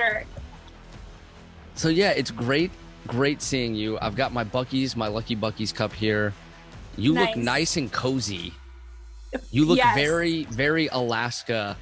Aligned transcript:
sure. 0.00 0.24
So 1.74 1.88
yeah, 1.88 2.10
it's 2.10 2.30
great, 2.30 2.70
great 3.06 3.40
seeing 3.42 3.74
you. 3.74 3.98
I've 4.00 4.16
got 4.16 4.32
my 4.32 4.44
Bucky's, 4.44 4.96
my 4.96 5.08
Lucky 5.08 5.34
Bucky's 5.34 5.72
cup 5.72 5.92
here. 5.92 6.32
You 6.96 7.14
look 7.14 7.28
Nice. 7.30 7.36
nice 7.36 7.76
and 7.76 7.90
cozy. 7.92 8.52
You 9.50 9.64
look 9.64 9.78
Yes. 9.78 9.94
very, 9.94 10.44
very 10.44 10.88
Alaska 10.88 11.76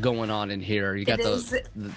going 0.00 0.30
on 0.30 0.50
in 0.50 0.60
here. 0.60 0.94
You 0.94 1.04
got 1.04 1.20
It 1.20 1.24
the, 1.24 1.32
is- 1.32 1.50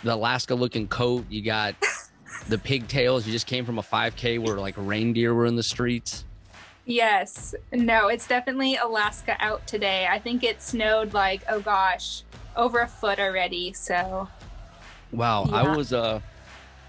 the 0.04 0.14
Alaska 0.16 0.56
looking 0.56 0.88
coat. 0.88 1.25
You 1.30 1.42
got 1.43 1.76
the 2.50 2.57
pigtails. 2.57 3.26
You 3.26 3.32
just 3.32 3.48
came 3.48 3.66
from 3.66 3.80
a 3.80 3.84
5K 3.84 4.39
where 4.39 4.57
like 4.57 4.73
reindeer 4.78 5.34
were 5.34 5.46
in 5.46 5.55
the 5.55 5.64
streets. 5.64 6.26
Yes. 6.88 7.55
No, 7.71 8.10
it's 8.10 8.28
definitely 8.28 8.76
Alaska 8.76 9.38
out 9.39 9.66
today. 9.66 10.07
I 10.10 10.20
think 10.20 10.43
it 10.43 10.62
snowed 10.62 11.14
like, 11.14 11.42
oh 11.50 11.60
gosh, 11.60 12.23
over 12.56 12.79
a 12.82 12.87
foot 12.87 13.20
already. 13.20 13.73
So, 13.73 14.28
Wow, 15.11 15.43
I 15.51 15.75
was 15.75 15.93
uh, 15.93 16.19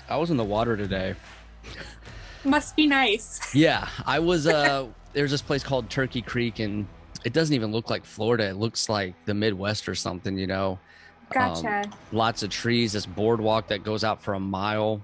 I 0.09 0.17
was 0.17 0.31
in 0.31 0.37
the 0.37 0.45
water 0.45 0.77
today. 0.77 1.15
must 2.45 2.77
be 2.77 2.87
nice. 2.87 3.41
Yeah, 3.55 3.89
I 4.05 4.19
was. 4.19 4.47
Uh, 4.47 4.87
there's 5.13 5.31
this 5.31 5.43
place 5.43 5.63
called 5.63 5.89
Turkey 5.91 6.23
Creek, 6.23 6.59
and 6.59 6.87
it 7.25 7.33
doesn't 7.33 7.55
even 7.55 7.73
look 7.73 7.91
like 7.91 8.05
Florida. 8.05 8.49
It 8.49 8.57
looks 8.57 8.89
like 8.89 9.15
the 9.25 9.35
Midwest 9.35 9.89
or 9.89 9.95
something. 9.95 10.37
You 10.39 10.47
know, 10.47 10.79
Gotcha. 11.33 11.85
lots 12.13 12.43
of 12.43 12.51
trees. 12.51 12.93
This 12.93 13.07
boardwalk 13.07 13.69
that 13.69 13.83
goes 13.85 14.05
out 14.05 14.23
for 14.23 14.35
a 14.35 14.41
mile. 14.41 15.01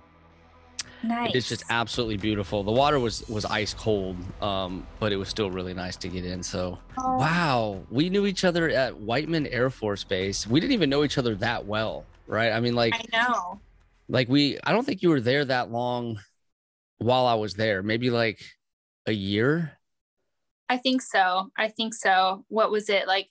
nice. 1.02 1.34
It's 1.34 1.48
just 1.48 1.64
absolutely 1.70 2.16
beautiful. 2.16 2.62
The 2.62 2.72
water 2.72 2.98
was 3.00 3.26
was 3.28 3.44
ice 3.44 3.74
cold, 3.74 4.16
um, 4.42 4.86
but 5.00 5.12
it 5.12 5.16
was 5.16 5.28
still 5.28 5.50
really 5.50 5.74
nice 5.74 5.96
to 5.96 6.08
get 6.08 6.24
in. 6.24 6.42
So 6.42 6.78
Oh, 6.98 7.16
wow, 7.18 7.80
we 7.90 8.08
knew 8.10 8.26
each 8.26 8.44
other 8.44 8.68
at 8.68 8.96
Whiteman 8.98 9.46
Air 9.48 9.70
Force 9.70 10.04
Base. 10.04 10.46
We 10.46 10.60
didn't 10.60 10.72
even 10.72 10.90
know 10.90 11.02
each 11.04 11.18
other 11.18 11.34
that 11.36 11.64
well, 11.66 12.04
right? 12.26 12.52
I 12.52 12.60
mean, 12.60 12.74
like 12.74 12.94
I 12.94 13.04
know. 13.12 13.60
like 14.08 14.28
we. 14.28 14.58
I 14.64 14.72
don't 14.72 14.84
think 14.84 15.02
you 15.02 15.08
were 15.10 15.20
there 15.20 15.44
that 15.44 15.70
long. 15.70 16.18
While 16.98 17.26
I 17.26 17.34
was 17.34 17.54
there, 17.54 17.82
maybe 17.82 18.10
like 18.10 18.40
a 19.06 19.12
year. 19.12 19.72
I 20.68 20.76
think 20.78 21.02
so. 21.02 21.50
I 21.58 21.68
think 21.68 21.94
so. 21.94 22.44
What 22.48 22.70
was 22.70 22.88
it 22.88 23.06
like 23.08 23.28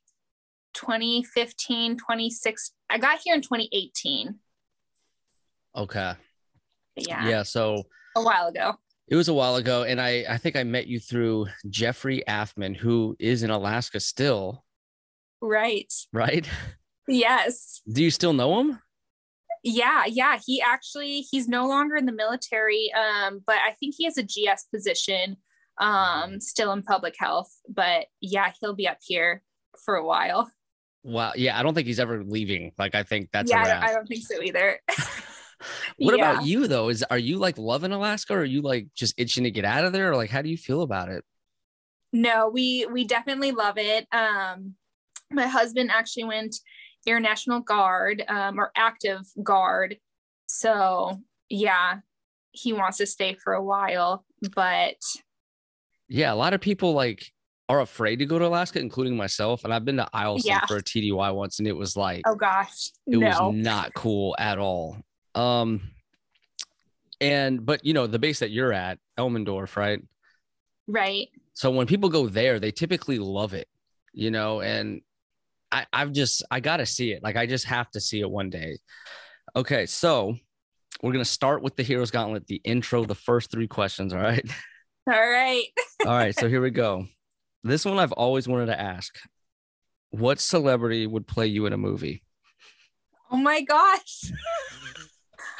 2015, 0.73 1.97
26? 1.97 2.73
I 2.89 2.97
got 2.97 3.19
here 3.23 3.33
in 3.33 3.41
2018. 3.41 4.35
Okay. 5.75 6.13
Yeah. 6.97 7.27
Yeah. 7.29 7.43
So 7.43 7.83
A 8.17 8.21
while 8.21 8.47
ago. 8.47 8.73
it 9.07 9.15
was 9.15 9.29
a 9.29 9.33
while 9.33 9.55
ago, 9.55 9.83
and 9.83 10.01
I 10.01 10.25
I 10.29 10.37
think 10.37 10.55
I 10.57 10.63
met 10.63 10.87
you 10.87 10.99
through 10.99 11.47
Jeffrey 11.69 12.23
Affman, 12.27 12.75
who 12.75 13.15
is 13.19 13.41
in 13.43 13.49
Alaska 13.49 13.99
still, 14.01 14.65
Right. 15.41 15.91
right? 16.11 16.47
Yes. 17.11 17.81
Do 17.91 18.03
you 18.03 18.11
still 18.11 18.33
know 18.33 18.59
him? 18.59 18.79
Yeah, 19.63 20.05
yeah. 20.07 20.39
He 20.45 20.61
actually 20.61 21.21
he's 21.21 21.47
no 21.47 21.67
longer 21.67 21.95
in 21.95 22.05
the 22.05 22.11
military, 22.11 22.91
um, 22.93 23.41
but 23.45 23.57
I 23.57 23.71
think 23.79 23.95
he 23.97 24.05
has 24.05 24.17
a 24.17 24.23
GS 24.23 24.65
position 24.73 25.37
um 25.79 26.39
still 26.39 26.71
in 26.73 26.83
public 26.83 27.15
health. 27.17 27.51
But 27.69 28.05
yeah, 28.21 28.51
he'll 28.59 28.75
be 28.75 28.87
up 28.87 28.97
here 29.05 29.43
for 29.85 29.95
a 29.95 30.05
while. 30.05 30.51
Wow. 31.03 31.33
Yeah, 31.35 31.59
I 31.59 31.63
don't 31.63 31.73
think 31.73 31.87
he's 31.87 31.99
ever 31.99 32.23
leaving. 32.23 32.71
Like 32.77 32.95
I 32.95 33.03
think 33.03 33.29
that's 33.31 33.51
yeah, 33.51 33.61
I 33.61 33.67
don't. 33.67 33.83
I 33.83 33.93
don't 33.93 34.07
think 34.07 34.23
so 34.23 34.41
either. 34.41 34.79
What 35.97 36.17
Yeah. 36.17 36.31
about 36.31 36.45
you 36.45 36.67
though? 36.67 36.89
Is 36.89 37.03
are 37.03 37.19
you 37.19 37.37
like 37.37 37.59
loving 37.59 37.91
Alaska, 37.91 38.33
or 38.33 38.39
are 38.39 38.45
you 38.45 38.61
like 38.61 38.87
just 38.95 39.13
itching 39.17 39.43
to 39.43 39.51
get 39.51 39.63
out 39.65 39.85
of 39.85 39.93
there, 39.93 40.11
or 40.11 40.15
like 40.15 40.31
how 40.31 40.41
do 40.41 40.49
you 40.49 40.57
feel 40.57 40.81
about 40.81 41.09
it? 41.09 41.23
No, 42.11 42.49
we 42.49 42.87
we 42.91 43.03
definitely 43.05 43.51
love 43.51 43.77
it. 43.77 44.07
Um, 44.11 44.73
my 45.29 45.45
husband 45.47 45.91
actually 45.91 46.23
went 46.23 46.55
Air 47.07 47.19
National 47.19 47.59
Guard 47.59 48.23
um, 48.27 48.59
or 48.59 48.71
active 48.75 49.21
guard, 49.43 49.97
so 50.47 51.19
yeah, 51.49 51.99
he 52.51 52.73
wants 52.73 52.97
to 52.97 53.05
stay 53.05 53.35
for 53.35 53.53
a 53.53 53.63
while. 53.63 54.25
But 54.55 54.95
Yeah, 56.07 56.33
a 56.33 56.35
lot 56.35 56.53
of 56.53 56.61
people 56.61 56.93
like 56.93 57.31
are 57.69 57.79
afraid 57.81 58.17
to 58.17 58.25
go 58.25 58.37
to 58.37 58.45
Alaska, 58.45 58.79
including 58.79 59.15
myself. 59.15 59.63
And 59.63 59.73
I've 59.73 59.85
been 59.85 59.97
to 59.97 60.09
Eielson 60.13 60.45
Yeah. 60.45 60.65
for 60.65 60.77
a 60.77 60.83
TDY 60.83 61.33
once, 61.33 61.59
and 61.59 61.67
it 61.67 61.75
was 61.75 61.95
like 61.95 62.23
oh 62.27 62.35
gosh, 62.35 62.91
it 63.07 63.17
no, 63.17 63.27
was 63.27 63.55
not 63.55 63.93
cool 63.93 64.35
at 64.37 64.57
all. 64.59 64.97
Um, 65.35 65.81
and 67.21 67.65
but 67.65 67.85
you 67.85 67.93
know 67.93 68.07
the 68.07 68.19
base 68.19 68.39
that 68.39 68.51
you're 68.51 68.73
at, 68.73 68.99
Elmendorf, 69.17 69.77
right? 69.77 70.01
right? 70.87 71.27
So 71.53 71.71
when 71.71 71.87
people 71.87 72.09
go 72.09 72.27
there, 72.27 72.59
they 72.59 72.71
typically 72.71 73.19
love 73.19 73.53
it, 73.53 73.67
you 74.13 74.31
know, 74.31 74.61
and 74.61 75.01
I, 75.71 75.85
I've 75.93 76.11
just 76.11 76.43
I 76.51 76.59
gotta 76.59 76.85
see 76.85 77.11
it. 77.11 77.23
Like 77.23 77.35
I 77.35 77.45
just 77.45 77.65
have 77.65 77.89
to 77.91 78.01
see 78.01 78.19
it 78.19 78.29
one 78.29 78.49
day. 78.49 78.77
Okay, 79.55 79.85
so 79.85 80.35
we're 81.01 81.11
gonna 81.11 81.25
start 81.25 81.63
with 81.63 81.75
the 81.75 81.83
Heroes 81.83 82.11
Gauntlet, 82.11 82.47
the 82.47 82.61
intro, 82.63 83.05
the 83.05 83.15
first 83.15 83.51
three 83.51 83.67
questions. 83.67 84.13
All 84.13 84.21
right. 84.21 84.45
All 85.07 85.13
right. 85.13 85.65
all 86.05 86.13
right, 86.13 86.35
so 86.35 86.47
here 86.47 86.61
we 86.61 86.69
go. 86.69 87.07
This 87.63 87.85
one 87.85 87.99
I've 87.99 88.11
always 88.11 88.47
wanted 88.47 88.67
to 88.67 88.79
ask. 88.79 89.17
What 90.11 90.39
celebrity 90.39 91.07
would 91.07 91.25
play 91.25 91.47
you 91.47 91.65
in 91.65 91.73
a 91.73 91.77
movie? 91.77 92.23
Oh 93.31 93.37
my 93.37 93.61
gosh. 93.61 94.31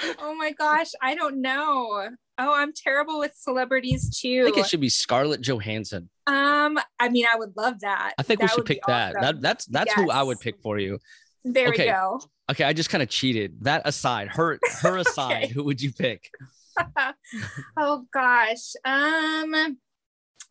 oh 0.19 0.35
my 0.35 0.51
gosh. 0.51 0.89
I 1.01 1.15
don't 1.15 1.41
know. 1.41 2.09
Oh, 2.43 2.53
I'm 2.55 2.73
terrible 2.73 3.19
with 3.19 3.33
celebrities 3.35 4.19
too. 4.19 4.41
I 4.41 4.45
think 4.45 4.57
it 4.57 4.67
should 4.67 4.81
be 4.81 4.89
Scarlett 4.89 5.41
Johansson. 5.41 6.09
um, 6.25 6.79
I 6.99 7.09
mean, 7.09 7.25
I 7.31 7.37
would 7.37 7.55
love 7.55 7.81
that. 7.81 8.13
I 8.17 8.23
think 8.23 8.41
we 8.41 8.47
should 8.47 8.65
pick 8.65 8.79
that. 8.87 9.15
awesome. 9.15 9.21
That 9.21 9.41
that's 9.41 9.65
that's 9.65 9.93
who 9.93 10.09
I 10.09 10.23
would 10.23 10.39
pick 10.39 10.59
for 10.61 10.79
you. 10.79 10.97
There 11.43 11.69
okay. 11.69 11.85
we 11.85 11.91
go. 11.91 12.21
Okay, 12.49 12.63
I 12.63 12.73
just 12.73 12.89
kind 12.89 13.03
of 13.03 13.09
cheated. 13.09 13.57
That 13.61 13.83
aside, 13.85 14.29
her 14.29 14.59
her 14.81 14.97
aside, 15.05 15.43
Okay. 15.43 15.53
who 15.53 15.63
would 15.65 15.81
you 15.81 15.91
pick? 15.93 16.31
oh 17.77 18.05
gosh. 18.11 18.73
Um 18.85 19.77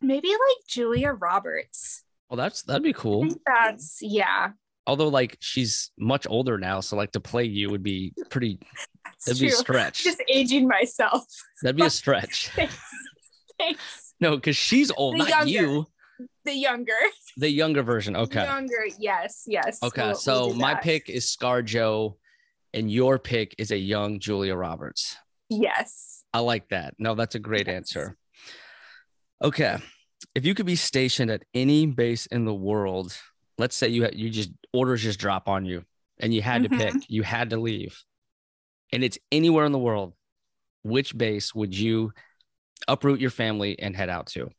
maybe 0.01 0.29
like 0.29 0.57
Julia 0.67 1.11
Roberts. 1.11 2.03
Well, 2.29 2.37
that's 2.37 2.61
that'd 2.63 2.83
be 2.83 2.93
cool. 2.93 3.27
that's 3.45 3.97
yeah, 4.01 4.51
Although, 4.87 5.09
like, 5.09 5.37
she's 5.39 5.91
much 5.97 6.25
older 6.29 6.57
now, 6.57 6.79
so 6.79 6.95
like 6.97 7.11
to 7.11 7.19
play 7.19 7.43
you 7.43 7.69
would 7.69 7.83
be 7.83 8.13
pretty. 8.29 8.59
that's 9.03 9.25
That'd 9.25 9.41
be 9.41 9.47
a 9.47 9.51
stretch. 9.51 10.03
Just 10.03 10.21
aging 10.27 10.67
myself. 10.67 11.23
That'd 11.61 11.75
be 11.77 11.83
a 11.85 11.89
stretch. 12.01 12.49
Thanks. 12.49 12.77
Thanks. 13.59 14.13
No, 14.19 14.35
because 14.35 14.57
she's 14.57 14.91
old, 14.91 15.15
The 15.15 15.19
not 15.19 15.29
younger. 15.29 15.71
you. 15.71 15.85
The 16.45 16.53
younger. 16.53 16.93
The 17.37 17.49
younger 17.49 17.83
version. 17.83 18.15
Okay. 18.15 18.43
Younger. 18.43 18.85
Yes. 18.99 19.43
Yes. 19.47 19.79
Okay. 19.83 20.01
We'll- 20.01 20.09
we'll 20.11 20.15
so 20.15 20.53
my 20.53 20.75
pick 20.75 21.09
is 21.09 21.29
Scar 21.29 21.61
Joe, 21.61 22.17
and 22.73 22.91
your 22.91 23.19
pick 23.19 23.55
is 23.59 23.71
a 23.71 23.77
young 23.77 24.19
Julia 24.19 24.55
Roberts. 24.55 25.15
Yes. 25.49 26.23
I 26.33 26.39
like 26.39 26.69
that. 26.69 26.95
No, 26.97 27.13
that's 27.15 27.35
a 27.35 27.39
great 27.39 27.67
Yes. 27.67 27.75
answer. 27.75 28.17
Okay. 29.43 29.77
If 30.35 30.45
you 30.45 30.53
could 30.55 30.65
be 30.65 30.75
stationed 30.75 31.29
at 31.31 31.43
any 31.53 31.85
base 31.87 32.25
in 32.27 32.45
the 32.45 32.53
world, 32.53 33.15
let's 33.57 33.75
say 33.75 33.89
you 33.89 34.03
had, 34.03 34.15
you 34.15 34.29
just 34.29 34.51
orders 34.73 35.01
just 35.03 35.19
drop 35.19 35.47
on 35.47 35.65
you 35.65 35.85
and 36.19 36.33
you 36.33 36.41
had 36.41 36.63
to 36.63 36.69
Mhm. 36.69 36.77
pick, 36.77 37.09
you 37.09 37.23
had 37.23 37.49
to 37.51 37.57
leave. 37.59 38.03
And 38.93 39.03
it's 39.03 39.17
anywhere 39.31 39.65
in 39.65 39.71
the 39.71 39.79
world. 39.79 40.13
Which 40.83 41.17
base 41.17 41.53
would 41.55 41.77
you 41.77 42.13
uproot 42.87 43.19
your 43.19 43.29
family 43.31 43.79
and 43.79 43.95
head 43.95 44.09
out 44.09 44.27
to? 44.27 44.51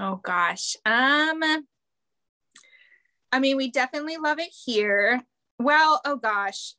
Oh 0.00 0.16
gosh. 0.16 0.76
Um 0.84 1.66
I 3.30 3.40
mean, 3.40 3.56
we 3.56 3.70
definitely 3.70 4.16
love 4.16 4.38
it 4.38 4.50
here. 4.64 5.22
Well, 5.58 6.00
oh 6.04 6.16
gosh. 6.16 6.74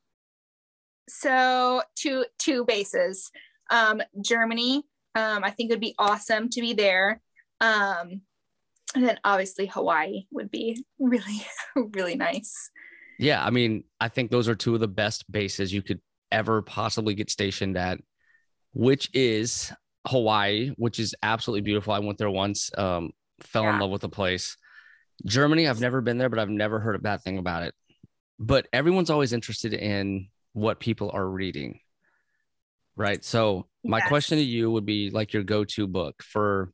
So 1.07 1.81
two 1.95 2.25
two 2.37 2.65
bases. 2.65 3.31
Um 3.69 4.01
Germany. 4.21 4.83
Um 5.15 5.43
I 5.43 5.51
think 5.51 5.69
it 5.69 5.73
would 5.73 5.81
be 5.81 5.95
awesome 5.97 6.49
to 6.49 6.61
be 6.61 6.73
there. 6.73 7.21
Um 7.61 8.21
and 8.95 9.03
then 9.03 9.19
obviously 9.23 9.67
Hawaii 9.67 10.25
would 10.31 10.49
be 10.51 10.83
really 10.99 11.45
really 11.93 12.15
nice. 12.15 12.53
Yeah, 13.19 13.43
I 13.43 13.49
mean, 13.49 13.83
I 13.99 14.07
think 14.07 14.31
those 14.31 14.47
are 14.47 14.55
two 14.55 14.73
of 14.73 14.79
the 14.79 14.87
best 14.87 15.29
bases 15.31 15.73
you 15.73 15.81
could 15.81 15.99
ever 16.31 16.61
possibly 16.61 17.15
get 17.15 17.29
stationed 17.29 17.77
at, 17.77 17.99
which 18.73 19.09
is 19.13 19.73
Hawaii, 20.07 20.71
which 20.77 20.99
is 20.99 21.13
absolutely 21.21 21.61
beautiful. 21.61 21.91
I 21.91 21.99
went 21.99 22.17
there 22.17 22.29
once, 22.29 22.71
um, 22.77 23.11
fell 23.41 23.69
in 23.69 23.79
love 23.79 23.89
with 23.89 24.01
the 24.01 24.09
place. 24.09 24.55
Germany, 25.25 25.67
I've 25.67 25.81
never 25.81 25.99
been 25.99 26.17
there, 26.17 26.29
but 26.29 26.39
I've 26.39 26.49
never 26.49 26.79
heard 26.79 26.95
a 26.95 26.99
bad 26.99 27.21
thing 27.21 27.37
about 27.37 27.63
it. 27.63 27.73
But 28.39 28.67
everyone's 28.71 29.09
always 29.09 29.33
interested 29.33 29.73
in 29.73 30.29
what 30.53 30.79
people 30.79 31.11
are 31.13 31.27
reading. 31.27 31.81
Right. 32.95 33.23
So 33.23 33.67
my 33.83 33.97
Yes. 33.97 34.07
question 34.07 34.37
to 34.37 34.43
you 34.43 34.71
would 34.71 34.85
be 34.85 35.09
like 35.09 35.33
your 35.33 35.43
go-to 35.43 35.87
book 35.87 36.23
for 36.23 36.71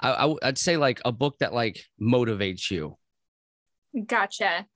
I, 0.00 0.26
I 0.26 0.34
I'd 0.42 0.58
say 0.58 0.76
like 0.76 1.00
a 1.04 1.12
book 1.12 1.38
that 1.40 1.52
like 1.54 1.84
motivates 2.00 2.70
you. 2.70 2.96
Gotcha. 4.06 4.66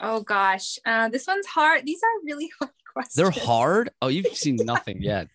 Oh 0.00 0.20
gosh. 0.20 0.78
Uh 0.84 1.08
this 1.08 1.26
one's 1.26 1.46
hard. 1.46 1.84
These 1.84 2.02
are 2.02 2.24
really 2.24 2.50
hard 2.58 2.72
questions. 2.92 3.14
They're 3.14 3.44
hard. 3.44 3.90
Oh, 4.00 4.08
you've 4.08 4.36
seen 4.36 4.56
nothing 4.56 5.02
yet. 5.02 5.28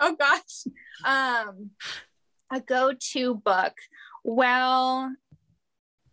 oh 0.00 0.16
gosh 0.16 0.64
um 1.04 1.70
a 2.50 2.60
go-to 2.60 3.34
book 3.34 3.74
well 4.24 5.14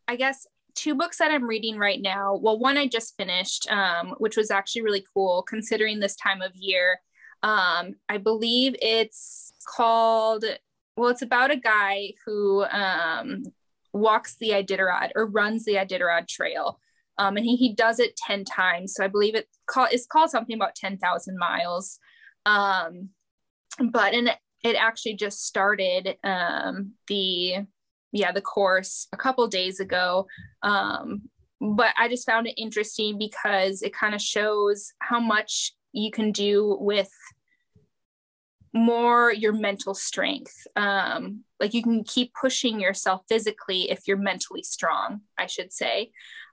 i 0.07 0.15
guess 0.17 0.45
two 0.75 0.95
books 0.95 1.17
that 1.17 1.29
I'm 1.31 1.43
reading 1.43 1.77
right 1.77 2.01
now. 2.01 2.35
Well, 2.35 2.57
one 2.57 2.77
I 2.77 2.87
just 2.87 3.17
finished, 3.17 3.69
um, 3.69 4.15
which 4.17 4.37
was 4.37 4.49
actually 4.49 4.83
really 4.83 5.03
cool 5.13 5.43
considering 5.43 5.99
this 5.99 6.15
time 6.15 6.41
of 6.41 6.55
year. 6.55 7.01
Um, 7.43 7.95
I 8.07 8.17
believe 8.17 8.75
it's 8.81 9.51
called, 9.67 10.45
well, 10.99 11.09
it's 11.09 11.21
about 11.21 11.51
a 11.51 11.55
guy 11.55 12.13
who 12.25 12.63
um, 12.65 13.43
walks 13.93 14.35
the 14.35 14.49
Iditarod 14.49 15.11
or 15.15 15.27
runs 15.27 15.63
the 15.63 15.75
Iditarod 15.75 16.27
Trail. 16.27 16.79
Um, 17.17 17.37
and 17.37 17.45
he, 17.45 17.55
he 17.55 17.73
does 17.73 17.99
it 17.99 18.17
10 18.27 18.45
times. 18.45 18.93
So 18.95 19.03
I 19.03 19.07
believe 19.07 19.35
it 19.35 19.47
call, 19.65 19.87
it's 19.91 20.05
called 20.05 20.29
something 20.29 20.55
about 20.55 20.75
10,000 20.75 21.37
miles. 21.37 21.99
Um, 22.45 23.09
but 23.91 24.13
and 24.13 24.29
it 24.63 24.75
actually 24.75 25.15
just 25.15 25.45
started 25.45 26.17
um, 26.23 26.93
the 27.07 27.65
yeah 28.11 28.31
the 28.31 28.41
course 28.41 29.07
a 29.13 29.17
couple 29.17 29.47
days 29.47 29.79
ago 29.79 30.25
um, 30.63 31.21
but 31.61 31.93
i 31.97 32.07
just 32.07 32.25
found 32.25 32.47
it 32.47 32.59
interesting 32.59 33.17
because 33.17 33.81
it 33.81 33.93
kind 33.93 34.15
of 34.15 34.21
shows 34.21 34.91
how 34.99 35.19
much 35.19 35.73
you 35.93 36.11
can 36.11 36.31
do 36.31 36.77
with 36.79 37.09
more 38.73 39.31
your 39.31 39.53
mental 39.53 39.93
strength 39.93 40.67
um, 40.75 41.43
like 41.59 41.73
you 41.73 41.83
can 41.83 42.03
keep 42.03 42.33
pushing 42.39 42.79
yourself 42.79 43.21
physically 43.27 43.89
if 43.89 44.07
you're 44.07 44.17
mentally 44.17 44.63
strong 44.63 45.21
i 45.37 45.45
should 45.45 45.71
say 45.71 46.11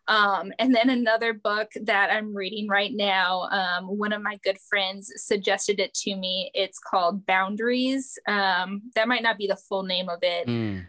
um, 0.08 0.52
and 0.58 0.74
then 0.74 0.90
another 0.90 1.32
book 1.32 1.70
that 1.82 2.10
I'm 2.10 2.34
reading 2.34 2.68
right 2.68 2.92
now, 2.94 3.42
um, 3.50 3.86
one 3.86 4.12
of 4.12 4.22
my 4.22 4.38
good 4.44 4.58
friends 4.68 5.12
suggested 5.16 5.80
it 5.80 5.94
to 5.94 6.14
me. 6.14 6.50
It's 6.54 6.78
called 6.78 7.26
Boundaries. 7.26 8.18
Um, 8.28 8.82
that 8.94 9.08
might 9.08 9.22
not 9.22 9.38
be 9.38 9.48
the 9.48 9.56
full 9.56 9.82
name 9.82 10.08
of 10.08 10.18
it, 10.22 10.46
mm. 10.46 10.84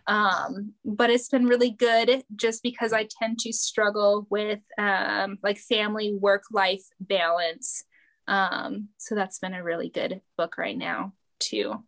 but 0.86 1.10
it's 1.10 1.30
been 1.30 1.48
really 1.48 1.72
good 1.72 2.24
just 2.36 2.62
because 2.62 2.94
I 2.94 3.08
tend 3.20 3.40
to 3.40 3.54
struggle 3.54 4.28
with 4.30 4.60
um, 4.78 5.40
like 5.42 5.58
family 5.58 6.14
work 6.14 6.44
life 6.52 6.84
balance. 7.00 7.84
Um, 8.28 8.90
so 8.98 9.16
that's 9.16 9.40
been 9.40 9.54
a 9.54 9.64
really 9.64 9.90
good 9.90 10.22
book 10.38 10.58
right 10.58 10.78
now, 10.78 11.14
too. 11.40 11.84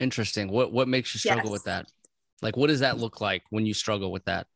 Interesting. 0.00 0.50
What 0.50 0.72
what 0.72 0.88
makes 0.88 1.14
you 1.14 1.18
struggle 1.18 1.46
yes. 1.46 1.52
with 1.52 1.64
that? 1.64 1.92
Like, 2.40 2.56
what 2.56 2.68
does 2.68 2.80
that 2.80 2.98
look 2.98 3.20
like 3.20 3.42
when 3.50 3.66
you 3.66 3.74
struggle 3.74 4.12
with 4.12 4.24
that? 4.26 4.46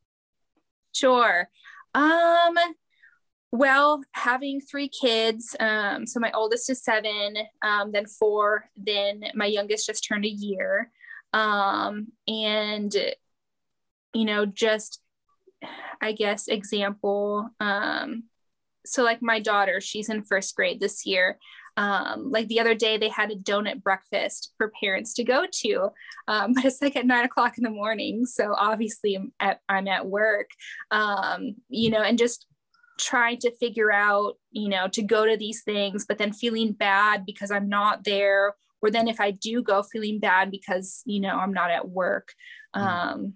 Sure. 0.92 1.48
Um, 1.94 2.56
well, 3.50 4.02
having 4.12 4.60
three 4.60 4.88
kids, 4.88 5.54
um, 5.60 6.06
so 6.06 6.20
my 6.20 6.30
oldest 6.32 6.70
is 6.70 6.82
seven, 6.82 7.36
um, 7.60 7.92
then 7.92 8.06
four, 8.06 8.70
then 8.76 9.24
my 9.34 9.46
youngest 9.46 9.86
just 9.86 10.06
turned 10.06 10.24
a 10.24 10.28
year. 10.28 10.90
Um, 11.34 12.08
and, 12.28 12.94
you 14.14 14.24
know, 14.24 14.46
just, 14.46 15.00
I 16.00 16.12
guess, 16.12 16.48
example, 16.48 17.50
um, 17.60 18.24
so 18.84 19.02
like 19.02 19.22
my 19.22 19.40
daughter, 19.40 19.80
she's 19.80 20.08
in 20.08 20.22
first 20.24 20.54
grade 20.56 20.80
this 20.80 21.06
year. 21.06 21.38
Um, 21.76 22.30
like 22.30 22.48
the 22.48 22.60
other 22.60 22.74
day, 22.74 22.98
they 22.98 23.08
had 23.08 23.30
a 23.30 23.36
donut 23.36 23.82
breakfast 23.82 24.52
for 24.58 24.72
parents 24.80 25.14
to 25.14 25.24
go 25.24 25.46
to, 25.50 25.88
um, 26.28 26.52
but 26.54 26.64
it's 26.64 26.82
like 26.82 26.96
at 26.96 27.06
nine 27.06 27.24
o'clock 27.24 27.56
in 27.58 27.64
the 27.64 27.70
morning. 27.70 28.26
So 28.26 28.54
obviously, 28.56 29.14
I'm 29.14 29.32
at, 29.40 29.60
I'm 29.68 29.88
at 29.88 30.06
work, 30.06 30.50
um, 30.90 31.56
you 31.68 31.90
know, 31.90 32.02
and 32.02 32.18
just 32.18 32.46
trying 32.98 33.38
to 33.38 33.54
figure 33.56 33.92
out, 33.92 34.34
you 34.50 34.68
know, 34.68 34.86
to 34.88 35.02
go 35.02 35.24
to 35.26 35.36
these 35.36 35.62
things, 35.62 36.04
but 36.06 36.18
then 36.18 36.32
feeling 36.32 36.72
bad 36.72 37.24
because 37.24 37.50
I'm 37.50 37.68
not 37.68 38.04
there. 38.04 38.54
Or 38.82 38.90
then 38.90 39.08
if 39.08 39.20
I 39.20 39.30
do 39.30 39.62
go, 39.62 39.82
feeling 39.82 40.18
bad 40.18 40.50
because, 40.50 41.02
you 41.06 41.20
know, 41.20 41.38
I'm 41.38 41.52
not 41.52 41.70
at 41.70 41.88
work. 41.88 42.32
Mm. 42.74 42.80
Um, 42.80 43.34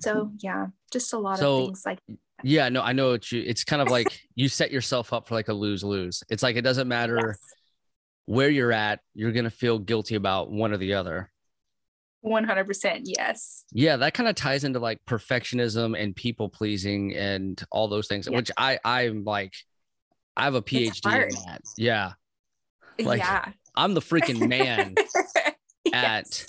so 0.00 0.32
yeah, 0.38 0.66
just 0.92 1.12
a 1.12 1.18
lot 1.18 1.38
so, 1.38 1.58
of 1.58 1.64
things 1.66 1.82
like 1.86 2.00
yeah, 2.42 2.68
no, 2.68 2.82
I 2.82 2.92
know 2.92 3.10
what 3.10 3.30
you. 3.32 3.42
It's 3.46 3.64
kind 3.64 3.82
of 3.82 3.88
like 3.88 4.20
you 4.34 4.48
set 4.48 4.70
yourself 4.70 5.12
up 5.12 5.26
for 5.26 5.34
like 5.34 5.48
a 5.48 5.54
lose 5.54 5.82
lose. 5.82 6.22
It's 6.28 6.42
like 6.42 6.56
it 6.56 6.62
doesn't 6.62 6.88
matter 6.88 7.18
yes. 7.28 7.38
where 8.26 8.50
you're 8.50 8.72
at, 8.72 9.00
you're 9.14 9.32
gonna 9.32 9.50
feel 9.50 9.78
guilty 9.78 10.14
about 10.14 10.50
one 10.50 10.72
or 10.72 10.76
the 10.76 10.94
other. 10.94 11.30
One 12.20 12.44
hundred 12.44 12.66
percent, 12.66 13.02
yes. 13.04 13.64
Yeah, 13.72 13.96
that 13.96 14.14
kind 14.14 14.28
of 14.28 14.34
ties 14.34 14.64
into 14.64 14.78
like 14.80 15.00
perfectionism 15.08 16.00
and 16.00 16.14
people 16.14 16.48
pleasing 16.48 17.14
and 17.14 17.62
all 17.70 17.88
those 17.88 18.08
things, 18.08 18.28
which 18.28 18.50
I 18.56 18.78
I'm 18.84 19.24
like, 19.24 19.54
I 20.36 20.44
have 20.44 20.54
a 20.54 20.62
PhD 20.62 21.28
in 21.28 21.34
that. 21.46 21.62
Yeah, 21.76 22.12
like 22.98 23.20
yeah. 23.20 23.50
I'm 23.74 23.94
the 23.94 24.00
freaking 24.00 24.48
man 24.48 24.94
yes. 25.84 25.94
at 25.94 26.46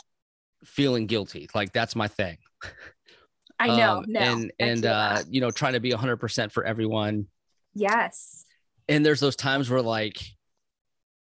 feeling 0.63 1.07
guilty. 1.07 1.48
Like 1.54 1.74
that's 1.74 1.95
my 1.95 2.07
thing. 2.07 2.38
I 3.59 3.75
know. 3.75 3.98
Um, 3.98 4.06
no, 4.07 4.19
and 4.19 4.51
and 4.59 4.86
uh, 4.86 5.24
you 5.30 5.42
know, 5.42 5.51
trying 5.51 5.74
to 5.74 5.80
be 5.80 5.92
100% 5.92 6.51
for 6.51 6.63
everyone. 6.63 7.27
Yes. 7.74 8.45
And 8.88 9.06
there's 9.06 9.19
those 9.19 9.36
times 9.36 9.69
where 9.69 9.81
like 9.81 10.21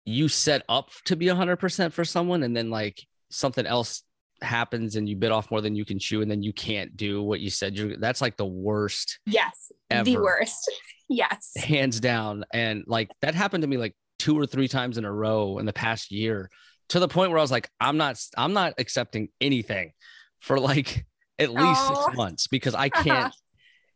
you 0.04 0.28
set 0.28 0.62
up 0.68 0.90
to 1.06 1.16
be 1.16 1.26
100% 1.26 1.92
for 1.92 2.04
someone 2.04 2.42
and 2.42 2.56
then 2.56 2.70
like 2.70 3.04
something 3.30 3.66
else 3.66 4.02
happens 4.42 4.96
and 4.96 5.08
you 5.08 5.16
bit 5.16 5.32
off 5.32 5.50
more 5.50 5.60
than 5.60 5.74
you 5.74 5.84
can 5.84 5.98
chew 5.98 6.22
and 6.22 6.30
then 6.30 6.42
you 6.42 6.52
can't 6.52 6.96
do 6.96 7.22
what 7.22 7.40
you 7.40 7.48
said 7.48 7.76
you 7.76 7.96
that's 7.96 8.20
like 8.20 8.36
the 8.36 8.44
worst 8.44 9.18
yes 9.24 9.72
ever. 9.90 10.04
the 10.04 10.18
worst 10.18 10.70
yes 11.08 11.52
hands 11.56 12.00
down 12.00 12.44
and 12.52 12.84
like 12.86 13.10
that 13.22 13.34
happened 13.34 13.62
to 13.62 13.66
me 13.66 13.78
like 13.78 13.94
two 14.18 14.38
or 14.38 14.44
three 14.44 14.68
times 14.68 14.98
in 14.98 15.06
a 15.06 15.12
row 15.12 15.56
in 15.56 15.64
the 15.64 15.72
past 15.72 16.10
year 16.10 16.50
to 16.90 17.00
the 17.00 17.08
point 17.08 17.30
where 17.30 17.38
i 17.38 17.42
was 17.42 17.50
like 17.50 17.70
i'm 17.80 17.96
not 17.96 18.22
i'm 18.36 18.52
not 18.52 18.74
accepting 18.76 19.28
anything 19.40 19.92
for 20.38 20.60
like 20.60 21.06
at 21.38 21.50
least 21.50 21.80
oh. 21.84 22.04
six 22.06 22.16
months 22.16 22.46
because 22.46 22.74
I 22.74 22.88
can't, 22.88 23.34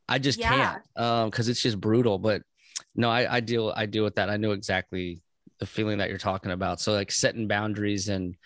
I 0.09 0.19
just 0.19 0.39
yeah. 0.39 0.49
can't, 0.51 0.83
um, 0.97 1.31
because 1.31 1.49
it's 1.49 1.63
just 1.63 1.81
brutal. 1.81 2.19
But 2.19 2.43
no, 2.95 3.11
I, 3.11 3.37
I 3.37 3.41
deal, 3.41 3.73
I 3.75 3.87
deal 3.87 4.05
with 4.05 4.17
that. 4.17 4.31
I 4.31 4.37
know 4.37 4.53
exactly 4.53 5.23
the 5.59 5.67
feeling 5.67 5.99
that 5.99 6.09
you're 6.09 6.19
talking 6.19 6.51
about. 6.51 6.81
So 6.81 6.93
like 6.93 7.13
setting 7.13 7.47
boundaries 7.47 8.09
and 8.09 8.37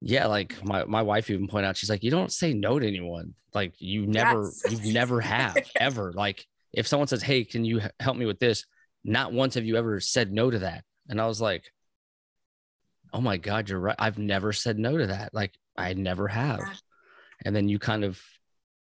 yeah, 0.00 0.26
like 0.26 0.62
my 0.64 0.84
my 0.84 1.02
wife 1.02 1.30
even 1.30 1.46
pointed 1.46 1.68
out, 1.68 1.76
she's 1.76 1.90
like, 1.90 2.02
you 2.02 2.10
don't 2.10 2.32
say 2.32 2.52
no 2.52 2.78
to 2.78 2.86
anyone. 2.86 3.34
Like 3.54 3.74
you 3.78 4.06
never, 4.06 4.50
yes. 4.64 4.84
you 4.84 4.92
never 4.92 5.20
have 5.20 5.56
ever. 5.76 6.12
Like 6.12 6.44
if 6.72 6.88
someone 6.88 7.06
says, 7.06 7.22
hey, 7.22 7.44
can 7.44 7.64
you 7.64 7.80
help 8.00 8.16
me 8.16 8.26
with 8.26 8.40
this? 8.40 8.64
Not 9.04 9.32
once 9.32 9.54
have 9.54 9.64
you 9.64 9.76
ever 9.76 10.00
said 10.00 10.32
no 10.32 10.50
to 10.50 10.60
that. 10.60 10.84
And 11.08 11.20
I 11.20 11.26
was 11.26 11.40
like, 11.40 11.64
oh 13.12 13.20
my 13.20 13.36
god, 13.36 13.68
you're 13.68 13.78
right. 13.78 13.96
I've 13.98 14.18
never 14.18 14.52
said 14.52 14.78
no 14.78 14.96
to 14.96 15.08
that. 15.08 15.32
Like 15.32 15.54
I 15.76 15.94
never 15.94 16.26
have 16.28 16.60
and 17.44 17.54
then 17.54 17.68
you 17.68 17.78
kind 17.78 18.04
of 18.04 18.20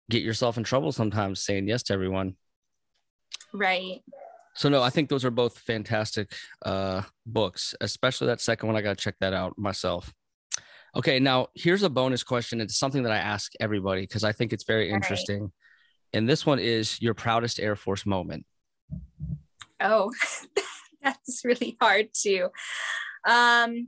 get 0.09 0.23
yourself 0.23 0.57
in 0.57 0.63
trouble 0.63 0.91
sometimes 0.91 1.43
saying 1.43 1.67
yes 1.67 1.83
to 1.83 1.93
everyone. 1.93 2.35
Right. 3.53 4.01
So 4.55 4.69
no 4.69 4.81
i 4.81 4.89
think 4.89 5.09
those 5.09 5.25
are 5.25 5.31
both 5.31 5.57
fantastic 5.59 6.31
uh 6.63 7.01
books 7.25 7.75
especially 7.81 8.27
that 8.27 8.41
second 8.41 8.67
one. 8.67 8.77
I 8.77 8.81
gotta 8.81 8.95
check 8.95 9.15
that 9.19 9.33
out 9.33 9.57
myself. 9.57 10.13
Okay 10.95 11.19
now 11.19 11.47
here's 11.55 11.83
a 11.83 11.89
bonus 11.89 12.23
question. 12.23 12.61
It's 12.61 12.77
something 12.77 13.03
that 13.03 13.11
i 13.11 13.17
ask 13.17 13.51
everybody 13.59 14.01
because 14.01 14.23
i 14.23 14.31
think 14.31 14.53
it's 14.53 14.63
very 14.63 14.89
interesting. 14.89 15.51
And 16.13 16.29
this 16.29 16.45
one 16.45 16.59
is 16.59 17.01
your 17.01 17.13
proudest 17.13 17.59
air 17.59 17.75
force 17.75 18.05
moment. 18.05 18.45
Oh 19.81 20.13
that's 21.03 21.43
really 21.43 21.77
hard 21.81 22.07
too 22.13 22.49
um 23.27 23.87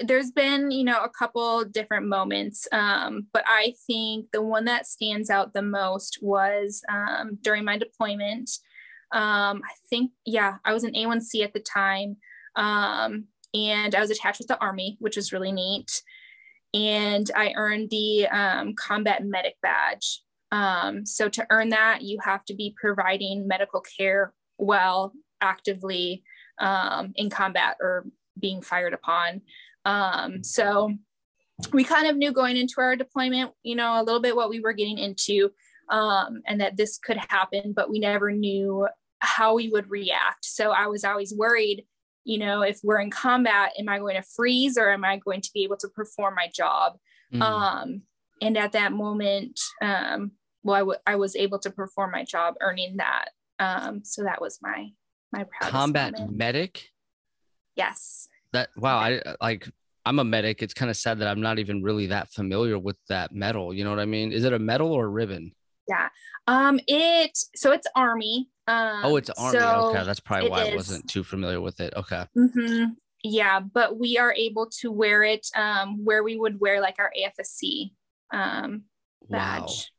there's 0.00 0.30
been 0.30 0.70
you 0.70 0.84
know 0.84 1.02
a 1.02 1.08
couple 1.08 1.64
different 1.64 2.06
moments 2.06 2.66
um, 2.72 3.26
but 3.32 3.44
i 3.46 3.74
think 3.86 4.26
the 4.32 4.42
one 4.42 4.64
that 4.64 4.86
stands 4.86 5.30
out 5.30 5.52
the 5.52 5.62
most 5.62 6.18
was 6.22 6.82
um, 6.92 7.38
during 7.42 7.64
my 7.64 7.78
deployment. 7.78 8.50
Um, 9.12 9.62
i 9.64 9.74
think 9.88 10.10
yeah 10.24 10.56
i 10.64 10.72
was 10.72 10.84
an 10.84 10.94
a1c 10.94 11.42
at 11.42 11.52
the 11.52 11.60
time 11.60 12.16
um, 12.56 13.24
and 13.54 13.94
i 13.94 14.00
was 14.00 14.10
attached 14.10 14.40
with 14.40 14.48
the 14.48 14.60
army 14.60 14.96
which 15.00 15.16
was 15.16 15.32
really 15.32 15.52
neat. 15.52 16.02
And 16.74 17.30
i 17.34 17.52
earned 17.56 17.90
the 17.90 18.26
um, 18.28 18.74
combat 18.74 19.24
medic 19.24 19.54
badge. 19.62 20.22
Um, 20.52 21.06
so 21.06 21.28
to 21.28 21.46
earn 21.50 21.70
that 21.70 22.02
you 22.02 22.18
have 22.24 22.44
to 22.46 22.54
be 22.54 22.74
providing 22.80 23.48
medical 23.48 23.82
care 23.98 24.32
while 24.56 25.12
actively 25.40 26.22
in 27.16 27.30
combat 27.30 27.76
or 27.80 28.06
being 28.38 28.62
fired 28.62 28.94
upon 28.94 29.42
um, 29.86 30.42
so 30.42 30.92
we 31.72 31.84
kind 31.84 32.08
of 32.08 32.16
knew 32.16 32.32
going 32.32 32.56
into 32.56 32.80
our 32.80 32.96
deployment, 32.96 33.52
you 33.62 33.76
know, 33.76 34.00
a 34.00 34.02
little 34.02 34.20
bit 34.20 34.36
what 34.36 34.50
we 34.50 34.60
were 34.60 34.72
getting 34.72 34.98
into 34.98 35.50
um, 35.88 36.42
and 36.46 36.60
that 36.60 36.76
this 36.76 36.98
could 36.98 37.16
happen, 37.16 37.72
but 37.74 37.88
we 37.88 38.00
never 38.00 38.32
knew 38.32 38.88
how 39.20 39.54
we 39.54 39.68
would 39.68 39.88
react. 39.88 40.44
So 40.44 40.72
I 40.72 40.88
was 40.88 41.04
always 41.04 41.32
worried, 41.32 41.86
you 42.24 42.38
know, 42.38 42.62
if 42.62 42.80
we're 42.82 43.00
in 43.00 43.10
combat, 43.10 43.72
am 43.78 43.88
I 43.88 44.00
going 44.00 44.16
to 44.16 44.22
freeze 44.22 44.76
or 44.76 44.90
am 44.90 45.04
I 45.04 45.18
going 45.18 45.40
to 45.40 45.50
be 45.54 45.62
able 45.62 45.76
to 45.78 45.88
perform 45.88 46.34
my 46.34 46.50
job? 46.52 46.98
Mm. 47.32 47.42
Um, 47.42 48.02
and 48.42 48.58
at 48.58 48.72
that 48.72 48.92
moment, 48.92 49.58
um, 49.80 50.32
well, 50.64 50.74
I, 50.74 50.80
w- 50.80 50.98
I 51.06 51.16
was 51.16 51.36
able 51.36 51.60
to 51.60 51.70
perform 51.70 52.10
my 52.10 52.24
job, 52.24 52.54
earning 52.60 52.96
that. 52.96 53.26
Um, 53.60 54.02
so 54.04 54.24
that 54.24 54.40
was 54.40 54.58
my 54.60 54.88
my 55.32 55.46
combat 55.62 56.18
moment. 56.18 56.36
medic. 56.36 56.90
Yes 57.76 58.28
that 58.56 58.68
wow 58.76 58.98
i 58.98 59.20
like 59.40 59.68
i'm 60.04 60.18
a 60.18 60.24
medic 60.24 60.62
it's 60.62 60.74
kind 60.74 60.90
of 60.90 60.96
sad 60.96 61.18
that 61.18 61.28
i'm 61.28 61.40
not 61.40 61.58
even 61.58 61.82
really 61.82 62.06
that 62.06 62.30
familiar 62.32 62.78
with 62.78 62.96
that 63.08 63.32
medal 63.32 63.72
you 63.74 63.84
know 63.84 63.90
what 63.90 63.98
i 64.00 64.04
mean 64.04 64.32
is 64.32 64.44
it 64.44 64.52
a 64.52 64.58
medal 64.58 64.92
or 64.92 65.04
a 65.06 65.08
ribbon 65.08 65.52
Yeah. 65.88 66.08
Um, 66.48 66.80
it 66.86 67.36
so 67.54 67.72
it's 67.72 67.86
army. 67.94 68.48
Um, 68.68 69.04
oh, 69.04 69.16
it's 69.16 69.30
army. 69.30 69.58
so 69.58 69.86
okay, 69.86 70.04
that's 70.04 70.20
probably 70.20 70.50
why 70.50 70.62
I 70.62 70.74
wasn't 70.74 71.08
too 71.08 71.22
familiar 71.22 71.60
with 71.60 71.78
it. 71.80 71.92
Okay. 71.94 72.24
mhm, 72.36 72.96
Yeah, 73.22 73.60
but 73.60 73.98
we 73.98 74.18
are 74.18 74.32
able 74.34 74.66
to 74.80 74.90
wear 74.90 75.22
it 75.22 75.46
um, 75.54 76.04
where 76.04 76.22
we 76.22 76.36
would 76.36 76.58
wear 76.60 76.80
like 76.80 76.96
our 76.98 77.12
AFSC 77.18 77.92
um, 78.32 78.82
Wow. 79.28 79.60
badge. 79.66 79.92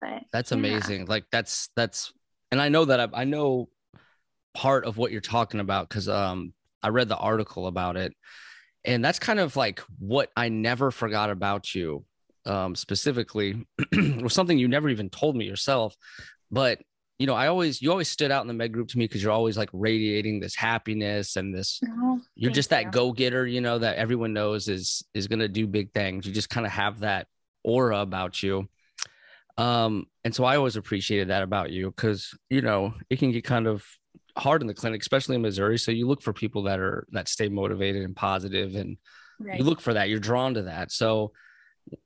But 0.00 0.22
That's 0.32 0.50
yeah. 0.52 0.58
amazing. 0.58 1.06
Like 1.06 1.24
that's 1.32 1.70
that's 1.76 2.12
and 2.50 2.60
I 2.60 2.68
know 2.68 2.84
that 2.84 3.00
I, 3.00 3.08
I 3.22 3.24
know 3.24 3.68
part 4.54 4.84
of 4.84 4.96
what 4.98 5.10
you're 5.12 5.20
talking 5.36 5.60
about 5.60 5.88
because 5.88 6.08
um 6.08 6.52
I 6.82 6.88
read 6.88 7.08
the 7.08 7.16
article 7.16 7.66
about 7.66 7.96
it. 7.96 8.14
And 8.84 9.04
that's 9.04 9.18
kind 9.18 9.38
of 9.38 9.56
like 9.56 9.80
what 9.98 10.30
I 10.36 10.48
never 10.48 10.90
forgot 10.90 11.30
about 11.30 11.74
you. 11.74 12.04
Um 12.44 12.74
specifically 12.74 13.66
was 14.20 14.34
something 14.34 14.58
you 14.58 14.68
never 14.68 14.88
even 14.88 15.10
told 15.10 15.36
me 15.36 15.44
yourself. 15.44 15.94
But 16.50 16.80
you 17.18 17.26
know, 17.26 17.34
I 17.34 17.46
always 17.46 17.80
you 17.80 17.90
always 17.92 18.08
stood 18.08 18.32
out 18.32 18.42
in 18.42 18.48
the 18.48 18.54
med 18.54 18.72
group 18.72 18.88
to 18.88 18.98
me 18.98 19.04
because 19.04 19.22
you're 19.22 19.30
always 19.30 19.56
like 19.56 19.68
radiating 19.72 20.40
this 20.40 20.56
happiness 20.56 21.36
and 21.36 21.54
this 21.54 21.80
Oh, 21.88 22.20
you're 22.34 22.50
just 22.50 22.70
that 22.70 22.86
you. 22.86 22.90
go-getter 22.90 23.46
you 23.46 23.60
know 23.60 23.78
that 23.78 23.96
everyone 23.96 24.32
knows 24.32 24.66
is 24.68 25.04
is 25.14 25.28
going 25.28 25.38
to 25.38 25.48
do 25.48 25.68
big 25.68 25.92
things 25.92 26.26
you 26.26 26.32
just 26.32 26.50
kind 26.50 26.66
of 26.66 26.72
have 26.72 27.00
that 27.00 27.28
aura 27.62 27.98
about 28.00 28.42
you 28.42 28.66
um 29.56 30.06
and 30.24 30.34
so 30.34 30.42
i 30.44 30.56
always 30.56 30.76
appreciated 30.76 31.28
that 31.28 31.42
about 31.42 31.70
you 31.70 31.90
because 31.90 32.36
you 32.50 32.62
know 32.62 32.94
it 33.10 33.18
can 33.18 33.30
get 33.30 33.44
kind 33.44 33.66
of 33.68 33.84
hard 34.38 34.62
in 34.62 34.66
the 34.66 34.74
clinic 34.74 35.00
especially 35.00 35.34
in 35.36 35.42
missouri 35.42 35.78
so 35.78 35.90
you 35.90 36.06
look 36.08 36.22
for 36.22 36.32
people 36.32 36.62
that 36.64 36.78
are 36.80 37.06
that 37.12 37.28
stay 37.28 37.48
motivated 37.48 38.02
and 38.02 38.16
positive 38.16 38.74
and 38.76 38.96
Right. 39.38 39.58
you 39.58 39.64
look 39.64 39.80
for 39.80 39.94
that 39.94 40.08
you're 40.08 40.20
drawn 40.20 40.54
to 40.54 40.62
that 40.62 40.92
so 40.92 41.32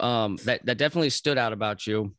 um 0.01 0.37
that 0.45 0.65
that 0.67 0.79
definitely 0.79 1.11
stood 1.11 1.37
out 1.39 1.53
about 1.53 1.87
you 1.87 2.15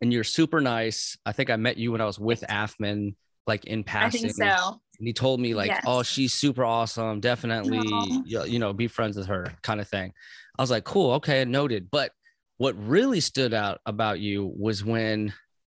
and 0.00 0.12
you're 0.12 0.24
super 0.24 0.60
nice 0.60 1.16
i 1.26 1.32
think 1.32 1.50
i 1.50 1.56
met 1.56 1.76
you 1.76 1.92
when 1.92 2.00
i 2.00 2.04
was 2.06 2.18
with 2.20 2.42
afman 2.48 3.14
like 3.46 3.64
in 3.64 3.82
passing. 3.82 4.30
I 4.30 4.32
think 4.32 4.52
so. 4.54 4.80
and 4.98 5.06
he 5.08 5.12
told 5.12 5.40
me 5.40 5.54
like 5.54 5.68
Yes. 5.68 5.82
oh 5.86 6.02
she's 6.04 6.32
super 6.32 6.64
awesome 6.64 7.18
definitely 7.20 7.90
you 8.24 8.58
know 8.60 8.72
be 8.72 8.86
friends 8.86 9.16
with 9.16 9.26
her 9.26 9.52
kind 9.62 9.80
of 9.80 9.88
thing 9.88 10.12
i 10.58 10.62
was 10.62 10.70
like 10.70 10.84
cool 10.84 11.12
okay 11.14 11.44
noted 11.44 11.88
but 11.90 12.12
what 12.58 12.76
really 12.86 13.18
stood 13.20 13.52
out 13.52 13.80
about 13.86 14.20
you 14.20 14.52
was 14.56 14.84
when 14.84 15.32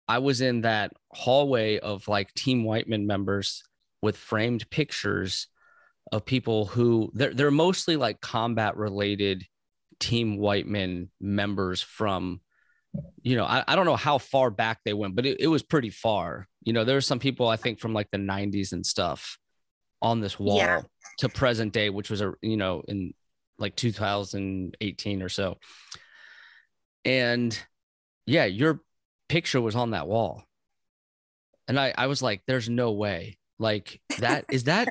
i 0.09 0.19
was 0.19 0.41
in 0.41 0.63
that 0.63 0.93
hallway 1.13 1.79
of 1.79 2.07
like 2.09 2.33
team 2.35 2.65
whiteman 2.65 3.07
members 3.07 3.63
with 4.03 4.17
framed 4.17 4.69
pictures 4.71 5.49
of 6.13 6.25
people 6.27 6.67
who 6.67 7.11
they're, 7.15 7.33
they're 7.33 7.51
mostly 7.51 7.97
like 7.97 8.21
combat 8.21 8.77
related 8.77 9.45
team 10.01 10.37
whiteman 10.37 11.11
members 11.21 11.81
from 11.81 12.41
you 13.23 13.37
know 13.37 13.45
I, 13.45 13.65
I 13.67 13.75
don't 13.77 13.87
know 13.87 13.97
how 13.97 14.19
far 14.19 14.51
back 14.51 14.81
they 14.85 14.93
went 14.93 15.17
but 15.17 15.25
it, 15.27 15.41
it 15.41 15.47
was 15.47 15.63
pretty 15.63 15.91
far 15.91 16.47
you 16.63 16.73
know 16.73 16.85
there 16.85 16.97
were 16.97 17.01
some 17.01 17.19
people 17.19 17.49
i 17.49 17.57
think 17.57 17.81
from 17.81 17.95
like 17.95 18.11
the 18.11 18.19
90s 18.19 18.73
and 18.73 18.85
stuff 18.85 19.39
on 20.03 20.21
this 20.21 20.39
wall 20.39 20.59
Yeah. 20.59 20.83
to 21.19 21.29
present 21.29 21.73
day 21.73 21.91
which 21.91 22.11
was 22.11 22.21
a 22.21 22.35
you 22.43 22.57
know 22.57 22.83
in 22.87 23.15
like 23.59 23.75
2018 23.77 25.23
or 25.23 25.29
so 25.29 25.57
and 27.05 27.59
yeah 28.27 28.45
your 28.45 28.81
picture 29.29 29.61
was 29.61 29.77
on 29.77 29.91
that 29.91 30.07
wall. 30.07 30.45
And 31.67 31.81
i 31.81 31.95
i 31.97 32.07
was 32.07 32.23
like 32.23 32.43
there's 32.47 32.69
no 32.69 32.93
way. 32.93 33.39
Like 33.59 34.01
that 34.19 34.47
is 34.51 34.65
that 34.65 34.89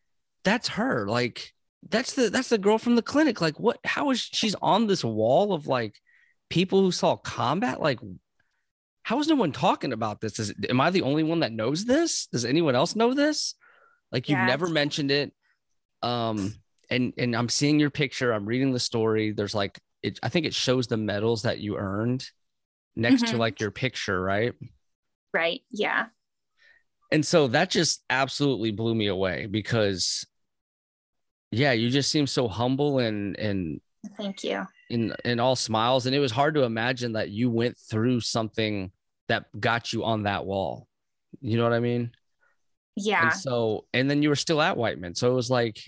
that's 0.44 0.68
her. 0.68 1.06
Like 1.06 1.52
that's 1.88 2.14
the 2.14 2.30
that's 2.30 2.48
the 2.48 2.58
girl 2.58 2.78
from 2.78 2.96
the 2.96 3.02
clinic. 3.02 3.40
Like 3.40 3.60
what 3.60 3.78
how 3.84 4.10
is 4.10 4.20
she's 4.20 4.56
on 4.60 4.86
this 4.86 5.04
wall 5.04 5.52
of 5.52 5.66
like 5.66 5.94
people 6.48 6.80
who 6.80 6.90
saw 6.90 7.16
combat? 7.16 7.80
Like 7.80 8.00
how 9.02 9.20
is 9.20 9.28
no 9.28 9.36
one 9.36 9.52
talking 9.52 9.92
about 9.92 10.20
this? 10.20 10.38
Is 10.38 10.52
am 10.68 10.80
i 10.80 10.90
the 10.90 11.02
only 11.02 11.22
one 11.22 11.40
that 11.40 11.52
knows 11.52 11.84
this? 11.84 12.26
Does 12.26 12.44
anyone 12.44 12.74
else 12.74 12.96
know 12.96 13.14
this? 13.14 13.54
Like 14.10 14.28
you've 14.28 14.38
never 14.38 14.68
mentioned 14.68 15.10
it. 15.10 15.32
Um 16.02 16.54
and 16.90 17.12
and 17.18 17.36
i'm 17.36 17.48
seeing 17.48 17.78
your 17.78 17.90
picture. 17.90 18.32
I'm 18.32 18.46
reading 18.46 18.72
the 18.72 18.80
story. 18.80 19.32
There's 19.32 19.54
like 19.54 19.78
it 20.02 20.18
i 20.22 20.28
think 20.28 20.46
it 20.46 20.54
shows 20.54 20.86
the 20.86 20.96
medals 20.96 21.42
that 21.42 21.58
you 21.58 21.76
earned 21.76 22.28
next 22.96 23.26
to 23.28 23.34
Mhm. 23.34 23.38
like 23.38 23.60
your 23.60 23.70
picture 23.70 24.20
right 24.20 24.54
Right. 25.34 25.62
Yeah. 25.70 26.06
and 27.12 27.24
so 27.24 27.46
that 27.48 27.70
just 27.70 28.02
absolutely 28.10 28.70
blew 28.72 28.94
me 28.94 29.06
away 29.08 29.46
because 29.46 30.26
yeah 31.50 31.72
you 31.72 31.90
just 31.90 32.10
seem 32.10 32.26
so 32.26 32.48
humble 32.48 32.98
and 32.98 33.38
and 33.38 33.80
Thank 34.16 34.42
you. 34.44 34.66
in 34.90 35.14
in 35.24 35.38
all 35.40 35.56
smiles 35.56 36.06
and 36.06 36.14
it 36.14 36.20
was 36.20 36.32
hard 36.32 36.54
to 36.54 36.62
imagine 36.62 37.12
that 37.12 37.30
you 37.30 37.50
went 37.50 37.76
through 37.78 38.20
something 38.20 38.90
that 39.28 39.44
got 39.60 39.92
you 39.92 40.04
on 40.04 40.22
that 40.24 40.44
wall 40.46 40.86
you 41.40 41.56
know 41.56 41.64
what 41.64 41.72
i 41.72 41.80
mean 41.80 42.10
Yeah. 42.96 43.24
and 43.30 43.32
so 43.34 43.86
and 43.92 44.08
then 44.10 44.22
you 44.22 44.28
were 44.28 44.36
still 44.36 44.60
at 44.62 44.76
whiteman 44.76 45.14
so 45.14 45.30
it 45.30 45.34
was 45.34 45.50
like 45.50 45.78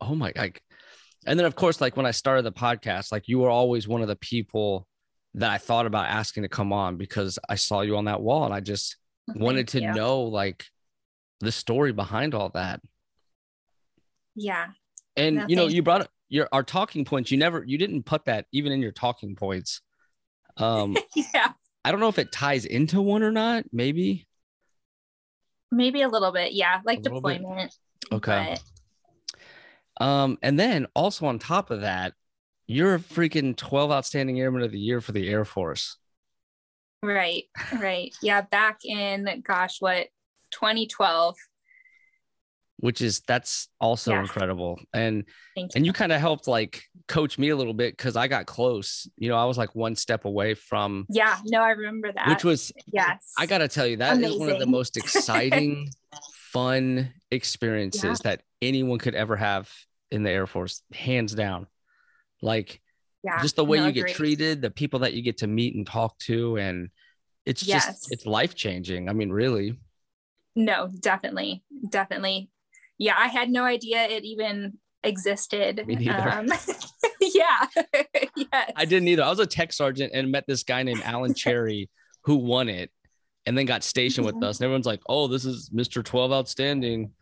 oh 0.00 0.14
my 0.14 0.32
like 0.36 0.60
and 1.26 1.38
then 1.38 1.46
of 1.46 1.54
course 1.56 1.80
like 1.80 1.96
when 1.96 2.06
i 2.06 2.10
started 2.10 2.42
the 2.42 2.52
podcast 2.52 3.10
like 3.10 3.26
you 3.28 3.38
were 3.38 3.50
always 3.50 3.88
one 3.88 4.02
of 4.02 4.08
the 4.08 4.16
people 4.16 4.86
that 5.36 5.50
i 5.50 5.58
thought 5.58 5.86
about 5.86 6.06
asking 6.06 6.42
to 6.42 6.48
come 6.48 6.72
on 6.72 6.96
because 6.96 7.38
i 7.48 7.54
saw 7.54 7.80
you 7.82 7.96
on 7.96 8.06
that 8.06 8.20
wall 8.20 8.44
and 8.44 8.52
i 8.54 8.60
just 8.60 8.96
wanted 9.34 9.68
to 9.68 9.80
you. 9.80 9.92
know 9.92 10.22
like 10.22 10.64
the 11.40 11.52
story 11.52 11.92
behind 11.92 12.34
all 12.34 12.48
that 12.50 12.80
Yeah. 14.34 14.66
and 15.16 15.36
No, 15.36 15.46
you 15.48 15.56
know 15.56 15.66
you 15.66 15.82
brought 15.82 16.02
up 16.02 16.08
your 16.28 16.48
our 16.52 16.62
talking 16.62 17.04
points 17.04 17.30
you 17.30 17.38
never 17.38 17.62
you 17.64 17.78
didn't 17.78 18.02
put 18.04 18.24
that 18.24 18.46
even 18.52 18.72
in 18.72 18.80
your 18.82 18.92
talking 18.92 19.36
points 19.36 19.80
um 20.56 20.96
yeah. 21.14 21.52
i 21.84 21.90
don't 21.90 22.00
know 22.00 22.08
if 22.08 22.18
it 22.18 22.32
ties 22.32 22.64
into 22.64 23.00
one 23.00 23.22
or 23.22 23.30
not 23.32 23.64
maybe 23.72 24.26
Maybe 25.72 26.02
a 26.02 26.08
little 26.08 26.30
bit. 26.30 26.52
Yeah. 26.52 26.80
Like 26.84 27.02
bit? 27.02 27.12
deployment. 27.12 27.74
okay 28.12 28.56
but- 29.98 30.04
um 30.06 30.38
and 30.42 30.58
then 30.58 30.86
also 30.94 31.26
on 31.26 31.38
top 31.38 31.70
of 31.70 31.80
that 31.80 32.14
you're 32.66 32.94
a 32.94 32.98
freaking 32.98 33.56
12 33.56 33.90
outstanding 33.92 34.40
airman 34.40 34.62
of 34.62 34.72
the 34.72 34.78
year 34.78 35.00
for 35.00 35.12
the 35.12 35.28
air 35.28 35.44
force 35.44 35.96
Right. 37.02 37.44
Right. 37.78 38.12
Yeah. 38.22 38.40
Back 38.40 38.78
in, 38.84 39.42
gosh, 39.46 39.76
what, 39.80 40.08
2012. 40.50 41.36
which 42.78 43.00
is 43.00 43.20
that's 43.28 43.68
also 43.80 44.12
Yeah. 44.12 44.20
incredible 44.20 44.78
and 44.92 45.24
you. 45.56 45.68
and 45.74 45.86
you 45.86 45.92
kind 45.92 46.10
of 46.12 46.20
helped 46.20 46.46
like 46.48 46.82
coach 47.08 47.38
me 47.38 47.48
a 47.50 47.56
little 47.56 47.72
bit 47.72 47.96
because 47.96 48.16
i 48.16 48.28
got 48.28 48.44
close 48.46 49.08
you 49.16 49.28
know 49.30 49.36
i 49.36 49.44
was 49.46 49.56
like 49.56 49.74
one 49.74 49.94
step 49.96 50.24
away 50.26 50.52
from 50.54 51.06
Yeah. 51.08 51.38
No, 51.46 51.60
I 51.62 51.70
remember 51.70 52.12
that. 52.12 52.28
which 52.28 52.44
was 52.44 52.72
yes. 52.92 53.32
I 53.38 53.46
gotta 53.46 53.68
tell 53.68 53.86
you, 53.86 53.96
that 53.98 54.20
is 54.20 54.36
one 54.36 54.50
of 54.50 54.58
the 54.58 54.66
most 54.66 54.96
exciting, 54.96 55.88
fun 56.52 57.12
experiences 57.30 58.18
that 58.20 58.42
anyone 58.60 58.98
could 58.98 59.14
ever 59.14 59.36
have 59.36 59.70
in 60.10 60.22
the 60.22 60.30
Air 60.30 60.46
Force, 60.46 60.82
hands 60.92 61.34
down. 61.34 61.66
Like 62.46 62.80
yeah. 63.24 63.42
just 63.42 63.56
the 63.56 63.64
way 63.64 63.78
no, 63.78 63.86
you 63.86 63.92
get 63.92 64.08
treated, 64.08 64.62
the 64.62 64.70
people 64.70 65.00
that 65.00 65.12
you 65.12 65.20
get 65.22 65.38
to 65.38 65.48
meet 65.48 65.74
and 65.74 65.86
talk 65.86 66.16
to, 66.20 66.56
and 66.56 66.88
it's 67.44 67.60
just, 67.60 68.12
it's 68.12 68.24
life 68.24 68.54
changing. 68.54 69.08
I 69.08 69.12
mean, 69.12 69.30
really. 69.30 69.76
No, 70.54 70.88
definitely. 71.00 71.62
Definitely. 71.90 72.48
Yeah. 72.98 73.14
I 73.18 73.26
had 73.26 73.50
no 73.50 73.64
idea 73.64 74.04
it 74.04 74.24
even 74.24 74.78
existed. 75.02 75.86
Me 75.86 75.96
neither. 75.96 76.30
Um, 76.30 76.46
yeah. 77.20 77.66
yes. 78.36 78.72
I 78.74 78.84
didn't 78.84 79.08
either. 79.08 79.22
I 79.24 79.28
was 79.28 79.38
a 79.38 79.46
tech 79.46 79.72
sergeant 79.72 80.12
and 80.14 80.30
met 80.30 80.44
this 80.46 80.62
guy 80.62 80.82
named 80.82 81.02
Alan 81.04 81.34
Cherry 81.42 81.90
who 82.22 82.36
won 82.36 82.68
it 82.68 82.90
and 83.44 83.56
then 83.56 83.66
got 83.66 83.84
stationed 83.84 84.26
with 84.26 84.34
Mhm. 84.36 84.44
us. 84.44 84.58
And 84.58 84.64
everyone's 84.64 84.86
like, 84.86 85.02
oh, 85.08 85.28
this 85.28 85.44
is 85.44 85.70
Mr. 85.70 86.02
12 86.04 86.32
Outstanding. 86.32 87.12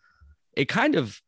It 0.57 0.69
kind 0.69 0.95
of 0.95 1.21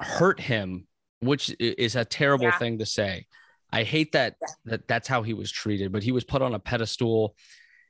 hurt 0.00 0.40
him, 0.40 0.86
which 1.20 1.54
is 1.60 1.96
a 1.96 2.04
terrible 2.04 2.46
Yeah. 2.46 2.58
thing 2.58 2.78
to 2.78 2.86
say. 2.86 3.26
I 3.72 3.84
hate 3.84 4.12
that, 4.12 4.36
that 4.66 4.86
that's 4.86 5.08
how 5.08 5.22
he 5.22 5.34
was 5.34 5.50
treated, 5.50 5.92
but 5.92 6.02
he 6.02 6.12
was 6.12 6.24
put 6.24 6.42
on 6.42 6.54
a 6.54 6.58
pedestal. 6.58 7.34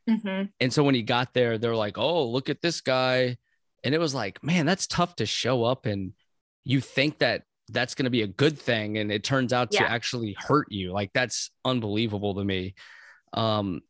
Mhm. 0.08 0.50
And 0.60 0.72
so 0.72 0.84
when 0.84 0.94
he 0.94 1.02
got 1.02 1.34
there, 1.34 1.58
they're 1.58 1.76
like, 1.76 1.98
oh, 1.98 2.28
look 2.28 2.48
at 2.48 2.62
this 2.62 2.80
guy. 2.80 3.36
And 3.84 3.94
it 3.94 3.98
was 3.98 4.14
like, 4.14 4.42
man, 4.44 4.66
that's 4.66 4.86
tough 4.86 5.16
to 5.16 5.26
show 5.26 5.64
up 5.64 5.86
and 5.86 6.12
you 6.64 6.80
think 6.80 7.18
that 7.18 7.42
that's 7.68 7.94
going 7.94 8.04
to 8.04 8.10
be 8.10 8.22
a 8.22 8.26
good 8.26 8.58
thing 8.58 8.98
and 8.98 9.10
it 9.10 9.24
turns 9.24 9.52
out 9.52 9.70
to 9.72 9.78
actually 9.90 10.36
hurt 10.38 10.70
you. 10.70 10.92
Like 10.92 11.10
that's 11.12 11.50
unbelievable 11.64 12.34
to 12.34 12.44
me. 12.44 12.74
Um 13.32 13.80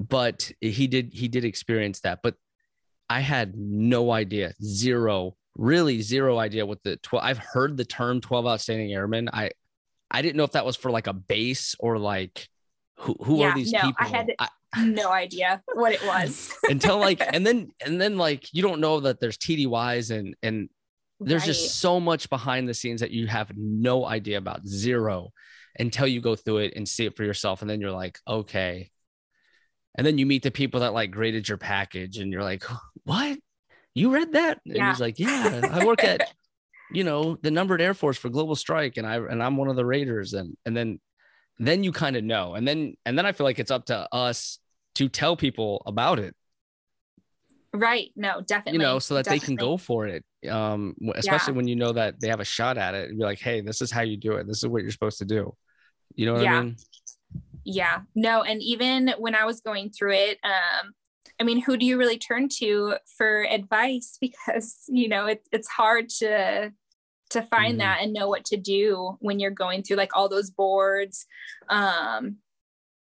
but 0.00 0.50
he 0.60 0.86
did 0.88 1.12
he 1.12 1.28
did 1.28 1.44
experience 1.44 2.00
that, 2.00 2.20
but 2.22 2.34
I 3.08 3.20
had 3.20 3.56
no 3.56 4.10
idea, 4.10 4.54
zero, 4.62 5.36
really 5.56 6.02
zero 6.02 6.38
idea 6.38 6.66
what 6.66 6.82
the 6.82 6.96
12 6.96 7.24
I've 7.24 7.38
heard 7.38 7.76
the 7.76 7.84
term 7.84 8.20
12 8.20 8.46
outstanding 8.46 8.92
airmen. 8.92 9.28
I 9.32 9.50
I 10.14 10.22
didn't 10.22 10.36
know 10.36 10.44
if 10.44 10.52
that 10.52 10.64
was 10.64 10.76
for 10.76 10.90
like 10.90 11.06
a 11.06 11.12
base 11.12 11.74
or 11.78 11.98
like 11.98 12.48
who 12.96 13.14
who 13.22 13.40
Yeah, 13.40 13.50
are 13.50 13.54
these 13.54 13.72
no, 13.72 13.78
I 13.80 13.82
people? 13.86 14.06
had- 14.06 14.34
I- 14.38 14.48
No 14.84 15.10
idea 15.12 15.62
what 15.74 15.92
it 15.92 16.02
was. 16.04 16.52
until 16.68 16.98
like 16.98 17.20
and 17.34 17.46
then 17.46 17.70
and 17.84 18.00
then 18.00 18.16
like 18.16 18.42
you 18.54 18.62
don't 18.62 18.80
know 18.80 19.00
that 19.00 19.20
there's 19.20 19.36
TDYs 19.38 20.10
and 20.16 20.34
and 20.42 20.68
there's 21.20 21.42
Right. 21.42 21.46
just 21.54 21.80
so 21.80 22.00
much 22.00 22.28
behind 22.28 22.68
the 22.68 22.74
scenes 22.74 23.00
that 23.00 23.10
you 23.12 23.26
have 23.28 23.52
no 23.56 24.04
idea 24.04 24.38
about 24.38 24.66
zero 24.66 25.30
until 25.78 26.06
you 26.06 26.20
go 26.20 26.34
through 26.36 26.58
it 26.58 26.72
and 26.76 26.88
see 26.88 27.04
it 27.06 27.16
for 27.16 27.24
yourself 27.24 27.60
and 27.62 27.68
then 27.70 27.80
you're 27.80 27.92
like 28.04 28.18
okay 28.26 28.90
And 29.96 30.04
then 30.06 30.18
you 30.18 30.26
meet 30.26 30.42
the 30.42 30.50
people 30.50 30.80
that 30.80 30.92
like 30.92 31.10
graded 31.12 31.48
your 31.48 31.58
package 31.58 32.18
and 32.18 32.32
you're 32.32 32.42
like, 32.42 32.64
what? 33.04 33.38
You 33.94 34.10
read 34.10 34.32
that? 34.32 34.58
And 34.66 34.76
Yeah. 34.76 34.88
he's 34.90 35.00
like, 35.00 35.18
yeah, 35.20 35.70
I 35.72 35.84
work 35.84 36.02
at, 36.02 36.20
you 36.92 37.04
know, 37.04 37.36
the 37.42 37.50
numbered 37.50 37.80
Air 37.80 37.94
Force 37.94 38.16
for 38.16 38.28
Global 38.28 38.54
Strike 38.56 38.96
and 38.96 39.06
I, 39.06 39.16
and 39.16 39.42
I'm 39.42 39.56
one 39.56 39.68
of 39.68 39.76
the 39.76 39.84
Raiders. 39.86 40.32
And, 40.34 40.56
and 40.66 40.76
then, 40.76 41.00
then 41.58 41.84
you 41.84 41.92
kind 41.92 42.16
of 42.16 42.24
know. 42.24 42.54
And 42.54 42.66
then, 42.66 42.94
and 43.06 43.16
then 43.16 43.26
I 43.26 43.32
feel 43.32 43.44
like 43.44 43.58
it's 43.58 43.70
up 43.70 43.86
to 43.86 44.08
us 44.12 44.58
to 44.96 45.08
tell 45.08 45.36
people 45.36 45.82
about 45.86 46.18
it, 46.18 46.34
right. 47.72 48.10
No, 48.14 48.40
definitely. 48.40 48.78
you 48.78 48.86
know, 48.86 48.98
so 49.00 49.14
that 49.14 49.24
they 49.24 49.40
can 49.40 49.56
go 49.56 49.76
for 49.76 50.06
it. 50.06 50.24
Um, 50.48 50.94
especially 51.16 51.54
when 51.54 51.66
you 51.66 51.74
know 51.74 51.92
that 51.92 52.20
they 52.20 52.28
have 52.28 52.38
a 52.40 52.44
shot 52.44 52.76
at 52.78 52.94
it 52.94 53.08
and 53.08 53.18
be 53.18 53.24
like, 53.24 53.40
hey, 53.40 53.60
this 53.60 53.80
is 53.80 53.90
how 53.90 54.02
you 54.02 54.16
do 54.16 54.34
it. 54.34 54.46
This 54.46 54.58
is 54.58 54.68
what 54.68 54.82
you're 54.82 54.90
supposed 54.92 55.18
to 55.18 55.24
do. 55.24 55.54
You 56.14 56.26
know 56.26 56.34
what 56.34 56.42
Yeah. 56.42 56.58
I 56.58 56.62
mean? 56.62 56.76
yeah 57.66 58.00
no 58.14 58.42
and 58.42 58.60
even 58.62 59.14
when 59.16 59.34
i 59.34 59.46
was 59.46 59.62
going 59.62 59.88
through 59.88 60.12
it 60.12 60.38
um 60.44 60.92
i 61.40 61.44
mean 61.44 61.60
who 61.60 61.76
do 61.76 61.84
you 61.86 61.98
really 61.98 62.18
turn 62.18 62.48
to 62.48 62.94
for 63.16 63.44
advice? 63.44 64.18
Because 64.20 64.76
you 64.88 65.08
know 65.08 65.26
it, 65.26 65.42
it's 65.52 65.68
hard 65.68 66.08
to 66.20 66.72
to 67.30 67.42
find 67.42 67.76
Mhm. 67.76 67.78
that 67.78 67.98
and 68.02 68.12
know 68.12 68.28
what 68.28 68.44
to 68.46 68.56
do 68.56 69.16
when 69.20 69.40
you're 69.40 69.50
going 69.50 69.82
through 69.82 69.96
like 69.96 70.16
all 70.16 70.28
those 70.28 70.50
boards. 70.50 71.26
Um 71.68 72.36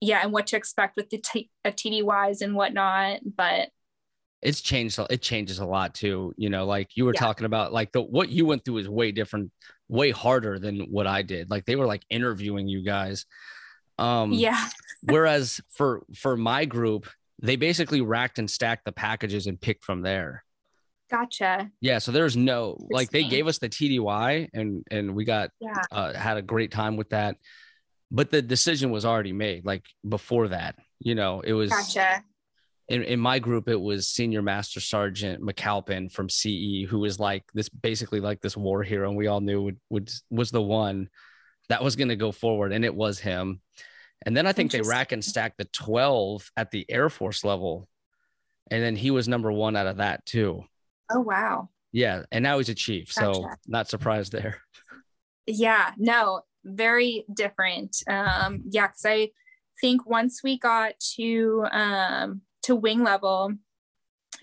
yeah 0.01 0.19
and 0.23 0.31
what 0.31 0.47
to 0.47 0.57
expect 0.57 0.95
with 0.95 1.09
the 1.09 1.17
t- 1.17 1.49
uh, 1.63 1.71
tdys 1.71 2.41
and 2.41 2.53
whatnot 2.53 3.21
but 3.23 3.69
it's 4.41 4.59
changed 4.61 4.99
it 5.09 5.21
changes 5.21 5.59
a 5.59 5.65
lot 5.65 5.95
too 5.95 6.33
you 6.37 6.49
know 6.49 6.65
like 6.65 6.89
you 6.95 7.05
were 7.05 7.13
Yeah. 7.13 7.21
talking 7.21 7.45
about 7.45 7.71
like 7.73 7.91
the 7.93 8.01
what 8.01 8.29
you 8.29 8.45
went 8.45 8.63
through 8.65 8.77
is 8.79 8.89
way 8.89 9.11
different 9.13 9.51
way 9.87 10.11
harder 10.11 10.59
than 10.59 10.81
what 10.91 11.07
i 11.07 11.21
did. 11.21 11.49
Like 11.49 11.65
they 11.65 11.75
were 11.75 11.85
like 11.87 12.03
interviewing 12.09 12.67
you 12.67 12.83
guys. 12.83 13.25
Um 13.97 14.33
yeah. 14.33 14.67
whereas 15.01 15.61
for 15.71 16.03
for 16.15 16.35
my 16.35 16.65
group 16.65 17.07
they 17.41 17.55
basically 17.55 18.01
racked 18.01 18.39
and 18.39 18.49
stacked 18.49 18.85
the 18.85 18.91
packages 18.91 19.47
and 19.47 19.59
picked 19.59 19.83
from 19.83 20.01
there. 20.01 20.43
Gotcha. 21.11 21.69
Yeah 21.81 21.99
so 21.99 22.11
there's 22.11 22.35
no 22.35 22.77
like 22.89 23.11
they 23.11 23.23
gave 23.23 23.47
us 23.47 23.59
the 23.59 23.69
tdy 23.69 24.49
and 24.53 24.83
and 24.89 25.15
we 25.15 25.23
got 25.23 25.51
yeah. 25.59 25.81
uh, 25.91 26.13
had 26.13 26.37
a 26.37 26.41
great 26.41 26.71
time 26.71 26.97
with 26.97 27.09
that. 27.09 27.37
But 28.11 28.31
the 28.31 28.41
decision 28.41 28.91
was 28.91 29.05
already 29.05 29.33
made 29.33 29.65
like 29.65 29.85
before 30.07 30.47
that 30.49 30.75
you 30.99 31.15
know 31.15 31.41
it 31.41 31.53
was 31.53 31.69
gotcha. 31.69 32.23
in, 32.87 33.03
in 33.03 33.19
my 33.19 33.39
group, 33.39 33.67
it 33.67 33.79
was 33.79 34.07
Senior 34.07 34.41
Master 34.41 34.79
Sergeant 34.79 35.43
McAlpin 35.43 36.11
from 36.11 36.29
CE, 36.29 36.89
who 36.89 36.99
was 36.99 37.19
like 37.19 37.43
this 37.53 37.69
basically 37.69 38.19
like 38.19 38.41
this 38.41 38.57
war 38.57 38.81
hero, 38.83 39.09
and 39.09 39.17
we 39.17 39.27
all 39.27 39.41
knew 39.41 39.61
would, 39.61 39.79
would 39.89 40.11
was 40.29 40.51
the 40.51 40.61
one 40.61 41.09
that 41.69 41.83
was 41.83 41.95
going 41.95 42.09
to 42.09 42.15
go 42.15 42.31
forward, 42.31 42.71
and 42.73 42.85
it 42.85 42.95
was 42.95 43.19
him. 43.19 43.61
And 44.23 44.35
then 44.35 44.47
I 44.47 44.53
think 44.53 44.71
they 44.71 44.81
rack 44.81 45.11
and 45.11 45.23
stack 45.23 45.55
the 45.57 45.65
12 45.65 46.51
at 46.57 46.71
the 46.71 46.85
Air 46.89 47.09
Force 47.09 47.43
level, 47.43 47.87
and 48.71 48.81
then 48.83 48.95
he 48.95 49.11
was 49.11 49.27
number 49.27 49.51
one 49.51 49.75
out 49.75 49.87
of 49.87 49.97
that 49.97 50.25
too. 50.25 50.63
oh 51.11 51.19
wow 51.19 51.69
Yeah, 51.91 52.23
and 52.31 52.43
now 52.43 52.57
he's 52.57 52.69
a 52.69 52.75
chief, 52.75 53.11
so 53.11 53.33
Gotcha. 53.33 53.57
not 53.67 53.87
surprised 53.89 54.31
there. 54.31 54.61
yeah 55.47 55.91
no 55.97 56.41
very 56.63 57.23
different 57.31 57.95
um 58.09 58.63
yeah 58.71 58.87
because 58.87 59.05
i 59.05 59.29
think 59.79 60.03
once 60.07 60.41
we 60.43 60.57
got 60.57 60.93
to 60.99 61.63
um 61.71 62.41
to 62.63 62.75
wing 62.75 63.03
level 63.03 63.53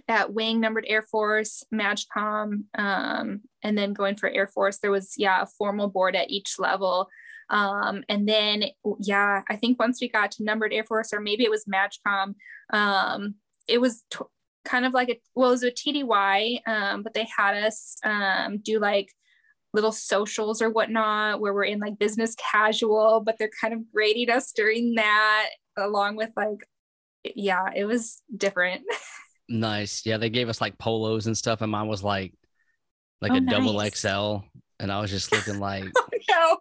at 0.07 0.33
wing 0.33 0.61
numbered 0.61 0.85
air 0.87 1.03
force 1.03 1.65
MAJCOM 1.75 2.63
um 2.79 3.41
and 3.65 3.77
then 3.77 3.93
going 3.95 4.15
for 4.17 4.29
air 4.29 4.47
force 4.47 4.79
there 4.79 4.93
was 4.93 5.15
yeah 5.19 5.43
a 5.43 5.47
formal 5.47 5.89
board 5.89 6.15
at 6.15 6.31
each 6.31 6.55
level 6.61 7.09
um 7.53 8.03
and 8.09 8.29
then 8.29 8.65
yeah 9.01 9.43
i 9.49 9.55
think 9.57 9.79
once 9.79 10.01
we 10.01 10.09
got 10.09 10.33
to 10.33 10.43
numbered 10.43 10.73
air 10.73 10.85
force 10.85 11.13
or 11.13 11.21
maybe 11.21 11.45
it 11.45 11.51
was 11.51 11.65
MAJCOM 11.67 12.35
um 12.73 13.35
it 13.69 13.81
was 13.81 14.03
t- 14.11 14.19
kind 14.65 14.85
of 14.85 14.93
like 14.93 15.09
a 15.09 15.21
well 15.37 15.51
it 15.51 15.53
was 15.53 15.63
a 15.63 15.71
tdy 15.71 16.61
um 16.67 17.03
but 17.05 17.15
they 17.15 17.27
had 17.37 17.55
us 17.57 17.97
um 18.05 18.59
do 18.59 18.81
like 18.81 19.09
little 19.75 19.93
socials 19.93 20.61
or 20.61 20.71
whatnot 20.71 21.41
where 21.41 21.55
we're 21.55 21.65
in 21.65 21.79
like 21.79 21.99
business 21.99 22.35
casual, 22.35 23.23
but 23.25 23.37
they're 23.39 23.51
kind 23.61 23.73
of 23.73 23.81
grading 23.93 24.31
us 24.31 24.53
during 24.53 24.95
that 24.97 25.49
along 25.79 26.17
with 26.17 26.31
like, 26.37 26.69
yeah, 27.35 27.71
it 27.75 27.85
was 27.85 28.23
different. 28.37 28.83
Nice. 29.49 30.07
Yeah, 30.07 30.17
they 30.17 30.31
gave 30.31 30.49
us 30.49 30.61
like 30.61 30.79
polos 30.79 31.27
and 31.27 31.37
stuff, 31.37 31.61
and 31.61 31.71
mine 31.71 31.89
was 31.89 32.03
like 32.03 32.33
like 33.21 33.33
Oh, 33.33 33.37
a 33.37 33.41
double. 33.41 33.81
XL, 33.91 34.39
and 34.81 34.91
I 34.91 35.01
was 35.01 35.11
just 35.11 35.33
looking 35.33 35.59
like 35.59 35.85
oh, 35.97 36.09
no. 36.31 36.59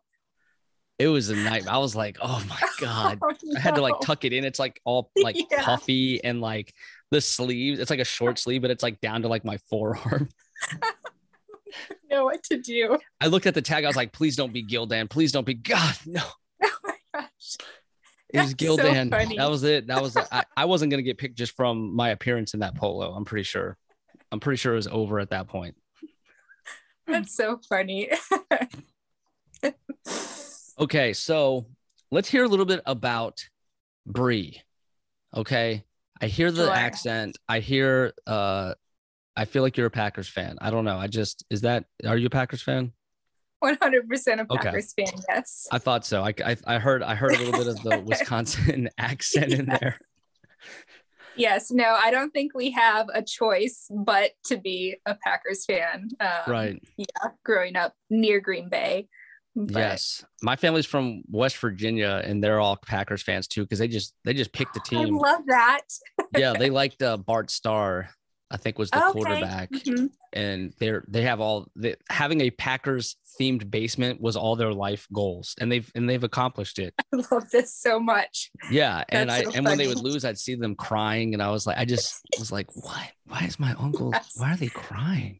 It 1.01 1.07
was 1.07 1.29
a 1.29 1.35
night. 1.35 1.67
I 1.67 1.77
was 1.79 1.95
like, 1.95 2.17
oh 2.21 2.43
my 2.47 2.59
god. 2.79 3.19
Oh, 3.21 3.33
I 3.55 3.59
had 3.59 3.75
to 3.75 3.81
like 3.81 3.95
tuck 4.01 4.23
it 4.25 4.33
in. 4.33 4.43
It's 4.43 4.59
like 4.59 4.79
all 4.85 5.11
like 5.21 5.35
Yeah. 5.51 5.63
puffy 5.63 6.23
and 6.23 6.41
like 6.41 6.73
the 7.09 7.19
sleeves. 7.21 7.79
It's 7.79 7.89
like 7.89 7.99
a 7.99 8.05
short 8.05 8.37
sleeve, 8.39 8.61
but 8.61 8.71
it's 8.71 8.83
like 8.83 9.01
down 9.01 9.23
to 9.23 9.27
like 9.27 9.43
my 9.43 9.57
forearm. 9.69 10.29
know 12.09 12.25
what 12.25 12.43
to 12.43 12.57
do. 12.59 12.97
I 13.19 13.27
looked 13.27 13.45
at 13.47 13.53
the 13.53 13.61
tag. 13.61 13.83
I 13.83 13.87
was 13.87 13.95
like, 13.95 14.11
please 14.13 14.35
don't 14.35 14.53
be 14.53 14.63
Gildan. 14.63 15.09
Please 15.09 15.31
don't 15.31 15.45
be. 15.45 15.53
God, 15.55 15.95
no. 16.05 16.21
Oh 16.63 16.69
my 16.83 16.93
gosh. 17.13 17.57
It 18.33 18.39
was 18.39 18.53
That's 18.53 18.63
so 18.63 18.77
Gildan. 18.77 19.09
funny. 19.09 19.37
that 19.37 19.49
was 19.49 19.63
it. 19.63 19.87
That 19.87 20.01
was. 20.01 20.15
I, 20.15 20.43
I 20.55 20.65
wasn't 20.65 20.91
gonna 20.91 21.01
get 21.03 21.17
picked 21.17 21.37
just 21.37 21.55
from 21.55 21.95
my 21.95 22.09
appearance 22.09 22.53
in 22.53 22.59
that 22.61 22.75
polo. 22.75 23.11
I'm 23.13 23.25
pretty 23.25 23.43
sure. 23.43 23.77
I'm 24.31 24.39
pretty 24.39 24.57
sure 24.57 24.73
it 24.73 24.77
was 24.77 24.87
over 24.87 25.19
at 25.19 25.31
that 25.31 25.47
point. 25.47 25.75
That's 27.07 27.35
so 27.35 27.59
funny. 27.67 28.09
Okay, 30.81 31.13
so 31.13 31.67
let's 32.09 32.27
hear 32.27 32.43
a 32.43 32.47
little 32.47 32.65
bit 32.65 32.81
about 32.87 33.47
Bree. 34.07 34.59
Okay, 35.35 35.83
I 36.19 36.25
hear 36.25 36.51
the 36.51 36.65
Sure. 36.65 36.73
accent. 36.73 37.37
I 37.47 37.59
hear. 37.59 38.13
uh 38.25 38.73
I 39.37 39.45
feel 39.45 39.61
like 39.63 39.77
you're 39.77 39.87
a 39.87 39.91
Packers 39.91 40.27
fan. 40.27 40.57
I 40.59 40.71
don't 40.71 40.83
know. 40.83 40.97
I 40.97 41.07
just 41.07 41.45
is 41.49 41.61
that. 41.61 41.85
Are 42.05 42.17
you 42.17 42.27
a 42.27 42.29
Packers 42.31 42.61
fan? 42.61 42.91
100% 43.63 44.39
a 44.39 44.41
Okay. 44.41 44.57
Packers 44.57 44.93
fan, 44.93 45.13
yes. 45.29 45.67
I 45.71 45.77
thought 45.77 46.03
so. 46.05 46.23
I, 46.23 46.33
I 46.43 46.57
I 46.65 46.79
heard 46.79 47.03
I 47.03 47.13
heard 47.15 47.31
a 47.33 47.37
little 47.37 47.53
bit 47.53 47.67
of 47.67 47.83
the 47.83 47.99
Wisconsin 48.07 48.89
accent 48.97 49.53
in 49.53 49.67
there. 49.67 49.97
Yes, 51.37 51.71
no, 51.71 51.85
I 51.85 52.11
don't 52.11 52.31
think 52.31 52.53
we 52.53 52.71
have 52.71 53.07
a 53.13 53.21
choice 53.23 53.87
but 53.89 54.31
to 54.47 54.57
be 54.57 54.97
a 55.05 55.15
Packers 55.15 55.63
fan. 55.63 56.09
Um, 56.19 56.29
Right. 56.45 56.83
Yeah, 56.97 57.05
growing 57.45 57.77
up 57.77 57.95
near 58.09 58.41
Green 58.41 58.67
Bay. 58.67 59.07
But- 59.55 59.75
yes, 59.79 60.23
my 60.41 60.55
family's 60.55 60.85
from 60.85 61.23
West 61.29 61.57
Virginia, 61.57 62.21
and 62.23 62.41
they're 62.43 62.59
all 62.59 62.77
Packers 62.77 63.21
fans 63.21 63.47
too 63.47 63.63
because 63.63 63.79
they 63.79 63.87
just 63.89 64.13
they 64.23 64.33
just 64.33 64.53
picked 64.53 64.73
the 64.73 64.79
team. 64.85 65.17
I 65.17 65.29
love 65.31 65.41
that. 65.47 65.81
yeah, 66.37 66.53
they 66.53 66.69
liked 66.69 67.01
uh, 67.01 67.17
Bart 67.17 67.49
Starr. 67.51 68.09
I 68.53 68.57
think 68.57 68.77
was 68.77 68.89
the 68.91 69.01
Okay. 69.01 69.11
quarterback, 69.13 69.69
Mhm. 69.71 70.09
and 70.33 70.73
they're 70.77 71.05
they 71.07 71.21
have 71.21 71.39
all 71.39 71.67
they, 71.77 71.95
having 72.09 72.41
a 72.41 72.49
Packers 72.49 73.15
themed 73.39 73.71
basement 73.71 74.19
was 74.19 74.35
all 74.35 74.57
their 74.57 74.73
life 74.73 75.07
goals, 75.13 75.55
and 75.61 75.71
they've 75.71 75.89
and 75.95 76.09
they've 76.09 76.23
accomplished 76.23 76.77
it. 76.77 76.93
I 77.13 77.17
love 77.31 77.49
this 77.49 77.73
so 77.73 77.97
much. 77.97 78.51
Yeah, 78.69 79.05
and 79.07 79.29
That's 79.29 79.47
I 79.47 79.51
so 79.51 79.57
and 79.57 79.65
when 79.65 79.77
they 79.77 79.87
would 79.87 79.99
lose, 80.01 80.25
I'd 80.25 80.37
see 80.37 80.55
them 80.55 80.75
crying, 80.75 81.33
and 81.33 81.41
I 81.41 81.49
was 81.49 81.65
like, 81.65 81.77
I 81.77 81.85
just 81.85 82.13
was 82.39 82.51
like, 82.51 82.67
what? 82.75 83.09
Why 83.25 83.45
is 83.45 83.57
my 83.57 83.73
uncle? 83.79 84.11
Yes. 84.13 84.33
Why 84.35 84.51
are 84.53 84.57
they 84.57 84.67
crying? 84.67 85.39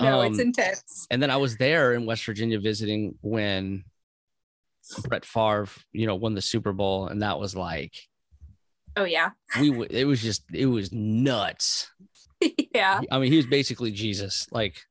No, 0.00 0.22
it's 0.22 0.34
Um, 0.38 0.46
intense. 0.48 1.06
and 1.10 1.22
then 1.22 1.30
I 1.30 1.36
was 1.36 1.56
there 1.56 1.94
in 1.94 2.04
West 2.06 2.24
Virginia 2.24 2.58
visiting 2.58 3.16
when 3.22 3.84
Brett 5.08 5.24
Favre, 5.24 5.68
you 5.92 6.06
know, 6.06 6.14
won 6.16 6.34
the 6.34 6.42
Super 6.42 6.72
Bowl, 6.72 7.06
and 7.08 7.22
that 7.22 7.38
was 7.38 7.54
like 7.56 7.92
Oh 8.96 9.04
yeah. 9.04 9.30
we. 9.60 9.70
w- 9.70 9.88
It 9.90 10.04
was 10.04 10.20
just 10.22 10.44
it 10.52 10.66
was 10.66 10.92
nuts. 10.92 11.90
yeah. 12.74 13.00
I 13.10 13.18
mean, 13.18 13.30
he 13.32 13.36
was 13.36 13.46
basically 13.46 13.90
Jesus. 13.92 14.46
Like, 14.52 14.82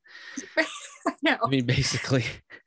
No, 1.22 1.38
I 1.44 1.48
mean, 1.50 1.66
basically, 1.66 2.26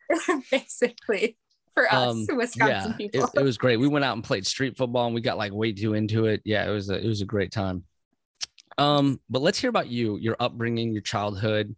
basically 0.50 1.36
for 1.74 1.92
us 1.92 2.08
Um, 2.30 2.36
Wisconsin 2.36 2.94
yeah, 2.98 3.06
it, 3.06 3.12
people. 3.12 3.30
it 3.34 3.42
was 3.42 3.58
great. 3.58 3.76
We 3.78 3.88
went 3.88 4.04
out 4.04 4.14
and 4.14 4.24
played 4.24 4.46
street 4.46 4.76
football, 4.76 5.06
and 5.06 5.14
we 5.14 5.20
got 5.20 5.36
like 5.38 5.52
way 5.52 5.72
too 5.72 5.94
into 5.94 6.26
it. 6.26 6.42
Yeah, 6.44 6.66
it 6.68 6.70
was 6.72 6.88
a, 6.90 6.94
it 7.02 7.06
was 7.06 7.20
a 7.22 7.26
great 7.26 7.50
time. 7.52 7.84
Um, 8.78 9.20
but 9.30 9.42
let's 9.42 9.58
hear 9.58 9.70
about 9.70 9.88
you, 9.88 10.16
your 10.18 10.36
upbringing, 10.38 10.92
your 10.92 11.02
childhood, 11.02 11.74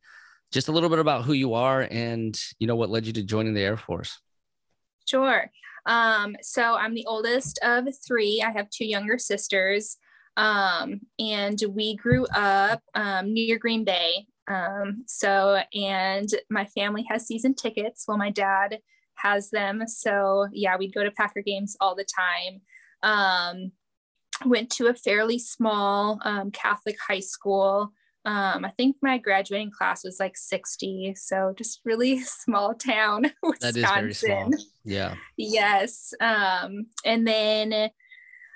just 0.52 0.68
a 0.68 0.72
little 0.72 0.88
bit 0.88 0.98
about 0.98 1.24
who 1.24 1.32
you 1.32 1.54
are, 1.54 1.82
and 1.90 2.40
you 2.58 2.66
know 2.66 2.76
what 2.76 2.90
led 2.90 3.06
you 3.06 3.12
to 3.14 3.22
joining 3.22 3.54
the 3.54 3.62
Air 3.62 3.76
Force. 3.76 4.20
Sure. 5.06 5.50
Um, 5.86 6.36
so 6.42 6.74
I'm 6.74 6.94
the 6.94 7.06
oldest 7.06 7.58
of 7.62 7.86
three. 8.06 8.42
I 8.46 8.50
have 8.50 8.68
two 8.70 8.84
younger 8.84 9.18
sisters. 9.18 9.96
Um, 10.36 11.00
and 11.18 11.60
we 11.70 11.96
grew 11.96 12.24
up 12.26 12.80
um, 12.94 13.34
near 13.34 13.58
Green 13.58 13.84
Bay. 13.84 14.26
Um, 14.46 15.04
so, 15.06 15.60
and 15.74 16.28
my 16.48 16.64
family 16.66 17.04
has 17.10 17.26
season 17.26 17.54
tickets. 17.54 18.04
Well, 18.06 18.18
my 18.18 18.30
dad 18.30 18.78
has 19.16 19.50
them. 19.50 19.82
So, 19.88 20.46
yeah, 20.52 20.76
we'd 20.76 20.94
go 20.94 21.02
to 21.02 21.10
Packer 21.10 21.42
games 21.42 21.76
all 21.80 21.96
the 21.96 22.04
time. 22.04 22.60
Um, 23.02 23.72
went 24.46 24.70
to 24.70 24.86
a 24.86 24.94
fairly 24.94 25.40
small 25.40 26.20
um, 26.24 26.52
Catholic 26.52 26.96
high 27.00 27.20
school. 27.20 27.92
Um, 28.28 28.66
I 28.66 28.70
think 28.76 28.96
my 29.00 29.16
graduating 29.16 29.70
class 29.70 30.04
was 30.04 30.20
like 30.20 30.36
60. 30.36 31.14
So, 31.16 31.54
just 31.56 31.80
really 31.86 32.20
small 32.22 32.74
town, 32.74 33.32
Wisconsin. 33.42 33.58
That 33.60 33.76
is 33.76 33.90
very 33.90 34.14
small. 34.14 34.50
Yeah. 34.84 35.14
Yes. 35.38 36.12
Um, 36.20 36.88
and 37.06 37.26
then 37.26 37.88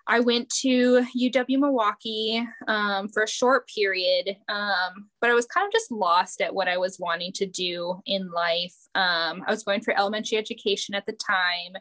I 0.07 0.21
went 0.21 0.51
to 0.61 1.07
UW 1.19 1.59
Milwaukee 1.59 2.47
um, 2.69 3.09
for 3.09 3.23
a 3.23 3.29
short 3.29 3.67
period, 3.67 4.37
um, 4.51 5.09
but 5.23 5.31
I 5.31 5.35
was 5.35 5.47
kind 5.47 5.67
of 5.67 5.73
just 5.73 5.91
lost 5.91 6.43
at 6.43 6.55
what 6.55 6.69
I 6.69 6.77
was 6.77 6.99
wanting 7.01 7.33
to 7.35 7.47
do 7.47 8.03
in 8.05 8.31
life. 8.31 8.75
Um, 8.95 9.43
I 9.47 9.51
was 9.51 9.63
going 9.63 9.81
for 9.81 9.97
elementary 9.99 10.37
education 10.37 10.95
at 10.95 11.07
the 11.07 11.15
time. 11.15 11.77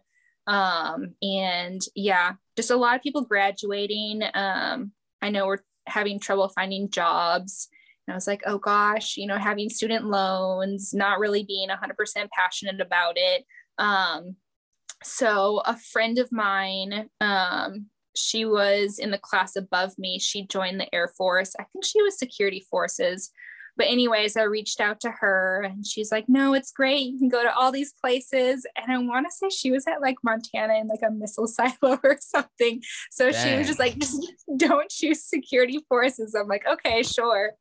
Um, 0.47 1.15
and 1.21 1.81
yeah, 1.93 2.33
just 2.55 2.71
a 2.71 2.77
lot 2.77 2.95
of 2.95 3.03
people 3.03 3.23
graduating. 3.23 4.21
Um, 4.33 4.93
I 5.21 5.29
know 5.29 5.47
we're 5.47 5.57
having 5.87 6.19
trouble 6.19 6.47
finding 6.49 6.89
jobs. 6.89 7.67
And 8.07 8.13
I 8.13 8.15
was 8.15 8.27
like, 8.27 8.41
oh 8.45 8.57
gosh, 8.57 9.17
you 9.17 9.27
know, 9.27 9.37
having 9.37 9.69
student 9.69 10.05
loans, 10.05 10.93
not 10.93 11.19
really 11.19 11.43
being 11.43 11.69
100% 11.69 12.29
passionate 12.31 12.81
about 12.81 13.13
it. 13.15 13.45
Um, 13.77 14.35
so 15.03 15.61
a 15.65 15.77
friend 15.77 16.19
of 16.19 16.31
mine 16.31 17.09
um, 17.19 17.87
she 18.15 18.45
was 18.45 18.99
in 18.99 19.11
the 19.11 19.17
class 19.17 19.55
above 19.55 19.97
me. 19.97 20.19
She 20.19 20.45
joined 20.45 20.79
the 20.79 20.93
Air 20.93 21.07
Force. 21.17 21.55
I 21.59 21.63
think 21.63 21.85
she 21.85 22.01
was 22.01 22.17
security 22.17 22.65
forces. 22.69 23.31
But, 23.77 23.87
anyways, 23.87 24.35
I 24.35 24.43
reached 24.43 24.81
out 24.81 24.99
to 25.01 25.11
her 25.11 25.63
and 25.63 25.85
she's 25.85 26.11
like, 26.11 26.25
No, 26.27 26.53
it's 26.53 26.73
great. 26.73 27.07
You 27.07 27.17
can 27.17 27.29
go 27.29 27.41
to 27.41 27.55
all 27.55 27.71
these 27.71 27.93
places. 27.93 28.65
And 28.75 28.91
I 28.91 28.97
want 28.97 29.27
to 29.27 29.31
say 29.31 29.49
she 29.49 29.71
was 29.71 29.87
at 29.87 30.01
like 30.01 30.17
Montana 30.23 30.75
in 30.75 30.87
like 30.87 30.99
a 31.07 31.11
missile 31.11 31.47
silo 31.47 31.99
or 32.03 32.17
something. 32.19 32.81
So 33.11 33.31
Dang. 33.31 33.47
she 33.47 33.57
was 33.57 33.67
just 33.67 33.79
like, 33.79 33.95
Don't 34.57 34.89
choose 34.89 35.23
security 35.23 35.79
forces. 35.87 36.35
I'm 36.35 36.47
like, 36.47 36.65
Okay, 36.67 37.01
sure. 37.03 37.51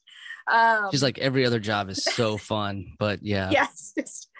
Um, 0.50 0.88
she's 0.90 1.02
like, 1.02 1.18
Every 1.18 1.46
other 1.46 1.60
job 1.60 1.88
is 1.88 2.04
so 2.04 2.36
fun. 2.52 2.92
But 2.98 3.22
yeah. 3.22 3.50
Yes. 3.50 3.94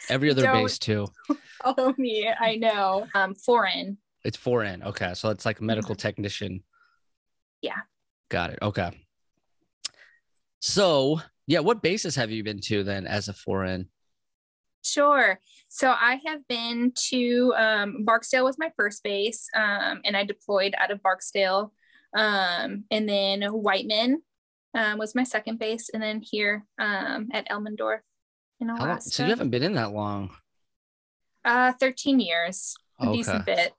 Every 0.08 0.30
other 0.30 0.50
base 0.52 0.78
too. 0.78 1.06
Follow 1.62 1.94
me. 1.98 2.30
I 2.38 2.56
know. 2.56 3.06
Um, 3.14 3.34
4N. 3.34 3.96
It's 4.24 4.36
4N. 4.36 4.84
Okay. 4.86 5.14
So 5.14 5.30
it's 5.30 5.46
like 5.46 5.60
medical 5.60 5.94
mm-hmm. 5.94 6.00
technician. 6.00 6.62
Yeah. 7.62 7.78
Got 8.28 8.50
it. 8.50 8.58
Okay. 8.62 8.90
So, 10.60 11.20
yeah, 11.46 11.60
what 11.60 11.82
bases 11.82 12.16
have 12.16 12.30
you 12.30 12.44
been 12.44 12.60
to 12.64 12.84
then 12.84 13.06
as 13.06 13.28
a 13.28 13.32
4N? 13.32 13.86
Sure. 14.82 15.38
So 15.68 15.90
I 15.90 16.20
have 16.26 16.46
been 16.48 16.92
to 17.10 17.54
um, 17.56 18.04
Barksdale 18.04 18.44
was 18.44 18.58
my 18.58 18.72
first 18.76 19.02
base, 19.02 19.46
um, 19.54 20.00
and 20.04 20.16
I 20.16 20.24
deployed 20.24 20.74
out 20.78 20.90
of 20.90 21.02
Barksdale. 21.02 21.72
Um, 22.16 22.84
and 22.90 23.08
then 23.08 23.42
Whiteman 23.42 24.22
um, 24.74 24.98
was 24.98 25.14
my 25.14 25.24
second 25.24 25.58
base, 25.58 25.90
and 25.92 26.02
then 26.02 26.20
here 26.22 26.64
um, 26.78 27.28
at 27.32 27.48
Elmendorf 27.48 28.00
in 28.60 28.70
Alaska. 28.70 29.10
So 29.10 29.24
you 29.24 29.30
haven't 29.30 29.50
been 29.50 29.62
in 29.62 29.74
that 29.74 29.92
long? 29.92 30.30
Uh, 31.44 31.72
13 31.80 32.20
years, 32.20 32.74
a 33.00 33.06
okay. 33.06 33.16
decent 33.16 33.46
bit. 33.46 33.72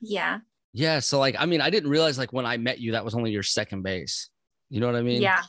Yeah. 0.00 0.40
Yeah. 0.72 0.98
So 0.98 1.18
like, 1.18 1.36
I 1.38 1.46
mean, 1.46 1.60
I 1.60 1.70
didn't 1.70 1.90
realize 1.90 2.18
like 2.18 2.32
when 2.32 2.46
I 2.46 2.56
met 2.56 2.80
you, 2.80 2.92
that 2.92 3.04
was 3.04 3.14
only 3.14 3.30
your 3.30 3.42
second 3.42 3.82
base. 3.82 4.28
You 4.68 4.80
know 4.80 4.86
what 4.86 4.96
I 4.96 5.02
mean? 5.02 5.22
Yeah. 5.22 5.42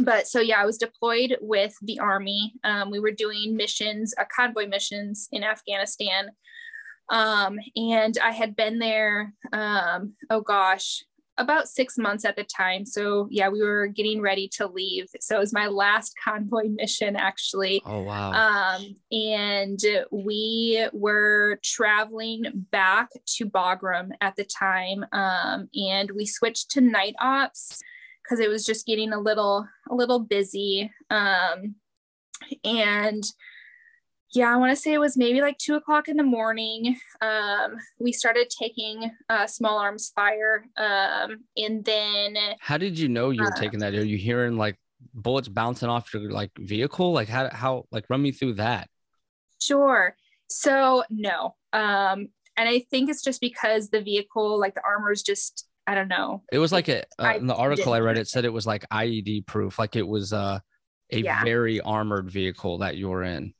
But 0.00 0.26
so 0.26 0.40
yeah, 0.40 0.60
I 0.60 0.66
was 0.66 0.78
deployed 0.78 1.36
with 1.40 1.74
the 1.82 1.98
army. 1.98 2.54
Um, 2.64 2.90
we 2.90 2.98
were 2.98 3.12
doing 3.12 3.56
missions, 3.56 4.14
uh, 4.18 4.24
convoy 4.34 4.66
missions 4.66 5.28
in 5.32 5.44
Afghanistan. 5.44 6.30
Um, 7.10 7.58
and 7.76 8.16
I 8.22 8.30
had 8.30 8.56
been 8.56 8.78
there, 8.78 9.34
um, 9.52 10.14
oh 10.30 10.40
gosh, 10.40 11.04
about 11.36 11.68
six 11.68 11.98
months 11.98 12.24
at 12.24 12.36
the 12.36 12.44
time. 12.44 12.86
So 12.86 13.28
yeah, 13.30 13.48
we 13.48 13.62
were 13.62 13.86
getting 13.88 14.20
ready 14.20 14.48
to 14.54 14.66
leave. 14.66 15.06
So 15.20 15.36
it 15.36 15.40
was 15.40 15.52
my 15.52 15.66
last 15.66 16.14
convoy 16.24 16.68
mission 16.68 17.16
actually. 17.16 17.82
Oh 17.84 18.02
wow. 18.02 18.32
Um, 18.32 18.96
and 19.10 19.80
we 20.10 20.86
were 20.92 21.58
traveling 21.62 22.66
back 22.70 23.08
to 23.36 23.46
Bagram 23.46 24.10
at 24.20 24.36
the 24.36 24.44
time. 24.44 25.04
Um, 25.12 25.68
and 25.74 26.10
we 26.12 26.26
switched 26.26 26.70
to 26.72 26.80
night 26.80 27.14
ops 27.20 27.80
because 28.22 28.40
it 28.40 28.48
was 28.48 28.64
just 28.64 28.86
getting 28.86 29.12
a 29.12 29.20
little 29.20 29.66
a 29.90 29.94
little 29.94 30.20
busy. 30.20 30.90
Um, 31.10 31.76
and 32.64 33.24
yeah, 34.34 34.52
I 34.52 34.56
want 34.56 34.70
to 34.70 34.76
say 34.76 34.92
it 34.92 34.98
was 34.98 35.16
maybe 35.16 35.40
like 35.40 35.58
two 35.58 35.76
o'clock 35.76 36.08
in 36.08 36.16
the 36.16 36.24
morning. 36.24 36.98
Um, 37.20 37.76
we 38.00 38.10
started 38.12 38.50
taking 38.50 39.10
uh, 39.28 39.46
small 39.46 39.78
arms 39.78 40.12
fire. 40.14 40.66
Um, 40.76 41.44
and 41.56 41.84
then. 41.84 42.36
How 42.58 42.76
did 42.76 42.98
you 42.98 43.08
know 43.08 43.30
you 43.30 43.42
were 43.42 43.52
uh, 43.52 43.60
taking 43.60 43.78
that? 43.80 43.94
Are 43.94 44.04
you 44.04 44.18
hearing 44.18 44.56
like 44.56 44.76
bullets 45.14 45.48
bouncing 45.48 45.88
off 45.88 46.12
your 46.12 46.30
like 46.32 46.50
vehicle? 46.58 47.12
Like 47.12 47.28
how, 47.28 47.48
how, 47.50 47.84
like 47.92 48.06
run 48.10 48.22
me 48.22 48.32
through 48.32 48.54
that. 48.54 48.88
Sure. 49.60 50.16
So, 50.48 51.04
no. 51.10 51.54
Um, 51.72 52.28
and 52.56 52.68
I 52.68 52.84
think 52.90 53.10
it's 53.10 53.22
just 53.22 53.40
because 53.40 53.90
the 53.90 54.02
vehicle, 54.02 54.58
like 54.58 54.74
the 54.74 54.82
armor 54.84 55.12
is 55.12 55.22
just, 55.22 55.68
I 55.86 55.94
don't 55.94 56.08
know. 56.08 56.42
It 56.50 56.58
was 56.58 56.72
like 56.72 56.88
a, 56.88 57.04
uh, 57.20 57.34
in 57.36 57.46
the 57.46 57.54
article 57.54 57.92
I 57.92 58.00
read, 58.00 58.18
it 58.18 58.26
said 58.26 58.44
it 58.44 58.52
was 58.52 58.66
like 58.66 58.88
IED 58.88 59.46
proof. 59.46 59.78
Like 59.78 59.94
it 59.94 60.06
was 60.06 60.32
uh, 60.32 60.58
a 61.12 61.18
yeah. 61.20 61.44
very 61.44 61.80
armored 61.80 62.30
vehicle 62.30 62.78
that 62.78 62.96
you 62.96 63.08
were 63.08 63.22
in. 63.22 63.54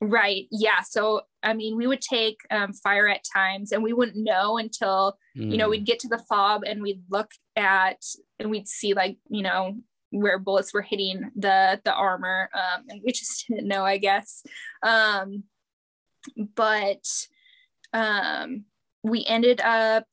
Right. 0.00 0.46
Yeah. 0.52 0.82
So, 0.82 1.22
I 1.42 1.54
mean, 1.54 1.76
we 1.76 1.88
would 1.88 2.00
take 2.00 2.38
um, 2.50 2.72
fire 2.72 3.08
at 3.08 3.24
times 3.34 3.72
and 3.72 3.82
we 3.82 3.92
wouldn't 3.92 4.16
know 4.16 4.58
until, 4.58 5.18
mm. 5.36 5.50
you 5.50 5.56
know, 5.56 5.68
we'd 5.68 5.82
mm. 5.82 5.86
get 5.86 5.98
to 6.00 6.08
the 6.08 6.22
fob 6.28 6.62
and 6.64 6.80
we'd 6.80 7.02
look 7.10 7.30
at 7.56 8.00
and 8.38 8.48
we'd 8.48 8.68
see 8.68 8.94
like, 8.94 9.18
you 9.28 9.42
know, 9.42 9.76
where 10.10 10.38
bullets 10.38 10.72
were 10.72 10.82
hitting 10.82 11.30
the 11.36 11.80
the 11.84 11.92
armor 11.92 12.48
um, 12.54 12.84
and 12.88 13.00
we 13.04 13.12
just 13.12 13.46
didn't 13.48 13.68
know 13.68 13.84
i 13.84 13.98
guess 13.98 14.42
um, 14.82 15.44
but 16.54 17.04
um, 17.92 18.64
we 19.02 19.24
ended 19.26 19.60
up 19.60 20.04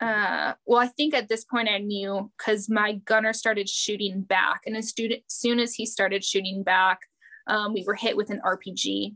uh, 0.00 0.52
well 0.66 0.80
i 0.80 0.86
think 0.86 1.14
at 1.14 1.28
this 1.28 1.44
point 1.44 1.68
i 1.68 1.78
knew 1.78 2.30
because 2.38 2.68
my 2.68 2.94
gunner 3.04 3.32
started 3.32 3.68
shooting 3.68 4.22
back 4.22 4.62
and 4.66 4.76
as 4.76 4.92
soon 5.28 5.60
as 5.60 5.74
he 5.74 5.86
started 5.86 6.24
shooting 6.24 6.62
back 6.62 7.00
um, 7.46 7.74
we 7.74 7.84
were 7.84 7.94
hit 7.94 8.16
with 8.16 8.30
an 8.30 8.40
RPG 8.44 9.14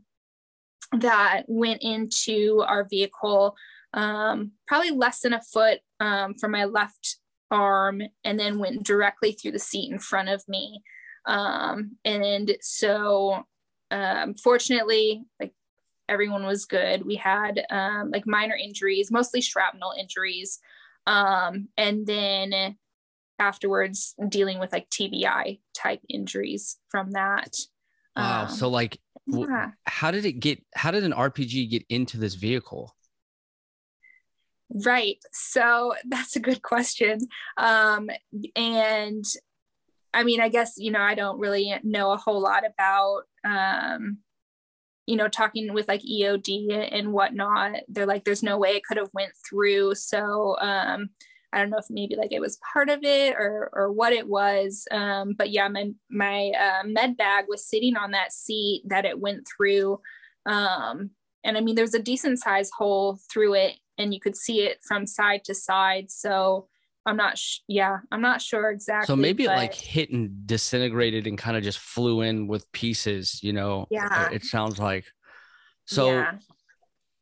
that 0.99 1.43
went 1.47 1.81
into 1.81 2.63
our 2.67 2.87
vehicle, 2.89 3.55
um, 3.93 4.51
probably 4.67 4.91
less 4.91 5.21
than 5.21 5.33
a 5.33 5.41
foot 5.41 5.79
um, 5.99 6.33
from 6.35 6.51
my 6.51 6.65
left 6.65 7.17
arm, 7.51 8.01
and 8.23 8.39
then 8.39 8.59
went 8.59 8.83
directly 8.83 9.31
through 9.31 9.51
the 9.51 9.59
seat 9.59 9.91
in 9.91 9.99
front 9.99 10.29
of 10.29 10.43
me. 10.47 10.81
Um, 11.25 11.97
and 12.05 12.55
so, 12.61 13.43
um, 13.91 14.35
fortunately, 14.35 15.23
like 15.39 15.53
everyone 16.07 16.45
was 16.45 16.65
good. 16.65 17.05
We 17.05 17.15
had 17.15 17.65
um, 17.69 18.11
like 18.11 18.25
minor 18.25 18.55
injuries, 18.55 19.11
mostly 19.11 19.41
shrapnel 19.41 19.93
injuries. 19.99 20.59
and 21.05 21.67
then 22.05 22.77
afterwards 23.39 24.15
dealing 24.27 24.59
with 24.59 24.71
like 24.71 24.89
TBI 24.89 25.59
type 25.73 26.01
injuries 26.09 26.77
from 26.89 27.11
that. 27.11 27.55
Wow. 28.19 28.43
Um, 28.43 28.49
so 28.49 28.69
like 28.69 28.99
yeah. 29.25 29.71
how 29.85 30.11
did 30.11 30.25
it 30.25 30.33
get 30.33 30.63
how 30.75 30.91
did 30.91 31.03
an 31.03 31.13
RPG 31.13 31.69
get 31.69 31.85
into 31.89 32.17
this 32.17 32.35
vehicle? 32.35 32.95
Right. 34.69 35.17
So 35.31 35.93
that's 36.07 36.35
a 36.35 36.39
good 36.39 36.61
question. 36.61 37.19
Um, 37.57 38.09
and 38.55 39.25
I 40.13 40.23
mean, 40.23 40.41
I 40.41 40.49
guess, 40.49 40.73
you 40.77 40.91
know, 40.91 41.01
I 41.01 41.15
don't 41.15 41.39
really 41.39 41.73
know 41.83 42.11
a 42.11 42.17
whole 42.17 42.41
lot 42.41 42.63
about, 42.65 43.23
um, 43.45 44.19
you 45.05 45.15
know, 45.15 45.27
talking 45.27 45.73
with 45.73 45.87
like 45.87 46.01
EOD 46.01 46.89
and 46.91 47.13
whatnot. 47.13 47.81
They're 47.87 48.05
like, 48.05 48.23
there's 48.23 48.43
no 48.43 48.57
way 48.57 48.69
it 48.71 48.83
could 48.83 48.97
have 48.97 49.09
went 49.13 49.31
through. 49.47 49.95
So, 49.95 50.55
um, 50.59 51.09
I 51.51 51.59
don't 51.59 51.69
know 51.69 51.77
if 51.77 51.85
maybe 51.89 52.15
like 52.15 52.31
it 52.31 52.41
was 52.41 52.59
part 52.73 52.89
of 52.89 52.99
it 53.03 53.35
or 53.35 53.69
or 53.73 53.91
what 53.91 54.13
it 54.13 54.27
was. 54.27 54.87
Um, 54.91 55.33
but 55.37 55.49
yeah, 55.49 55.67
my 55.67 55.91
my 56.09 56.51
uh, 56.51 56.83
med 56.85 57.17
bag 57.17 57.45
was 57.47 57.67
sitting 57.67 57.97
on 57.97 58.11
that 58.11 58.31
seat 58.31 58.83
that 58.85 59.05
it 59.05 59.19
went 59.19 59.47
through, 59.47 59.99
um, 60.45 61.11
and 61.43 61.57
I 61.57 61.61
mean 61.61 61.75
there's 61.75 61.93
a 61.93 62.01
decent 62.01 62.39
size 62.39 62.69
hole 62.75 63.19
through 63.31 63.55
it, 63.55 63.75
and 63.97 64.13
you 64.13 64.19
could 64.19 64.35
see 64.35 64.61
it 64.61 64.79
from 64.83 65.07
side 65.07 65.43
to 65.45 65.55
side. 65.55 66.11
So 66.11 66.67
I'm 67.05 67.17
not, 67.17 67.37
sh- 67.37 67.59
yeah, 67.67 67.99
I'm 68.11 68.21
not 68.21 68.41
sure 68.41 68.69
exactly. 68.69 69.07
So 69.07 69.15
maybe 69.15 69.45
but... 69.45 69.53
it 69.53 69.57
like 69.57 69.73
hit 69.73 70.11
and 70.11 70.45
disintegrated 70.45 71.25
and 71.25 71.37
kind 71.37 71.57
of 71.57 71.63
just 71.63 71.79
flew 71.79 72.21
in 72.21 72.47
with 72.47 72.71
pieces. 72.71 73.39
You 73.41 73.53
know, 73.53 73.87
yeah, 73.89 74.29
it 74.31 74.43
sounds 74.43 74.77
like. 74.79 75.05
So. 75.85 76.11
Yeah 76.11 76.33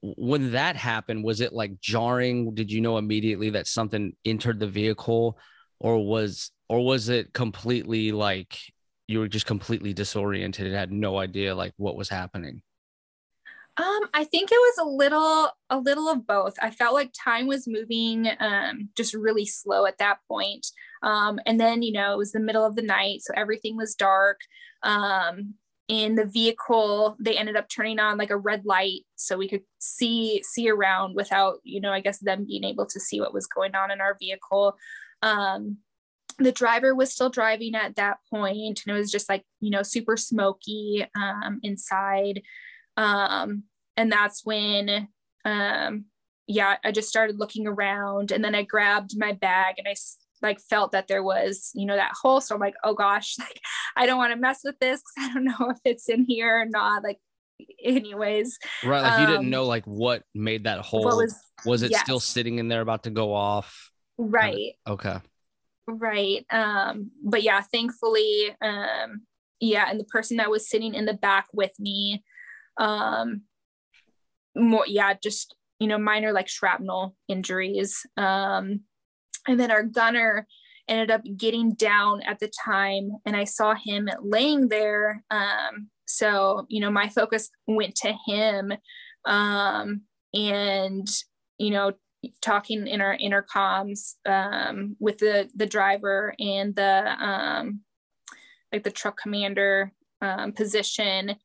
when 0.01 0.51
that 0.51 0.75
happened, 0.75 1.23
was 1.23 1.41
it 1.41 1.53
like 1.53 1.79
jarring? 1.79 2.53
Did 2.53 2.71
you 2.71 2.81
know 2.81 2.97
immediately 2.97 3.49
that 3.51 3.67
something 3.67 4.13
entered 4.25 4.60
the 4.60 4.67
vehicle, 4.67 5.38
or 5.79 6.05
was 6.05 6.51
or 6.69 6.86
was 6.86 7.10
it 7.10 7.33
completely 7.33 8.12
like 8.12 8.60
you 9.07 9.19
were 9.19 9.27
just 9.27 9.45
completely 9.45 9.93
disoriented 9.93 10.67
and 10.67 10.75
had 10.75 10.91
no 10.91 11.17
idea 11.17 11.55
like 11.55 11.73
what 11.77 11.95
was 11.95 12.10
happening? 12.10 12.62
Um, 13.77 14.10
I 14.13 14.23
think 14.23 14.51
it 14.51 14.55
was 14.55 14.77
a 14.79 14.89
little 14.89 15.51
a 15.69 15.77
little 15.77 16.10
of 16.10 16.25
both. 16.25 16.55
I 16.62 16.71
felt 16.71 16.95
like 16.95 17.12
time 17.13 17.47
was 17.47 17.67
moving 17.67 18.27
um, 18.39 18.89
just 18.95 19.13
really 19.13 19.45
slow 19.45 19.86
at 19.86 19.99
that 19.99 20.17
point. 20.27 20.67
Um, 21.03 21.39
and 21.45 21.60
then 21.60 21.83
you 21.83 21.91
know 21.91 22.13
it 22.13 22.17
was 22.17 22.31
the 22.31 22.39
middle 22.39 22.65
of 22.65 22.75
the 22.75 22.81
night, 22.81 23.21
so 23.21 23.33
everything 23.36 23.77
was 23.77 23.95
dark. 23.95 24.39
Um, 24.83 25.55
in 25.88 26.15
the 26.15 26.26
vehicle 26.26 27.15
they 27.19 27.38
ended 27.38 27.56
up 27.56 27.69
turning 27.69 27.97
on 27.97 28.17
like 28.17 28.30
a 28.30 28.38
red 28.38 28.65
light 28.65 29.02
so 29.15 29.38
we 29.38 29.47
could 29.47 29.62
see 29.80 30.41
see 30.43 30.69
around 30.69 31.15
without 31.15 31.60
you 31.63 31.80
know 31.80 31.93
i 31.93 32.02
guess 32.02 32.19
them 32.19 32.45
being 32.45 32.65
able 32.65 32.86
to 32.86 33.00
see 33.00 33.21
what 33.21 33.34
was 33.34 33.47
going 33.47 33.73
on 33.76 33.91
in 33.91 34.02
our 34.02 34.17
vehicle. 34.19 34.76
Um 35.21 35.78
the 36.39 36.52
driver 36.52 36.93
was 36.93 37.12
still 37.12 37.32
driving 37.32 37.73
at 37.73 37.95
that 37.95 38.17
point 38.30 38.84
and 38.86 38.95
it 38.95 39.00
was 39.00 39.12
just 39.12 39.30
like 39.30 39.43
you 39.60 39.71
know 39.71 39.84
super 39.84 40.17
smoky 40.17 41.06
um 41.15 41.60
inside. 41.63 42.41
Um 42.95 43.63
and 43.95 44.12
that's 44.12 44.45
when 44.45 45.08
um 45.45 46.06
yeah 46.45 46.78
i 46.84 46.91
just 46.91 47.10
started 47.10 47.39
looking 47.39 47.67
around 47.67 48.32
and 48.32 48.43
then 48.43 48.56
i 48.56 48.63
grabbed 48.63 49.17
my 49.17 49.34
bag 49.34 49.76
and 49.78 49.88
i 49.88 49.95
like 50.41 50.60
felt 50.60 50.91
that 50.91 51.08
there 51.08 51.23
was 51.23 51.71
you 51.73 51.86
know 51.86 51.95
that 51.95 52.12
hole 52.13 52.41
so 52.41 52.56
i'm 52.56 52.62
like 52.62 52.76
oh 52.84 52.93
gosh 52.93 53.36
like 53.39 53.60
i 53.95 54.06
don't 54.06 54.17
want 54.17 54.32
to 54.32 54.39
mess 54.39 54.62
with 54.63 54.78
this 54.80 55.02
because 55.02 55.30
i 55.30 55.34
don't 55.34 55.45
know 55.45 55.69
if 55.69 55.80
it's 55.86 56.10
in 56.10 56.26
here 56.26 56.62
or 56.62 56.65
not 56.65 57.04
like 57.04 57.19
anyways 57.84 58.58
right 58.84 59.02
like 59.02 59.13
um, 59.13 59.21
you 59.21 59.28
didn't 59.28 59.45
um, 59.45 59.50
know 59.50 59.65
like 59.65 59.84
what 59.86 60.23
made 60.36 60.65
that 60.65 60.80
hole 60.80 61.06
was, 61.06 61.36
was 61.65 61.82
it 61.82 61.91
yes. 61.91 62.02
still 62.02 62.19
sitting 62.19 62.60
in 62.60 62.67
there 62.67 62.82
about 62.82 63.04
to 63.04 63.10
go 63.10 63.34
off? 63.34 63.91
Right. 64.17 64.73
okay. 64.88 65.17
Right 65.88 66.45
um 66.52 67.12
but 67.23 67.43
yeah 67.43 67.62
thankfully 67.62 68.56
um 68.62 69.21
yeah 69.60 69.89
and 69.89 70.00
the 70.00 70.06
person 70.06 70.38
that 70.38 70.52
was 70.52 70.69
sitting 70.69 70.93
in 70.93 71.06
the 71.06 71.13
back 71.13 71.47
with 71.54 71.71
me 71.80 72.23
um 72.78 73.43
more 74.56 74.84
yeah 74.86 75.13
just 75.13 75.56
you 75.80 75.88
know 75.88 75.97
minor 75.97 76.34
like 76.34 76.50
shrapnel 76.50 77.15
injuries 77.30 78.06
um 78.17 78.82
and 79.47 79.60
then 79.60 79.71
our 79.71 79.83
gunner 79.83 80.47
ended 80.88 81.12
up 81.12 81.21
getting 81.36 81.73
down 81.73 82.21
at 82.23 82.39
the 82.39 82.51
time, 82.65 83.12
and 83.25 83.36
I 83.36 83.43
saw 83.43 83.75
him 83.75 84.10
laying 84.21 84.69
there. 84.69 85.23
Um, 85.29 85.89
so, 86.05 86.65
you 86.69 86.79
know, 86.79 86.91
my 86.91 87.10
focus 87.10 87.49
went 87.67 87.95
to 87.95 88.13
him. 88.25 88.73
Um, 89.25 90.01
and, 90.33 91.07
you 91.57 91.71
know, 91.71 91.93
talking 92.41 92.88
in 92.88 93.01
our 93.01 93.17
intercoms 93.17 94.15
um, 94.25 94.95
with 94.99 95.17
the 95.19 95.49
the 95.55 95.65
driver 95.65 96.33
and 96.39 96.75
the 96.75 97.15
um, 97.23 97.81
like 98.71 98.83
the 98.83 98.91
truck 98.91 99.17
commander 99.21 99.91
um, 100.21 100.51
position 100.51 101.36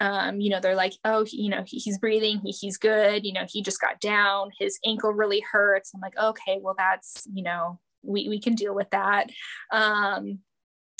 um, 0.00 0.40
you 0.40 0.50
know, 0.50 0.60
they're 0.60 0.74
like, 0.74 0.94
oh, 1.04 1.24
you 1.30 1.48
know, 1.48 1.62
he, 1.66 1.78
he's 1.78 1.98
breathing, 1.98 2.40
he, 2.44 2.50
he's 2.50 2.76
good, 2.76 3.24
you 3.24 3.32
know, 3.32 3.46
he 3.48 3.62
just 3.62 3.80
got 3.80 4.00
down, 4.00 4.50
his 4.58 4.78
ankle 4.84 5.12
really 5.12 5.40
hurts. 5.40 5.92
I'm 5.94 6.00
like, 6.00 6.18
okay, 6.18 6.58
well, 6.60 6.74
that's, 6.76 7.26
you 7.32 7.42
know, 7.42 7.80
we, 8.02 8.28
we 8.28 8.40
can 8.40 8.54
deal 8.54 8.74
with 8.74 8.90
that. 8.90 9.30
Um, 9.72 10.40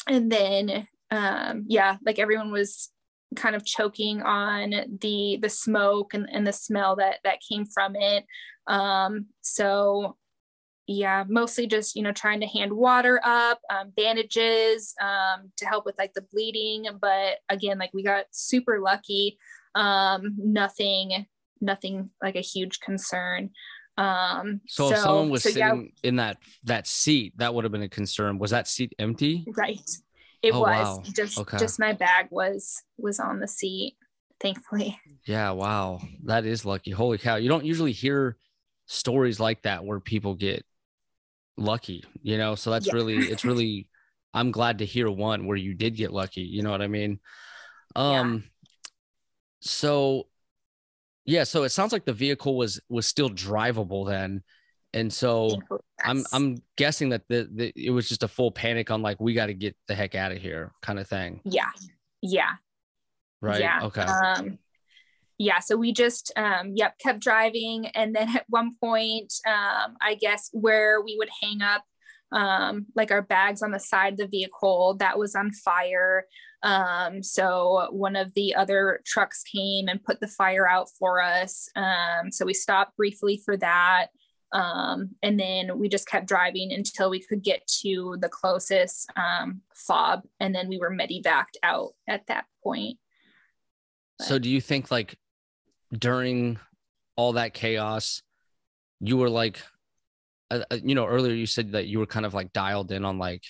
and 0.08 0.30
then, 0.32 0.88
um, 1.10 1.64
yeah, 1.68 1.96
like 2.04 2.18
everyone 2.18 2.52
was 2.52 2.90
kind 3.34 3.54
of 3.54 3.64
choking 3.64 4.22
on 4.22 4.98
the, 5.00 5.38
the 5.42 5.48
smoke 5.48 6.14
and, 6.14 6.28
and 6.32 6.46
the 6.46 6.52
smell 6.52 6.96
that, 6.96 7.18
that 7.24 7.40
came 7.46 7.66
from 7.66 7.96
it. 7.96 8.24
Um, 8.66 9.26
so 9.42 10.16
yeah 10.86 11.24
mostly 11.28 11.66
just 11.66 11.96
you 11.96 12.02
know 12.02 12.12
trying 12.12 12.40
to 12.40 12.46
hand 12.46 12.72
water 12.72 13.20
up 13.24 13.60
um, 13.70 13.92
bandages 13.96 14.94
um, 15.00 15.50
to 15.56 15.66
help 15.66 15.84
with 15.84 15.96
like 15.98 16.14
the 16.14 16.24
bleeding 16.32 16.86
but 17.00 17.38
again 17.48 17.78
like 17.78 17.90
we 17.92 18.02
got 18.02 18.26
super 18.30 18.80
lucky. 18.80 19.38
Um, 19.74 20.36
nothing 20.38 21.26
nothing 21.60 22.10
like 22.22 22.36
a 22.36 22.40
huge 22.40 22.80
concern. 22.80 23.50
Um 23.98 24.60
so, 24.66 24.88
so 24.88 24.94
if 24.94 25.00
someone 25.00 25.30
was 25.30 25.42
so, 25.42 25.50
sitting 25.50 25.92
yeah. 26.02 26.08
in 26.08 26.16
that 26.16 26.36
that 26.64 26.86
seat 26.86 27.32
that 27.38 27.54
would 27.54 27.64
have 27.64 27.72
been 27.72 27.82
a 27.82 27.88
concern. 27.88 28.38
Was 28.38 28.50
that 28.50 28.68
seat 28.68 28.94
empty? 28.98 29.44
Right. 29.56 29.90
It 30.42 30.52
oh, 30.52 30.60
was. 30.60 30.98
wow. 30.98 31.02
just 31.14 31.38
okay. 31.38 31.56
just 31.56 31.78
my 31.78 31.94
bag 31.94 32.28
was 32.30 32.82
was 32.98 33.18
on 33.18 33.40
the 33.40 33.48
seat 33.48 33.96
thankfully. 34.40 34.98
Yeah 35.26 35.50
wow. 35.52 36.00
That 36.24 36.44
is 36.44 36.66
lucky. 36.66 36.90
Holy 36.90 37.16
cow. 37.16 37.36
You 37.36 37.48
don't 37.48 37.64
usually 37.64 37.92
hear 37.92 38.36
stories 38.84 39.40
like 39.40 39.62
that 39.62 39.84
where 39.84 39.98
people 39.98 40.34
get 40.34 40.64
lucky, 41.56 42.04
you 42.22 42.38
know? 42.38 42.54
So 42.54 42.70
that's 42.70 42.86
yeah. 42.86 42.94
really, 42.94 43.16
it's 43.16 43.44
really, 43.44 43.88
I'm 44.34 44.50
glad 44.50 44.78
to 44.78 44.84
hear 44.84 45.10
one 45.10 45.46
where 45.46 45.56
you 45.56 45.74
did 45.74 45.96
get 45.96 46.12
lucky. 46.12 46.42
You 46.42 46.62
know 46.62 46.70
what 46.70 46.82
I 46.82 46.88
mean? 46.88 47.20
Um, 47.94 48.34
yeah. 48.34 48.40
so 49.60 50.26
yeah, 51.24 51.44
so 51.44 51.64
it 51.64 51.70
sounds 51.70 51.92
like 51.92 52.04
the 52.04 52.12
vehicle 52.12 52.56
was, 52.56 52.80
was 52.88 53.06
still 53.06 53.30
drivable 53.30 54.08
then. 54.08 54.42
And 54.94 55.12
so 55.12 55.60
I'm, 56.02 56.24
I'm 56.32 56.56
guessing 56.76 57.10
that 57.10 57.22
the, 57.28 57.48
the, 57.52 57.72
it 57.76 57.90
was 57.90 58.08
just 58.08 58.22
a 58.22 58.28
full 58.28 58.50
panic 58.50 58.90
on 58.90 59.02
like, 59.02 59.20
we 59.20 59.34
got 59.34 59.46
to 59.46 59.54
get 59.54 59.76
the 59.88 59.94
heck 59.94 60.14
out 60.14 60.32
of 60.32 60.38
here 60.38 60.72
kind 60.82 60.98
of 60.98 61.08
thing. 61.08 61.40
Yeah. 61.44 61.70
Yeah. 62.22 62.52
Right. 63.42 63.60
Yeah. 63.60 63.80
Okay. 63.82 64.02
Um, 64.02 64.58
yeah, 65.38 65.58
so 65.58 65.76
we 65.76 65.92
just, 65.92 66.32
um, 66.36 66.72
yep, 66.74 66.98
kept 66.98 67.20
driving. 67.20 67.86
And 67.88 68.14
then 68.14 68.34
at 68.36 68.46
one 68.48 68.74
point, 68.80 69.32
um, 69.46 69.96
I 70.00 70.14
guess 70.18 70.48
where 70.52 71.02
we 71.02 71.16
would 71.18 71.28
hang 71.42 71.62
up 71.62 71.84
um, 72.32 72.86
like 72.94 73.10
our 73.10 73.22
bags 73.22 73.62
on 73.62 73.70
the 73.70 73.78
side 73.78 74.14
of 74.14 74.18
the 74.18 74.26
vehicle, 74.26 74.96
that 74.98 75.18
was 75.18 75.34
on 75.34 75.52
fire. 75.52 76.26
Um, 76.62 77.22
so 77.22 77.88
one 77.90 78.16
of 78.16 78.32
the 78.34 78.54
other 78.54 79.00
trucks 79.06 79.42
came 79.42 79.88
and 79.88 80.02
put 80.02 80.20
the 80.20 80.26
fire 80.26 80.68
out 80.68 80.88
for 80.98 81.20
us. 81.20 81.68
Um, 81.76 82.30
so 82.30 82.44
we 82.44 82.54
stopped 82.54 82.96
briefly 82.96 83.40
for 83.44 83.56
that. 83.58 84.08
Um, 84.52 85.10
and 85.22 85.38
then 85.38 85.78
we 85.78 85.88
just 85.88 86.08
kept 86.08 86.26
driving 86.26 86.72
until 86.72 87.10
we 87.10 87.20
could 87.20 87.42
get 87.42 87.66
to 87.82 88.16
the 88.20 88.28
closest 88.28 89.10
um, 89.16 89.60
fob. 89.74 90.22
And 90.40 90.54
then 90.54 90.68
we 90.68 90.78
were 90.78 90.90
medevaced 90.90 91.56
out 91.62 91.92
at 92.08 92.26
that 92.28 92.46
point. 92.62 92.98
But. 94.18 94.28
So 94.28 94.38
do 94.38 94.48
you 94.48 94.60
think 94.60 94.90
like 94.90 95.18
during 95.92 96.58
all 97.16 97.34
that 97.34 97.54
chaos, 97.54 98.22
you 99.00 99.16
were 99.16 99.30
like, 99.30 99.60
uh, 100.50 100.64
uh, 100.70 100.78
you 100.82 100.94
know, 100.94 101.06
earlier 101.06 101.34
you 101.34 101.46
said 101.46 101.72
that 101.72 101.86
you 101.86 101.98
were 101.98 102.06
kind 102.06 102.26
of 102.26 102.34
like 102.34 102.52
dialed 102.52 102.92
in 102.92 103.04
on 103.04 103.18
like 103.18 103.42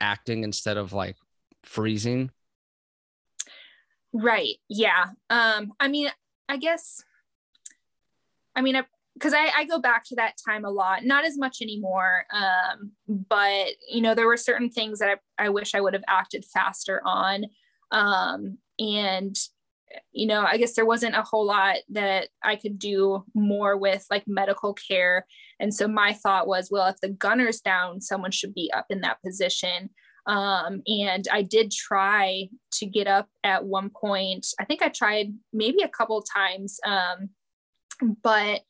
acting 0.00 0.44
instead 0.44 0.76
of 0.76 0.92
like 0.92 1.16
freezing. 1.64 2.30
Right. 4.12 4.56
Yeah. 4.68 5.06
Um, 5.30 5.72
I 5.80 5.88
mean, 5.88 6.10
I 6.48 6.58
guess, 6.58 7.02
I 8.54 8.60
mean, 8.60 8.82
because 9.14 9.32
I, 9.32 9.50
I, 9.56 9.64
go 9.64 9.78
back 9.78 10.04
to 10.06 10.16
that 10.16 10.34
time 10.46 10.64
a 10.64 10.70
lot, 10.70 11.04
not 11.04 11.24
as 11.24 11.38
much 11.38 11.62
anymore. 11.62 12.24
Um, 12.32 12.92
but 13.08 13.68
you 13.88 14.02
know, 14.02 14.14
there 14.14 14.26
were 14.26 14.36
certain 14.36 14.68
things 14.68 14.98
that 14.98 15.18
I, 15.38 15.46
I 15.46 15.48
wish 15.48 15.74
I 15.74 15.80
would 15.80 15.94
have 15.94 16.04
acted 16.08 16.44
faster 16.44 17.00
on. 17.06 17.46
Um, 17.90 18.58
and 18.78 19.36
you 20.12 20.26
know, 20.26 20.44
I 20.44 20.56
guess 20.56 20.74
there 20.74 20.86
wasn't 20.86 21.16
a 21.16 21.22
whole 21.22 21.46
lot 21.46 21.76
that 21.90 22.28
I 22.42 22.56
could 22.56 22.78
do 22.78 23.24
more 23.34 23.76
with 23.76 24.04
like 24.10 24.24
medical 24.26 24.74
care. 24.74 25.26
And 25.60 25.74
so 25.74 25.88
my 25.88 26.12
thought 26.12 26.46
was, 26.46 26.68
well, 26.70 26.88
if 26.88 27.00
the 27.00 27.08
gunner's 27.08 27.60
down, 27.60 28.00
someone 28.00 28.30
should 28.30 28.54
be 28.54 28.70
up 28.74 28.86
in 28.90 29.00
that 29.02 29.22
position. 29.24 29.90
Um, 30.26 30.82
and 30.86 31.26
I 31.32 31.42
did 31.42 31.72
try 31.72 32.48
to 32.74 32.86
get 32.86 33.06
up 33.06 33.28
at 33.42 33.64
one 33.64 33.90
point. 33.90 34.46
I 34.60 34.64
think 34.64 34.82
I 34.82 34.88
tried 34.88 35.34
maybe 35.52 35.82
a 35.82 35.88
couple 35.88 36.22
times, 36.22 36.78
um, 36.86 37.30
but 38.22 38.60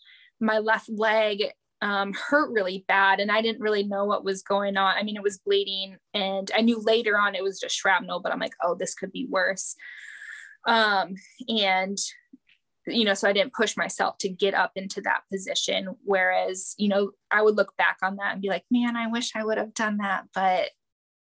my 0.40 0.58
left 0.58 0.88
leg 0.88 1.44
um, 1.82 2.12
hurt 2.14 2.50
really 2.52 2.84
bad 2.88 3.20
and 3.20 3.30
I 3.30 3.42
didn't 3.42 3.60
really 3.60 3.82
know 3.82 4.04
what 4.04 4.24
was 4.24 4.42
going 4.42 4.76
on. 4.76 4.96
I 4.96 5.02
mean, 5.02 5.16
it 5.16 5.22
was 5.22 5.38
bleeding 5.38 5.96
and 6.14 6.50
I 6.56 6.60
knew 6.60 6.80
later 6.80 7.18
on 7.18 7.34
it 7.34 7.42
was 7.42 7.60
just 7.60 7.74
shrapnel, 7.74 8.20
but 8.20 8.32
I'm 8.32 8.38
like, 8.38 8.54
oh, 8.62 8.76
this 8.76 8.94
could 8.94 9.12
be 9.12 9.26
worse. 9.28 9.74
Um, 10.66 11.14
and 11.48 11.98
you 12.86 13.04
know, 13.04 13.14
so 13.14 13.28
I 13.28 13.32
didn't 13.32 13.54
push 13.54 13.76
myself 13.76 14.18
to 14.18 14.28
get 14.28 14.54
up 14.54 14.72
into 14.74 15.00
that 15.02 15.22
position. 15.30 15.96
Whereas, 16.04 16.74
you 16.78 16.88
know, 16.88 17.12
I 17.30 17.42
would 17.42 17.56
look 17.56 17.76
back 17.76 17.98
on 18.02 18.16
that 18.16 18.32
and 18.32 18.42
be 18.42 18.48
like, 18.48 18.64
man, 18.70 18.96
I 18.96 19.06
wish 19.06 19.32
I 19.36 19.44
would 19.44 19.58
have 19.58 19.74
done 19.74 19.98
that. 19.98 20.24
But 20.34 20.70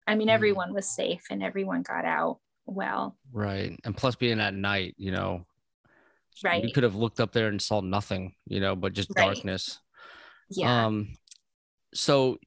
I 0.07 0.15
mean, 0.15 0.27
mm. 0.27 0.33
everyone 0.33 0.73
was 0.73 0.87
safe 0.87 1.23
and 1.29 1.41
everyone 1.41 1.81
got 1.81 2.05
out 2.05 2.39
well. 2.65 3.17
Right. 3.31 3.79
And 3.83 3.95
plus 3.95 4.15
being 4.15 4.39
at 4.39 4.53
night, 4.53 4.95
you 4.97 5.11
know, 5.11 5.45
right. 6.43 6.63
You 6.63 6.73
could 6.73 6.83
have 6.83 6.95
looked 6.95 7.19
up 7.19 7.31
there 7.31 7.47
and 7.47 7.61
saw 7.61 7.81
nothing, 7.81 8.35
you 8.45 8.59
know, 8.59 8.75
but 8.75 8.93
just 8.93 9.11
right. 9.15 9.25
darkness. 9.25 9.79
Yeah. 10.49 10.87
Um, 10.87 11.13
so 11.93 12.37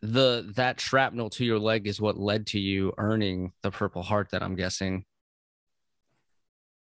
the 0.00 0.52
that 0.54 0.80
shrapnel 0.80 1.30
to 1.30 1.44
your 1.44 1.58
leg 1.58 1.88
is 1.88 2.00
what 2.00 2.16
led 2.16 2.46
to 2.48 2.60
you 2.60 2.92
earning 2.98 3.52
the 3.62 3.72
Purple 3.72 4.02
Heart 4.02 4.28
that 4.30 4.44
I'm 4.44 4.54
guessing. 4.54 5.04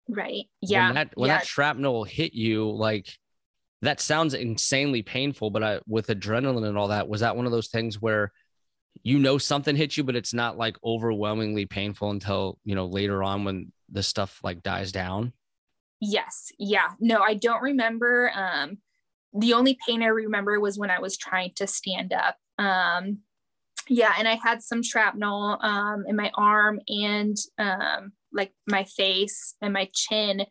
Right. 0.09 0.45
Yeah. 0.61 0.87
When 0.87 0.95
that 0.95 1.11
when 1.15 1.27
yeah. 1.27 1.37
that 1.37 1.45
shrapnel 1.45 2.03
hit 2.03 2.33
you, 2.33 2.69
like 2.71 3.07
that 3.81 4.01
sounds 4.01 4.33
insanely 4.33 5.03
painful, 5.03 5.51
but 5.51 5.63
I, 5.63 5.79
with 5.87 6.07
adrenaline 6.07 6.67
and 6.67 6.77
all 6.77 6.89
that, 6.89 7.07
was 7.07 7.21
that 7.21 7.35
one 7.35 7.45
of 7.45 7.51
those 7.51 7.67
things 7.67 8.01
where 8.01 8.31
you 9.03 9.19
know 9.19 9.37
something 9.37 9.75
hit 9.75 9.95
you, 9.95 10.03
but 10.03 10.15
it's 10.15 10.33
not 10.33 10.57
like 10.57 10.77
overwhelmingly 10.83 11.65
painful 11.65 12.09
until 12.09 12.57
you 12.65 12.75
know 12.75 12.87
later 12.87 13.23
on 13.23 13.43
when 13.43 13.71
the 13.91 14.03
stuff 14.03 14.39
like 14.43 14.63
dies 14.63 14.91
down? 14.91 15.31
Yes. 16.01 16.51
Yeah. 16.57 16.89
No, 16.99 17.21
I 17.21 17.35
don't 17.35 17.61
remember. 17.61 18.31
Um, 18.33 18.79
the 19.33 19.53
only 19.53 19.77
pain 19.87 20.01
I 20.01 20.07
remember 20.07 20.59
was 20.59 20.79
when 20.79 20.89
I 20.89 20.99
was 20.99 21.17
trying 21.17 21.51
to 21.57 21.67
stand 21.67 22.13
up. 22.13 22.37
Um, 22.57 23.19
yeah, 23.87 24.13
and 24.17 24.27
I 24.27 24.35
had 24.35 24.61
some 24.61 24.83
shrapnel 24.83 25.59
um, 25.61 26.05
in 26.07 26.15
my 26.15 26.31
arm 26.35 26.79
and 26.87 27.37
um, 27.57 28.13
like 28.33 28.51
my 28.67 28.83
face 28.83 29.55
and 29.61 29.73
my 29.73 29.89
chin. 29.93 30.45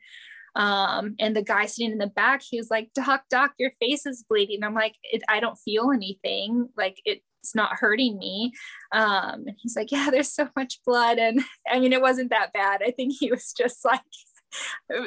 Um, 0.56 1.14
and 1.20 1.36
the 1.36 1.42
guy 1.42 1.66
sitting 1.66 1.92
in 1.92 1.98
the 1.98 2.08
back, 2.08 2.42
he 2.42 2.58
was 2.58 2.70
like, 2.70 2.90
Doc, 2.94 3.22
Doc, 3.30 3.52
your 3.58 3.70
face 3.80 4.06
is 4.06 4.24
bleeding. 4.28 4.64
I'm 4.64 4.74
like, 4.74 4.94
I 5.28 5.40
don't 5.40 5.58
feel 5.64 5.90
anything. 5.92 6.68
Like 6.76 6.96
it's 7.04 7.54
not 7.54 7.76
hurting 7.78 8.18
me. 8.18 8.52
Um, 8.92 9.44
and 9.46 9.56
he's 9.58 9.76
like, 9.76 9.92
Yeah, 9.92 10.08
there's 10.10 10.32
so 10.32 10.48
much 10.56 10.80
blood. 10.84 11.18
And 11.18 11.40
I 11.70 11.78
mean, 11.80 11.92
it 11.92 12.02
wasn't 12.02 12.30
that 12.30 12.52
bad. 12.52 12.82
I 12.84 12.90
think 12.90 13.14
he 13.18 13.30
was 13.30 13.52
just 13.58 13.84
like, 13.84 14.00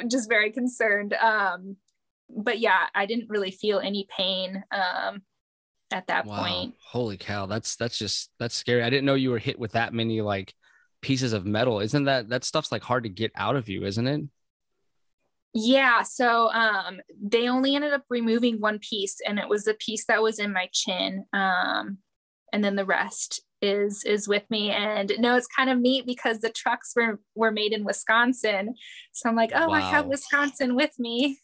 just 0.08 0.28
very 0.28 0.52
concerned. 0.52 1.14
Um, 1.14 1.76
but 2.34 2.58
yeah, 2.58 2.86
I 2.94 3.06
didn't 3.06 3.28
really 3.28 3.50
feel 3.50 3.78
any 3.78 4.06
pain. 4.16 4.62
Um, 4.70 5.22
at 5.92 6.06
that 6.06 6.26
wow. 6.26 6.42
point. 6.42 6.74
Holy 6.82 7.16
cow, 7.16 7.46
that's 7.46 7.76
that's 7.76 7.98
just 7.98 8.30
that's 8.38 8.56
scary. 8.56 8.82
I 8.82 8.90
didn't 8.90 9.04
know 9.04 9.14
you 9.14 9.30
were 9.30 9.38
hit 9.38 9.58
with 9.58 9.72
that 9.72 9.92
many 9.92 10.20
like 10.22 10.54
pieces 11.02 11.32
of 11.32 11.44
metal. 11.44 11.80
Isn't 11.80 12.04
that 12.04 12.30
that 12.30 12.44
stuff's 12.44 12.72
like 12.72 12.82
hard 12.82 13.04
to 13.04 13.10
get 13.10 13.32
out 13.36 13.56
of 13.56 13.68
you, 13.68 13.84
isn't 13.84 14.06
it? 14.06 14.22
Yeah, 15.54 16.02
so 16.02 16.50
um 16.50 17.00
they 17.22 17.48
only 17.48 17.74
ended 17.74 17.92
up 17.92 18.04
removing 18.08 18.60
one 18.60 18.78
piece 18.78 19.16
and 19.26 19.38
it 19.38 19.48
was 19.48 19.64
the 19.64 19.74
piece 19.74 20.06
that 20.06 20.22
was 20.22 20.38
in 20.38 20.52
my 20.52 20.68
chin. 20.72 21.26
Um 21.32 21.98
and 22.52 22.64
then 22.64 22.76
the 22.76 22.86
rest 22.86 23.42
is 23.60 24.02
is 24.04 24.26
with 24.26 24.42
me 24.50 24.70
and 24.70 25.12
no 25.18 25.36
it's 25.36 25.46
kind 25.46 25.70
of 25.70 25.78
neat 25.78 26.06
because 26.06 26.40
the 26.40 26.50
trucks 26.50 26.94
were 26.96 27.20
were 27.34 27.52
made 27.52 27.72
in 27.72 27.84
Wisconsin. 27.84 28.74
So 29.12 29.28
I'm 29.28 29.36
like, 29.36 29.52
"Oh, 29.54 29.68
wow. 29.68 29.74
I 29.74 29.80
have 29.80 30.06
Wisconsin 30.06 30.74
with 30.74 30.98
me." 30.98 31.38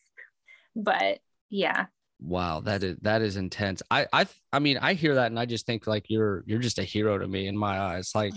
But 0.74 1.18
yeah 1.50 1.86
wow 2.20 2.60
that 2.60 2.82
is 2.82 2.96
that 3.02 3.22
is 3.22 3.36
intense 3.36 3.80
i 3.90 4.06
i 4.12 4.26
i 4.52 4.58
mean 4.58 4.76
i 4.78 4.92
hear 4.94 5.14
that 5.14 5.26
and 5.26 5.38
i 5.38 5.46
just 5.46 5.66
think 5.66 5.86
like 5.86 6.06
you're 6.08 6.42
you're 6.46 6.58
just 6.58 6.78
a 6.78 6.84
hero 6.84 7.16
to 7.16 7.28
me 7.28 7.46
in 7.46 7.56
my 7.56 7.78
eyes 7.80 8.10
like 8.14 8.32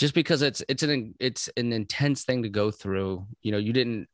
just 0.00 0.14
because 0.14 0.40
it's 0.40 0.62
it's 0.66 0.82
an 0.82 1.14
it's 1.20 1.50
an 1.58 1.74
intense 1.74 2.24
thing 2.24 2.42
to 2.42 2.48
go 2.48 2.70
through. 2.70 3.26
You 3.42 3.52
know 3.52 3.58
you 3.58 3.74
didn't 3.74 4.08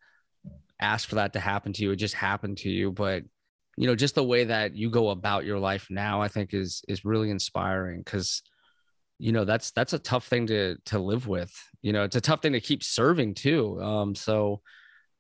ask 0.81 1.09
for 1.09 1.15
that 1.15 1.33
to 1.35 1.41
happen 1.41 1.73
to 1.75 1.83
you. 1.85 1.93
It 1.93 1.97
just 1.97 2.15
happened 2.15 2.59
to 2.59 2.69
you. 2.69 2.91
But 2.91 3.23
you 3.77 3.87
know 3.87 3.95
just 3.95 4.17
the 4.17 4.25
way 4.25 4.43
that 4.45 4.75
you 4.75 4.91
go 4.91 5.11
about 5.11 5.45
your 5.45 5.59
life 5.59 5.89
now 5.91 6.23
i 6.23 6.29
think 6.29 6.55
is 6.55 6.83
is 6.89 7.05
really 7.05 7.29
inspiring 7.29 8.01
because 8.01 8.43
you 9.19 9.33
know 9.33 9.45
that's 9.45 9.71
that's 9.73 9.93
a 9.93 9.99
tough 9.99 10.27
thing 10.27 10.47
to 10.49 10.77
to 10.87 10.99
live 10.99 11.29
with. 11.29 11.55
You 11.83 11.93
know 11.93 12.03
it's 12.03 12.17
a 12.17 12.21
tough 12.21 12.43
thing 12.43 12.55
to 12.55 12.61
keep 12.61 12.83
serving 12.83 13.35
too. 13.35 13.81
Um 13.81 14.15
so 14.15 14.61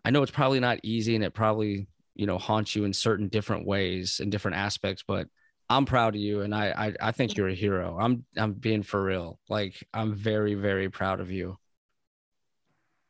i 0.04 0.10
know 0.10 0.22
it's 0.22 0.32
probably 0.32 0.60
not 0.60 0.80
easy 0.82 1.14
and 1.14 1.24
it 1.24 1.32
probably 1.32 1.86
you 2.16 2.26
know 2.26 2.38
haunts 2.38 2.74
you 2.74 2.84
in 2.84 2.92
certain 2.92 3.28
different 3.28 3.66
ways 3.66 4.20
in 4.20 4.30
different 4.30 4.56
aspects 4.56 5.04
but 5.06 5.28
i'm 5.68 5.84
proud 5.84 6.14
of 6.14 6.20
you 6.20 6.42
and 6.42 6.54
I, 6.54 6.68
I 6.70 7.08
i 7.08 7.12
think 7.12 7.36
you're 7.36 7.48
a 7.48 7.54
hero. 7.54 7.96
I'm 8.00 8.24
i'm 8.36 8.52
being 8.52 8.82
for 8.82 9.02
real. 9.02 9.38
Like 9.48 9.74
i'm 9.92 10.14
very 10.14 10.54
very 10.54 10.88
proud 10.88 11.20
of 11.20 11.30
you. 11.30 11.56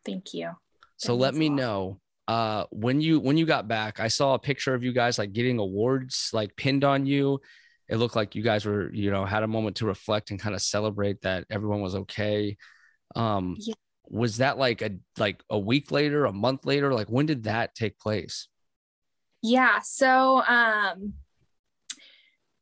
Thank 0.05 0.35
you. 0.35 0.51
So 0.97 1.14
let 1.14 1.35
me 1.35 1.49
know 1.49 2.01
uh 2.29 2.64
when 2.71 3.01
you 3.01 3.21
when 3.21 3.37
you 3.37 3.47
got 3.47 3.69
back 3.69 4.01
i 4.01 4.09
saw 4.09 4.35
a 4.35 4.38
picture 4.38 4.75
of 4.75 4.83
you 4.83 4.92
guys 4.92 5.16
like 5.16 5.33
getting 5.33 5.59
awards 5.59 6.31
like 6.33 6.57
pinned 6.57 6.85
on 6.85 7.07
you. 7.07 7.40
It 7.88 7.99
looked 7.99 8.16
like 8.16 8.35
you 8.35 8.42
guys 8.42 8.64
were 8.64 8.92
you 8.92 9.11
know 9.11 9.25
had 9.25 9.42
a 9.42 9.49
moment 9.49 9.77
to 9.77 9.87
reflect 9.87 10.31
and 10.31 10.40
kind 10.40 10.55
of 10.55 10.62
celebrate 10.62 11.21
that 11.23 11.45
everyone 11.51 11.83
was 11.83 11.95
okay. 11.95 12.57
Um 13.14 13.57
yeah. 13.59 13.75
was 14.09 14.38
that 14.38 14.59
like 14.59 14.83
a 14.83 14.90
like 15.19 15.42
a 15.51 15.59
week 15.59 15.90
later 15.90 16.25
a 16.25 16.33
month 16.33 16.64
later? 16.64 16.92
Like 16.92 17.09
when 17.09 17.27
did 17.27 17.45
that 17.45 17.75
take 17.75 17.99
place? 17.99 18.49
Yeah. 19.42 19.79
So, 19.85 20.42
um, 20.45 21.14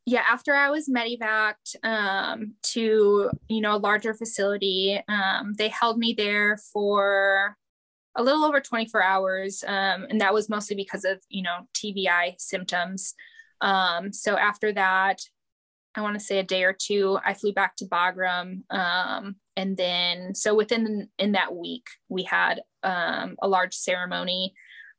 yeah, 0.05 0.23
after 0.29 0.53
I 0.53 0.69
was 0.69 0.87
medevaced 0.87 1.75
um, 1.83 2.53
to, 2.73 3.31
you 3.49 3.61
know, 3.61 3.75
a 3.75 3.77
larger 3.77 4.13
facility, 4.13 5.01
um, 5.07 5.53
they 5.57 5.69
held 5.69 5.97
me 5.97 6.13
there 6.15 6.57
for 6.71 7.57
a 8.15 8.21
little 8.23 8.45
over 8.45 8.61
24 8.61 9.01
hours. 9.01 9.63
Um, 9.67 10.05
and 10.09 10.21
that 10.21 10.33
was 10.33 10.47
mostly 10.47 10.75
because 10.75 11.05
of, 11.05 11.19
you 11.29 11.41
know, 11.41 11.67
TBI 11.73 12.35
symptoms. 12.37 13.15
Um, 13.61 14.13
so 14.13 14.37
after 14.37 14.71
that, 14.73 15.21
I 15.95 16.01
want 16.01 16.19
to 16.19 16.25
say 16.25 16.37
a 16.39 16.43
day 16.43 16.63
or 16.63 16.75
two, 16.77 17.17
I 17.25 17.33
flew 17.33 17.53
back 17.53 17.75
to 17.77 17.85
Bagram. 17.85 18.61
Um, 18.69 19.37
and 19.55 19.75
then, 19.75 20.35
so 20.35 20.53
within 20.53 21.09
in 21.17 21.31
that 21.31 21.55
week, 21.55 21.87
we 22.09 22.23
had 22.23 22.61
um, 22.83 23.37
a 23.41 23.47
large 23.47 23.73
ceremony 23.73 24.53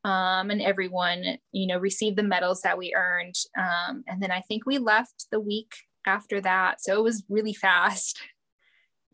um, 0.07 0.51
and 0.51 0.62
everyone, 0.62 1.25
you 1.51 1.66
know, 1.66 1.79
received 1.79 2.16
the 2.16 2.23
medals 2.23 2.61
that 2.62 2.79
we 2.79 2.95
earned. 2.97 3.35
Um, 3.59 4.05
and 4.07 4.23
then 4.23 4.31
I 4.31 4.40
think 4.40 4.64
we 4.64 4.79
left 4.79 5.27
the 5.33 5.40
week 5.40 5.73
after 6.07 6.40
that. 6.42 6.81
So 6.81 6.97
it 6.97 7.03
was 7.03 7.25
really 7.29 7.53
fast. 7.53 8.21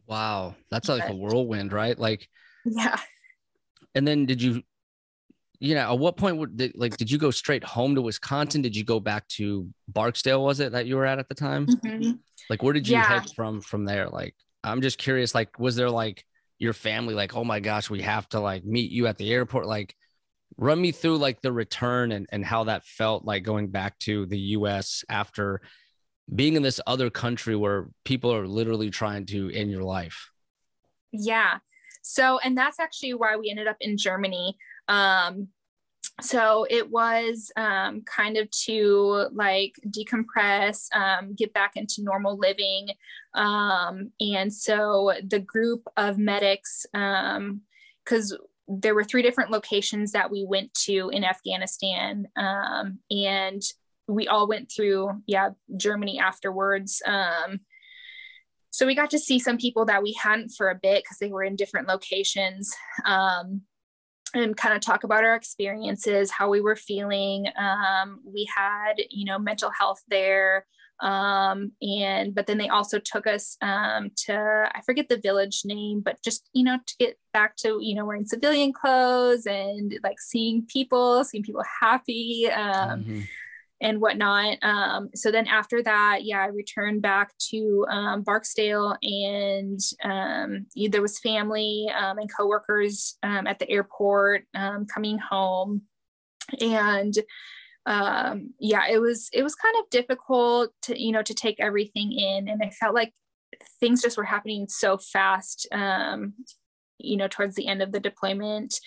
Wow. 0.07 0.55
That's 0.71 0.91
like 0.91 1.09
a 1.09 1.15
whirlwind, 1.15 1.73
right? 1.73 1.99
Like, 1.99 2.29
yeah. 2.67 2.99
And 3.95 4.07
then 4.07 4.27
did 4.27 4.43
you, 4.43 4.63
you 5.61 5.75
know, 5.75 5.93
at 5.93 5.99
what 5.99 6.19
point 6.19 6.37
would 6.37 6.59
did, 6.59 6.73
like, 6.75 6.99
did 6.99 7.11
you 7.11 7.17
go 7.17 7.31
straight 7.31 7.65
home 7.65 7.95
to 7.95 8.03
Wisconsin? 8.03 8.61
Did 8.61 8.77
you 8.77 8.85
go 8.85 9.01
back 9.01 9.27
to 9.29 9.71
Barksdale? 9.89 10.45
Was 10.45 10.61
it 10.61 10.73
that 10.73 10.85
you 10.85 10.97
were 10.97 11.07
at 11.07 11.19
at 11.19 11.31
the 11.31 11.35
time? 11.35 11.67
Mm-hmm. 11.67 12.13
Like, 12.51 12.63
where 12.63 12.75
did 12.75 12.87
you 12.87 12.97
yeah. 12.97 13.21
head 13.21 13.31
from, 13.35 13.63
from 13.63 13.87
there? 13.87 14.11
Like, 14.11 14.35
I'm 14.63 14.83
just 14.83 14.99
curious, 14.99 15.35
like, 15.35 15.59
was 15.59 15.75
there 15.75 15.89
like 15.89 16.23
your 16.59 16.75
family, 16.75 17.15
like, 17.15 17.35
oh 17.35 17.45
my 17.45 17.61
gosh, 17.61 17.89
we 17.89 18.03
have 18.03 18.29
to 18.31 18.41
like 18.41 18.65
meet 18.67 18.91
you 18.91 19.07
at 19.07 19.17
the 19.17 19.33
airport? 19.33 19.67
Like, 19.67 19.95
run 20.57 20.81
me 20.81 20.93
through 20.93 21.19
like 21.19 21.41
the 21.41 21.53
return 21.53 22.13
and, 22.13 22.27
and 22.31 22.45
how 22.45 22.65
that 22.65 22.85
felt 22.85 23.25
like 23.25 23.43
going 23.43 23.69
back 23.69 23.99
to 24.01 24.27
the 24.27 24.39
US 24.39 25.05
after 25.09 25.61
being 26.35 26.55
in 26.55 26.63
this 26.63 26.81
other 26.87 27.11
country 27.11 27.57
where 27.57 27.89
people 28.05 28.35
are 28.35 28.47
literally 28.47 28.91
trying 28.91 29.27
to 29.27 29.51
end 29.51 29.71
your 29.71 29.83
life. 29.83 30.31
Yeah. 31.13 31.59
So, 32.03 32.39
and 32.39 32.57
that's 32.57 32.81
actually 32.81 33.15
why 33.15 33.37
we 33.37 33.51
ended 33.51 33.69
up 33.69 33.77
in 33.81 33.97
Germany. 33.97 34.57
Um, 34.89 35.49
so 36.21 36.67
it 36.69 36.91
was 36.91 37.51
um, 37.57 38.03
kind 38.03 38.37
of 38.37 38.51
to 38.65 39.29
like 39.33 39.75
decompress, 39.89 40.95
um, 40.95 41.35
get 41.35 41.53
back 41.53 41.73
into 41.77 42.03
normal 42.03 42.37
living. 42.37 42.89
Um, 43.35 44.11
and 44.21 44.53
so 44.53 45.15
the 45.27 45.41
group 45.41 45.87
of 45.97 46.19
medics, 46.19 46.87
because 46.93 48.33
um, 48.33 48.39
there 48.69 48.95
were 48.95 49.05
three 49.05 49.23
different 49.23 49.51
locations 49.51 50.13
that 50.13 50.31
we 50.31 50.45
went 50.49 50.73
to 50.75 51.11
in 51.13 51.25
Afghanistan. 51.25 52.29
Um, 52.37 53.01
and 53.11 53.63
we 54.09 54.29
all 54.29 54.49
went 54.49 54.71
through, 54.71 55.23
yeah, 55.27 55.51
Germany 55.77 56.19
afterwards. 56.19 57.03
Um, 57.05 57.61
so 58.71 58.87
we 58.87 58.95
got 58.95 59.11
to 59.11 59.19
see 59.19 59.39
some 59.39 59.59
people 59.59 59.85
that 59.87 60.03
we 60.03 60.15
hadn't 60.15 60.51
for 60.51 60.71
a 60.71 60.79
bit 60.81 61.05
because 61.05 61.19
they 61.19 61.31
were 61.31 61.45
in 61.45 61.57
different 61.57 61.89
locations 61.89 62.75
um, 63.05 63.63
and 64.35 64.57
kind 64.57 64.75
of 64.75 64.81
talk 64.81 65.05
about 65.05 65.25
our 65.25 65.35
experiences, 65.35 66.31
how 66.31 66.49
we 66.49 66.63
were 66.63 66.77
feeling. 66.77 67.47
Um, 67.59 68.21
we 68.25 68.49
had, 68.55 68.95
you 69.11 69.27
know, 69.27 69.39
mental 69.39 69.71
health 69.71 70.01
there. 70.09 70.67
Um, 71.03 71.73
and 71.83 72.35
but 72.35 72.47
then 72.47 72.59
they 72.59 72.69
also 72.69 72.99
took 72.99 73.27
us 73.27 73.57
um, 73.61 74.11
to 74.27 74.71
I 74.73 74.81
forget 74.87 75.09
the 75.09 75.19
village 75.19 75.63
name, 75.65 76.01
but 76.01 76.23
just 76.23 76.49
you 76.53 76.65
know 76.65 76.79
to 76.87 76.95
get 76.99 77.19
back 77.33 77.57
to 77.57 77.79
you 77.83 77.95
know 77.95 78.05
wearing 78.05 78.25
civilian 78.25 78.73
clothes 78.73 79.45
and 79.47 79.99
like 80.03 80.21
seeing 80.21 80.65
people, 80.67 81.25
seeing 81.25 81.43
people 81.43 81.65
happy. 81.81 82.49
Um, 82.51 83.01
mm-hmm. 83.01 83.21
And 83.85 84.01
whatnot. 84.01 84.59
Um, 84.63 85.11
so 85.13 85.33
then 85.33 85.49
after 85.49 85.83
that, 85.83 86.21
yeah, 86.23 86.39
I 86.39 86.47
returned 86.47 87.03
back 87.03 87.33
to 87.51 87.85
um, 87.91 88.23
Barksdale, 88.23 88.97
and 89.03 89.81
um, 90.05 90.67
there 90.89 91.03
was 91.03 91.19
family 91.19 91.91
um, 91.93 92.19
and 92.19 92.31
coworkers 92.33 93.19
um, 93.25 93.49
at 93.49 93.59
the 93.59 93.69
airport 93.69 94.45
um, 94.55 94.87
coming 94.87 95.19
home, 95.19 95.83
and 96.61 97.13
um, 97.87 98.55
yeah, 98.59 98.89
it 98.89 98.99
was 99.01 99.29
it 99.33 99.43
was 99.43 99.55
kind 99.55 99.75
of 99.81 99.91
difficult 99.91 100.71
to 100.83 101.01
you 101.01 101.13
know 101.13 101.23
to 101.23 101.35
take 101.35 101.57
everything 101.59 102.13
in, 102.13 102.49
and 102.49 102.63
I 102.63 102.71
felt 102.71 102.95
like 102.95 103.13
things 103.81 104.03
just 104.03 104.17
were 104.17 104.25
happening 104.25 104.67
so 104.69 104.99
fast. 104.99 105.67
Um, 105.73 106.35
you 106.99 107.17
know, 107.17 107.29
towards 107.29 107.57
the 107.57 107.67
end 107.67 107.83
of 107.83 107.93
the 107.93 108.01
deployment. 108.01 108.79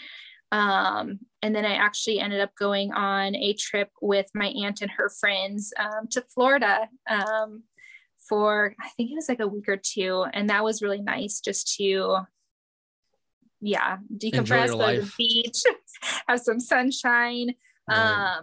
Um, 0.51 1.19
and 1.41 1.53
then 1.53 1.65
I 1.65 1.73
actually 1.73 2.19
ended 2.19 2.39
up 2.39 2.55
going 2.57 2.93
on 2.93 3.35
a 3.35 3.53
trip 3.53 3.89
with 4.01 4.27
my 4.33 4.47
aunt 4.47 4.81
and 4.81 4.91
her 4.91 5.09
friends 5.09 5.73
um, 5.77 6.07
to 6.11 6.23
Florida 6.33 6.87
um, 7.09 7.63
for 8.29 8.75
I 8.79 8.89
think 8.89 9.11
it 9.11 9.15
was 9.15 9.29
like 9.29 9.39
a 9.39 9.47
week 9.47 9.67
or 9.67 9.77
two, 9.77 10.25
and 10.33 10.49
that 10.49 10.63
was 10.63 10.81
really 10.81 11.01
nice 11.01 11.39
just 11.39 11.75
to 11.75 12.19
yeah 13.61 13.97
decompress, 14.15 14.67
go 14.67 14.95
to 14.95 15.01
the 15.01 15.11
beach, 15.17 15.63
have 16.27 16.39
some 16.39 16.59
sunshine. 16.59 17.55
Right. 17.89 18.37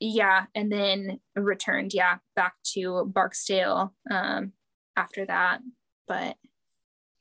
Yeah, 0.00 0.46
and 0.54 0.70
then 0.70 1.18
returned, 1.34 1.92
yeah, 1.92 2.18
back 2.36 2.54
to 2.74 3.04
Barksdale 3.06 3.94
um, 4.10 4.52
after 4.96 5.26
that. 5.26 5.60
But 6.06 6.36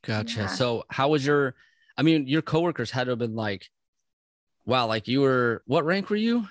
gotcha. 0.03 0.41
Yeah. 0.41 0.47
So, 0.47 0.83
how 0.89 1.09
was 1.09 1.25
your? 1.25 1.55
I 1.97 2.03
mean, 2.03 2.27
your 2.27 2.43
coworkers 2.43 2.91
had 2.91 3.05
to 3.05 3.11
have 3.11 3.19
been 3.19 3.35
like, 3.35 3.67
"Wow, 4.65 4.87
like 4.87 5.07
you 5.07 5.21
were 5.21 5.63
what 5.65 5.85
rank 5.85 6.09
were 6.09 6.15
you?" 6.15 6.47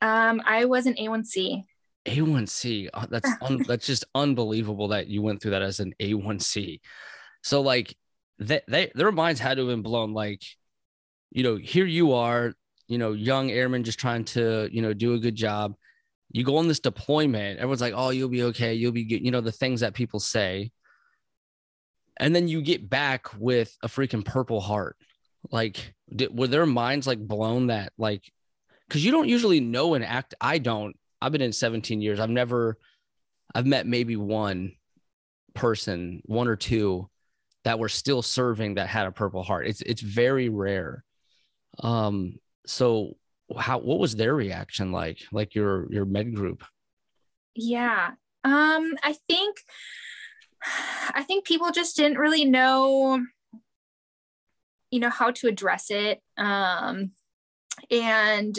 Um, 0.00 0.42
I 0.44 0.64
was 0.64 0.86
an 0.86 0.94
A1C. 0.94 1.64
A1C. 2.06 2.88
Oh, 2.94 3.04
that's 3.08 3.30
un- 3.42 3.64
that's 3.66 3.86
just 3.86 4.04
unbelievable 4.14 4.88
that 4.88 5.08
you 5.08 5.22
went 5.22 5.42
through 5.42 5.52
that 5.52 5.62
as 5.62 5.80
an 5.80 5.94
A1C. 6.00 6.80
So 7.42 7.60
like 7.60 7.94
they, 8.38 8.60
they 8.68 8.92
their 8.94 9.12
minds 9.12 9.40
had 9.40 9.56
to 9.56 9.66
have 9.66 9.72
been 9.72 9.82
blown. 9.82 10.12
Like, 10.12 10.42
you 11.30 11.42
know, 11.42 11.56
here 11.56 11.86
you 11.86 12.12
are, 12.12 12.54
you 12.88 12.98
know, 12.98 13.12
young 13.12 13.50
airman 13.50 13.84
just 13.84 13.98
trying 13.98 14.24
to, 14.24 14.68
you 14.72 14.82
know, 14.82 14.92
do 14.92 15.14
a 15.14 15.18
good 15.18 15.34
job. 15.34 15.74
You 16.30 16.44
go 16.44 16.56
on 16.56 16.68
this 16.68 16.80
deployment, 16.80 17.58
everyone's 17.58 17.80
like, 17.80 17.94
oh, 17.96 18.10
you'll 18.10 18.28
be 18.28 18.42
okay, 18.44 18.74
you'll 18.74 18.92
be 18.92 19.04
good, 19.04 19.24
you 19.24 19.30
know, 19.30 19.40
the 19.40 19.52
things 19.52 19.80
that 19.80 19.94
people 19.94 20.20
say. 20.20 20.72
And 22.18 22.34
then 22.34 22.48
you 22.48 22.60
get 22.60 22.90
back 22.90 23.28
with 23.38 23.76
a 23.82 23.88
freaking 23.88 24.24
purple 24.24 24.60
heart. 24.60 24.96
Like, 25.52 25.94
did, 26.14 26.36
were 26.36 26.48
their 26.48 26.66
minds 26.66 27.06
like 27.06 27.18
blown 27.18 27.68
that 27.68 27.92
like 27.96 28.30
because 28.88 29.04
you 29.04 29.12
don't 29.12 29.28
usually 29.28 29.60
know 29.60 29.94
an 29.94 30.02
act. 30.02 30.34
I 30.40 30.58
don't. 30.58 30.96
I've 31.20 31.32
been 31.32 31.42
in 31.42 31.52
17 31.52 32.00
years. 32.00 32.20
I've 32.20 32.30
never, 32.30 32.78
I've 33.54 33.66
met 33.66 33.86
maybe 33.86 34.16
one 34.16 34.72
person, 35.54 36.22
one 36.24 36.48
or 36.48 36.56
two 36.56 37.08
that 37.64 37.78
were 37.78 37.88
still 37.88 38.22
serving 38.22 38.74
that 38.74 38.88
had 38.88 39.06
a 39.06 39.12
purple 39.12 39.42
heart. 39.42 39.66
It's 39.66 39.82
it's 39.82 40.00
very 40.00 40.48
rare. 40.48 41.04
Um, 41.80 42.38
so 42.68 43.16
how 43.56 43.78
what 43.78 43.98
was 43.98 44.14
their 44.14 44.34
reaction 44.34 44.92
like? 44.92 45.20
Like 45.32 45.54
your 45.54 45.90
your 45.92 46.04
med 46.04 46.34
group? 46.34 46.64
Yeah. 47.54 48.10
Um, 48.44 48.94
I 49.02 49.16
think 49.28 49.58
I 51.14 51.22
think 51.22 51.46
people 51.46 51.70
just 51.70 51.96
didn't 51.96 52.18
really 52.18 52.44
know, 52.44 53.24
you 54.90 55.00
know, 55.00 55.10
how 55.10 55.30
to 55.32 55.48
address 55.48 55.90
it. 55.90 56.20
Um, 56.36 57.12
and 57.90 58.58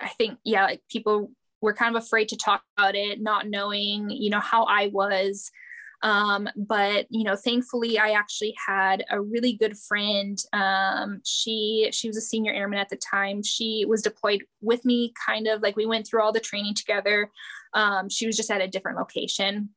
I 0.00 0.08
think, 0.16 0.38
yeah, 0.44 0.64
like 0.64 0.82
people 0.90 1.30
were 1.60 1.74
kind 1.74 1.96
of 1.96 2.02
afraid 2.02 2.28
to 2.28 2.36
talk 2.36 2.62
about 2.76 2.94
it, 2.94 3.20
not 3.20 3.48
knowing, 3.48 4.10
you 4.10 4.30
know, 4.30 4.40
how 4.40 4.64
I 4.64 4.88
was. 4.88 5.50
Um, 6.06 6.48
but 6.54 7.06
you 7.10 7.24
know, 7.24 7.34
thankfully, 7.34 7.98
I 7.98 8.10
actually 8.10 8.54
had 8.64 9.04
a 9.10 9.20
really 9.20 9.54
good 9.54 9.76
friend. 9.76 10.38
Um, 10.52 11.20
she 11.24 11.88
she 11.92 12.06
was 12.06 12.16
a 12.16 12.20
senior 12.20 12.52
airman 12.52 12.78
at 12.78 12.88
the 12.88 12.96
time. 12.96 13.42
She 13.42 13.84
was 13.88 14.02
deployed 14.02 14.44
with 14.60 14.84
me, 14.84 15.12
kind 15.26 15.48
of 15.48 15.62
like 15.62 15.74
we 15.74 15.84
went 15.84 16.06
through 16.06 16.22
all 16.22 16.30
the 16.30 16.38
training 16.38 16.74
together. 16.74 17.28
Um, 17.74 18.08
she 18.08 18.24
was 18.24 18.36
just 18.36 18.52
at 18.52 18.60
a 18.60 18.68
different 18.68 18.98
location, 18.98 19.70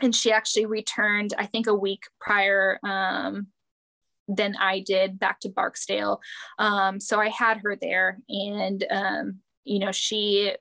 and 0.00 0.14
she 0.14 0.30
actually 0.30 0.66
returned, 0.66 1.34
I 1.36 1.46
think, 1.46 1.66
a 1.66 1.74
week 1.74 2.04
prior 2.20 2.78
um, 2.84 3.48
than 4.28 4.54
I 4.60 4.84
did 4.86 5.18
back 5.18 5.40
to 5.40 5.48
Barksdale. 5.48 6.20
Um, 6.60 7.00
so 7.00 7.18
I 7.18 7.28
had 7.28 7.58
her 7.64 7.74
there, 7.74 8.20
and 8.28 8.86
um, 8.88 9.40
you 9.64 9.80
know 9.80 9.90
she 9.90 10.54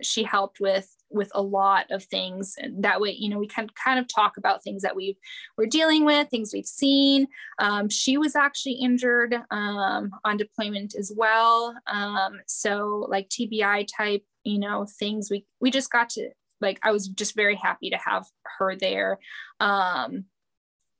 she 0.00 0.22
helped 0.22 0.60
with 0.60 0.95
with 1.10 1.30
a 1.34 1.42
lot 1.42 1.90
of 1.90 2.04
things. 2.04 2.56
And 2.58 2.82
that 2.84 3.00
way 3.00 3.10
you 3.10 3.28
know 3.28 3.38
we 3.38 3.46
can 3.46 3.68
kind 3.82 3.98
of 3.98 4.06
talk 4.08 4.36
about 4.36 4.62
things 4.62 4.82
that 4.82 4.96
we 4.96 5.16
were 5.56 5.66
dealing 5.66 6.04
with 6.04 6.28
things 6.28 6.52
we've 6.52 6.66
seen. 6.66 7.28
Um, 7.58 7.88
she 7.88 8.18
was 8.18 8.36
actually 8.36 8.74
injured 8.74 9.34
um, 9.50 10.10
on 10.24 10.36
deployment 10.36 10.94
as 10.94 11.12
well. 11.14 11.74
Um, 11.86 12.40
so 12.46 13.06
like 13.08 13.28
tbi 13.28 13.86
type 13.96 14.24
you 14.44 14.58
know 14.58 14.86
things 14.98 15.30
we 15.30 15.44
we 15.60 15.70
just 15.70 15.90
got 15.90 16.08
to 16.10 16.30
like 16.60 16.78
i 16.82 16.92
was 16.92 17.08
just 17.08 17.34
very 17.34 17.56
happy 17.56 17.90
to 17.90 17.98
have 17.98 18.26
her 18.58 18.76
there. 18.76 19.18
Um, 19.60 20.24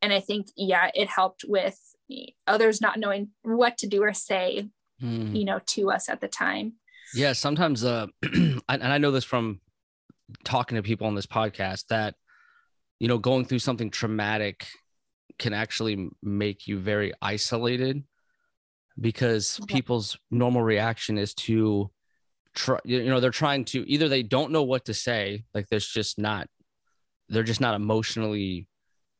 and 0.02 0.12
i 0.12 0.20
think 0.20 0.48
yeah 0.56 0.90
it 0.94 1.08
helped 1.08 1.44
with 1.48 1.78
others 2.46 2.80
not 2.80 2.98
knowing 2.98 3.28
what 3.42 3.78
to 3.78 3.86
do 3.86 4.02
or 4.02 4.12
say 4.12 4.68
mm. 5.02 5.36
you 5.36 5.44
know 5.44 5.58
to 5.66 5.90
us 5.90 6.08
at 6.08 6.20
the 6.20 6.28
time. 6.28 6.74
Yeah 7.14 7.32
sometimes 7.32 7.84
uh 7.84 8.06
and 8.22 8.62
i 8.68 8.98
know 8.98 9.10
this 9.10 9.24
from 9.24 9.60
talking 10.44 10.76
to 10.76 10.82
people 10.82 11.06
on 11.06 11.14
this 11.14 11.26
podcast 11.26 11.86
that 11.88 12.14
you 12.98 13.08
know 13.08 13.18
going 13.18 13.44
through 13.44 13.58
something 13.58 13.90
traumatic 13.90 14.66
can 15.38 15.52
actually 15.52 16.08
make 16.22 16.66
you 16.66 16.78
very 16.78 17.12
isolated 17.20 18.02
because 18.98 19.60
okay. 19.62 19.74
people's 19.74 20.18
normal 20.30 20.62
reaction 20.62 21.18
is 21.18 21.34
to 21.34 21.90
try 22.54 22.78
you 22.84 23.04
know 23.04 23.20
they're 23.20 23.30
trying 23.30 23.64
to 23.64 23.88
either 23.90 24.08
they 24.08 24.22
don't 24.22 24.52
know 24.52 24.62
what 24.62 24.86
to 24.86 24.94
say 24.94 25.44
like 25.54 25.68
there's 25.68 25.88
just 25.88 26.18
not 26.18 26.48
they're 27.28 27.42
just 27.42 27.60
not 27.60 27.74
emotionally 27.74 28.66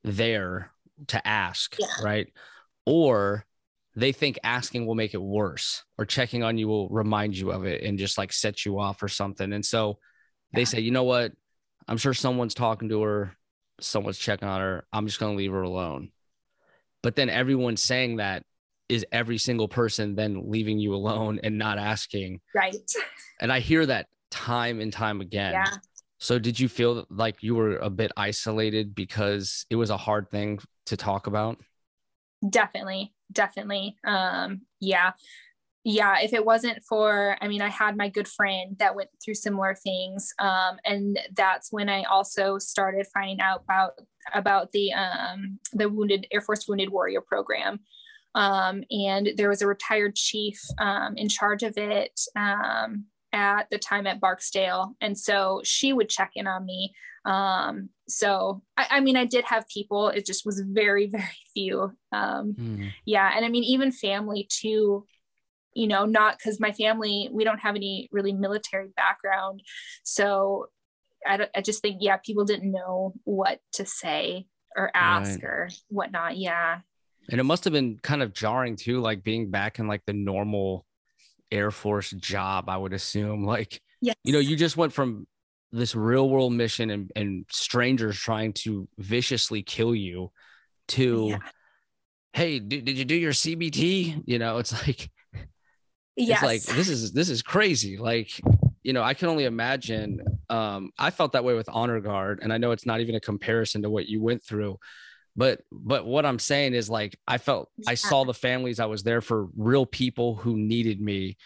there 0.04 0.70
to 1.08 1.26
ask 1.26 1.76
yeah. 1.78 1.86
right 2.02 2.32
or 2.86 3.44
they 3.96 4.12
think 4.12 4.38
asking 4.44 4.86
will 4.86 4.94
make 4.94 5.14
it 5.14 5.22
worse 5.22 5.82
or 5.98 6.04
checking 6.04 6.42
on 6.42 6.58
you 6.58 6.68
will 6.68 6.88
remind 6.90 7.36
you 7.36 7.50
of 7.50 7.64
it 7.64 7.82
and 7.82 7.98
just 7.98 8.18
like 8.18 8.32
set 8.32 8.64
you 8.64 8.78
off 8.78 9.02
or 9.02 9.08
something. 9.08 9.54
And 9.54 9.64
so 9.64 9.98
they 10.52 10.64
say, 10.64 10.80
you 10.80 10.90
know 10.90 11.04
what? 11.04 11.32
I'm 11.88 11.96
sure 11.96 12.14
someone's 12.14 12.54
talking 12.54 12.88
to 12.88 13.02
her, 13.02 13.36
someone's 13.80 14.18
checking 14.18 14.48
on 14.48 14.60
her. 14.60 14.84
I'm 14.92 15.06
just 15.06 15.20
going 15.20 15.32
to 15.32 15.38
leave 15.38 15.52
her 15.52 15.62
alone. 15.62 16.10
But 17.02 17.16
then 17.16 17.30
everyone 17.30 17.76
saying 17.76 18.16
that 18.16 18.42
is 18.88 19.04
every 19.12 19.38
single 19.38 19.68
person 19.68 20.14
then 20.14 20.50
leaving 20.50 20.78
you 20.78 20.94
alone 20.94 21.40
and 21.42 21.58
not 21.58 21.78
asking. 21.78 22.40
Right. 22.54 22.76
And 23.40 23.52
I 23.52 23.60
hear 23.60 23.84
that 23.86 24.06
time 24.30 24.80
and 24.80 24.92
time 24.92 25.20
again. 25.20 25.52
Yeah. 25.52 25.72
So 26.18 26.38
did 26.38 26.58
you 26.58 26.68
feel 26.68 27.06
like 27.10 27.42
you 27.42 27.54
were 27.54 27.76
a 27.76 27.90
bit 27.90 28.10
isolated 28.16 28.94
because 28.94 29.66
it 29.70 29.76
was 29.76 29.90
a 29.90 29.96
hard 29.96 30.30
thing 30.30 30.58
to 30.86 30.96
talk 30.96 31.26
about? 31.26 31.58
definitely 32.48 33.12
definitely 33.32 33.96
um 34.04 34.60
yeah 34.80 35.12
yeah 35.86 36.16
if 36.20 36.32
it 36.32 36.44
wasn't 36.44 36.82
for 36.82 37.36
i 37.40 37.46
mean 37.46 37.62
i 37.62 37.68
had 37.68 37.96
my 37.96 38.08
good 38.08 38.26
friend 38.26 38.74
that 38.80 38.96
went 38.96 39.08
through 39.24 39.34
similar 39.34 39.72
things 39.72 40.32
um 40.40 40.76
and 40.84 41.16
that's 41.36 41.70
when 41.70 41.88
i 41.88 42.02
also 42.04 42.58
started 42.58 43.06
finding 43.14 43.40
out 43.40 43.62
about 43.62 43.92
about 44.34 44.72
the 44.72 44.92
um 44.92 45.60
the 45.72 45.88
wounded 45.88 46.26
air 46.32 46.40
force 46.40 46.66
wounded 46.66 46.90
warrior 46.90 47.20
program 47.20 47.78
um 48.34 48.82
and 48.90 49.30
there 49.36 49.48
was 49.48 49.62
a 49.62 49.66
retired 49.66 50.16
chief 50.16 50.60
um 50.78 51.16
in 51.16 51.28
charge 51.28 51.62
of 51.62 51.78
it 51.78 52.18
um 52.34 53.04
at 53.32 53.70
the 53.70 53.78
time 53.78 54.08
at 54.08 54.20
barksdale 54.20 54.96
and 55.00 55.16
so 55.16 55.60
she 55.62 55.92
would 55.92 56.08
check 56.08 56.32
in 56.34 56.48
on 56.48 56.66
me 56.66 56.92
um, 57.26 57.88
so 58.08 58.62
I, 58.76 58.86
I, 58.92 59.00
mean, 59.00 59.16
I 59.16 59.24
did 59.24 59.44
have 59.46 59.66
people, 59.68 60.10
it 60.10 60.24
just 60.24 60.46
was 60.46 60.60
very, 60.64 61.06
very 61.10 61.24
few. 61.52 61.92
Um, 62.12 62.54
mm. 62.56 62.92
Yeah. 63.04 63.30
And 63.34 63.44
I 63.44 63.48
mean, 63.48 63.64
even 63.64 63.90
family 63.90 64.48
too, 64.48 65.04
you 65.76 65.86
know, 65.86 66.06
not 66.06 66.38
because 66.38 66.58
my 66.58 66.72
family, 66.72 67.28
we 67.30 67.44
don't 67.44 67.60
have 67.60 67.76
any 67.76 68.08
really 68.10 68.32
military 68.32 68.88
background. 68.96 69.60
So 70.02 70.68
I, 71.26 71.46
I 71.54 71.60
just 71.60 71.82
think, 71.82 71.98
yeah, 72.00 72.16
people 72.16 72.46
didn't 72.46 72.72
know 72.72 73.12
what 73.24 73.60
to 73.74 73.84
say 73.84 74.46
or 74.74 74.90
ask 74.94 75.42
right. 75.42 75.44
or 75.44 75.68
whatnot. 75.88 76.38
Yeah. 76.38 76.78
And 77.30 77.38
it 77.38 77.44
must 77.44 77.64
have 77.64 77.74
been 77.74 77.98
kind 78.02 78.22
of 78.22 78.32
jarring 78.32 78.76
too, 78.76 79.00
like 79.00 79.22
being 79.22 79.50
back 79.50 79.78
in 79.78 79.86
like 79.86 80.02
the 80.06 80.14
normal 80.14 80.86
Air 81.52 81.70
Force 81.70 82.10
job, 82.10 82.70
I 82.70 82.76
would 82.78 82.94
assume. 82.94 83.44
Like, 83.46 83.80
yes. 84.00 84.16
you 84.24 84.32
know, 84.32 84.38
you 84.38 84.56
just 84.56 84.78
went 84.78 84.94
from 84.94 85.26
this 85.72 85.94
real 85.94 86.30
world 86.30 86.54
mission 86.54 86.88
and, 86.88 87.10
and 87.14 87.44
strangers 87.50 88.16
trying 88.16 88.54
to 88.54 88.88
viciously 88.96 89.62
kill 89.62 89.94
you 89.94 90.30
to 90.88 91.28
yeah. 91.30 91.38
hey 92.32 92.60
did, 92.60 92.84
did 92.84 92.96
you 92.96 93.04
do 93.04 93.16
your 93.16 93.32
cbt 93.32 94.22
you 94.24 94.38
know 94.38 94.58
it's 94.58 94.72
like 94.86 95.10
yes. 96.16 96.42
it's 96.42 96.68
like 96.68 96.76
this 96.76 96.88
is 96.88 97.12
this 97.12 97.28
is 97.28 97.42
crazy 97.42 97.96
like 97.96 98.40
you 98.82 98.92
know 98.92 99.02
i 99.02 99.14
can 99.14 99.28
only 99.28 99.44
imagine 99.44 100.20
um 100.48 100.90
i 100.98 101.10
felt 101.10 101.32
that 101.32 101.44
way 101.44 101.54
with 101.54 101.68
honor 101.70 102.00
guard 102.00 102.40
and 102.42 102.52
i 102.52 102.58
know 102.58 102.70
it's 102.70 102.86
not 102.86 103.00
even 103.00 103.14
a 103.14 103.20
comparison 103.20 103.82
to 103.82 103.90
what 103.90 104.06
you 104.06 104.22
went 104.22 104.42
through 104.42 104.78
but 105.36 105.60
but 105.70 106.06
what 106.06 106.24
i'm 106.24 106.38
saying 106.38 106.74
is 106.74 106.88
like 106.88 107.18
i 107.26 107.38
felt 107.38 107.68
yeah. 107.76 107.90
i 107.90 107.94
saw 107.94 108.24
the 108.24 108.34
families 108.34 108.80
i 108.80 108.86
was 108.86 109.02
there 109.02 109.20
for 109.20 109.48
real 109.56 109.86
people 109.86 110.34
who 110.34 110.56
needed 110.56 111.00
me 111.00 111.36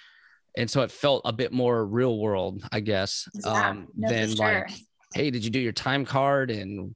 and 0.57 0.71
so 0.71 0.83
it 0.83 0.91
felt 0.91 1.23
a 1.25 1.33
bit 1.33 1.53
more 1.53 1.85
real 1.85 2.19
world 2.19 2.63
i 2.73 2.81
guess 2.81 3.29
yeah, 3.45 3.71
um 3.71 3.89
no, 3.97 4.09
than 4.09 4.29
sure. 4.29 4.37
like 4.37 4.71
hey 5.15 5.31
did 5.31 5.45
you 5.45 5.51
do 5.51 5.61
your 5.61 5.73
time 5.73 6.05
card 6.05 6.51
and 6.51 6.95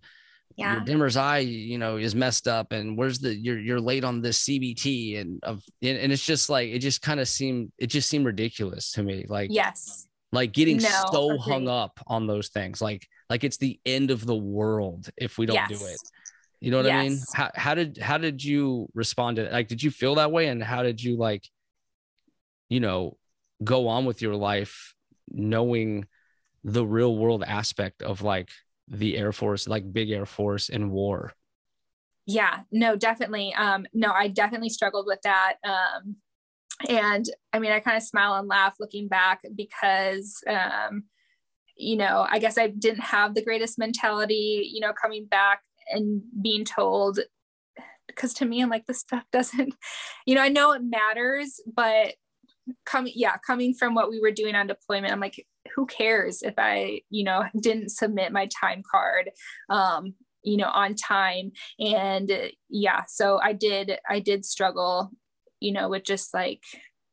yeah. 0.57 0.75
your 0.75 0.83
dimmer's 0.83 1.17
eye 1.17 1.39
you 1.39 1.79
know 1.79 1.97
is 1.97 2.15
messed 2.15 2.47
up 2.47 2.73
and 2.73 2.97
where's 2.97 3.19
the 3.19 3.35
you're 3.35 3.59
you're 3.59 3.81
late 3.81 4.05
on 4.05 4.21
this 4.21 4.45
cbt 4.45 5.21
and 5.21 5.43
of 5.43 5.63
and, 5.83 6.13
it's 6.13 6.25
just 6.25 6.49
like 6.49 6.69
it 6.71 6.79
just 6.79 7.03
kind 7.03 7.21
of 7.21 7.29
seemed 7.29 7.73
it 7.79 7.89
just 7.89 8.09
seemed 8.09 8.27
ridiculous 8.27 8.93
to 8.93 9.03
me 9.03 9.27
like 9.29 9.51
yes 9.53 10.07
like 10.33 10.53
getting 10.53 10.79
no, 10.79 11.05
so 11.13 11.39
hung 11.39 11.69
up 11.69 11.99
on 12.07 12.27
those 12.27 12.49
things 12.49 12.81
like 12.81 13.07
like 13.31 13.45
it's 13.45 13.57
the 13.57 13.79
end 13.87 14.11
of 14.11 14.25
the 14.27 14.37
world 14.37 15.09
if 15.17 15.39
we 15.39 15.47
don't 15.47 15.55
yes. 15.55 15.69
do 15.69 15.87
it 15.87 16.01
you 16.61 16.71
know 16.71 16.79
what 16.79 16.87
yes. 16.87 16.95
i 16.95 17.09
mean 17.09 17.19
how, 17.35 17.51
how 17.55 17.75
did 17.75 17.99
how 17.99 18.19
did 18.19 18.43
you 18.43 18.89
respond 18.95 19.37
to 19.37 19.45
it 19.45 19.53
like 19.53 19.69
did 19.69 19.83
you 19.83 19.91
feel 19.91 20.17
that 20.17 20.33
way 20.33 20.49
and 20.49 20.63
how 20.63 20.83
did 20.83 21.03
you 21.03 21.17
like 21.17 21.45
you 22.69 22.81
know 22.81 23.17
go 23.63 23.89
on 23.89 24.05
with 24.05 24.23
your 24.23 24.35
life 24.35 24.95
knowing 25.31 26.07
the 26.65 26.85
real 26.85 27.17
world 27.17 27.45
aspect 27.47 28.03
of 28.03 28.23
like 28.23 28.49
the 28.89 29.17
air 29.17 29.33
force 29.33 29.67
like 29.67 29.93
big 29.93 30.11
air 30.11 30.27
force 30.27 30.69
and 30.69 30.91
war. 30.91 31.33
Yeah 32.27 32.61
no 32.73 32.97
definitely 32.97 33.53
um 33.55 33.87
no 33.93 34.11
i 34.11 34.29
definitely 34.29 34.71
struggled 34.71 35.07
with 35.07 35.21
that 35.25 35.57
um 35.63 36.17
and 36.89 37.29
i 37.53 37.59
mean 37.59 37.71
i 37.71 37.81
kind 37.81 37.99
of 37.99 38.03
smile 38.03 38.35
and 38.35 38.49
laugh 38.49 38.77
looking 38.81 39.09
back 39.09 39.43
because 39.55 40.43
um 40.49 41.05
you 41.77 41.97
know, 41.97 42.27
I 42.31 42.39
guess 42.39 42.57
I 42.59 42.69
didn't 42.69 43.01
have 43.01 43.35
the 43.35 43.43
greatest 43.43 43.79
mentality, 43.79 44.71
you 44.73 44.81
know, 44.81 44.93
coming 44.93 45.27
back 45.27 45.61
and 45.91 46.23
being 46.41 46.65
told 46.65 47.21
because 48.07 48.35
to 48.35 48.45
me 48.45 48.63
I'm 48.63 48.71
like 48.71 48.87
this 48.87 49.01
stuff 49.01 49.25
doesn't 49.33 49.75
you 50.27 50.35
know 50.35 50.41
I 50.41 50.49
know 50.49 50.73
it 50.73 50.83
matters 50.83 51.61
but 51.75 52.15
coming 52.87 53.13
yeah 53.15 53.37
coming 53.47 53.75
from 53.75 53.95
what 53.95 54.11
we 54.11 54.21
were 54.21 54.31
doing 54.31 54.55
on 54.55 54.67
deployment 54.67 55.13
I'm 55.13 55.21
like 55.21 55.45
who 55.75 55.87
cares 55.87 56.43
if 56.43 56.55
I 56.59 57.03
you 57.11 57.25
know 57.25 57.45
didn't 57.61 57.91
submit 57.91 58.33
my 58.33 58.49
time 58.61 58.83
card 58.91 59.31
um 59.69 60.15
you 60.43 60.57
know 60.57 60.69
on 60.69 60.95
time 60.95 61.53
and 61.79 62.31
yeah 62.69 63.03
so 63.09 63.41
I 63.43 63.53
did 63.53 63.99
I 64.09 64.21
did 64.21 64.45
struggle 64.45 65.11
you 65.61 65.73
know 65.73 65.89
with 65.89 66.05
just 66.05 66.35
like 66.35 66.63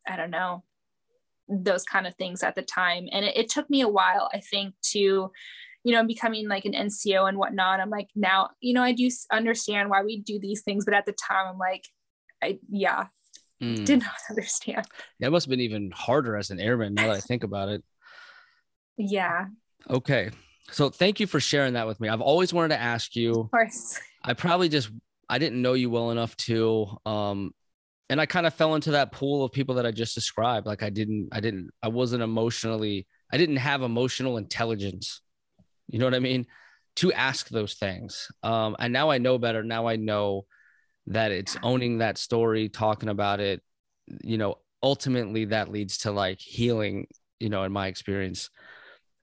I 0.08 0.16
don't 0.16 0.32
know 0.32 0.64
those 1.50 1.84
kind 1.84 2.08
of 2.08 2.16
things 2.16 2.44
at 2.44 2.56
the 2.56 2.62
time 2.62 3.08
and 3.12 3.26
it, 3.26 3.38
it 3.38 3.50
took 3.50 3.70
me 3.70 3.82
a 3.82 3.90
while 3.90 4.30
I 4.34 4.40
think 4.40 4.74
to 4.92 5.32
you 5.84 5.94
know, 5.94 6.06
becoming 6.06 6.48
like 6.48 6.66
an 6.66 6.74
NCO 6.74 7.28
and 7.28 7.38
whatnot. 7.38 7.80
I'm 7.80 7.90
like, 7.90 8.10
now, 8.16 8.50
you 8.60 8.74
know, 8.74 8.84
I 8.84 8.92
do 8.92 9.10
understand 9.32 9.90
why 9.90 10.04
we 10.04 10.22
do 10.22 10.40
these 10.40 10.62
things, 10.62 10.86
but 10.86 10.94
at 10.94 11.06
the 11.06 11.14
time, 11.14 11.48
I'm 11.48 11.58
like, 11.58 11.86
I, 12.42 12.60
yeah, 12.70 13.06
mm. 13.62 13.86
did 13.86 14.00
not 14.00 14.16
understand. 14.30 14.86
That 15.20 15.32
must 15.32 15.46
have 15.46 15.50
been 15.50 15.62
even 15.62 15.92
harder 15.92 16.38
as 16.38 16.50
an 16.50 16.60
airman 16.60 16.94
now 16.94 17.08
that 17.08 17.18
I 17.18 17.20
think 17.20 17.44
about 17.44 17.70
it. 17.70 17.84
Yeah. 18.98 19.46
Okay. 19.90 20.32
So 20.72 20.90
thank 20.90 21.20
you 21.20 21.28
for 21.28 21.40
sharing 21.40 21.74
that 21.74 21.88
with 21.88 22.00
me. 22.00 22.10
I've 22.10 22.22
always 22.22 22.54
wanted 22.54 22.70
to 22.70 22.82
ask 22.82 23.16
you. 23.16 23.32
Of 23.32 23.52
course. 23.52 24.00
I 24.24 24.34
probably 24.34 24.70
just 24.70 24.90
I 25.28 25.38
didn't 25.38 25.62
know 25.62 25.74
you 25.74 25.90
well 25.90 26.12
enough 26.12 26.36
to 26.38 26.98
um 27.06 27.54
and 28.10 28.20
I 28.20 28.26
kind 28.26 28.46
of 28.46 28.54
fell 28.54 28.76
into 28.76 28.92
that 28.92 29.14
pool 29.14 29.46
of 29.46 29.54
people 29.54 29.76
that 29.76 29.86
I 29.86 29.92
just 29.92 30.14
described. 30.16 30.68
Like 30.68 30.84
I 30.84 30.90
didn't 30.90 31.30
I 31.32 31.40
didn't 31.40 31.72
I 31.82 31.88
wasn't 31.88 32.24
emotionally 32.24 33.08
I 33.32 33.38
didn't 33.38 33.58
have 33.58 33.82
emotional 33.82 34.38
intelligence 34.38 35.22
you 35.92 36.00
know 36.00 36.06
what 36.06 36.16
I 36.16 36.20
mean? 36.20 36.48
To 36.98 37.14
ask 37.14 37.50
those 37.50 37.76
things. 37.76 38.32
Um, 38.44 38.76
and 38.80 38.92
now 38.92 39.12
I 39.12 39.18
know 39.18 39.38
better. 39.38 39.64
Now 39.64 39.88
I 39.88 39.98
know 39.98 40.46
that 41.08 41.32
it's 41.32 41.58
owning 41.64 42.00
that 42.00 42.18
story, 42.18 42.70
talking 42.70 43.10
about 43.10 43.40
it, 43.40 43.62
you 44.24 44.38
know, 44.38 44.56
ultimately 44.84 45.46
that 45.46 45.72
leads 45.72 46.00
to 46.00 46.12
like 46.12 46.40
healing, 46.40 47.08
you 47.40 47.50
know, 47.50 47.64
in 47.64 47.72
my 47.72 47.88
experience. 47.88 48.50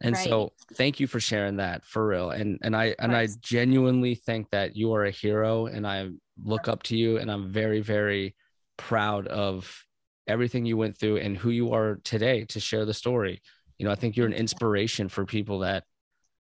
And 0.01 0.15
right. 0.15 0.25
so 0.25 0.53
thank 0.75 1.01
you 1.01 1.07
for 1.07 1.19
sharing 1.19 1.57
that 1.57 1.85
for 1.85 2.07
real. 2.07 2.31
And 2.31 2.59
and 2.63 2.77
I 2.77 2.95
and 2.99 3.17
I 3.17 3.29
genuinely 3.41 4.15
think 4.15 4.51
that 4.51 4.77
you 4.77 4.95
are 4.95 5.05
a 5.05 5.11
hero 5.11 5.67
and 5.67 5.87
I 5.87 6.11
look 6.43 6.69
up 6.69 6.85
to 6.85 6.97
you 6.97 7.19
and 7.19 7.31
I'm 7.31 7.51
very, 7.51 7.81
very 7.81 8.37
proud 8.77 9.27
of 9.27 9.85
everything 10.29 10.67
you 10.67 10.77
went 10.77 10.97
through 10.97 11.17
and 11.17 11.37
who 11.37 11.51
you 11.51 11.73
are 11.73 11.99
today 12.05 12.45
to 12.45 12.61
share 12.61 12.85
the 12.85 12.95
story. 12.95 13.43
You 13.79 13.87
know, 13.87 13.93
I 13.93 13.97
think 13.97 14.17
you're 14.17 14.27
an 14.27 14.33
inspiration 14.33 15.09
for 15.09 15.25
people 15.25 15.61
that 15.61 15.85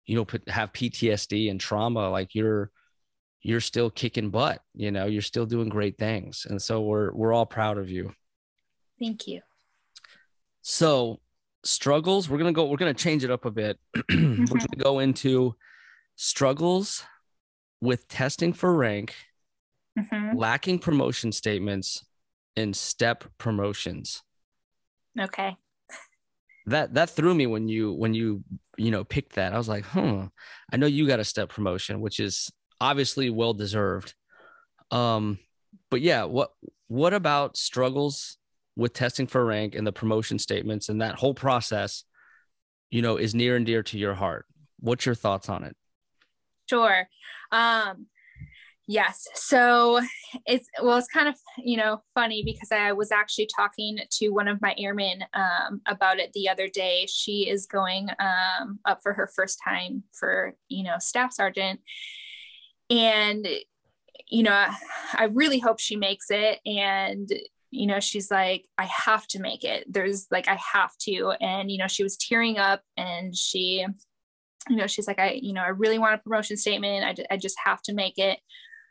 you 0.05 0.15
know 0.15 0.25
put, 0.25 0.47
have 0.49 0.73
PTSD 0.73 1.49
and 1.49 1.59
trauma 1.59 2.09
like 2.09 2.35
you're 2.35 2.69
you're 3.47 3.61
still 3.61 3.89
kicking 3.89 4.29
butt 4.29 4.61
you 4.73 4.91
know 4.91 5.05
you're 5.05 5.21
still 5.21 5.45
doing 5.45 5.69
great 5.69 5.97
things. 5.97 6.45
And 6.49 6.61
so 6.61 6.81
we're 6.81 7.13
we're 7.13 7.33
all 7.33 7.45
proud 7.45 7.77
of 7.77 7.89
you. 7.89 8.13
Thank 8.99 9.25
you. 9.25 9.41
So 10.61 11.21
struggles 11.63 12.29
we're 12.29 12.37
gonna 12.39 12.51
go 12.51 12.65
we're 12.65 12.77
gonna 12.77 12.93
change 12.93 13.23
it 13.23 13.31
up 13.31 13.45
a 13.45 13.51
bit. 13.51 13.79
Mm-hmm. 14.11 14.45
we're 14.51 14.59
gonna 14.59 14.83
go 14.83 14.99
into 14.99 15.55
struggles 16.15 17.05
with 17.81 18.07
testing 18.07 18.53
for 18.53 18.73
rank 18.73 19.15
mm-hmm. 19.97 20.37
lacking 20.37 20.79
promotion 20.79 21.31
statements 21.31 22.03
and 22.55 22.75
step 22.75 23.23
promotions. 23.37 24.23
Okay. 25.19 25.55
That 26.65 26.95
that 26.95 27.09
threw 27.09 27.33
me 27.33 27.47
when 27.47 27.69
you 27.69 27.93
when 27.93 28.13
you 28.13 28.43
you 28.77 28.91
know 28.91 29.05
picked 29.05 29.35
that. 29.35 29.53
I 29.53 29.57
was 29.57 29.69
like 29.69 29.85
huh 29.85 30.27
i 30.73 30.75
know 30.77 30.85
you 30.85 31.07
got 31.07 31.21
a 31.21 31.23
step 31.23 31.47
promotion 31.49 32.01
which 32.01 32.19
is 32.19 32.51
obviously 32.79 33.29
well 33.29 33.53
deserved. 33.53 34.13
Um 34.91 35.39
but 35.89 36.01
yeah 36.01 36.23
what 36.23 36.51
what 36.87 37.13
about 37.13 37.57
struggles 37.57 38.37
with 38.75 38.93
testing 38.93 39.27
for 39.27 39.43
rank 39.43 39.75
and 39.75 39.85
the 39.85 39.91
promotion 39.91 40.39
statements 40.39 40.89
and 40.89 41.01
that 41.01 41.15
whole 41.15 41.33
process 41.33 42.03
you 42.89 43.01
know 43.01 43.17
is 43.17 43.35
near 43.35 43.55
and 43.55 43.65
dear 43.65 43.83
to 43.83 43.97
your 43.97 44.13
heart? 44.13 44.45
What's 44.79 45.05
your 45.05 45.15
thoughts 45.15 45.49
on 45.49 45.63
it? 45.63 45.75
Sure. 46.69 47.07
Um 47.51 48.07
Yes. 48.89 49.27
So 49.33 49.99
it's 50.45 50.67
well, 50.81 50.97
it's 50.97 51.09
kind 51.09 51.27
of 51.27 51.35
you 51.57 51.75
know 51.75 52.01
funny 52.15 52.41
because 52.43 52.71
I 52.71 52.93
was 52.93 53.11
actually 53.11 53.49
talking 53.53 53.99
to 54.11 54.29
one 54.29 54.47
of 54.47 54.61
my 54.61 54.73
airmen 54.77 55.25
um, 55.33 55.81
about 55.85 56.19
it 56.19 56.31
the 56.33 56.47
other 56.47 56.69
day. 56.69 57.05
She 57.09 57.49
is 57.49 57.65
going 57.65 58.07
um, 58.19 58.79
up 58.85 58.99
for 59.03 59.13
her 59.13 59.29
first 59.35 59.59
time 59.63 60.03
for 60.13 60.55
you 60.69 60.83
know 60.83 60.95
staff 60.99 61.33
sergeant, 61.33 61.81
and 62.89 63.47
you 64.29 64.43
know 64.43 64.65
I 65.13 65.25
really 65.25 65.59
hope 65.59 65.79
she 65.79 65.95
makes 65.95 66.27
it. 66.29 66.59
And 66.65 67.29
you 67.71 67.87
know 67.87 67.99
she's 67.99 68.31
like, 68.31 68.65
I 68.77 68.85
have 68.85 69.27
to 69.27 69.39
make 69.39 69.63
it. 69.63 69.85
There's 69.91 70.27
like 70.31 70.47
I 70.47 70.57
have 70.73 70.95
to. 71.01 71.33
And 71.41 71.71
you 71.71 71.77
know 71.77 71.87
she 71.87 72.03
was 72.03 72.17
tearing 72.17 72.57
up, 72.57 72.81
and 72.95 73.35
she, 73.35 73.85
you 74.69 74.75
know 74.75 74.87
she's 74.87 75.07
like 75.07 75.19
I 75.19 75.39
you 75.41 75.53
know 75.53 75.61
I 75.61 75.69
really 75.69 75.99
want 75.99 76.15
a 76.15 76.19
promotion 76.19 76.57
statement. 76.57 77.03
I, 77.03 77.33
I 77.33 77.37
just 77.37 77.57
have 77.63 77.81
to 77.83 77.93
make 77.93 78.17
it 78.17 78.39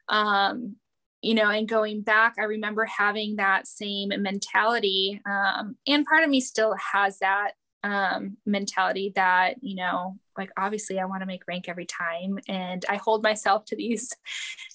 um, 0.09 0.77
you 1.23 1.35
know, 1.35 1.51
and 1.51 1.69
going 1.69 2.03
back, 2.03 2.35
I 2.39 2.45
remember 2.45 2.85
having 2.85 3.37
that 3.37 3.67
same 3.67 4.11
mentality. 4.19 5.21
Um, 5.27 5.77
and 5.87 6.07
part 6.07 6.23
of 6.23 6.31
me 6.31 6.41
still 6.41 6.77
has 6.93 7.19
that 7.19 7.53
um, 7.87 8.37
mentality 8.45 9.13
that, 9.15 9.55
you 9.61 9.77
know, 9.77 10.19
like 10.37 10.51
obviously 10.57 10.99
I 10.99 11.05
want 11.05 11.23
to 11.23 11.27
make 11.27 11.47
rank 11.47 11.69
every 11.69 11.87
time. 11.87 12.39
And 12.49 12.85
I 12.89 12.97
hold 12.97 13.23
myself 13.23 13.65
to 13.67 13.77
these 13.77 14.13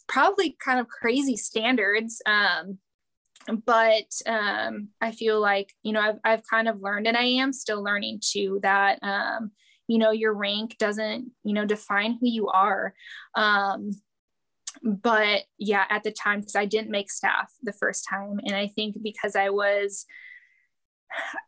probably 0.07 0.55
kind 0.63 0.79
of 0.79 0.87
crazy 0.87 1.35
standards. 1.35 2.21
Um, 2.25 2.77
but 3.65 4.09
um, 4.25 4.89
I 5.01 5.11
feel 5.11 5.41
like, 5.41 5.73
you 5.83 5.91
know, 5.91 5.99
I've, 5.99 6.19
I've 6.23 6.43
kind 6.49 6.69
of 6.69 6.81
learned, 6.81 7.07
and 7.07 7.17
I 7.17 7.23
am 7.23 7.51
still 7.51 7.83
learning 7.83 8.21
too, 8.23 8.59
that, 8.61 8.99
um, 9.01 9.51
you 9.87 9.97
know, 9.97 10.11
your 10.11 10.33
rank 10.33 10.77
doesn't, 10.77 11.31
you 11.43 11.53
know, 11.53 11.65
define 11.65 12.13
who 12.13 12.29
you 12.29 12.47
are. 12.47 12.93
Um, 13.35 13.91
but 14.83 15.41
yeah, 15.57 15.83
at 15.89 16.03
the 16.03 16.11
time, 16.11 16.39
because 16.39 16.55
I 16.55 16.65
didn't 16.65 16.91
make 16.91 17.11
staff 17.11 17.51
the 17.61 17.73
first 17.73 18.07
time. 18.09 18.39
And 18.45 18.55
I 18.55 18.67
think 18.67 18.95
because 19.01 19.35
I 19.35 19.49
was, 19.49 20.05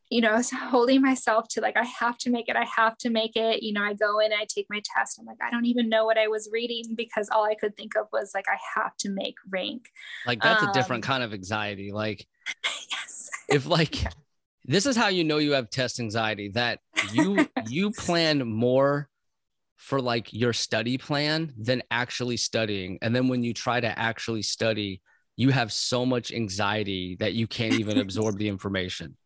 you 0.09 0.22
know, 0.22 0.39
holding 0.70 1.01
myself 1.01 1.47
to 1.49 1.61
like, 1.61 1.76
I 1.76 1.86
have 1.86 2.18
to 2.20 2.30
make 2.30 2.47
it, 2.47 2.55
I 2.55 2.66
have 2.66 2.97
to 2.99 3.09
make 3.09 3.36
it. 3.36 3.64
You 3.64 3.74
know, 3.74 3.82
I 3.82 3.93
go 3.93 4.20
in, 4.20 4.32
I 4.32 4.45
take 4.47 4.68
my 4.70 4.82
test. 4.95 5.18
I'm 5.20 5.26
like, 5.26 5.38
I 5.41 5.49
don't 5.49 5.66
even 5.66 5.89
know 5.89 6.05
what 6.05 6.18
I 6.18 6.28
was 6.28 6.49
reading 6.51 6.95
because 6.95 7.30
all 7.32 7.45
I 7.45 7.55
could 7.55 7.76
think 7.76 7.95
of 7.95 8.07
was 8.11 8.32
like, 8.34 8.45
I 8.47 8.57
have 8.76 8.95
to 8.97 9.09
make 9.09 9.36
rank. 9.49 9.88
Like, 10.28 10.41
that's 10.41 10.61
um, 10.61 10.70
a 10.70 10.74
different 10.74 11.03
um, 11.05 11.07
kind 11.09 11.24
of 11.24 11.34
anxiety. 11.34 11.91
Like, 11.91 12.28
yes. 12.91 13.30
if 13.49 13.66
like, 13.66 14.05
this 14.66 14.86
is 14.86 14.95
how 14.95 15.07
you 15.07 15.24
know 15.24 15.38
you 15.38 15.53
have 15.53 15.70
test 15.70 15.99
anxiety 15.99 16.49
that 16.49 16.80
you 17.11 17.47
you 17.68 17.91
plan 17.91 18.47
more 18.47 19.09
for 19.78 19.99
like 19.99 20.32
your 20.32 20.53
study 20.53 20.97
plan 20.97 21.53
than 21.57 21.84
actually 21.91 22.38
studying. 22.38 22.97
And 23.01 23.14
then 23.14 23.28
when 23.28 23.43
you 23.43 23.53
try 23.53 23.82
to 23.82 23.99
actually 23.99 24.41
study, 24.41 25.01
you 25.36 25.49
have 25.49 25.74
so 25.74 26.05
much 26.05 26.32
anxiety 26.32 27.18
that 27.20 27.34
you 27.34 27.47
can't 27.47 27.74
even 27.74 27.97
absorb 27.97 28.38
the 28.38 28.47
information. 28.55 29.18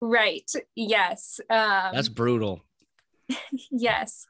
Right. 0.00 0.50
Yes. 0.74 1.40
Um, 1.50 1.94
That's 1.94 2.08
brutal. 2.08 2.62
yes. 3.70 4.26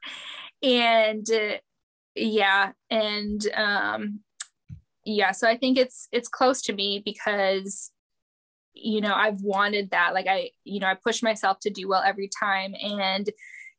And 0.61 1.25
uh, 1.31 1.57
yeah. 2.15 2.71
And 2.89 3.47
um, 3.55 4.19
yeah. 5.05 5.31
So 5.31 5.47
I 5.47 5.57
think 5.57 5.77
it's, 5.77 6.07
it's 6.11 6.27
close 6.27 6.61
to 6.63 6.73
me 6.73 7.01
because 7.03 7.91
you 8.73 9.01
know 9.01 9.13
i've 9.13 9.41
wanted 9.41 9.91
that 9.91 10.13
like 10.13 10.27
i 10.27 10.49
you 10.63 10.79
know 10.79 10.87
i 10.87 10.93
push 10.93 11.21
myself 11.21 11.59
to 11.59 11.69
do 11.69 11.89
well 11.89 12.01
every 12.05 12.29
time 12.39 12.73
and 12.81 13.29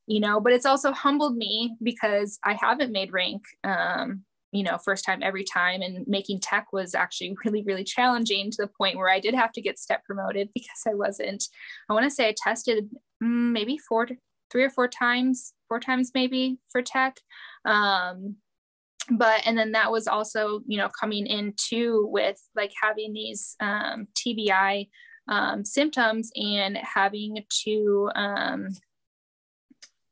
you 0.07 0.21
know, 0.21 0.41
but 0.41 0.53
it's 0.53 0.67
also 0.67 0.93
humbled 0.93 1.37
me 1.37 1.77
because 1.83 2.39
I 2.45 2.55
haven't 2.55 2.93
made 2.93 3.13
rank, 3.13 3.43
um, 3.65 4.25
you 4.53 4.63
know, 4.63 4.79
first 4.79 5.05
time 5.05 5.23
every 5.23 5.45
time. 5.45 5.83
And 5.83 6.07
making 6.07 6.41
tech 6.41 6.73
was 6.73 6.95
actually 6.95 7.35
really, 7.45 7.63
really 7.63 7.85
challenging 7.85 8.51
to 8.51 8.57
the 8.63 8.71
point 8.79 8.97
where 8.97 9.11
I 9.11 9.19
did 9.19 9.35
have 9.35 9.53
to 9.53 9.63
get 9.63 9.79
step 9.79 10.05
promoted 10.05 10.51
because 10.55 10.83
I 10.87 10.95
wasn't, 10.95 11.45
I 11.89 11.95
want 11.95 12.05
to 12.05 12.11
say 12.11 12.29
I 12.29 12.35
tested 12.37 12.89
mm, 13.23 13.53
maybe 13.53 13.79
four, 13.79 14.09
three 14.51 14.63
or 14.63 14.71
four 14.71 14.89
times, 14.89 15.55
four 15.69 15.81
times 15.81 16.13
maybe 16.15 16.59
for 16.71 16.83
tech. 16.83 17.17
Um, 17.65 18.37
but 19.11 19.43
and 19.47 19.59
then 19.59 19.73
that 19.73 19.91
was 19.91 20.07
also 20.07 20.61
you 20.67 20.79
know 20.79 20.89
coming 20.89 21.27
into 21.27 22.07
with 22.07 22.41
like 22.55 22.71
having 22.81 23.13
these 23.13 23.57
um, 23.61 24.07
tbi 24.15 24.89
um, 25.29 25.65
symptoms 25.65 26.31
and 26.37 26.77
having 26.77 27.45
to 27.65 28.11
um, 28.15 28.69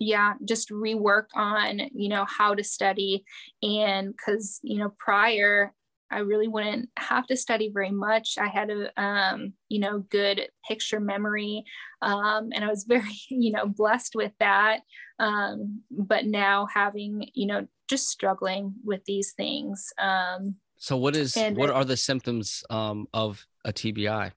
yeah 0.01 0.35
just 0.45 0.71
rework 0.71 1.27
on 1.35 1.81
you 1.95 2.09
know 2.09 2.25
how 2.25 2.55
to 2.55 2.65
study 2.65 3.25
and 3.63 4.13
because 4.17 4.59
you 4.63 4.79
know 4.79 4.93
prior 4.99 5.73
I 6.11 6.19
really 6.19 6.49
wouldn't 6.49 6.89
have 6.97 7.27
to 7.29 7.37
study 7.37 7.71
very 7.73 7.93
much. 7.93 8.37
I 8.37 8.49
had 8.49 8.71
a, 8.71 9.01
um, 9.01 9.53
you 9.69 9.79
know, 9.79 10.01
good 10.11 10.49
picture 10.67 10.99
memory, 10.99 11.65
um, 12.03 12.51
and 12.53 12.65
I 12.65 12.69
was 12.69 12.85
very, 12.85 13.17
you 13.31 13.53
know, 13.53 13.67
blessed 13.67 14.15
with 14.15 14.33
that. 14.41 14.81
Um, 15.19 15.83
but 15.91 16.27
now 16.27 16.67
having, 16.73 17.29
you 17.35 17.47
know, 17.47 17.67
just 17.89 18.09
struggling 18.09 18.75
with 18.85 19.05
these 19.05 19.33
things. 19.33 19.93
Um, 19.99 20.57
so, 20.79 20.97
what 20.97 21.15
is 21.15 21.37
what 21.37 21.71
are 21.71 21.85
the 21.85 21.97
symptoms 21.97 22.65
um, 22.71 23.07
of 23.13 23.47
a 23.65 23.73
TBI? 23.73 24.33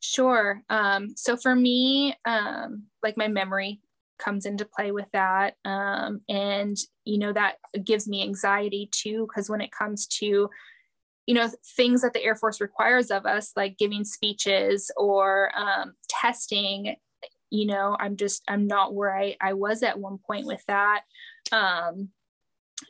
Sure. 0.00 0.62
Um, 0.68 1.14
so 1.16 1.36
for 1.36 1.54
me, 1.54 2.16
um, 2.24 2.84
like 3.04 3.16
my 3.16 3.28
memory 3.28 3.80
comes 4.22 4.46
into 4.46 4.64
play 4.64 4.92
with 4.92 5.08
that. 5.12 5.54
Um, 5.64 6.20
and, 6.28 6.76
you 7.04 7.18
know, 7.18 7.32
that 7.32 7.56
gives 7.84 8.06
me 8.06 8.22
anxiety 8.22 8.88
too, 8.92 9.26
because 9.26 9.50
when 9.50 9.60
it 9.60 9.72
comes 9.72 10.06
to, 10.18 10.48
you 11.26 11.34
know, 11.34 11.50
things 11.76 12.02
that 12.02 12.12
the 12.12 12.22
Air 12.22 12.36
Force 12.36 12.60
requires 12.60 13.10
of 13.10 13.26
us, 13.26 13.52
like 13.56 13.78
giving 13.78 14.04
speeches 14.04 14.90
or 14.96 15.50
um, 15.56 15.94
testing, 16.08 16.96
you 17.50 17.66
know, 17.66 17.96
I'm 17.98 18.16
just, 18.16 18.42
I'm 18.48 18.66
not 18.66 18.94
where 18.94 19.16
I, 19.16 19.36
I 19.40 19.52
was 19.52 19.82
at 19.82 19.98
one 19.98 20.18
point 20.18 20.46
with 20.46 20.62
that. 20.68 21.02
Um, 21.50 22.08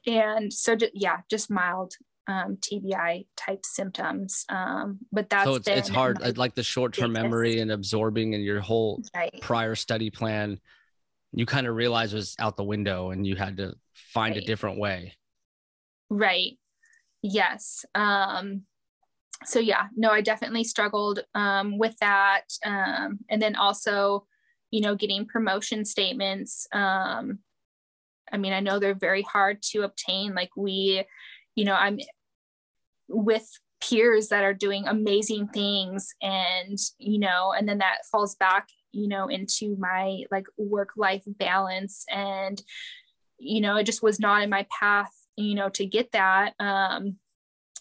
and 0.07 0.53
so, 0.53 0.77
just, 0.77 0.93
yeah, 0.95 1.19
just 1.29 1.51
mild 1.51 1.95
um, 2.29 2.57
TBI 2.57 3.27
type 3.37 3.65
symptoms. 3.65 4.45
Um, 4.49 5.01
but 5.11 5.29
that's 5.29 5.45
so 5.45 5.57
it's, 5.57 5.69
it's 5.69 5.89
hard, 5.89 6.37
like 6.39 6.55
the 6.55 6.63
short 6.63 6.95
term 6.95 7.13
memory 7.13 7.61
and 7.61 7.73
absorbing 7.73 8.35
and 8.35 8.45
your 8.45 8.61
whole 8.61 9.03
right. 9.15 9.41
prior 9.41 9.75
study 9.75 10.11
plan 10.11 10.61
you 11.33 11.47
kind 11.47 11.67
of 11.67 11.75
realized 11.75 12.15
was 12.15 12.35
out 12.39 12.57
the 12.57 12.65
window 12.65 13.11
and 13.11 13.27
you 13.27 13.37
had 13.37 13.57
to 13.57 13.75
find 13.95 14.35
right. 14.35 14.43
a 14.43 14.47
different 14.47 14.79
way. 14.79 15.15
Right. 16.11 16.59
Yes. 17.23 17.85
Um, 17.95 18.63
so 19.45 19.59
yeah, 19.59 19.87
no, 19.97 20.11
I 20.11 20.21
definitely 20.21 20.65
struggled 20.65 21.21
um, 21.35 21.79
with 21.79 21.97
that. 21.99 22.43
Um, 22.65 23.21
and 23.29 23.41
then 23.41 23.57
also, 23.57 24.27
you 24.71 24.81
know, 24.81 24.95
getting 24.95 25.27
promotion 25.27 25.85
statements. 25.85 26.67
Um, 26.73 27.39
I 28.31 28.37
mean, 28.37 28.53
I 28.53 28.61
know 28.61 28.79
they're 28.79 28.95
very 28.95 29.23
hard 29.23 29.63
to 29.73 29.83
obtain. 29.83 30.35
Like 30.35 30.51
we, 30.57 31.05
you 31.55 31.65
know, 31.65 31.75
I'm 31.75 31.99
with 33.09 33.49
peers 33.83 34.29
that 34.29 34.45
are 34.45 34.55
doing 34.55 34.87
amazing 34.87 35.49
things 35.49 36.15
and, 36.23 36.79
you 36.99 37.19
know, 37.19 37.53
and 37.53 37.69
then 37.69 37.79
that 37.79 38.07
falls 38.11 38.37
back 38.37 38.69
you 38.93 39.09
know 39.09 39.29
into 39.29 39.77
my 39.79 40.23
like 40.31 40.47
work 40.57 40.91
life 40.97 41.23
balance. 41.27 42.05
And 42.09 42.63
you 43.39 43.61
know 43.61 43.77
it 43.77 43.85
just 43.85 44.03
was 44.03 44.21
not 44.21 44.43
in 44.43 44.51
my 44.51 44.67
path 44.79 45.11
you 45.37 45.55
know 45.55 45.69
to 45.71 45.87
get 45.87 46.13
that. 46.13 46.55
Um 46.61 47.17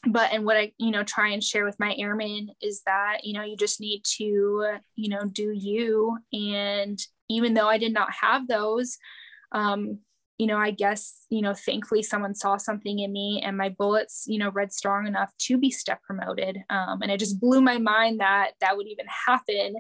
but 0.08 0.34
and 0.34 0.46
what 0.46 0.58
i 0.58 0.72
you 0.80 0.90
know 0.90 1.04
try 1.04 1.30
and 1.30 1.44
share 1.44 1.64
with 1.64 1.80
my 1.80 1.96
airmen 2.00 2.50
is 2.60 2.82
that 2.88 3.20
you 3.24 3.34
know 3.34 3.44
you 3.44 3.56
just 3.56 3.80
need 3.80 4.02
to 4.18 4.78
you 4.96 5.10
know 5.10 5.26
do 5.26 5.52
you. 5.54 6.18
And 6.34 7.00
even 7.30 7.54
though 7.54 7.68
i 7.68 7.78
did 7.78 7.94
not 7.94 8.12
have 8.14 8.48
those 8.48 8.98
um 9.52 10.00
you 10.42 10.48
know 10.48 10.58
i 10.58 10.72
guess 10.72 11.28
you 11.30 11.40
know 11.40 11.54
thankfully 11.54 12.02
someone 12.02 12.34
saw 12.34 12.58
something 12.58 12.98
in 12.98 13.12
me 13.12 13.40
and 13.46 13.56
my 13.56 13.70
bullets 13.70 14.24
you 14.26 14.40
know 14.40 14.50
read 14.50 14.74
strong 14.74 15.06
enough 15.06 15.32
to 15.38 15.56
be 15.56 15.70
step 15.70 16.02
promoted. 16.02 16.58
Um, 16.72 17.04
and 17.04 17.12
it 17.12 17.20
just 17.20 17.40
blew 17.40 17.62
my 17.62 17.78
mind 17.78 18.22
that 18.22 18.54
that 18.60 18.76
would 18.76 18.88
even 18.88 19.06
happen 19.28 19.76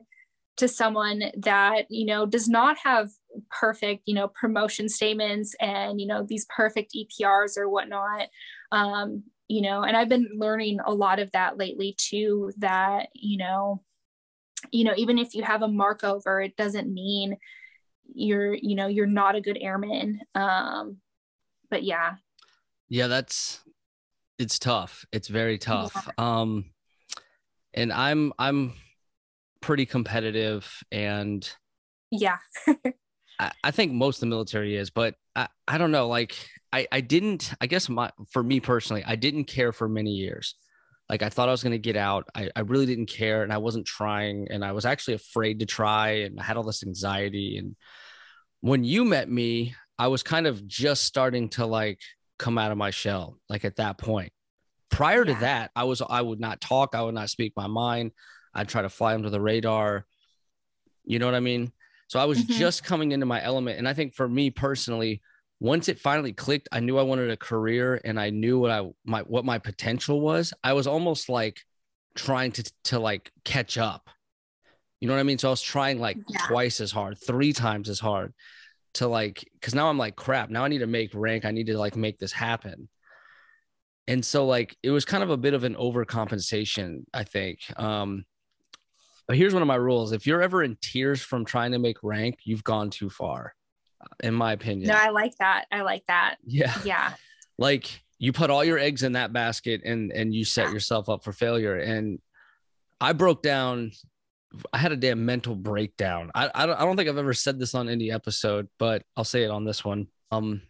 to 0.57 0.67
someone 0.67 1.23
that 1.37 1.87
you 1.89 2.05
know 2.05 2.27
does 2.27 2.47
not 2.47 2.77
have 2.77 3.09
perfect 3.49 4.03
you 4.05 4.13
know 4.13 4.27
promotion 4.27 4.87
statements 4.87 5.55
and 5.59 5.99
you 5.99 6.05
know 6.05 6.23
these 6.29 6.45
perfect 6.55 6.93
eprs 6.95 7.57
or 7.57 7.67
whatnot. 7.67 8.27
Um 8.71 9.23
you 9.47 9.61
know 9.63 9.81
and 9.81 9.97
i've 9.97 10.09
been 10.09 10.29
learning 10.35 10.79
a 10.85 10.93
lot 10.93 11.17
of 11.19 11.31
that 11.31 11.57
lately 11.57 11.95
too 11.97 12.51
that 12.59 13.09
you 13.15 13.37
know 13.37 13.81
you 14.71 14.83
know 14.83 14.93
even 14.95 15.17
if 15.17 15.33
you 15.33 15.41
have 15.41 15.63
a 15.63 15.67
mark 15.67 16.03
over 16.03 16.39
it 16.39 16.55
doesn't 16.55 16.93
mean 16.93 17.35
you're 18.13 18.53
you 18.53 18.75
know 18.75 18.87
you're 18.87 19.05
not 19.05 19.35
a 19.35 19.41
good 19.41 19.57
airman. 19.59 20.21
Um 20.35 20.97
but 21.69 21.83
yeah. 21.83 22.15
Yeah 22.89 23.07
that's 23.07 23.61
it's 24.37 24.59
tough. 24.59 25.05
It's 25.11 25.27
very 25.27 25.57
tough. 25.57 26.07
Yeah. 26.07 26.13
um 26.17 26.65
and 27.73 27.91
i'm 27.93 28.33
i'm 28.39 28.73
pretty 29.61 29.85
competitive 29.85 30.83
and 30.91 31.49
yeah. 32.09 32.37
I, 33.39 33.51
I, 33.63 33.71
think 33.71 33.93
most 33.93 34.17
of 34.17 34.21
the 34.21 34.25
military 34.25 34.75
is 34.75 34.89
but 34.89 35.15
I, 35.35 35.47
I 35.67 35.77
don't 35.77 35.91
know 35.91 36.07
like 36.07 36.35
I, 36.73 36.87
I 36.91 37.01
didn't 37.01 37.53
i 37.61 37.67
guess 37.67 37.87
my 37.87 38.11
for 38.31 38.43
me 38.43 38.59
personally 38.59 39.03
i 39.05 39.15
didn't 39.15 39.45
care 39.45 39.71
for 39.71 39.87
many 39.87 40.11
years. 40.11 40.55
Like 41.09 41.21
i 41.23 41.29
thought 41.29 41.47
i 41.47 41.51
was 41.51 41.63
going 41.63 41.71
to 41.71 41.79
get 41.79 41.95
out. 41.95 42.27
I, 42.35 42.49
I 42.55 42.61
really 42.61 42.85
didn't 42.85 43.07
care 43.07 43.43
and 43.43 43.53
i 43.53 43.57
wasn't 43.57 43.85
trying 43.85 44.47
and 44.49 44.65
i 44.65 44.71
was 44.71 44.85
actually 44.85 45.15
afraid 45.15 45.59
to 45.59 45.65
try 45.65 46.23
and 46.23 46.39
i 46.39 46.43
had 46.43 46.57
all 46.57 46.63
this 46.63 46.83
anxiety 46.83 47.57
and 47.57 47.75
when 48.61 48.83
you 48.83 49.03
met 49.05 49.29
me 49.29 49.75
i 49.99 50.07
was 50.07 50.23
kind 50.23 50.47
of 50.47 50.65
just 50.65 51.03
starting 51.03 51.49
to 51.49 51.65
like 51.65 51.99
come 52.39 52.57
out 52.57 52.71
of 52.71 52.77
my 52.77 52.89
shell 52.89 53.37
like 53.49 53.65
at 53.65 53.75
that 53.75 53.97
point 53.97 54.31
prior 54.89 55.25
yeah. 55.25 55.33
to 55.33 55.39
that 55.41 55.71
i 55.75 55.83
was 55.83 56.01
i 56.09 56.21
would 56.21 56.39
not 56.39 56.61
talk 56.61 56.95
i 56.95 57.01
would 57.01 57.13
not 57.13 57.29
speak 57.29 57.53
my 57.55 57.67
mind 57.67 58.11
I'd 58.53 58.69
try 58.69 58.81
to 58.81 58.89
fly 58.89 59.13
under 59.13 59.29
the 59.29 59.41
radar. 59.41 60.05
You 61.05 61.19
know 61.19 61.25
what 61.25 61.35
I 61.35 61.39
mean? 61.39 61.71
So 62.07 62.19
I 62.19 62.25
was 62.25 62.39
mm-hmm. 62.39 62.53
just 62.53 62.83
coming 62.83 63.11
into 63.11 63.25
my 63.25 63.41
element. 63.43 63.77
And 63.77 63.87
I 63.87 63.93
think 63.93 64.13
for 64.13 64.27
me 64.27 64.49
personally, 64.49 65.21
once 65.59 65.89
it 65.89 65.99
finally 65.99 66.33
clicked, 66.33 66.67
I 66.71 66.79
knew 66.79 66.97
I 66.97 67.03
wanted 67.03 67.29
a 67.29 67.37
career 67.37 68.01
and 68.03 68.19
I 68.19 68.29
knew 68.29 68.59
what 68.59 68.71
I 68.71 68.89
my 69.05 69.21
what 69.21 69.45
my 69.45 69.59
potential 69.59 70.19
was. 70.19 70.53
I 70.63 70.73
was 70.73 70.87
almost 70.87 71.29
like 71.29 71.61
trying 72.15 72.51
to 72.53 72.71
to 72.85 72.99
like 72.99 73.31
catch 73.45 73.77
up. 73.77 74.09
You 75.01 75.07
know 75.07 75.15
what 75.15 75.19
I 75.19 75.23
mean? 75.23 75.39
So 75.39 75.49
I 75.49 75.51
was 75.51 75.61
trying 75.61 75.99
like 75.99 76.17
yeah. 76.29 76.45
twice 76.47 76.79
as 76.79 76.91
hard, 76.91 77.17
three 77.17 77.53
times 77.53 77.89
as 77.89 77.99
hard 77.99 78.33
to 78.93 79.07
like 79.07 79.47
because 79.53 79.73
now 79.73 79.89
I'm 79.89 79.97
like 79.97 80.15
crap. 80.15 80.49
Now 80.49 80.63
I 80.63 80.67
need 80.67 80.79
to 80.79 80.87
make 80.87 81.11
rank. 81.13 81.43
I 81.43 81.51
need 81.51 81.67
to 81.67 81.77
like 81.77 81.95
make 81.95 82.19
this 82.19 82.31
happen. 82.31 82.87
And 84.07 84.23
so 84.23 84.45
like 84.45 84.77
it 84.83 84.91
was 84.91 85.05
kind 85.05 85.23
of 85.23 85.29
a 85.29 85.37
bit 85.37 85.53
of 85.53 85.63
an 85.63 85.75
overcompensation, 85.75 87.05
I 87.13 87.23
think. 87.23 87.59
Um, 87.77 88.25
but 89.27 89.37
here's 89.37 89.53
one 89.53 89.61
of 89.61 89.67
my 89.67 89.75
rules: 89.75 90.11
if 90.11 90.27
you're 90.27 90.41
ever 90.41 90.63
in 90.63 90.77
tears 90.81 91.21
from 91.21 91.45
trying 91.45 91.71
to 91.71 91.79
make 91.79 91.97
rank, 92.03 92.39
you've 92.43 92.63
gone 92.63 92.89
too 92.89 93.09
far, 93.09 93.55
in 94.21 94.33
my 94.33 94.53
opinion. 94.53 94.89
No, 94.89 94.95
I 94.95 95.09
like 95.09 95.35
that. 95.39 95.65
I 95.71 95.81
like 95.81 96.05
that. 96.07 96.37
Yeah. 96.45 96.75
Yeah. 96.83 97.13
Like 97.57 98.01
you 98.17 98.31
put 98.31 98.49
all 98.49 98.63
your 98.63 98.79
eggs 98.79 99.03
in 99.03 99.11
that 99.11 99.33
basket 99.33 99.81
and 99.85 100.11
and 100.11 100.33
you 100.33 100.45
set 100.45 100.71
yourself 100.71 101.09
up 101.09 101.23
for 101.23 101.31
failure. 101.31 101.77
And 101.77 102.17
I 102.99 103.13
broke 103.13 103.43
down. 103.43 103.91
I 104.73 104.77
had 104.77 104.91
a 104.91 104.97
damn 104.97 105.25
mental 105.25 105.55
breakdown. 105.55 106.31
I 106.35 106.49
I 106.53 106.65
don't, 106.65 106.75
I 106.75 106.85
don't 106.85 106.97
think 106.97 107.09
I've 107.09 107.17
ever 107.17 107.33
said 107.33 107.59
this 107.59 107.75
on 107.75 107.89
any 107.89 108.11
episode, 108.11 108.67
but 108.77 109.03
I'll 109.15 109.23
say 109.23 109.43
it 109.43 109.51
on 109.51 109.65
this 109.65 109.83
one. 109.85 110.07
Um, 110.31 110.61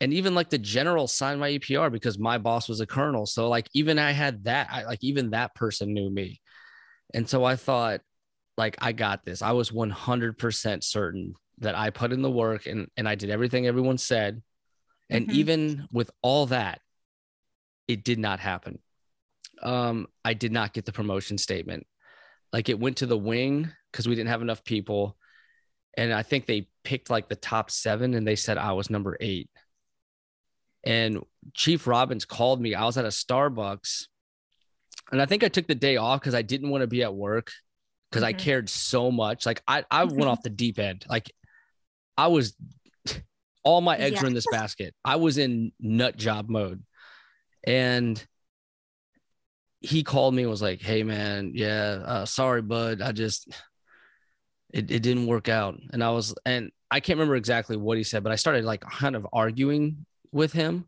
and 0.00 0.12
even 0.12 0.34
like 0.34 0.50
the 0.50 0.58
general 0.58 1.08
signed 1.08 1.40
my 1.40 1.50
EPR 1.50 1.90
because 1.90 2.18
my 2.18 2.38
boss 2.38 2.68
was 2.68 2.80
a 2.80 2.86
colonel. 2.86 3.26
So 3.26 3.48
like 3.48 3.68
even 3.74 3.98
I 3.98 4.12
had 4.12 4.44
that, 4.44 4.68
I, 4.70 4.84
like 4.84 5.02
even 5.02 5.30
that 5.30 5.54
person 5.54 5.92
knew 5.92 6.08
me. 6.08 6.40
And 7.14 7.28
so 7.28 7.44
I 7.44 7.56
thought, 7.56 8.00
like 8.56 8.76
I 8.80 8.92
got 8.92 9.24
this. 9.24 9.42
I 9.42 9.52
was 9.52 9.70
100% 9.70 10.84
certain 10.84 11.34
that 11.58 11.76
I 11.76 11.90
put 11.90 12.12
in 12.12 12.22
the 12.22 12.30
work 12.30 12.66
and 12.66 12.88
and 12.96 13.08
I 13.08 13.14
did 13.14 13.30
everything 13.30 13.66
everyone 13.66 13.98
said. 13.98 14.42
And 15.10 15.26
mm-hmm. 15.26 15.36
even 15.36 15.88
with 15.92 16.10
all 16.22 16.46
that, 16.46 16.80
it 17.86 18.04
did 18.04 18.18
not 18.18 18.40
happen. 18.40 18.78
Um, 19.62 20.06
I 20.24 20.34
did 20.34 20.52
not 20.52 20.72
get 20.72 20.84
the 20.84 20.92
promotion 20.92 21.38
statement. 21.38 21.86
Like 22.52 22.68
it 22.68 22.78
went 22.78 22.98
to 22.98 23.06
the 23.06 23.18
wing 23.18 23.70
because 23.92 24.08
we 24.08 24.14
didn't 24.14 24.30
have 24.30 24.42
enough 24.42 24.64
people. 24.64 25.16
And 25.96 26.12
I 26.12 26.22
think 26.22 26.46
they 26.46 26.68
picked 26.84 27.10
like 27.10 27.28
the 27.28 27.36
top 27.36 27.70
seven 27.70 28.14
and 28.14 28.26
they 28.26 28.36
said 28.36 28.58
I 28.58 28.72
was 28.72 28.90
number 28.90 29.16
eight. 29.20 29.50
And 30.84 31.24
Chief 31.54 31.86
Robbins 31.86 32.24
called 32.24 32.60
me. 32.60 32.74
I 32.74 32.84
was 32.84 32.96
at 32.96 33.04
a 33.04 33.08
Starbucks 33.08 34.06
and 35.10 35.20
I 35.20 35.26
think 35.26 35.42
I 35.42 35.48
took 35.48 35.66
the 35.66 35.74
day 35.74 35.96
off 35.96 36.20
because 36.20 36.34
I 36.34 36.42
didn't 36.42 36.70
want 36.70 36.82
to 36.82 36.86
be 36.86 37.02
at 37.02 37.14
work 37.14 37.50
because 38.10 38.22
mm-hmm. 38.22 38.36
I 38.36 38.40
cared 38.40 38.68
so 38.68 39.10
much. 39.10 39.46
Like 39.46 39.62
I, 39.66 39.84
I 39.90 40.04
went 40.04 40.26
off 40.26 40.42
the 40.42 40.50
deep 40.50 40.78
end. 40.78 41.04
Like 41.08 41.30
I 42.16 42.28
was 42.28 42.54
all 43.64 43.80
my 43.80 43.96
eggs 43.96 44.16
yeah. 44.16 44.22
were 44.22 44.28
in 44.28 44.34
this 44.34 44.46
basket. 44.50 44.94
I 45.04 45.16
was 45.16 45.38
in 45.38 45.72
nut 45.80 46.16
job 46.16 46.48
mode. 46.48 46.82
And 47.66 48.24
he 49.80 50.02
called 50.02 50.34
me 50.34 50.42
and 50.42 50.50
was 50.50 50.62
like, 50.62 50.80
Hey 50.80 51.02
man, 51.02 51.52
yeah, 51.54 52.02
uh, 52.04 52.24
sorry, 52.26 52.62
bud. 52.62 53.00
I 53.00 53.12
just 53.12 53.48
it, 54.72 54.90
it 54.90 55.02
didn't 55.02 55.26
work 55.26 55.48
out. 55.48 55.78
And 55.92 56.02
I 56.02 56.10
was 56.10 56.34
and 56.44 56.70
I 56.90 57.00
can't 57.00 57.18
remember 57.18 57.36
exactly 57.36 57.76
what 57.76 57.98
he 57.98 58.04
said, 58.04 58.22
but 58.22 58.32
I 58.32 58.36
started 58.36 58.64
like 58.64 58.80
kind 58.80 59.16
of 59.16 59.26
arguing 59.32 60.06
with 60.32 60.52
him 60.52 60.86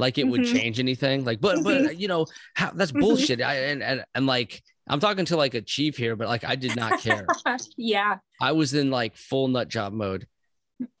like 0.00 0.18
it 0.18 0.26
would 0.26 0.40
mm-hmm. 0.40 0.56
change 0.56 0.80
anything 0.80 1.24
like 1.24 1.40
but 1.40 1.62
but 1.62 1.82
mm-hmm. 1.82 2.00
you 2.00 2.08
know 2.08 2.26
how, 2.54 2.70
that's 2.72 2.90
mm-hmm. 2.90 3.00
bullshit 3.00 3.40
I, 3.40 3.54
and, 3.54 3.82
and 3.82 4.04
and 4.14 4.26
like 4.26 4.62
i'm 4.88 4.98
talking 4.98 5.26
to 5.26 5.36
like 5.36 5.54
a 5.54 5.60
chief 5.60 5.96
here 5.96 6.16
but 6.16 6.26
like 6.26 6.44
i 6.44 6.56
did 6.56 6.74
not 6.74 7.00
care 7.00 7.26
yeah 7.76 8.16
i 8.40 8.52
was 8.52 8.74
in 8.74 8.90
like 8.90 9.16
full 9.16 9.48
nut 9.48 9.68
job 9.68 9.92
mode 9.92 10.26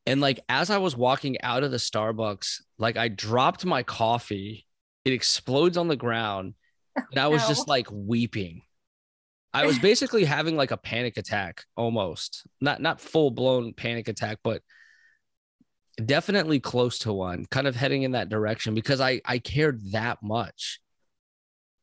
and 0.06 0.20
like 0.20 0.40
as 0.48 0.70
i 0.70 0.78
was 0.78 0.96
walking 0.96 1.40
out 1.40 1.64
of 1.64 1.70
the 1.70 1.78
starbucks 1.78 2.62
like 2.78 2.96
i 2.96 3.08
dropped 3.08 3.64
my 3.64 3.82
coffee 3.82 4.66
it 5.04 5.12
explodes 5.12 5.76
on 5.76 5.88
the 5.88 5.96
ground 5.96 6.54
and 7.10 7.18
I 7.18 7.28
was 7.28 7.42
No. 7.42 7.48
just 7.48 7.68
like 7.68 7.88
weeping. 7.90 8.62
I 9.52 9.66
was 9.66 9.78
basically 9.80 10.24
having 10.24 10.56
like 10.56 10.70
a 10.70 10.76
panic 10.76 11.16
attack 11.16 11.64
almost. 11.76 12.46
Not 12.60 12.80
not 12.80 13.00
full 13.00 13.30
blown 13.32 13.72
panic 13.72 14.06
attack, 14.08 14.38
but 14.44 14.62
definitely 16.04 16.60
close 16.60 17.00
to 17.00 17.12
one, 17.12 17.46
kind 17.46 17.66
of 17.66 17.76
heading 17.76 18.02
in 18.02 18.12
that 18.12 18.28
direction 18.28 18.74
because 18.74 19.00
I 19.00 19.20
I 19.24 19.38
cared 19.38 19.92
that 19.92 20.22
much. 20.22 20.80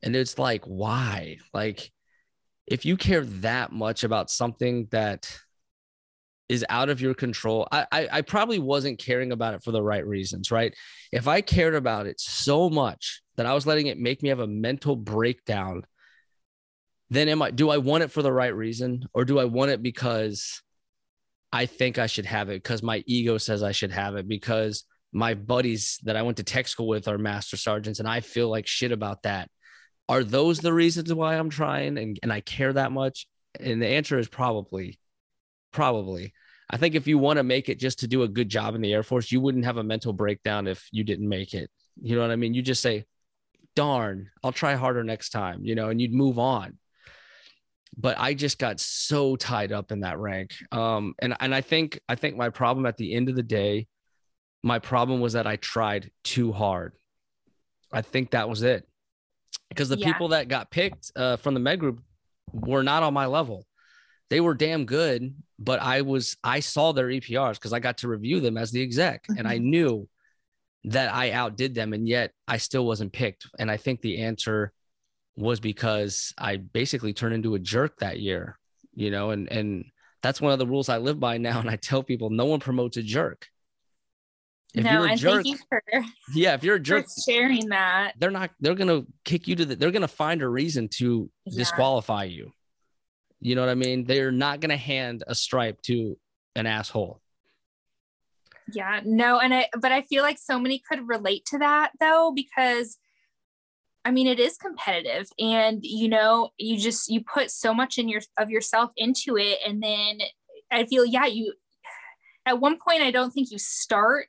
And 0.03 0.15
it's 0.15 0.37
like 0.39 0.63
why? 0.65 1.37
Like 1.53 1.91
if 2.65 2.85
you 2.85 2.97
care 2.97 3.25
that 3.25 3.71
much 3.71 4.03
about 4.03 4.29
something 4.29 4.87
that 4.91 5.37
is 6.49 6.65
out 6.69 6.89
of 6.89 7.01
your 7.01 7.13
control, 7.13 7.67
I, 7.71 7.85
I 7.91 8.07
I 8.11 8.21
probably 8.21 8.59
wasn't 8.59 8.99
caring 8.99 9.31
about 9.31 9.53
it 9.53 9.63
for 9.63 9.71
the 9.71 9.81
right 9.81 10.05
reasons, 10.05 10.51
right? 10.51 10.73
If 11.11 11.27
I 11.27 11.41
cared 11.41 11.75
about 11.75 12.07
it 12.07 12.19
so 12.19 12.69
much 12.69 13.21
that 13.35 13.45
I 13.45 13.53
was 13.53 13.65
letting 13.67 13.87
it 13.87 13.99
make 13.99 14.23
me 14.23 14.29
have 14.29 14.39
a 14.39 14.47
mental 14.47 14.95
breakdown, 14.95 15.83
then 17.09 17.29
am 17.29 17.41
I 17.41 17.51
do 17.51 17.69
I 17.69 17.77
want 17.77 18.03
it 18.03 18.11
for 18.11 18.21
the 18.21 18.31
right 18.31 18.55
reason 18.55 19.05
or 19.13 19.25
do 19.25 19.39
I 19.39 19.45
want 19.45 19.71
it 19.71 19.81
because 19.81 20.61
I 21.51 21.65
think 21.65 21.97
I 21.97 22.07
should 22.07 22.25
have 22.25 22.49
it 22.49 22.61
because 22.61 22.83
my 22.83 23.03
ego 23.07 23.37
says 23.37 23.63
I 23.63 23.71
should 23.71 23.91
have 23.91 24.15
it 24.15 24.27
because 24.27 24.83
my 25.13 25.33
buddies 25.33 25.99
that 26.03 26.15
I 26.15 26.21
went 26.21 26.37
to 26.37 26.43
tech 26.43 26.67
school 26.67 26.87
with 26.87 27.07
are 27.07 27.17
master 27.17 27.57
sergeants 27.57 27.99
and 27.99 28.07
I 28.07 28.19
feel 28.19 28.49
like 28.49 28.67
shit 28.67 28.91
about 28.91 29.23
that. 29.23 29.49
Are 30.09 30.23
those 30.23 30.59
the 30.59 30.73
reasons 30.73 31.13
why 31.13 31.37
I'm 31.37 31.49
trying 31.49 31.97
and, 31.97 32.19
and 32.21 32.31
I 32.31 32.41
care 32.41 32.71
that 32.73 32.91
much? 32.91 33.27
And 33.59 33.81
the 33.81 33.87
answer 33.87 34.19
is 34.19 34.27
probably, 34.27 34.99
probably. 35.71 36.33
I 36.69 36.77
think 36.77 36.95
if 36.95 37.07
you 37.07 37.17
want 37.17 37.37
to 37.37 37.43
make 37.43 37.69
it 37.69 37.79
just 37.79 37.99
to 37.99 38.07
do 38.07 38.23
a 38.23 38.27
good 38.27 38.49
job 38.49 38.75
in 38.75 38.81
the 38.81 38.93
Air 38.93 39.03
Force, 39.03 39.31
you 39.31 39.39
wouldn't 39.39 39.65
have 39.65 39.77
a 39.77 39.83
mental 39.83 40.11
breakdown 40.11 40.67
if 40.67 40.87
you 40.91 41.03
didn't 41.03 41.29
make 41.29 41.53
it. 41.53 41.69
You 42.01 42.15
know 42.15 42.21
what 42.21 42.31
I 42.31 42.35
mean? 42.35 42.53
You 42.53 42.61
just 42.61 42.81
say, 42.81 43.05
darn, 43.75 44.29
I'll 44.43 44.51
try 44.51 44.75
harder 44.75 45.03
next 45.03 45.29
time, 45.29 45.63
you 45.63 45.75
know, 45.75 45.89
and 45.89 46.01
you'd 46.01 46.13
move 46.13 46.39
on. 46.39 46.77
But 47.95 48.19
I 48.19 48.33
just 48.33 48.59
got 48.59 48.79
so 48.79 49.35
tied 49.35 49.71
up 49.71 49.91
in 49.91 50.01
that 50.01 50.19
rank. 50.19 50.53
Um, 50.71 51.15
and, 51.19 51.35
and 51.39 51.55
I 51.55 51.61
think 51.61 51.99
I 52.09 52.15
think 52.15 52.35
my 52.35 52.49
problem 52.49 52.85
at 52.85 52.97
the 52.97 53.13
end 53.13 53.29
of 53.29 53.35
the 53.35 53.43
day, 53.43 53.87
my 54.61 54.79
problem 54.79 55.21
was 55.21 55.33
that 55.33 55.47
I 55.47 55.55
tried 55.55 56.11
too 56.23 56.51
hard. 56.51 56.93
I 57.91 58.01
think 58.01 58.31
that 58.31 58.49
was 58.49 58.61
it. 58.63 58.87
Because 59.69 59.89
the 59.89 59.97
Yeah. 59.97 60.11
people 60.11 60.29
that 60.29 60.47
got 60.47 60.69
picked 60.69 61.11
uh, 61.15 61.37
from 61.37 61.53
the 61.53 61.59
med 61.59 61.79
group 61.79 62.01
were 62.51 62.83
not 62.83 63.03
on 63.03 63.13
my 63.13 63.25
level. 63.25 63.65
They 64.29 64.41
were 64.41 64.53
damn 64.53 64.85
good, 64.85 65.33
but 65.57 65.81
I 65.81 66.01
was 66.01 66.35
I 66.43 66.59
saw 66.59 66.91
their 66.91 67.07
EPRs 67.07 67.53
because 67.53 67.73
I 67.73 67.79
got 67.79 67.99
to 67.99 68.07
review 68.07 68.39
them 68.39 68.57
as 68.57 68.71
the 68.71 68.81
exec, 68.81 69.25
and 69.29 69.47
I 69.47 69.55
mm-hmm. 69.55 69.69
knew 69.69 70.09
that 70.85 71.13
I 71.13 71.31
outdid 71.31 71.75
them, 71.75 71.93
and 71.93 72.07
yet 72.07 72.31
I 72.47 72.57
still 72.57 72.85
wasn't 72.85 73.13
picked. 73.13 73.47
And 73.59 73.69
I 73.71 73.77
think 73.77 74.01
the 74.01 74.19
answer 74.19 74.71
was 75.35 75.59
because 75.59 76.33
I 76.37 76.57
basically 76.57 77.13
turned 77.13 77.35
into 77.35 77.55
a 77.55 77.59
jerk 77.59 77.99
that 77.99 78.19
year, 78.19 78.57
you 78.93 79.11
know, 79.11 79.31
and 79.31 79.51
and 79.51 79.85
that's 80.21 80.41
one 80.41 80.51
of 80.51 80.59
the 80.59 80.67
rules 80.67 80.89
I 80.89 80.97
live 80.97 81.19
by 81.19 81.37
now. 81.37 81.59
And 81.59 81.69
I 81.69 81.75
tell 81.75 82.03
people 82.03 82.29
no 82.29 82.45
one 82.45 82.59
promotes 82.59 82.97
a 82.97 83.03
jerk. 83.03 83.47
If 84.73 84.83
no, 84.83 84.91
you're 84.91 85.05
a 85.07 85.11
and 85.11 85.19
jerk, 85.19 85.43
thank 85.43 85.47
you 85.47 85.57
for, 85.69 85.83
yeah, 86.35 86.53
if 86.53 86.63
you're 86.63 86.75
a 86.75 86.79
jerk, 86.79 87.07
sharing 87.25 87.69
that. 87.69 88.13
they're 88.19 88.31
not 88.31 88.51
they're 88.59 88.75
gonna 88.75 89.03
kick 89.23 89.47
you 89.47 89.55
to 89.55 89.65
the 89.65 89.75
they're 89.75 89.91
gonna 89.91 90.07
find 90.07 90.41
a 90.41 90.47
reason 90.47 90.89
to 90.89 91.29
Yeah. 91.45 91.57
disqualify 91.59 92.25
you. 92.25 92.51
You 93.39 93.55
know 93.55 93.61
what 93.61 93.69
I 93.69 93.75
mean? 93.75 94.05
They're 94.05 94.31
not 94.31 94.59
gonna 94.59 94.77
hand 94.77 95.23
a 95.27 95.35
stripe 95.35 95.81
to 95.83 96.17
an 96.55 96.65
asshole. 96.65 97.21
Yeah, 98.73 98.99
no, 99.05 99.39
and 99.39 99.53
I 99.53 99.69
but 99.79 99.91
I 99.91 100.01
feel 100.01 100.23
like 100.23 100.37
so 100.39 100.59
many 100.59 100.81
could 100.89 101.07
relate 101.07 101.45
to 101.47 101.59
that 101.59 101.91
though 101.99 102.33
because 102.35 102.97
I 104.03 104.11
mean 104.11 104.27
it 104.27 104.39
is 104.39 104.57
competitive 104.57 105.27
and 105.39 105.79
you 105.83 106.09
know 106.09 106.49
you 106.57 106.77
just 106.77 107.09
you 107.09 107.21
put 107.23 107.51
so 107.51 107.73
much 107.73 107.97
in 107.97 108.09
your 108.09 108.21
of 108.37 108.49
yourself 108.49 108.91
into 108.97 109.37
it 109.37 109.59
and 109.65 109.81
then 109.81 110.19
I 110.71 110.85
feel 110.85 111.05
yeah 111.05 111.25
you 111.25 111.53
at 112.45 112.59
one 112.59 112.77
point 112.77 113.01
I 113.01 113.11
don't 113.11 113.31
think 113.31 113.51
you 113.51 113.57
start 113.57 114.27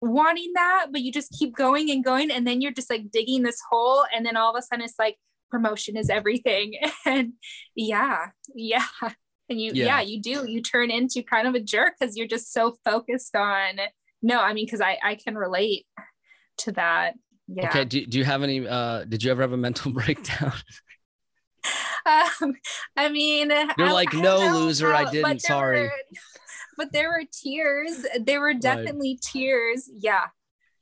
wanting 0.00 0.52
that 0.54 0.86
but 0.90 1.02
you 1.02 1.12
just 1.12 1.36
keep 1.38 1.54
going 1.54 1.90
and 1.90 2.04
going 2.04 2.30
and 2.30 2.46
then 2.46 2.60
you're 2.60 2.72
just 2.72 2.90
like 2.90 3.10
digging 3.12 3.42
this 3.42 3.60
hole 3.70 4.04
and 4.14 4.26
then 4.26 4.36
all 4.36 4.54
of 4.54 4.58
a 4.58 4.62
sudden 4.62 4.84
it's 4.84 4.98
like 4.98 5.16
promotion 5.52 5.96
is 5.96 6.08
everything 6.10 6.74
and 7.06 7.34
yeah 7.76 8.26
yeah 8.54 8.86
and 9.50 9.60
you 9.60 9.70
Yeah. 9.74 9.84
yeah. 9.86 10.00
you 10.00 10.20
do 10.20 10.44
you 10.50 10.62
turn 10.62 10.90
into 10.90 11.22
kind 11.22 11.46
of 11.46 11.54
a 11.54 11.60
jerk 11.60 11.92
because 12.00 12.16
you're 12.16 12.26
just 12.36 12.52
so 12.52 12.74
focused 12.84 13.36
on 13.36 13.78
no 14.22 14.40
i 14.40 14.52
mean 14.54 14.64
because 14.66 14.80
i 14.80 14.98
i 15.04 15.14
can 15.14 15.34
relate 15.36 15.84
to 16.58 16.72
that 16.72 17.14
yeah 17.48 17.68
Okay. 17.68 17.84
Do, 17.84 18.06
do 18.06 18.18
you 18.18 18.24
have 18.24 18.42
any 18.42 18.66
uh 18.66 19.04
did 19.04 19.22
you 19.22 19.30
ever 19.30 19.42
have 19.42 19.52
a 19.52 19.56
mental 19.68 19.92
breakdown? 19.92 20.52
um, 22.06 22.54
i 22.96 23.08
mean 23.10 23.50
You're 23.50 23.88
I- 23.88 23.92
like, 23.92 24.14
I 24.14 24.20
"No, 24.20 24.38
loser, 24.54 24.92
I 24.92 25.10
didn't, 25.10 25.40
sorry." 25.42 25.82
were- 25.82 25.92
but 26.78 26.90
there 26.92 27.10
were 27.10 27.24
tears 27.30 28.06
there 28.20 28.40
were 28.40 28.54
definitely 28.54 29.18
tears 29.22 29.88
yeah 29.92 30.26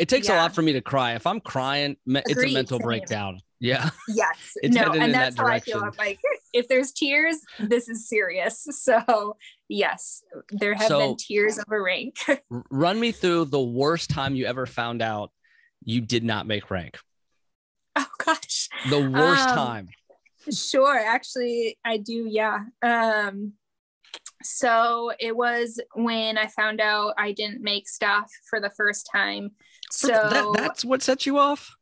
It 0.01 0.09
takes 0.09 0.29
a 0.29 0.35
lot 0.35 0.55
for 0.55 0.63
me 0.63 0.73
to 0.73 0.81
cry. 0.81 1.15
If 1.15 1.27
I'm 1.27 1.41
crying, 1.41 1.97
it's 2.07 2.43
a 2.43 2.53
mental 2.53 2.79
same. 2.79 2.85
breakdown. 2.85 3.41
Yeah. 3.63 3.91
yes 4.09 4.53
It's 4.63 4.75
no 4.75 4.91
and 4.93 5.13
that 5.15 5.35
that's 5.35 5.37
how 5.37 5.47
i 5.47 5.61
feel 5.61 5.83
i'm 5.85 5.93
like 5.99 6.19
if 6.55 6.67
there's 6.67 6.93
tears 6.93 7.37
this 7.59 7.91
is 7.91 8.09
serious 8.09 8.67
so 8.71 9.37
yes 9.69 10.23
there 10.49 10.73
have 10.73 10.89
So- 10.89 10.99
been 11.01 11.17
tears 11.19 11.59
of 11.59 11.67
a 11.71 11.79
rank 11.79 12.17
Run 12.71 12.99
me 12.99 13.13
through 13.13 13.45
the 13.45 13.61
worst 13.61 14.09
time 14.09 14.35
you 14.35 14.47
ever 14.47 14.65
found 14.65 15.03
out 15.03 15.31
you 15.85 16.01
did 16.01 16.25
not 16.25 16.47
make 16.47 16.71
rank. 16.71 16.97
oh 17.97 18.07
gosh 18.25 18.71
The 18.89 19.11
worst 19.11 19.49
Um, 19.51 19.55
time. 19.57 19.89
Sure, 20.51 20.97
actually, 20.99 21.77
I 21.85 21.99
do. 21.99 22.27
Yeah. 22.27 22.61
Um, 22.83 23.53
so 24.43 25.13
it 25.21 25.37
was 25.37 25.79
when 25.95 26.39
I 26.39 26.47
found 26.47 26.81
out 26.81 27.13
I 27.19 27.33
didn't 27.33 27.61
make 27.63 27.87
staff 27.89 28.31
for 28.49 28.59
the 28.59 28.71
first 28.71 29.07
time. 29.13 29.51
For- 29.93 30.07
So 30.09 30.13
that, 30.13 30.53
that's 30.57 30.85
what 30.85 31.03
set 31.03 31.27
you 31.27 31.39
off. 31.39 31.75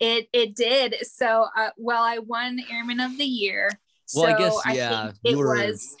it 0.00 0.28
it 0.32 0.54
did. 0.54 0.94
So 1.06 1.46
uh, 1.56 1.70
well, 1.76 2.02
I 2.02 2.18
won 2.18 2.60
Airman 2.70 3.00
of 3.00 3.16
the 3.18 3.24
Year. 3.24 3.70
Well, 4.14 4.26
I 4.26 4.32
so 4.32 4.38
guess, 4.38 4.76
yeah, 4.76 5.06
think 5.06 5.16
it 5.24 5.36
was 5.36 5.96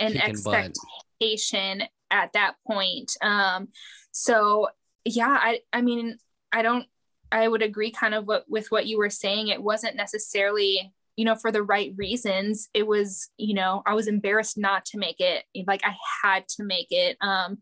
an 0.00 0.12
kicking 0.12 0.42
butt. 0.44 0.54
expectation 0.54 1.82
at 2.10 2.32
that 2.34 2.54
point. 2.66 3.16
Um, 3.22 3.68
so 4.12 4.68
yeah, 5.04 5.28
I 5.40 5.60
I 5.72 5.82
mean, 5.82 6.18
I 6.52 6.62
don't. 6.62 6.86
I 7.30 7.46
would 7.46 7.62
agree 7.62 7.90
kind 7.90 8.14
of 8.14 8.26
what 8.26 8.44
with 8.48 8.70
what 8.70 8.86
you 8.86 8.98
were 8.98 9.10
saying. 9.10 9.48
It 9.48 9.62
wasn't 9.62 9.96
necessarily 9.96 10.92
you 11.16 11.24
know 11.24 11.34
for 11.36 11.52
the 11.52 11.62
right 11.62 11.92
reasons. 11.96 12.68
It 12.74 12.86
was 12.86 13.30
you 13.38 13.54
know 13.54 13.82
I 13.86 13.94
was 13.94 14.08
embarrassed 14.08 14.58
not 14.58 14.84
to 14.86 14.98
make 14.98 15.20
it. 15.20 15.44
Like 15.66 15.82
I 15.84 15.94
had 16.22 16.48
to 16.56 16.64
make 16.64 16.88
it. 16.90 17.16
Um, 17.20 17.58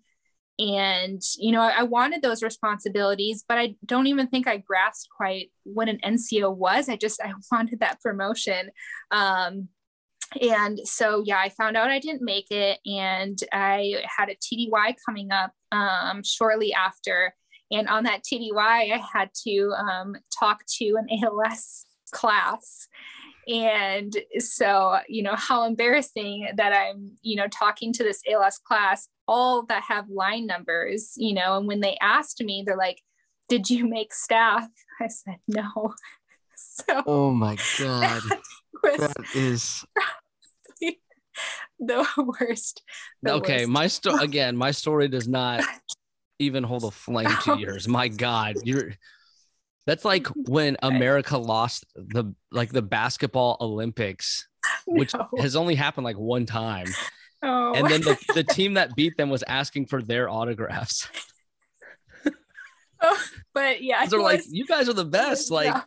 and 0.58 1.20
you 1.36 1.52
know 1.52 1.60
I, 1.60 1.80
I 1.80 1.82
wanted 1.82 2.22
those 2.22 2.42
responsibilities 2.42 3.44
but 3.46 3.58
i 3.58 3.74
don't 3.84 4.06
even 4.06 4.26
think 4.26 4.48
i 4.48 4.56
grasped 4.56 5.08
quite 5.14 5.50
what 5.64 5.88
an 5.88 5.98
nco 6.04 6.54
was. 6.54 6.88
I 6.88 6.96
just 6.96 7.20
i 7.22 7.32
wanted 7.52 7.80
that 7.80 8.00
promotion. 8.00 8.70
Um 9.10 9.68
and 10.40 10.80
so 10.84 11.22
yeah 11.24 11.38
i 11.38 11.48
found 11.50 11.76
out 11.76 11.90
i 11.90 12.00
didn't 12.00 12.22
make 12.22 12.50
it 12.50 12.80
and 12.84 13.38
i 13.52 14.02
had 14.16 14.28
a 14.28 14.34
tdy 14.34 14.70
coming 15.06 15.30
up 15.30 15.52
um 15.72 16.22
shortly 16.24 16.72
after. 16.72 17.34
And 17.70 17.88
on 17.88 18.04
that 18.04 18.22
tdy 18.22 18.50
i 18.56 19.00
had 19.12 19.30
to 19.46 19.72
um 19.76 20.16
talk 20.38 20.62
to 20.78 20.96
an 20.96 21.06
als 21.24 21.84
class. 22.12 22.88
And 23.48 24.16
so 24.38 24.98
you 25.08 25.22
know 25.22 25.36
how 25.36 25.64
embarrassing 25.64 26.48
that 26.56 26.72
i'm 26.72 27.12
you 27.22 27.36
know 27.36 27.46
talking 27.48 27.92
to 27.92 28.02
this 28.02 28.22
als 28.28 28.58
class 28.58 29.08
all 29.28 29.64
that 29.66 29.82
have 29.82 30.08
line 30.08 30.46
numbers 30.46 31.14
you 31.16 31.34
know 31.34 31.56
and 31.56 31.66
when 31.66 31.80
they 31.80 31.96
asked 32.00 32.42
me 32.42 32.62
they're 32.64 32.76
like 32.76 33.02
did 33.48 33.68
you 33.70 33.86
make 33.86 34.12
staff 34.14 34.68
i 35.00 35.08
said 35.08 35.36
no 35.48 35.94
so 36.56 37.02
Oh 37.06 37.30
my 37.32 37.56
god. 37.78 38.22
it 38.84 39.00
was 39.00 39.34
is 39.34 39.84
the 41.78 42.06
worst 42.40 42.82
the 43.22 43.32
okay. 43.34 43.58
worst. 43.64 43.68
My 43.68 43.86
story 43.88 44.24
again, 44.24 44.56
my 44.56 44.70
story 44.70 45.08
does 45.08 45.28
not 45.28 45.62
even 46.38 46.62
hold 46.64 46.84
a 46.84 46.90
flame 46.90 47.28
to 47.44 47.58
yours. 47.58 47.86
My 47.88 48.08
God, 48.08 48.56
you're 48.64 48.92
that's 49.86 50.04
like 50.04 50.26
when 50.48 50.76
America 50.82 51.36
lost 51.36 51.84
the 51.94 52.34
like 52.50 52.72
the 52.72 52.82
basketball 52.82 53.56
Olympics, 53.60 54.48
which 54.86 55.14
No. 55.14 55.28
has 55.38 55.56
only 55.56 55.74
happened 55.74 56.04
like 56.04 56.16
one 56.18 56.46
time. 56.46 56.86
Oh. 57.42 57.74
And 57.74 57.88
then 57.88 58.00
the, 58.02 58.18
the 58.34 58.44
team 58.54 58.74
that 58.74 58.94
beat 58.96 59.16
them 59.16 59.30
was 59.30 59.44
asking 59.46 59.86
for 59.86 60.02
their 60.02 60.28
autographs. 60.28 61.08
oh, 63.02 63.22
but 63.54 63.82
yeah 63.82 64.06
They're 64.06 64.20
like, 64.20 64.42
you 64.48 64.66
guys 64.66 64.88
are 64.88 64.94
the 64.94 65.04
best. 65.04 65.50
Like, 65.50 65.66
yeah. 65.66 65.82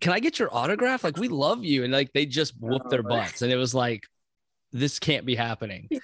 can 0.00 0.12
I 0.12 0.20
get 0.20 0.38
your 0.38 0.54
autograph? 0.54 1.04
Like, 1.04 1.16
we 1.16 1.28
love 1.28 1.64
you. 1.64 1.84
And 1.84 1.92
like 1.92 2.12
they 2.12 2.26
just 2.26 2.54
whooped 2.60 2.90
their 2.90 3.00
Oh. 3.04 3.08
butts. 3.08 3.42
And 3.42 3.52
it 3.52 3.56
was 3.56 3.74
like, 3.74 4.04
this 4.72 4.98
can't 4.98 5.24
be 5.24 5.34
happening. 5.34 5.88
yeah. 5.90 6.00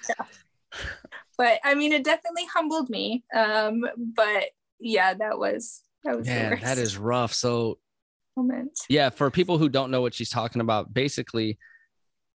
but 1.37 1.59
I 1.63 1.75
mean, 1.75 1.91
it 1.91 2.03
definitely 2.03 2.45
humbled 2.53 2.89
me. 2.89 3.23
Um, 3.35 3.85
but 4.15 4.45
yeah, 4.79 5.13
that 5.13 5.37
was 5.37 5.81
that 6.03 6.17
was 6.17 6.25
the 6.25 6.33
Man, 6.33 6.59
that 6.61 6.77
is 6.77 6.97
rough. 6.97 7.33
So 7.33 7.77
moment. 8.37 8.79
Yeah, 8.89 9.09
for 9.09 9.29
people 9.29 9.57
who 9.57 9.69
don't 9.69 9.91
know 9.91 10.01
what 10.01 10.13
she's 10.13 10.29
talking 10.29 10.61
about, 10.61 10.93
basically 10.93 11.57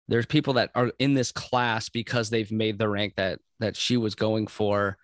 there's 0.07 0.25
people 0.25 0.53
that 0.53 0.69
are 0.75 0.91
in 0.99 1.13
this 1.13 1.31
class 1.31 1.89
because 1.89 2.29
they've 2.29 2.51
made 2.51 2.77
the 2.77 2.87
rank 2.87 3.13
that 3.17 3.39
that 3.59 3.75
she 3.75 3.97
was 3.97 4.15
going 4.15 4.47
for 4.47 4.97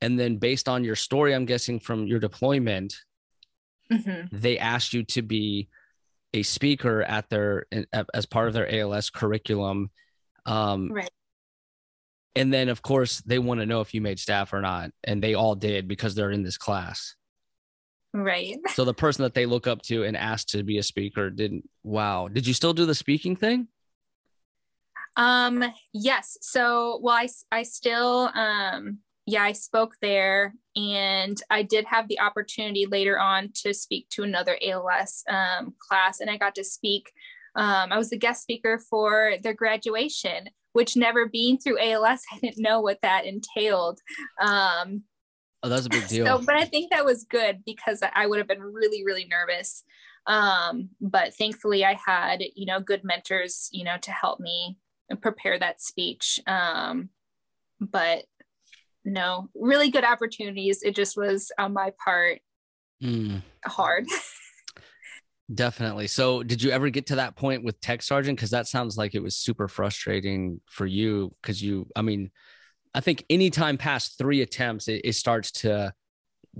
and 0.00 0.18
then 0.18 0.36
based 0.36 0.68
on 0.68 0.84
your 0.84 0.96
story 0.96 1.34
i'm 1.34 1.44
guessing 1.46 1.78
from 1.80 2.06
your 2.06 2.20
deployment 2.20 2.94
Mm-hmm. 3.92 4.34
they 4.34 4.58
asked 4.58 4.94
you 4.94 5.02
to 5.04 5.20
be 5.20 5.68
a 6.32 6.42
speaker 6.42 7.02
at 7.02 7.28
their 7.28 7.66
as 8.14 8.24
part 8.24 8.48
of 8.48 8.54
their 8.54 8.66
als 8.80 9.10
curriculum 9.10 9.90
um, 10.46 10.88
Right. 10.90 11.10
and 12.34 12.50
then 12.50 12.70
of 12.70 12.80
course 12.80 13.20
they 13.26 13.38
want 13.38 13.60
to 13.60 13.66
know 13.66 13.82
if 13.82 13.92
you 13.92 14.00
made 14.00 14.18
staff 14.18 14.54
or 14.54 14.62
not 14.62 14.90
and 15.04 15.22
they 15.22 15.34
all 15.34 15.54
did 15.54 15.86
because 15.86 16.14
they're 16.14 16.30
in 16.30 16.42
this 16.42 16.56
class 16.56 17.14
Right. 18.14 18.56
so 18.74 18.86
the 18.86 18.94
person 18.94 19.22
that 19.24 19.34
they 19.34 19.44
look 19.44 19.66
up 19.66 19.82
to 19.82 20.04
and 20.04 20.16
asked 20.16 20.48
to 20.50 20.62
be 20.62 20.78
a 20.78 20.82
speaker 20.82 21.28
didn't 21.28 21.68
wow 21.82 22.28
did 22.28 22.46
you 22.46 22.54
still 22.54 22.72
do 22.72 22.86
the 22.86 22.94
speaking 22.94 23.36
thing 23.36 23.68
Um, 25.16 25.64
yes. 25.92 26.36
So, 26.40 26.98
well, 27.02 27.16
I, 27.16 27.28
I 27.52 27.62
still, 27.62 28.30
um, 28.34 28.98
yeah, 29.26 29.42
I 29.42 29.52
spoke 29.52 29.94
there 30.02 30.54
and 30.76 31.40
I 31.50 31.62
did 31.62 31.86
have 31.86 32.08
the 32.08 32.20
opportunity 32.20 32.86
later 32.86 33.18
on 33.18 33.50
to 33.62 33.72
speak 33.72 34.08
to 34.10 34.22
another 34.22 34.58
ALS 34.62 35.22
um, 35.28 35.74
class 35.78 36.20
and 36.20 36.30
I 36.30 36.36
got 36.36 36.54
to 36.56 36.64
speak. 36.64 37.10
Um, 37.56 37.92
I 37.92 37.96
was 37.96 38.10
the 38.10 38.18
guest 38.18 38.42
speaker 38.42 38.78
for 38.90 39.34
their 39.42 39.54
graduation, 39.54 40.48
which 40.72 40.96
never 40.96 41.28
being 41.28 41.58
through 41.58 41.78
ALS, 41.80 42.22
I 42.32 42.38
didn't 42.38 42.62
know 42.62 42.80
what 42.80 42.98
that 43.02 43.24
entailed. 43.24 44.00
Um, 44.40 45.04
oh 45.62 45.68
that's 45.68 45.86
a 45.86 45.90
big 45.90 46.06
deal 46.08 46.26
so, 46.26 46.38
but 46.44 46.56
I 46.56 46.64
think 46.64 46.90
that 46.90 47.06
was 47.06 47.24
good 47.24 47.62
because 47.64 48.02
I 48.14 48.26
would 48.26 48.38
have 48.38 48.48
been 48.48 48.60
really, 48.60 49.04
really 49.04 49.26
nervous. 49.26 49.84
Um, 50.26 50.90
but 51.00 51.34
thankfully, 51.34 51.84
I 51.84 51.98
had, 52.06 52.42
you 52.54 52.66
know, 52.66 52.80
good 52.80 53.04
mentors, 53.04 53.68
you 53.72 53.84
know, 53.84 53.96
to 54.02 54.10
help 54.10 54.40
me 54.40 54.78
prepare 55.20 55.58
that 55.58 55.80
speech. 55.80 56.40
Um, 56.46 57.10
but 57.80 58.24
no, 59.04 59.48
really 59.54 59.90
good 59.90 60.04
opportunities. 60.04 60.82
It 60.82 60.94
just 60.96 61.16
was 61.16 61.52
on 61.58 61.72
my 61.72 61.92
part 62.02 62.40
Mm. 63.02 63.42
hard. 63.66 64.06
Definitely. 65.54 66.06
So, 66.06 66.42
did 66.42 66.62
you 66.62 66.70
ever 66.70 66.88
get 66.88 67.06
to 67.08 67.16
that 67.16 67.36
point 67.36 67.64
with 67.64 67.78
tech 67.80 68.00
sergeant? 68.00 68.38
Because 68.38 68.50
that 68.50 68.66
sounds 68.66 68.96
like 68.96 69.14
it 69.14 69.22
was 69.22 69.36
super 69.36 69.68
frustrating 69.68 70.60
for 70.70 70.86
you. 70.86 71.34
Because 71.42 71.62
you, 71.62 71.86
I 71.94 72.00
mean, 72.00 72.30
I 72.94 73.00
think 73.00 73.24
any 73.28 73.50
time 73.50 73.76
past 73.76 74.16
three 74.16 74.40
attempts, 74.40 74.88
it, 74.88 75.02
it 75.04 75.12
starts 75.14 75.50
to 75.52 75.92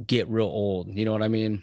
get 0.06 0.28
real 0.28 0.46
old. 0.46 0.88
You 0.90 1.06
know 1.06 1.12
what 1.12 1.22
I 1.22 1.28
mean? 1.28 1.62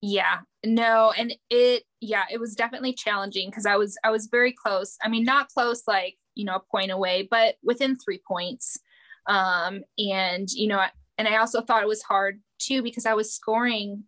yeah 0.00 0.38
no 0.64 1.12
and 1.18 1.34
it 1.50 1.82
yeah 2.00 2.24
it 2.30 2.38
was 2.38 2.54
definitely 2.54 2.92
challenging 2.92 3.50
because 3.50 3.66
i 3.66 3.76
was 3.76 3.96
i 4.04 4.10
was 4.10 4.26
very 4.26 4.52
close. 4.52 4.96
I 5.02 5.08
mean 5.08 5.24
not 5.24 5.48
close 5.48 5.82
like 5.86 6.16
you 6.34 6.44
know 6.44 6.56
a 6.56 6.60
point 6.60 6.90
away 6.90 7.26
but 7.30 7.56
within 7.62 7.96
three 7.96 8.20
points. 8.26 8.78
Um 9.26 9.82
and 9.98 10.48
you 10.50 10.68
know 10.68 10.84
and 11.16 11.28
i 11.28 11.36
also 11.36 11.60
thought 11.60 11.82
it 11.82 11.88
was 11.88 12.02
hard 12.02 12.40
too 12.58 12.82
because 12.82 13.06
i 13.06 13.14
was 13.14 13.34
scoring 13.34 14.04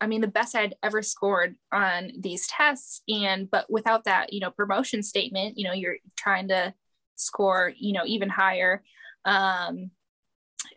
i 0.00 0.06
mean 0.06 0.20
the 0.20 0.28
best 0.28 0.54
i'd 0.54 0.74
ever 0.82 1.02
scored 1.02 1.56
on 1.72 2.12
these 2.18 2.46
tests. 2.46 3.02
And 3.08 3.50
but 3.50 3.70
without 3.70 4.04
that 4.04 4.32
you 4.32 4.40
know 4.40 4.50
promotion 4.50 5.02
statement 5.02 5.58
you 5.58 5.64
know 5.64 5.72
you're 5.72 5.96
trying 6.16 6.48
to 6.48 6.74
score 7.16 7.72
you 7.76 7.92
know 7.92 8.04
even 8.06 8.28
higher. 8.28 8.82
Um 9.24 9.90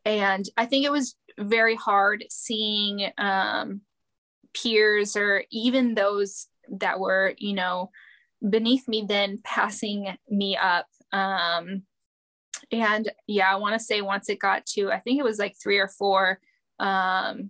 and 0.05 0.45
i 0.57 0.66
think 0.66 0.86
it 0.86 0.91
was 0.91 1.16
very 1.39 1.76
hard 1.76 2.26
seeing 2.30 3.09
um 3.18 3.82
peers 4.53 5.16
or 5.16 5.43
even 5.51 5.95
those 5.95 6.47
that 6.70 6.99
were 6.99 7.34
you 7.38 7.53
know 7.53 7.89
beneath 8.47 8.88
me 8.88 9.05
then 9.07 9.39
passing 9.43 10.16
me 10.30 10.57
up. 10.57 10.88
Um 11.11 11.84
and 12.72 13.11
yeah 13.28 13.51
i 13.51 13.55
want 13.55 13.74
to 13.78 13.86
say 13.86 14.01
once 14.01 14.30
it 14.30 14.39
got 14.39 14.66
to 14.66 14.89
i 14.89 14.99
think 14.99 15.20
it 15.20 15.24
was 15.24 15.38
like 15.38 15.53
three 15.61 15.80
or 15.80 15.89
four 15.89 16.39
um 16.80 17.49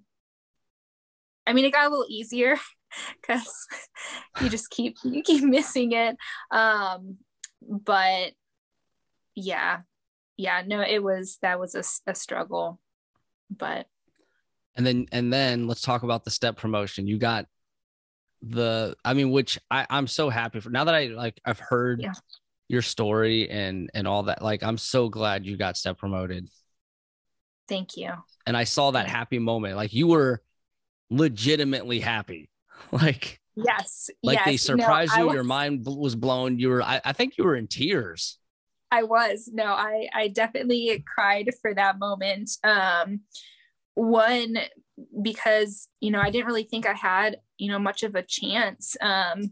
i 1.46 1.54
mean 1.54 1.66
it 1.66 1.72
got 1.72 1.86
a 1.86 1.90
little 1.90 2.08
easier 2.10 2.58
because 3.22 3.68
you 4.42 4.50
just 4.50 4.70
keep 4.70 4.98
you 5.04 5.22
keep 5.24 5.44
missing 5.44 5.92
it. 5.92 6.18
Um 6.52 7.18
but 7.62 8.34
yeah 9.36 9.80
yeah 10.38 10.62
no 10.66 10.82
it 10.82 11.02
was 11.02 11.38
that 11.42 11.60
was 11.60 11.76
a, 11.76 11.84
a 12.10 12.16
struggle. 12.16 12.80
But 13.50 13.88
And 14.76 14.86
then, 14.86 15.06
and 15.12 15.32
then 15.32 15.68
let's 15.68 15.82
talk 15.82 16.04
about 16.04 16.24
the 16.24 16.32
step 16.32 16.58
promotion. 16.58 17.08
You 17.08 17.18
got 17.18 17.46
the, 18.44 18.96
I 19.06 19.14
mean, 19.14 19.32
which 19.32 19.58
I, 19.72 19.86
I'm 19.90 20.08
so 20.08 20.30
happy 20.30 20.60
for 20.60 20.70
now 20.70 20.84
that 20.84 20.94
I 20.96 21.06
like, 21.08 21.40
I've 21.46 21.60
heard 21.60 22.02
Yeah. 22.02 22.14
your 22.68 22.82
story 22.82 23.50
and, 23.50 23.90
and 23.94 24.08
all 24.08 24.24
that. 24.24 24.42
Like, 24.42 24.64
I'm 24.64 24.78
so 24.78 25.08
glad 25.10 25.46
you 25.46 25.58
got 25.58 25.78
step 25.78 25.98
promoted. 25.98 26.50
thank 27.70 27.96
you 27.98 28.12
And 28.46 28.58
I 28.58 28.66
saw 28.66 28.92
that 28.92 29.08
happy 29.08 29.40
moment. 29.40 29.76
Like, 29.78 29.94
you 29.94 30.08
were 30.08 30.42
legitimately 31.10 32.00
happy. 32.00 32.50
Like, 32.92 33.40
yes 33.56 34.10
like 34.24 34.44
they 34.46 34.52
yes. 34.54 34.68
No, 34.68 34.76
surprised 34.78 35.14
I 35.14 35.20
you 35.20 35.26
was- 35.28 35.36
your 35.36 35.44
mind 35.44 35.86
was 35.86 36.16
blown 36.16 36.58
you 36.60 36.70
were 36.70 36.82
I, 36.82 37.00
I 37.06 37.14
think 37.14 37.38
you 37.38 37.44
were 37.44 37.56
in 37.56 37.68
tears 37.68 38.40
I 38.92 39.04
was 39.04 39.50
no, 39.54 39.66
I 39.66 40.08
I 40.14 40.28
definitely 40.28 41.04
cried 41.08 41.50
for 41.62 41.74
that 41.76 41.98
moment. 42.00 42.50
Um, 42.64 43.22
one 43.96 44.58
because 45.22 45.88
you 46.00 46.12
know 46.12 46.20
I 46.20 46.30
didn't 46.30 46.48
really 46.48 46.64
think 46.64 46.86
I 46.88 46.94
had 46.94 47.38
you 47.58 47.72
know 47.72 47.80
much 47.80 48.04
of 48.04 48.16
a 48.16 48.24
chance. 48.24 48.96
Um, 49.02 49.52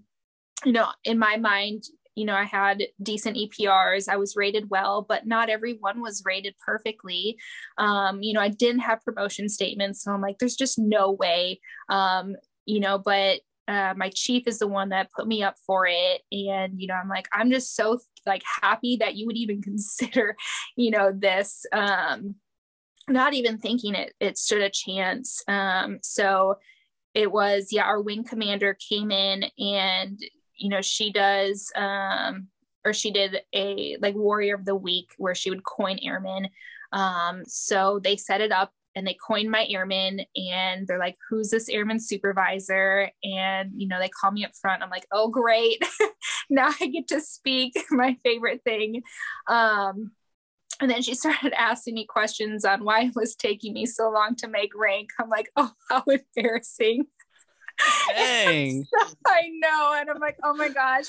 you 0.66 0.72
know, 0.72 0.88
in 1.04 1.18
my 1.18 1.38
mind, 1.38 1.84
you 2.16 2.26
know 2.26 2.36
I 2.36 2.44
had 2.44 2.84
decent 3.02 3.38
EPRs. 3.38 4.10
I 4.10 4.18
was 4.18 4.36
rated 4.36 4.70
well, 4.70 5.06
but 5.08 5.26
not 5.26 5.50
everyone 5.50 6.02
was 6.02 6.24
rated 6.26 6.56
perfectly. 6.66 7.38
Um, 7.78 8.22
you 8.22 8.34
know, 8.34 8.42
I 8.42 8.50
didn't 8.50 8.82
have 8.82 9.04
promotion 9.04 9.50
statements, 9.50 10.04
so 10.04 10.12
I'm 10.12 10.22
like, 10.22 10.38
there's 10.40 10.56
just 10.56 10.78
no 10.80 11.12
way. 11.12 11.60
Um, 11.90 12.36
you 12.66 12.80
know, 12.80 12.98
but 12.98 13.42
uh, 13.68 13.94
my 13.96 14.10
chief 14.14 14.48
is 14.48 14.60
the 14.60 14.68
one 14.68 14.90
that 14.90 15.12
put 15.12 15.28
me 15.28 15.44
up 15.44 15.56
for 15.66 15.88
it 15.88 16.22
and 16.32 16.82
you 16.82 16.88
know 16.88 16.96
i'm 16.96 17.08
like 17.08 17.28
i'm 17.32 17.50
just 17.52 17.76
so 17.76 18.00
like 18.26 18.44
happy 18.62 18.98
that 18.98 19.16
you 19.16 19.26
would 19.26 19.38
even 19.38 19.62
consider 19.70 20.36
you 20.76 20.92
know 20.92 21.12
this 21.16 21.66
um 21.72 22.36
not 23.08 23.34
even 23.34 23.58
thinking 23.58 23.96
it 23.96 24.14
it 24.20 24.38
stood 24.38 24.62
a 24.62 24.70
chance 24.70 25.42
um 25.48 26.00
so 26.02 26.56
it 27.14 27.32
was 27.32 27.68
yeah 27.72 27.84
our 27.84 28.02
wing 28.02 28.24
commander 28.24 28.78
came 28.90 29.12
in 29.12 29.46
and 29.58 30.20
you 30.56 30.70
know 30.70 30.82
she 30.82 31.12
does 31.12 31.72
um 31.76 32.48
or 32.86 32.94
she 32.94 33.12
did 33.12 33.42
a 33.54 33.98
like 34.02 34.16
warrior 34.16 34.56
of 34.56 34.66
the 34.66 34.76
week 34.76 35.12
where 35.18 35.36
she 35.36 35.50
would 35.50 35.64
coin 35.64 36.00
airmen. 36.02 36.50
Um 36.92 37.44
so 37.46 38.00
they 38.04 38.16
set 38.16 38.42
it 38.42 38.52
up 38.52 38.74
and 38.96 39.08
they 39.08 39.16
coined 39.26 39.50
my 39.50 39.66
airman 39.70 40.22
and 40.36 40.88
they're 40.88 41.00
like 41.00 41.18
who's 41.30 41.50
this 41.50 41.70
airman 41.70 42.00
supervisor? 42.00 43.10
And 43.24 43.72
you 43.76 43.88
know 43.88 44.00
they 44.00 44.10
call 44.10 44.32
me 44.32 44.46
up 44.46 44.56
front. 44.56 44.82
I'm 44.84 44.90
like 44.90 45.08
oh 45.12 45.30
great. 45.30 45.84
Now 46.50 46.70
i 46.82 46.88
get 46.88 47.08
to 47.10 47.22
speak 47.22 47.74
my 47.92 48.18
favorite 48.24 48.62
thing. 48.64 49.04
Um 49.48 50.12
and 50.82 50.90
then 50.90 51.02
she 51.02 51.16
started 51.16 51.54
asking 51.54 51.94
me 51.94 52.06
questions 52.06 52.66
on 52.66 52.84
why 52.84 53.04
it 53.04 53.16
was 53.16 53.36
taking 53.36 53.74
me 53.74 53.86
so 53.86 54.10
long 54.10 54.36
to 54.36 54.48
make 54.48 54.72
rank 54.76 55.10
i'm 55.20 55.30
like 55.30 55.50
oh 55.56 55.72
how 55.90 56.04
embarrassing 56.08 57.06
Dang. 58.10 58.86
I 59.28 59.50
know. 59.60 59.96
And 60.00 60.10
I'm 60.10 60.20
like, 60.20 60.38
oh 60.44 60.54
my 60.54 60.70
gosh, 60.70 61.08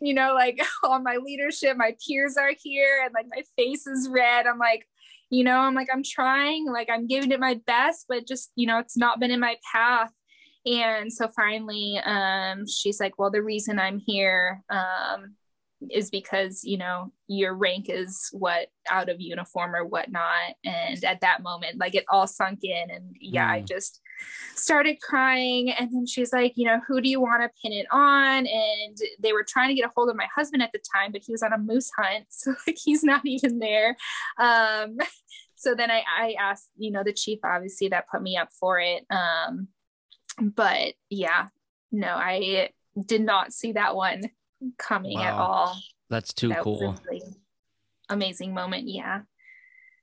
you 0.00 0.14
know, 0.14 0.34
like 0.34 0.60
all 0.82 1.00
my 1.00 1.16
leadership, 1.16 1.76
my 1.76 1.94
peers 2.04 2.36
are 2.36 2.52
here 2.62 3.02
and 3.04 3.12
like 3.14 3.26
my 3.30 3.42
face 3.56 3.86
is 3.86 4.08
red. 4.08 4.46
I'm 4.46 4.58
like, 4.58 4.86
you 5.30 5.44
know, 5.44 5.58
I'm 5.58 5.74
like, 5.74 5.88
I'm 5.92 6.02
trying, 6.02 6.66
like 6.66 6.88
I'm 6.90 7.06
giving 7.06 7.32
it 7.32 7.40
my 7.40 7.60
best, 7.66 8.06
but 8.08 8.26
just, 8.26 8.50
you 8.56 8.66
know, 8.66 8.78
it's 8.78 8.96
not 8.96 9.20
been 9.20 9.30
in 9.30 9.40
my 9.40 9.56
path. 9.72 10.10
And 10.66 11.12
so 11.12 11.28
finally, 11.28 12.00
um, 12.04 12.66
she's 12.66 12.98
like, 13.00 13.18
well, 13.18 13.30
the 13.30 13.42
reason 13.42 13.78
I'm 13.78 13.98
here, 13.98 14.62
um, 14.70 15.36
is 15.90 16.10
because 16.10 16.64
you 16.64 16.76
know 16.76 17.12
your 17.28 17.54
rank 17.54 17.86
is 17.88 18.28
what 18.32 18.68
out 18.90 19.08
of 19.08 19.20
uniform 19.20 19.74
or 19.74 19.84
whatnot. 19.84 20.54
And 20.64 21.02
at 21.04 21.20
that 21.20 21.42
moment 21.42 21.78
like 21.78 21.94
it 21.94 22.04
all 22.10 22.26
sunk 22.26 22.60
in 22.64 22.90
and 22.90 23.14
yeah 23.20 23.48
i 23.50 23.60
Mm. 23.60 23.68
just 23.68 24.00
started 24.56 25.00
crying. 25.00 25.70
And 25.70 25.90
then 25.92 26.06
she's 26.06 26.32
like 26.32 26.54
you 26.56 26.66
know 26.66 26.80
who 26.86 27.00
do 27.00 27.08
you 27.08 27.20
want 27.20 27.42
to 27.42 27.50
pin 27.62 27.72
it 27.72 27.86
on? 27.92 28.46
And 28.46 28.98
they 29.20 29.32
were 29.32 29.44
trying 29.46 29.68
to 29.68 29.74
get 29.74 29.84
a 29.86 29.92
hold 29.94 30.10
of 30.10 30.16
my 30.16 30.26
husband 30.34 30.62
at 30.62 30.72
the 30.72 30.80
time 30.94 31.12
but 31.12 31.22
he 31.24 31.32
was 31.32 31.42
on 31.42 31.52
a 31.52 31.58
moose 31.58 31.90
hunt 31.96 32.24
so 32.30 32.54
like 32.66 32.76
he's 32.82 33.04
not 33.04 33.22
even 33.24 33.58
there. 33.60 33.96
Um 34.38 34.96
so 35.54 35.74
then 35.74 35.90
i 35.90 36.02
i 36.18 36.34
asked 36.40 36.70
you 36.76 36.90
know 36.90 37.02
the 37.04 37.12
chief 37.12 37.38
obviously 37.44 37.88
that 37.88 38.08
put 38.10 38.22
me 38.22 38.36
up 38.36 38.48
for 38.58 38.80
it. 38.80 39.04
Um 39.10 39.68
but 40.40 40.94
yeah 41.10 41.48
no 41.92 42.08
i 42.08 42.70
did 43.06 43.20
not 43.22 43.52
see 43.52 43.72
that 43.72 43.94
one 43.96 44.22
coming 44.78 45.18
at 45.18 45.34
all 45.34 45.78
That's 46.10 46.32
too 46.32 46.48
that 46.48 46.62
cool. 46.62 46.96
really 47.06 47.22
amazing 48.08 48.54
moment 48.54 48.88
yeah 48.88 49.20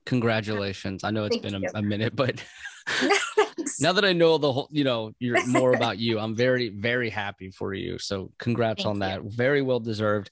Congratulations. 0.06 1.04
I 1.04 1.12
know 1.12 1.26
it's 1.26 1.36
Thank 1.36 1.52
been 1.54 1.66
a, 1.66 1.80
a 1.80 1.82
minute, 1.82 2.16
but 2.16 2.36
now 3.80 3.92
that 3.94 4.06
I 4.06 4.14
know 4.14 4.38
the 4.38 4.52
whole, 4.52 4.68
you 4.72 4.84
know, 4.84 5.12
you're 5.20 5.46
more 5.48 5.74
about 5.74 5.98
you, 5.98 6.20
I'm 6.20 6.36
very, 6.36 6.70
very 6.70 7.10
happy 7.10 7.52
for 7.52 7.74
you. 7.74 7.98
So 7.98 8.32
congrats 8.38 8.84
Thank 8.84 8.94
on 8.94 9.00
that. 9.00 9.24
you. 9.24 9.30
Very 9.32 9.62
well 9.62 9.80
deserved. 9.80 10.30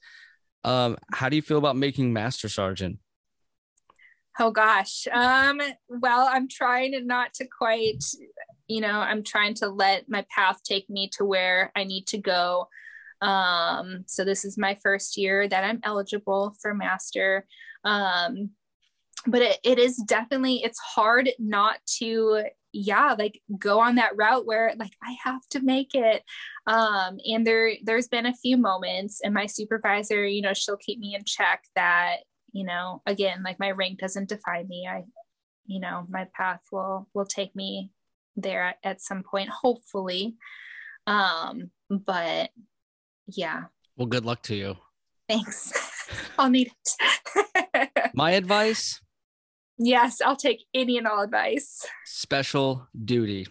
Um, 0.63 0.97
how 1.11 1.29
do 1.29 1.35
you 1.35 1.41
feel 1.41 1.57
about 1.57 1.75
making 1.75 2.13
Master 2.13 2.47
Sergeant? 2.47 2.99
Oh 4.39 4.51
gosh. 4.51 5.07
Um, 5.11 5.61
well, 5.89 6.27
I'm 6.31 6.47
trying 6.47 7.05
not 7.05 7.33
to 7.35 7.45
quite, 7.45 8.03
you 8.67 8.81
know, 8.81 8.99
I'm 8.99 9.23
trying 9.23 9.55
to 9.55 9.67
let 9.67 10.09
my 10.09 10.25
path 10.33 10.59
take 10.63 10.89
me 10.89 11.09
to 11.17 11.25
where 11.25 11.71
I 11.75 11.83
need 11.83 12.07
to 12.07 12.17
go. 12.17 12.67
Um, 13.23 14.03
so 14.05 14.25
this 14.25 14.43
is 14.43 14.57
my 14.57 14.77
first 14.83 15.17
year 15.17 15.47
that 15.47 15.63
I'm 15.63 15.79
eligible 15.83 16.55
for 16.61 16.73
master. 16.73 17.45
Um, 17.85 18.51
but 19.25 19.41
it, 19.41 19.59
it 19.63 19.79
is 19.79 19.97
definitely 19.97 20.61
it's 20.63 20.79
hard 20.79 21.29
not 21.39 21.77
to 21.99 22.43
yeah 22.73 23.15
like 23.17 23.39
go 23.57 23.79
on 23.79 23.95
that 23.95 24.15
route 24.17 24.45
where 24.45 24.73
like 24.77 24.93
i 25.03 25.15
have 25.23 25.41
to 25.51 25.61
make 25.61 25.93
it. 25.93 26.23
Um 26.67 27.19
and 27.25 27.45
there 27.47 27.73
there's 27.83 28.07
been 28.07 28.25
a 28.25 28.35
few 28.35 28.57
moments 28.57 29.21
and 29.23 29.33
my 29.33 29.45
supervisor 29.45 30.25
you 30.25 30.41
know 30.41 30.53
she'll 30.53 30.77
keep 30.77 30.99
me 30.99 31.15
in 31.15 31.23
check 31.25 31.63
that 31.75 32.17
you 32.51 32.65
know 32.65 33.01
again 33.05 33.43
like 33.43 33.59
my 33.59 33.71
rank 33.71 33.99
doesn't 33.99 34.29
define 34.29 34.67
me. 34.67 34.87
I 34.89 35.03
you 35.65 35.79
know 35.79 36.05
my 36.09 36.27
path 36.35 36.61
will 36.71 37.07
will 37.13 37.25
take 37.25 37.55
me 37.55 37.91
there 38.35 38.63
at, 38.63 38.77
at 38.83 39.01
some 39.01 39.23
point 39.23 39.49
hopefully. 39.49 40.35
Um 41.07 41.69
but 41.89 42.49
yeah 43.27 43.63
Well, 43.95 44.07
good 44.07 44.25
luck 44.25 44.43
to 44.43 44.55
you. 44.55 44.75
thanks 45.29 45.71
i'll 46.37 46.49
need 46.49 46.71
it 46.71 48.11
My 48.15 48.31
advice 48.31 49.01
yes 49.77 50.21
i'll 50.21 50.35
take 50.35 50.63
any 50.73 50.97
and 50.97 51.07
all 51.07 51.21
advice 51.23 51.85
special 52.05 52.87
duty. 53.05 53.47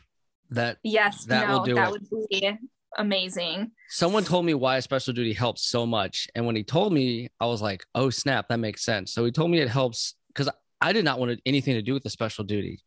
That 0.51 0.79
yes 0.83 1.25
That 1.25 1.49
no 1.49 1.59
will 1.59 1.65
do 1.65 1.75
that 1.77 1.89
it. 1.89 1.91
would 1.93 2.29
be 2.31 2.59
amazing 2.99 3.71
someone 3.89 4.23
told 4.25 4.45
me 4.45 4.53
why 4.55 4.79
special 4.81 5.13
duty 5.15 5.33
helps 5.33 5.63
so 5.63 5.85
much. 5.87 6.29
And 6.35 6.47
when 6.47 6.57
he 6.57 6.63
told 6.65 6.93
me, 6.95 7.29
I 7.41 7.47
was 7.47 7.61
like, 7.61 7.85
oh, 7.95 8.09
snap, 8.11 8.49
that 8.49 8.59
makes 8.59 8.83
sense. 8.85 9.13
So 9.13 9.23
he 9.25 9.31
told 9.31 9.51
me 9.51 9.61
it 9.61 9.69
helps 9.69 10.15
because 10.29 10.49
I 10.81 10.93
did 10.95 11.05
not 11.05 11.19
want 11.19 11.39
anything 11.47 11.75
to 11.75 11.83
do 11.83 11.93
with 11.95 12.03
the 12.03 12.09
special 12.11 12.45
duty. 12.45 12.81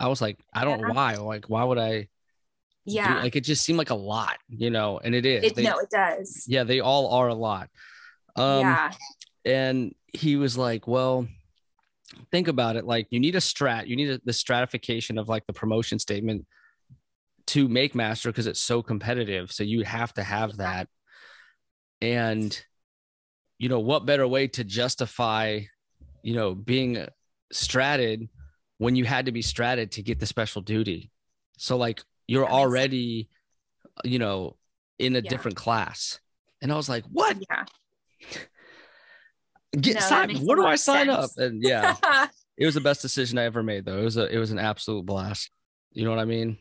I 0.00 0.08
was 0.08 0.20
like, 0.22 0.38
I 0.54 0.64
don't 0.64 0.80
know 0.80 0.88
Yeah. 0.88 0.94
why. 0.94 1.14
Like, 1.16 1.46
why 1.50 1.62
would 1.64 1.76
I? 1.78 2.08
Yeah 2.86 3.22
like, 3.22 3.36
it 3.36 3.42
just 3.42 3.64
seemed 3.64 3.78
like 3.78 3.90
a 3.90 3.94
lot, 3.94 4.38
you 4.48 4.70
know, 4.70 4.98
and 5.02 5.14
it 5.14 5.26
is. 5.26 5.44
it, 5.44 5.54
They- 5.54 5.64
no 5.64 5.78
it 5.78 5.90
does 5.90 6.44
yeah, 6.46 6.64
they 6.64 6.80
all 6.80 7.12
are 7.14 7.28
a 7.28 7.34
lot. 7.34 7.68
Um, 8.36 8.60
yeah 8.60 8.92
and 9.46 9.94
he 10.12 10.36
was 10.36 10.58
like, 10.58 10.88
well, 10.88 11.28
think 12.32 12.48
about 12.48 12.76
it. 12.76 12.84
Like, 12.84 13.06
you 13.10 13.20
need 13.20 13.36
a 13.36 13.40
strat, 13.40 13.86
you 13.86 13.94
need 13.96 14.10
a, 14.10 14.20
the 14.24 14.32
stratification 14.32 15.18
of 15.18 15.28
like 15.28 15.46
the 15.46 15.52
promotion 15.52 15.98
statement 15.98 16.46
to 17.48 17.68
make 17.68 17.94
master 17.94 18.30
because 18.30 18.48
it's 18.48 18.60
so 18.60 18.82
competitive. 18.82 19.52
So 19.52 19.62
you 19.62 19.84
have 19.84 20.12
to 20.14 20.22
have 20.24 20.56
that. 20.56 20.88
And, 22.00 22.60
you 23.58 23.68
know, 23.68 23.78
what 23.78 24.04
better 24.04 24.26
way 24.26 24.48
to 24.48 24.64
justify, 24.64 25.60
you 26.22 26.34
know, 26.34 26.54
being 26.54 27.06
stratted 27.52 28.28
when 28.78 28.96
you 28.96 29.04
had 29.04 29.26
to 29.26 29.32
be 29.32 29.42
stratted 29.42 29.92
to 29.92 30.02
get 30.02 30.18
the 30.18 30.26
special 30.26 30.60
duty? 30.60 31.12
So, 31.56 31.76
like, 31.76 32.02
you're 32.28 32.44
That 32.44 32.50
sense. 32.50 32.56
already, 32.56 33.28
you 34.04 34.18
know, 34.18 34.56
in 34.98 35.16
a 35.16 35.22
Yeah. 35.22 35.30
different 35.30 35.56
class. 35.56 36.20
And 36.62 36.72
I 36.72 36.76
was 36.76 36.88
like, 36.88 37.04
what? 37.12 37.36
yeah 37.50 37.64
Get 39.78 39.94
No, 39.96 40.00
sign, 40.00 40.36
where 40.38 40.56
do 40.56 40.64
I 40.66 40.76
sign 40.76 41.10
up? 41.10 41.30
And 41.36 41.62
yeah, 41.62 41.96
it 42.56 42.64
was 42.64 42.74
the 42.74 42.80
best 42.80 43.02
decision 43.02 43.36
I 43.38 43.44
ever 43.44 43.62
made 43.62 43.84
though. 43.84 43.98
It 43.98 44.04
was 44.04 44.16
a 44.16 44.26
it 44.32 44.38
was 44.38 44.50
an 44.50 44.58
absolute 44.58 45.04
blast. 45.04 45.50
You 45.92 46.04
know 46.04 46.10
what 46.10 46.18
I 46.18 46.24
mean? 46.24 46.58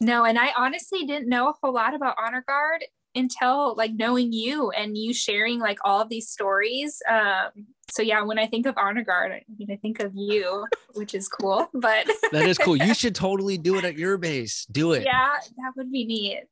no 0.00 0.24
and 0.24 0.38
i 0.38 0.50
honestly 0.56 1.04
didn't 1.06 1.28
know 1.28 1.48
a 1.48 1.54
whole 1.62 1.72
lot 1.72 1.94
about 1.94 2.16
honor 2.22 2.44
guard 2.46 2.84
until 3.16 3.74
like 3.76 3.92
knowing 3.94 4.32
you 4.32 4.70
and 4.70 4.96
you 4.96 5.12
sharing 5.12 5.58
like 5.58 5.78
all 5.84 6.00
of 6.00 6.08
these 6.08 6.28
stories 6.28 7.00
um 7.10 7.48
so 7.90 8.02
yeah 8.02 8.22
when 8.22 8.38
i 8.38 8.46
think 8.46 8.66
of 8.66 8.74
honor 8.76 9.02
guard 9.02 9.32
i 9.32 9.42
mean 9.58 9.68
i 9.72 9.76
think 9.76 9.98
of 10.00 10.12
you 10.14 10.66
which 10.94 11.14
is 11.14 11.26
cool 11.28 11.68
but 11.72 12.06
That 12.32 12.46
is 12.48 12.58
cool. 12.58 12.76
you 12.76 12.94
should 13.00 13.14
totally 13.14 13.58
do 13.58 13.76
it 13.78 13.84
at 13.84 13.96
your 13.96 14.16
base. 14.18 14.66
Do 14.70 14.92
it. 14.92 15.04
yeah 15.04 15.34
that 15.56 15.72
would 15.76 15.90
be 15.90 16.04
neat 16.04 16.44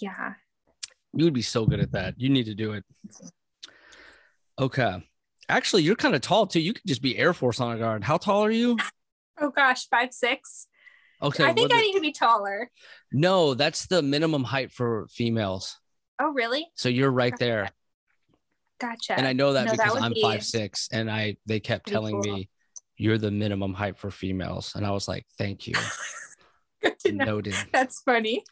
yeah 0.00 0.34
You 1.12 1.24
would 1.26 1.34
be 1.34 1.42
so 1.42 1.66
good 1.66 1.80
at 1.80 1.92
that. 1.92 2.14
You 2.18 2.30
need 2.30 2.46
to 2.46 2.54
do 2.54 2.72
it. 2.72 2.84
Okay. 4.58 5.02
Actually, 5.48 5.82
you're 5.82 5.96
kind 5.96 6.14
of 6.14 6.20
tall 6.22 6.46
too. 6.46 6.60
You 6.60 6.72
could 6.72 6.86
just 6.86 7.02
be 7.02 7.18
Air 7.18 7.34
Force 7.34 7.60
honor 7.60 7.78
guard. 7.78 8.04
How 8.04 8.16
tall 8.16 8.42
are 8.44 8.50
you? 8.50 8.78
oh 9.40 9.50
gosh 9.50 9.88
five 9.88 10.12
six 10.12 10.66
Okay. 11.22 11.44
i 11.44 11.52
think 11.52 11.72
i 11.72 11.80
need 11.80 11.94
to 11.94 12.00
be 12.00 12.12
taller 12.12 12.70
no, 13.12 13.54
that's 13.54 13.86
the 13.86 14.00
minimum 14.02 14.42
height 14.42 14.72
for 14.72 15.06
females. 15.10 15.78
oh 16.18 16.30
really 16.32 16.66
So 16.74 16.88
you're 16.88 17.10
right 17.10 17.36
there. 17.38 17.68
gotcha 18.80 19.12
And 19.18 19.26
I 19.26 19.32
know 19.34 19.52
that 19.52 19.66
No, 19.66 19.72
because 19.72 19.92
would 19.94 20.02
I'm 20.02 20.12
be 20.14 20.22
five 20.22 20.42
six, 20.44 20.88
and 20.92 21.10
I 21.10 21.36
they 21.46 21.60
kept 21.60 21.86
telling 21.88 22.20
cool. 22.22 22.32
me 22.34 22.48
you're 22.96 23.18
the 23.18 23.30
minimum 23.30 23.74
height 23.74 23.98
for 23.98 24.10
females, 24.10 24.72
and 24.74 24.86
I 24.86 24.90
was 24.90 25.08
like, 25.08 25.26
thank 25.38 25.66
you, 25.66 25.74
good 26.82 26.98
to 27.00 27.12
know 27.12 27.24
noted. 27.24 27.54
that's 27.72 28.00
funny 28.02 28.42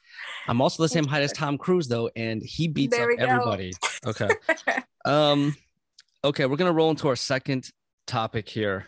I'm 0.47 0.61
also 0.61 0.83
the 0.83 0.89
same 0.89 1.07
height 1.07 1.23
as 1.23 1.33
Tom 1.33 1.57
Cruise 1.59 1.89
though, 1.89 2.11
and 2.17 2.43
he 2.43 2.69
beats 2.69 2.97
There 2.97 3.11
up 3.13 3.19
everybody. 3.19 3.73
Okay. 4.07 4.29
um, 5.05 5.55
okay, 6.25 6.47
we're 6.47 6.57
gonna 6.57 6.73
roll 6.73 6.91
into 6.91 7.09
our 7.09 7.17
second 7.17 7.71
topic 8.07 8.49
here. 8.49 8.87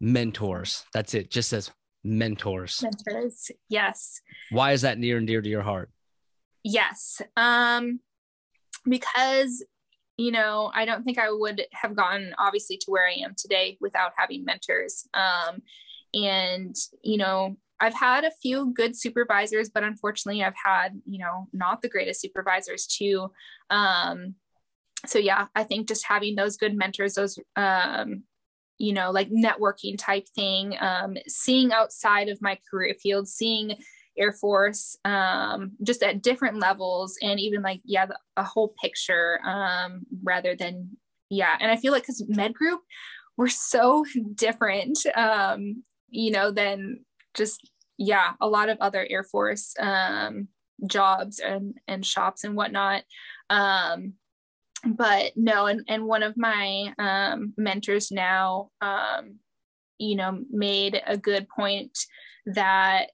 Mentors. 0.00 0.84
That's 0.92 1.14
it. 1.14 1.30
Just 1.30 1.48
says 1.48 1.70
mentors. 2.06 2.82
mentors 2.82 3.50
yes 3.68 4.20
Why 4.50 4.72
is 4.72 4.82
that 4.82 4.98
near 4.98 5.18
and 5.18 5.26
dear 5.26 5.42
to 5.42 5.48
your 5.48 5.62
heart? 5.62 5.90
Yes. 6.62 7.20
Um 7.36 8.00
because 8.88 9.64
you 10.16 10.32
know, 10.32 10.70
I 10.74 10.86
don't 10.86 11.04
think 11.04 11.18
I 11.18 11.30
would 11.30 11.62
have 11.72 11.94
gotten 11.94 12.34
obviously 12.38 12.78
to 12.78 12.86
where 12.90 13.06
I 13.06 13.22
am 13.24 13.34
today 13.36 13.76
without 13.80 14.12
having 14.16 14.44
mentors. 14.44 15.06
Um 15.14 15.62
and 16.14 16.74
you 17.02 17.18
know, 17.18 17.56
I've 17.78 17.94
had 17.94 18.24
a 18.24 18.30
few 18.30 18.72
good 18.72 18.96
supervisors, 18.96 19.68
but 19.68 19.82
unfortunately 19.82 20.42
I've 20.42 20.54
had, 20.62 21.00
you 21.04 21.18
know, 21.18 21.48
not 21.52 21.82
the 21.82 21.88
greatest 21.88 22.20
supervisors 22.20 22.86
too. 22.86 23.30
Um 23.70 24.36
so 25.06 25.18
yeah, 25.18 25.46
I 25.54 25.62
think 25.64 25.86
just 25.86 26.06
having 26.06 26.34
those 26.36 26.56
good 26.56 26.74
mentors, 26.74 27.14
those 27.14 27.38
um 27.54 28.24
you 28.78 28.92
know, 28.92 29.10
like 29.10 29.30
networking 29.30 29.96
type 29.98 30.28
thing, 30.34 30.76
um, 30.80 31.16
seeing 31.26 31.72
outside 31.72 32.28
of 32.28 32.42
my 32.42 32.58
career 32.70 32.94
field, 33.00 33.28
seeing 33.28 33.76
Air 34.18 34.32
Force, 34.32 34.96
um, 35.04 35.72
just 35.82 36.02
at 36.02 36.22
different 36.22 36.58
levels, 36.58 37.16
and 37.22 37.38
even 37.40 37.62
like 37.62 37.80
yeah, 37.84 38.06
the, 38.06 38.18
a 38.36 38.42
whole 38.42 38.74
picture, 38.80 39.40
um, 39.44 40.06
rather 40.22 40.54
than 40.54 40.96
yeah. 41.30 41.56
And 41.60 41.70
I 41.70 41.76
feel 41.76 41.92
like 41.92 42.02
because 42.02 42.24
Med 42.28 42.54
Group, 42.54 42.80
we're 43.36 43.48
so 43.48 44.04
different, 44.34 44.98
um, 45.14 45.82
you 46.08 46.30
know, 46.30 46.50
than 46.50 47.00
just 47.34 47.70
yeah, 47.98 48.32
a 48.40 48.48
lot 48.48 48.68
of 48.68 48.78
other 48.80 49.06
Air 49.08 49.24
Force 49.24 49.74
um, 49.78 50.48
jobs 50.86 51.38
and 51.38 51.74
and 51.88 52.04
shops 52.04 52.44
and 52.44 52.56
whatnot. 52.56 53.02
Um, 53.48 54.14
but 54.84 55.32
no, 55.36 55.66
and 55.66 55.82
and 55.88 56.06
one 56.06 56.22
of 56.22 56.36
my 56.36 56.92
um, 56.98 57.54
mentors 57.56 58.10
now, 58.10 58.70
um, 58.80 59.38
you 59.98 60.16
know, 60.16 60.42
made 60.50 61.00
a 61.06 61.16
good 61.16 61.48
point 61.48 61.98
that 62.46 63.10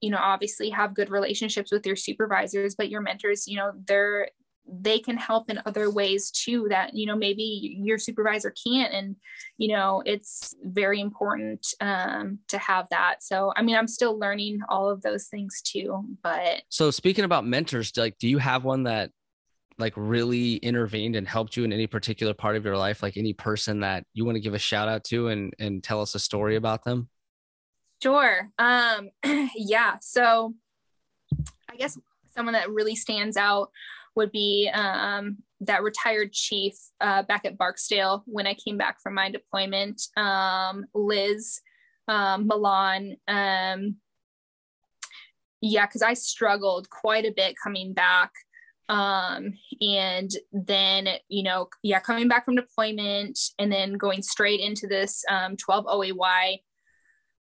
you 0.00 0.10
know 0.10 0.18
obviously 0.20 0.70
have 0.70 0.94
good 0.94 1.10
relationships 1.10 1.72
with 1.72 1.86
your 1.86 1.96
supervisors 1.96 2.74
but 2.74 2.90
your 2.90 3.00
mentors 3.00 3.48
you 3.48 3.56
know 3.56 3.72
they're 3.86 4.28
they 4.68 4.98
can 4.98 5.16
help 5.16 5.50
in 5.50 5.60
other 5.64 5.90
ways 5.90 6.30
too 6.30 6.66
that 6.70 6.94
you 6.94 7.06
know 7.06 7.16
maybe 7.16 7.76
your 7.82 7.98
supervisor 7.98 8.52
can't. 8.66 8.92
And 8.92 9.16
you 9.58 9.68
know 9.68 10.02
it's 10.04 10.54
very 10.62 11.00
important 11.00 11.66
um, 11.80 12.40
to 12.48 12.58
have 12.58 12.86
that. 12.90 13.22
So 13.22 13.52
i 13.56 13.62
mean 13.62 13.76
i'm 13.76 13.88
still 13.88 14.18
learning 14.18 14.60
all 14.68 14.88
of 14.90 15.02
those 15.02 15.26
things 15.26 15.62
too 15.62 16.04
but 16.22 16.62
So 16.68 16.90
speaking 16.90 17.24
about 17.24 17.46
mentors, 17.46 17.92
like, 17.96 18.18
do 18.18 18.28
you 18.28 18.38
have 18.38 18.64
one 18.64 18.84
that 18.84 19.10
like 19.78 19.92
really 19.96 20.56
intervened 20.56 21.16
and 21.16 21.26
helped 21.26 21.56
you 21.56 21.64
in 21.64 21.72
any 21.72 21.86
particular 21.86 22.34
part 22.34 22.56
of 22.56 22.64
your 22.64 22.76
life? 22.76 23.02
Like 23.02 23.16
any 23.16 23.32
person 23.32 23.80
that 23.80 24.04
you 24.14 24.24
want 24.24 24.36
to 24.36 24.40
give 24.40 24.54
a 24.54 24.58
shout 24.58 24.88
out 24.88 25.04
to 25.04 25.28
and 25.28 25.52
and 25.58 25.82
tell 25.82 26.00
us 26.00 26.14
a 26.14 26.18
story 26.18 26.56
about 26.56 26.84
them? 26.84 27.08
Sure. 28.02 28.50
Um, 28.58 29.10
yeah. 29.54 29.96
So 30.00 30.54
I 31.70 31.76
guess 31.76 31.98
someone 32.34 32.52
that 32.54 32.70
really 32.70 32.94
stands 32.94 33.36
out 33.36 33.70
would 34.14 34.32
be 34.32 34.70
um, 34.72 35.38
that 35.60 35.82
retired 35.82 36.32
chief 36.32 36.74
uh, 37.00 37.22
back 37.22 37.44
at 37.44 37.58
Barksdale 37.58 38.22
when 38.26 38.46
I 38.46 38.54
came 38.54 38.78
back 38.78 39.00
from 39.02 39.14
my 39.14 39.30
deployment, 39.30 40.02
um, 40.16 40.84
Liz 40.94 41.60
um, 42.08 42.46
Milan. 42.46 43.16
Um, 43.28 43.96
yeah, 45.60 45.86
because 45.86 46.02
I 46.02 46.14
struggled 46.14 46.88
quite 46.90 47.24
a 47.24 47.32
bit 47.34 47.56
coming 47.62 47.92
back. 47.92 48.30
Um, 48.88 49.54
and 49.80 50.30
then, 50.52 51.08
you 51.28 51.42
know, 51.42 51.68
yeah, 51.82 51.98
coming 51.98 52.28
back 52.28 52.44
from 52.44 52.54
deployment 52.54 53.38
and 53.58 53.70
then 53.70 53.94
going 53.94 54.22
straight 54.22 54.60
into 54.60 54.86
this 54.86 55.24
um, 55.28 55.56
12 55.56 55.86
OAY 55.88 56.60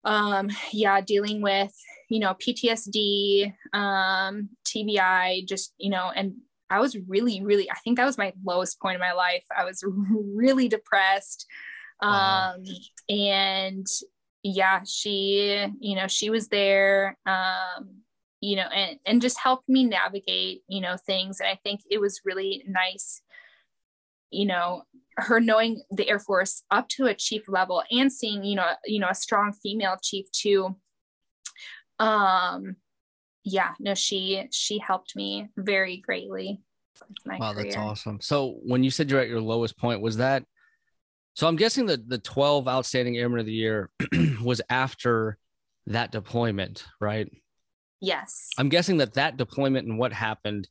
um, 0.05 0.51
yeah, 0.73 1.01
dealing 1.01 1.41
with, 1.41 1.75
you 2.09 2.21
know, 2.21 2.35
PTSD, 2.35 3.53
um, 3.73 4.51
TBI, 4.67 5.47
just, 5.49 5.75
you 5.79 5.91
know, 5.91 6.13
and 6.15 6.35
I 6.71 6.81
was 6.81 6.97
really, 7.09 7.43
really, 7.43 7.71
I 7.71 7.77
think 7.83 7.97
that 7.97 8.07
was 8.07 8.19
my 8.19 8.33
lowest 8.45 8.81
point 8.81 8.95
in 8.95 9.01
my 9.01 9.13
life. 9.13 9.45
I 9.57 9.65
was 9.65 9.83
really 10.35 10.69
depressed. 10.69 11.47
Wow. 12.03 12.55
Um, 12.57 12.65
and 13.09 13.87
yeah, 14.43 14.81
she, 14.87 15.67
you 15.81 15.97
know, 15.97 16.07
she 16.07 16.29
was 16.31 16.49
there, 16.49 17.17
um, 17.27 18.03
you 18.45 18.57
know, 18.57 18.69
and, 18.75 18.99
and 19.07 19.23
just 19.23 19.39
helped 19.39 19.67
me 19.71 19.85
navigate, 19.85 20.63
you 20.69 20.83
know, 20.83 20.97
things. 21.07 21.41
And 21.41 21.49
I 21.49 21.59
think 21.65 21.81
it 21.91 21.99
was 21.99 22.21
really 22.27 22.63
nice, 22.69 23.23
you 24.31 24.45
know, 24.45 24.83
her 25.17 25.41
knowing 25.41 25.83
the 25.91 26.07
Air 26.07 26.19
Force 26.19 26.63
up 26.71 26.87
to 26.91 27.07
a 27.07 27.15
chief 27.15 27.49
level 27.49 27.83
and 27.91 28.13
seeing, 28.13 28.45
you 28.45 28.57
know, 28.57 28.67
you 28.85 29.01
know, 29.01 29.09
a 29.09 29.15
strong 29.15 29.55
female 29.63 29.97
chief 30.03 30.31
too. 30.31 30.77
Um, 31.99 32.77
yeah, 33.45 33.71
no, 33.81 33.95
she 33.95 34.47
she 34.53 34.79
helped 34.79 35.17
me 35.17 35.49
very 35.57 35.97
greatly. 35.97 36.61
wow, 37.25 37.53
career. 37.53 37.65
that's 37.65 37.77
awesome. 37.79 38.21
So 38.21 38.59
when 38.63 38.85
you 38.85 38.91
said 38.91 39.11
you're 39.11 39.21
at 39.21 39.29
your 39.29 39.41
lowest 39.41 39.79
point, 39.79 40.03
was 40.03 40.19
that 40.19 40.45
so 41.33 41.49
I'm 41.49 41.57
guessing 41.57 41.87
that 41.87 42.09
the 42.11 42.19
12 42.19 42.69
outstanding 42.69 43.17
airmen 43.17 43.41
of 43.41 43.47
the 43.47 43.53
year 43.53 43.91
was 44.43 44.61
after 44.69 45.39
that 45.87 46.13
deployment, 46.13 46.85
right? 47.01 47.31
Yes. 48.01 48.51
I'm 48.59 48.69
guessing 48.69 48.99
that 48.99 49.15
that 49.15 49.37
deployment 49.37 49.89
and 49.89 49.99
what 49.99 50.13
happened 50.13 50.69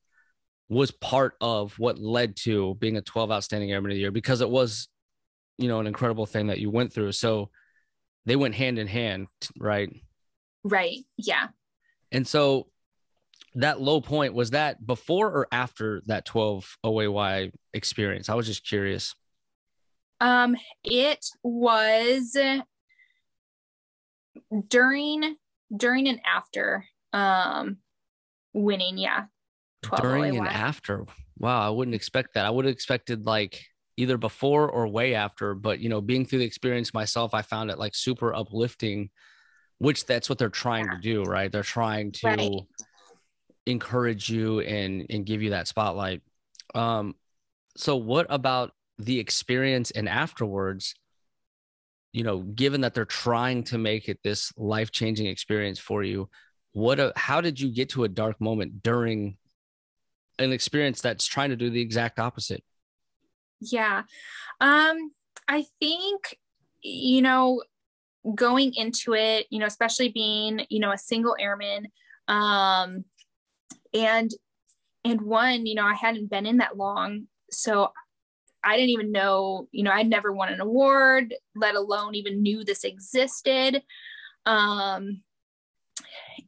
was 0.69 0.91
part 0.91 1.35
of 1.41 1.77
what 1.77 1.99
led 1.99 2.35
to 2.35 2.75
being 2.75 2.97
a 2.97 3.01
12 3.01 3.31
outstanding 3.31 3.71
airman 3.71 3.91
of 3.91 3.95
the 3.95 4.01
year 4.01 4.11
because 4.11 4.41
it 4.41 4.49
was, 4.49 4.87
you 5.57 5.67
know, 5.67 5.79
an 5.79 5.87
incredible 5.87 6.25
thing 6.25 6.47
that 6.47 6.59
you 6.59 6.69
went 6.69 6.93
through. 6.93 7.11
So 7.11 7.49
they 8.25 8.35
went 8.35 8.55
hand 8.55 8.79
in 8.79 8.87
hand, 8.87 9.27
right? 9.59 9.89
Right. 10.63 10.99
Yeah. 11.17 11.47
And 12.11 12.27
so 12.27 12.67
that 13.55 13.81
low 13.81 14.01
point 14.01 14.33
was 14.33 14.51
that 14.51 14.85
before 14.85 15.27
or 15.27 15.47
after 15.51 16.01
that 16.05 16.25
12 16.25 16.77
OAY 16.83 17.51
experience? 17.73 18.29
I 18.29 18.35
was 18.35 18.47
just 18.47 18.67
curious. 18.67 19.15
Um, 20.19 20.55
it 20.83 21.25
was 21.43 22.37
during 24.67 25.35
during 25.75 26.07
and 26.07 26.19
after 26.25 26.85
um 27.13 27.77
winning, 28.53 28.97
yeah. 28.97 29.25
12 29.83 30.01
During 30.01 30.37
and 30.37 30.47
after. 30.47 31.05
Wow, 31.37 31.65
I 31.65 31.69
wouldn't 31.69 31.95
expect 31.95 32.35
that. 32.35 32.45
I 32.45 32.49
would 32.49 32.65
have 32.65 32.73
expected 32.73 33.25
like 33.25 33.65
either 33.97 34.17
before 34.17 34.69
or 34.69 34.87
way 34.87 35.13
after, 35.13 35.53
but 35.53 35.79
you 35.79 35.89
know, 35.89 36.01
being 36.01 36.25
through 36.25 36.39
the 36.39 36.45
experience 36.45 36.93
myself, 36.93 37.33
I 37.33 37.41
found 37.41 37.69
it 37.69 37.77
like 37.77 37.95
super 37.95 38.33
uplifting, 38.33 39.09
which 39.77 40.05
that's 40.05 40.29
what 40.29 40.37
they're 40.37 40.49
trying 40.49 40.89
to 40.89 40.97
do, 40.97 41.23
right? 41.23 41.51
They're 41.51 41.63
trying 41.63 42.11
to 42.13 42.27
right. 42.27 42.61
encourage 43.65 44.29
you 44.29 44.61
and 44.61 45.05
and 45.09 45.25
give 45.25 45.41
you 45.41 45.51
that 45.51 45.67
spotlight. 45.67 46.21
Um 46.73 47.15
so 47.75 47.95
what 47.95 48.27
about 48.29 48.71
the 48.99 49.19
experience 49.19 49.91
and 49.91 50.07
afterwards 50.07 50.93
you 52.11 52.23
know 52.23 52.39
given 52.39 52.81
that 52.81 52.93
they're 52.93 53.05
trying 53.05 53.63
to 53.63 53.77
make 53.79 54.07
it 54.07 54.19
this 54.23 54.53
life-changing 54.55 55.25
experience 55.25 55.79
for 55.79 56.03
you 56.03 56.29
what 56.73 56.99
a, 56.99 57.13
how 57.15 57.41
did 57.41 57.59
you 57.59 57.69
get 57.69 57.89
to 57.89 58.03
a 58.03 58.09
dark 58.09 58.39
moment 58.41 58.83
during 58.83 59.37
an 60.39 60.51
experience 60.51 61.01
that's 61.01 61.25
trying 61.25 61.49
to 61.49 61.55
do 61.55 61.69
the 61.69 61.81
exact 61.81 62.19
opposite 62.19 62.63
yeah 63.61 64.03
um 64.59 65.11
i 65.47 65.63
think 65.79 66.37
you 66.81 67.21
know 67.21 67.63
going 68.35 68.73
into 68.75 69.13
it 69.13 69.45
you 69.49 69.59
know 69.59 69.65
especially 69.65 70.09
being 70.09 70.65
you 70.69 70.79
know 70.79 70.91
a 70.91 70.97
single 70.97 71.35
airman 71.39 71.87
um 72.27 73.05
and 73.93 74.31
and 75.05 75.21
one 75.21 75.65
you 75.65 75.75
know 75.75 75.85
i 75.85 75.93
hadn't 75.93 76.29
been 76.29 76.45
in 76.45 76.57
that 76.57 76.77
long 76.77 77.27
so 77.51 77.91
I 78.63 78.77
didn't 78.77 78.89
even 78.89 79.11
know, 79.11 79.67
you 79.71 79.83
know, 79.83 79.91
I'd 79.91 80.09
never 80.09 80.31
won 80.31 80.51
an 80.51 80.61
award, 80.61 81.33
let 81.55 81.75
alone 81.75 82.15
even 82.15 82.41
knew 82.41 82.63
this 82.63 82.83
existed. 82.83 83.83
Um, 84.45 85.21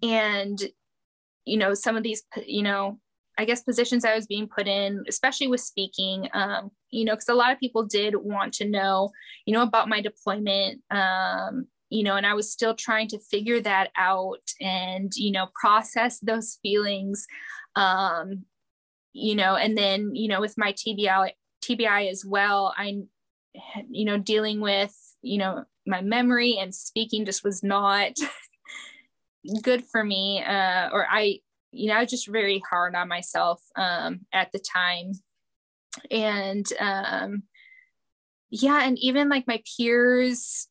and, 0.02 0.60
you 1.46 1.58
know, 1.58 1.74
some 1.74 1.96
of 1.96 2.04
these, 2.04 2.24
you 2.46 2.64
know, 2.64 3.00
I 3.38 3.46
guess 3.46 3.64
positions 3.64 4.06
I 4.06 4.16
was 4.16 4.28
being 4.28 4.48
put 4.48 4.68
in, 4.68 5.04
especially 5.08 5.48
with 5.48 5.62
speaking, 5.62 6.30
um, 6.34 6.72
you 6.90 7.04
know, 7.04 7.14
because 7.14 7.30
a 7.30 7.34
lot 7.34 7.52
of 7.52 7.60
people 7.60 7.84
did 7.84 8.16
want 8.16 8.54
to 8.56 8.70
know, 8.70 9.12
you 9.46 9.54
know, 9.54 9.62
about 9.62 9.90
my 9.90 10.02
deployment, 10.02 10.82
um, 10.90 11.68
you 11.90 12.04
know, 12.04 12.16
and 12.16 12.26
I 12.26 12.34
was 12.34 12.52
still 12.52 12.76
trying 12.76 13.08
to 13.10 13.20
figure 13.20 13.60
that 13.62 13.92
out 13.98 14.50
and, 14.62 15.12
you 15.16 15.32
know, 15.32 15.48
process 15.60 16.20
those 16.20 16.60
feelings, 16.62 17.28
um, 17.76 18.46
you 19.14 19.36
know, 19.36 19.56
and 19.56 19.78
then, 19.78 20.16
you 20.16 20.28
know, 20.28 20.42
with 20.42 20.58
my 20.58 20.74
TBI, 20.74 21.32
TBI 21.64 22.10
as 22.10 22.24
well, 22.26 22.74
I, 22.78 23.02
you 23.90 24.06
know, 24.06 24.18
dealing 24.18 24.62
with, 24.62 24.96
you 25.22 25.38
know, 25.38 25.66
my 25.86 26.02
memory 26.02 26.58
and 26.60 26.74
speaking 26.74 27.26
just 27.26 27.44
was 27.44 27.64
not 27.64 28.14
good 29.62 29.84
for 29.86 30.04
me. 30.04 30.44
Uh, 30.44 30.90
or 30.92 31.06
I, 31.10 31.40
you 31.72 31.88
know, 31.88 31.96
I 31.96 32.02
was 32.02 32.10
just 32.10 32.28
very 32.28 32.62
hard 32.70 32.96
on 32.96 33.08
myself 33.08 33.62
um, 33.76 34.22
at 34.34 34.52
the 34.52 34.60
time. 34.60 35.14
And 36.12 36.66
um, 36.80 37.44
yeah, 38.50 38.82
and 38.84 38.98
even 39.00 39.30
like 39.30 39.48
my 39.48 39.62
peers, 39.78 40.68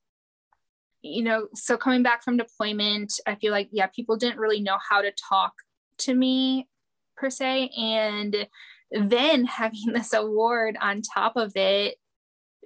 you 1.03 1.23
know, 1.23 1.49
so 1.55 1.77
coming 1.77 2.03
back 2.03 2.23
from 2.23 2.37
deployment, 2.37 3.13
I 3.27 3.35
feel 3.35 3.53
like, 3.53 3.69
yeah, 3.73 3.87
people 3.87 4.17
didn't 4.17 4.39
really 4.39 4.61
know 4.61 4.79
how 4.89 5.03
to 5.03 5.13
talk 5.29 5.53
to 5.99 6.15
me 6.15 6.69
per 7.17 7.31
se. 7.31 7.71
And 7.77 8.47
then 8.95 9.45
having 9.47 9.93
this 9.93 10.13
award 10.13 10.77
on 10.81 11.03
top 11.03 11.37
of 11.37 11.53
it 11.57 11.97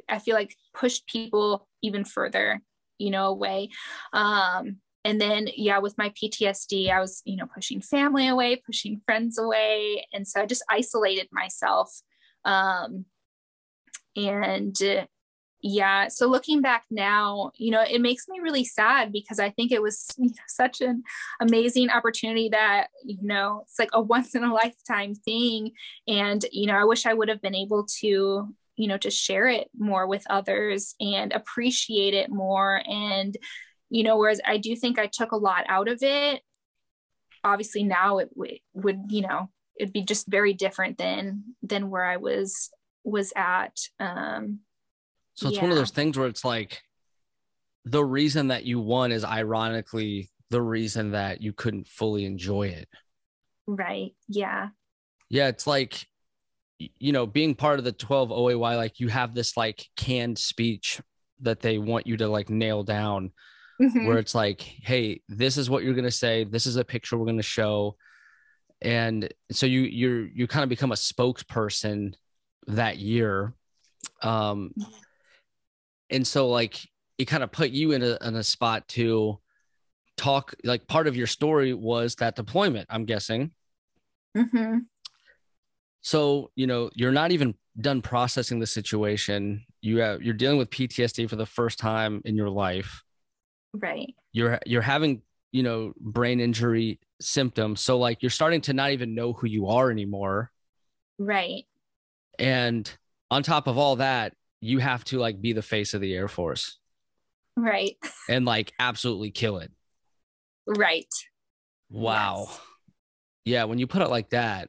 i 0.09 0.18
feel 0.18 0.34
like 0.34 0.54
pushed 0.74 1.06
people 1.06 1.66
even 1.82 2.04
further 2.04 2.61
you 2.98 3.11
know 3.11 3.26
away 3.26 3.68
um 4.12 4.76
and 5.09 5.18
then 5.18 5.48
yeah 5.56 5.78
with 5.78 5.96
my 5.96 6.11
ptsd 6.11 6.90
i 6.90 7.00
was 7.00 7.22
you 7.24 7.36
know 7.36 7.46
pushing 7.54 7.80
family 7.80 8.28
away 8.28 8.56
pushing 8.56 9.00
friends 9.06 9.38
away. 9.38 10.06
And 10.12 10.26
so 10.28 10.42
i 10.42 10.46
just 10.46 10.64
isolated 10.70 11.28
myself. 11.32 11.90
Um 12.44 13.06
and 14.16 14.76
yeah 15.61 16.06
so 16.09 16.28
looking 16.28 16.61
back 16.62 16.84
now 16.88 17.50
you 17.56 17.70
know 17.72 17.82
it 17.82 18.00
makes 18.00 18.28
me 18.28 18.38
really 18.38 18.64
sad 18.64 19.11
because 19.12 19.40
i 19.40 19.50
think 19.50 19.72
it 19.72 19.82
was 19.82 20.06
you 20.18 20.28
know, 20.28 20.46
such 20.46 20.80
an 20.80 21.02
amazing 21.40 21.90
opportunity 21.90 22.48
that 22.50 22.88
you 23.04 23.18
know 23.22 23.62
it's 23.62 23.78
like 23.78 23.90
a 23.92 24.00
once 24.14 24.34
in 24.34 24.44
a 24.44 24.54
lifetime 24.54 25.14
thing. 25.14 25.72
And 26.06 26.44
you 26.52 26.66
know 26.66 26.76
i 26.76 26.84
wish 26.84 27.06
i 27.06 27.14
would 27.14 27.28
have 27.28 27.40
been 27.40 27.54
able 27.54 27.86
to 28.00 28.54
you 28.78 28.86
know 28.86 28.98
to 28.98 29.11
share 29.11 29.48
it 29.48 29.68
more 29.76 30.06
with 30.06 30.24
others 30.30 30.94
and 31.00 31.32
appreciate 31.32 32.14
it 32.14 32.30
more. 32.30 32.80
And 32.86 33.36
you 33.91 34.03
know 34.03 34.16
whereas 34.16 34.41
i 34.47 34.57
do 34.57 34.74
think 34.76 34.99
i 34.99 35.07
took 35.07 35.32
a 35.32 35.36
lot 35.36 35.64
out 35.68 35.89
of 35.89 36.03
it 36.03 36.43
obviously 37.45 37.82
now 37.82 38.18
it 38.18 38.28
w- 38.34 38.59
would 38.74 39.01
you 39.09 39.22
know 39.22 39.51
it'd 39.78 39.93
be 39.93 40.03
just 40.03 40.26
very 40.28 40.53
different 40.53 40.98
than 40.98 41.43
than 41.62 41.90
where 41.90 42.05
i 42.05 42.16
was 42.16 42.70
was 43.05 43.32
at 43.36 43.77
um 44.01 44.60
so 45.35 45.48
it's 45.48 45.56
yeah. 45.56 45.62
one 45.62 45.70
of 45.70 45.77
those 45.77 45.93
things 45.93 46.19
where 46.19 46.27
it's 46.27 46.44
like 46.44 46.82
the 47.85 48.05
reason 48.05 48.48
that 48.48 48.65
you 48.65 48.81
won 48.81 49.12
is 49.12 49.24
ironically 49.24 50.31
the 50.51 50.60
reason 50.60 51.12
that 51.12 51.43
you 51.43 51.52
couldn't 51.52 51.86
fully 51.86 52.24
enjoy 52.24 52.69
it. 52.69 52.89
Right. 53.66 54.12
Yeah. 54.28 54.69
Yeah. 55.28 55.48
It's 55.48 55.66
like, 55.66 56.06
you 56.78 57.12
know, 57.12 57.27
being 57.27 57.55
part 57.55 57.78
of 57.78 57.85
the 57.85 57.93
12 57.93 58.31
OAY, 58.31 58.77
like 58.77 59.01
you 59.01 59.09
have 59.09 59.35
this 59.35 59.56
like 59.56 59.86
canned 59.97 60.39
speech 60.39 61.01
that 61.40 61.60
they 61.60 61.78
want 61.78 62.06
you 62.06 62.16
to 62.19 62.28
like 62.28 62.51
nail 62.51 62.82
down, 62.82 63.32
mm-hmm. 63.80 64.06
where 64.06 64.18
it's 64.18 64.34
like, 64.34 64.60
hey, 64.60 65.20
this 65.28 65.56
is 65.56 65.68
what 65.70 65.82
you're 65.82 65.94
going 65.94 66.05
to 66.05 66.10
say. 66.10 66.44
This 66.44 66.66
is 66.66 66.76
a 66.76 66.84
picture 66.84 67.16
we're 67.16 67.24
going 67.26 67.36
to 67.36 67.42
show. 67.42 67.96
And 68.80 69.32
so 69.50 69.66
you, 69.66 69.80
you're, 69.80 70.26
you 70.26 70.46
kind 70.46 70.62
of 70.62 70.68
become 70.68 70.92
a 70.92 70.96
spokesperson 70.96 72.14
that 72.68 72.98
year. 72.98 73.55
Um, 74.22 74.72
and 76.10 76.26
so 76.26 76.48
like 76.48 76.86
it 77.18 77.26
kind 77.26 77.42
of 77.42 77.52
put 77.52 77.70
you 77.70 77.92
in 77.92 78.02
a, 78.02 78.18
in 78.22 78.36
a 78.36 78.42
spot 78.42 78.86
to 78.88 79.38
talk 80.16 80.55
like 80.64 80.86
part 80.86 81.06
of 81.06 81.16
your 81.16 81.26
story 81.26 81.72
was 81.72 82.16
that 82.16 82.34
deployment 82.34 82.86
i'm 82.90 83.05
guessing 83.05 83.52
mm-hmm. 84.36 84.78
so 86.00 86.50
you 86.56 86.66
know 86.66 86.90
you're 86.94 87.12
not 87.12 87.30
even 87.30 87.55
done 87.80 88.02
processing 88.02 88.59
the 88.59 88.66
situation 88.66 89.64
you 89.80 89.98
have 89.98 90.20
you're 90.20 90.34
dealing 90.34 90.59
with 90.59 90.70
ptsd 90.70 91.30
for 91.30 91.36
the 91.36 91.46
first 91.46 91.78
time 91.78 92.20
in 92.24 92.34
your 92.34 92.50
life 92.50 93.05
right 93.74 94.15
you're 94.32 94.59
you're 94.66 94.82
having 94.82 95.23
you 95.53 95.62
know 95.62 95.93
brain 96.01 96.40
injury 96.40 97.01
symptoms 97.20 97.81
so 97.81 97.99
like 97.99 98.23
you're 98.23 98.31
starting 98.31 98.61
to 98.61 98.73
not 98.73 98.90
even 98.93 99.15
know 99.15 99.32
who 99.32 99.47
you 99.47 99.69
are 99.69 99.90
anymore 99.90 100.51
right 101.19 101.65
and 102.39 102.90
on 103.31 103.43
top 103.43 103.66
of 103.66 103.77
all 103.77 103.97
that 103.97 104.35
you 104.61 104.78
have 104.78 105.05
to 105.05 105.19
like 105.19 105.40
be 105.40 105.53
the 105.53 105.62
face 105.62 105.95
of 105.95 106.01
the 106.01 106.15
Air 106.15 106.28
Force. 106.28 106.78
Right. 107.57 107.97
and 108.28 108.45
like 108.45 108.73
absolutely 108.78 109.31
kill 109.31 109.59
it. 109.59 109.70
Right. 110.66 111.12
Wow. 111.90 112.47
Yes. 112.49 112.61
Yeah, 113.45 113.65
when 113.65 113.78
you 113.78 113.86
put 113.86 114.03
it 114.03 114.11
like 114.11 114.31
that, 114.31 114.69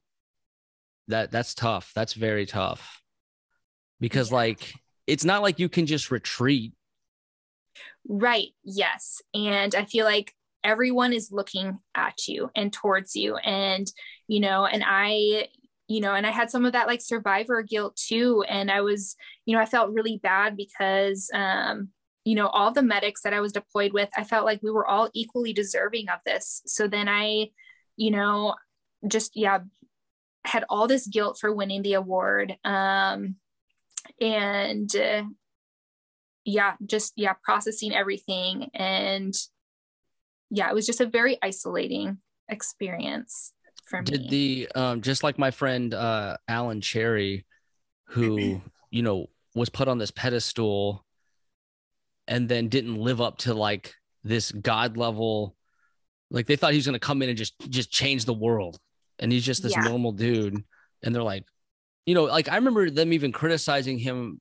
that 1.08 1.32
that's 1.32 1.54
tough. 1.54 1.92
That's 1.96 2.14
very 2.14 2.46
tough. 2.46 3.02
Because 4.00 4.30
Yeah. 4.30 4.38
like 4.38 4.74
it's 5.08 5.26
not 5.26 5.42
like 5.42 5.60
you 5.60 5.70
can 5.70 5.86
just 5.86 6.12
retreat. 6.12 6.74
Right. 8.10 8.50
Yes. 8.64 9.22
And 9.36 9.76
I 9.76 9.86
feel 9.86 10.04
like 10.04 10.34
everyone 10.64 11.14
is 11.14 11.32
looking 11.32 11.78
at 11.96 12.28
you 12.28 12.50
and 12.56 12.74
towards 12.74 13.16
you. 13.16 13.38
And, 13.38 13.90
you 14.28 14.40
know, 14.40 14.66
and 14.66 14.84
I, 14.86 15.48
you 15.88 16.02
know, 16.02 16.16
and 16.16 16.26
I 16.26 16.32
had 16.32 16.50
some 16.50 16.66
of 16.66 16.74
that 16.74 16.88
like 16.88 17.02
survivor 17.02 17.62
guilt 17.62 17.96
too. 17.96 18.44
And 18.50 18.72
I 18.72 18.82
was, 18.82 19.16
you 19.46 19.56
know, 19.56 19.62
I 19.62 19.66
felt 19.66 19.94
really 19.94 20.18
bad 20.18 20.58
because, 20.58 21.30
um, 21.34 21.90
you 22.26 22.34
know, 22.36 22.48
all 22.48 22.72
the 22.72 22.82
medics 22.82 23.22
that 23.22 23.34
I 23.34 23.42
was 23.42 23.54
deployed 23.54 23.94
with, 23.94 24.10
I 24.18 24.24
felt 24.24 24.46
like 24.46 24.62
we 24.64 24.72
were 24.72 24.88
all 24.88 25.10
equally 25.14 25.54
deserving 25.54 26.10
of 26.10 26.20
this. 26.26 26.64
So 26.66 26.88
then 26.88 27.08
I, 27.08 27.52
you 27.96 28.12
know, 28.12 28.56
just, 29.08 29.34
yeah, 29.36 29.60
had 30.46 30.66
all 30.68 30.88
this 30.88 31.08
guilt 31.08 31.38
for 31.40 31.54
winning 31.54 31.84
the 31.84 31.94
award. 31.94 32.58
Um, 32.66 33.36
and, 34.20 34.94
uh, 34.96 35.24
yeah, 36.46 36.74
just 36.86 37.14
yeah, 37.16 37.34
processing 37.44 37.94
everything. 37.94 38.70
And 38.74 39.34
yeah, 40.50 40.70
it 40.70 40.74
was 40.74 40.86
just 40.86 41.02
a 41.02 41.06
very 41.06 41.38
isolating 41.42 42.18
experience 42.48 43.54
for 43.86 44.02
me. 44.02 44.06
Did 44.12 44.30
the 44.30 44.70
um 44.76 45.02
just 45.02 45.24
like 45.24 45.38
my 45.38 45.52
friend 45.52 45.94
uh 45.94 46.38
Alan 46.48 46.82
Cherry, 46.82 47.46
who, 48.06 48.62
you 48.92 49.02
know, 49.02 49.28
was 49.56 49.70
put 49.70 49.88
on 49.88 49.98
this 49.98 50.12
pedestal 50.12 51.06
and 52.28 52.48
then 52.48 52.70
didn't 52.70 52.96
live 52.96 53.22
up 53.22 53.40
to 53.40 53.54
like 53.54 53.94
this 54.24 54.52
god 54.52 54.98
level 54.98 55.56
like 56.30 56.46
they 56.46 56.56
thought 56.56 56.72
he 56.72 56.78
was 56.78 56.86
going 56.86 56.94
to 56.94 57.00
come 57.00 57.22
in 57.22 57.30
and 57.30 57.38
just 57.38 57.56
just 57.70 57.92
change 57.92 58.26
the 58.26 58.34
world 58.34 58.78
and 59.18 59.32
he's 59.32 59.46
just 59.46 59.64
this 59.64 59.76
Yeah. 59.76 59.84
normal 59.84 60.12
dude 60.12 60.64
and 61.02 61.16
they're 61.16 61.24
like 61.24 61.46
you 62.06 62.14
know 62.14 62.26
like 62.26 62.50
i 62.50 62.56
remember 62.56 62.90
them 62.90 63.14
even 63.14 63.32
criticizing 63.32 63.98
him 63.98 64.40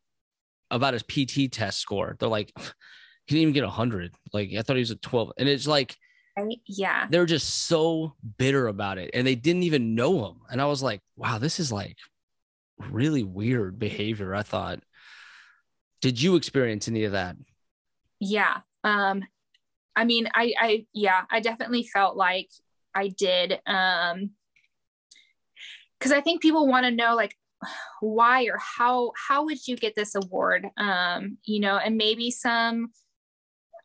about 0.71 0.95
his 0.95 1.03
pt 1.03 1.53
test 1.53 1.79
score 1.79 2.17
they're 2.19 2.29
like 2.29 2.53
he 3.27 3.35
didn't 3.35 3.43
even 3.43 3.55
get 3.55 3.65
100 3.65 4.15
like 4.33 4.51
i 4.57 4.63
thought 4.63 4.77
he 4.77 4.81
was 4.81 4.91
a 4.91 4.97
12 4.97 5.33
and 5.39 5.49
it's 5.49 5.67
like 5.67 5.97
right? 6.37 6.61
Yeah. 6.67 7.07
they're 7.11 7.27
just 7.27 7.67
so 7.67 8.15
bitter 8.39 8.69
about 8.69 8.97
it 8.99 9.11
and 9.13 9.27
they 9.27 9.35
didn't 9.35 9.65
even 9.65 9.95
know 9.95 10.27
him 10.27 10.37
and 10.51 10.61
i 10.63 10.65
was 10.67 10.83
like 10.83 11.01
wow 11.17 11.39
this 11.39 11.61
is 11.61 11.71
like 11.71 11.97
really 12.91 13.23
weird 13.25 13.79
behavior 13.79 14.35
i 14.35 14.43
thought 14.43 14.81
did 16.01 16.21
you 16.23 16.37
experience 16.37 16.89
any 16.89 17.05
of 17.05 17.13
that 17.13 17.37
Yeah. 18.21 18.59
Um, 18.85 19.25
I 19.97 20.05
mean, 20.05 20.29
I, 20.33 20.53
I, 20.61 20.87
yeah, 20.93 21.23
I 21.31 21.41
definitely 21.41 21.83
felt 21.83 22.17
like 22.17 22.49
I 22.95 23.09
did. 23.09 23.59
Um, 23.67 24.31
cause 26.01 26.13
I 26.13 26.21
think 26.21 26.41
people 26.41 26.69
want 26.69 26.85
to 26.87 26.93
know 26.93 27.17
like 27.17 27.37
why 28.01 28.45
or 28.45 28.59
how, 28.59 29.13
how 29.29 29.45
would 29.45 29.67
you 29.67 29.77
get 29.77 29.95
this 29.95 30.15
award? 30.15 30.67
Um, 30.77 31.39
you 31.45 31.61
know, 31.61 31.77
and 31.77 31.97
maybe 31.97 32.31
some, 32.31 32.91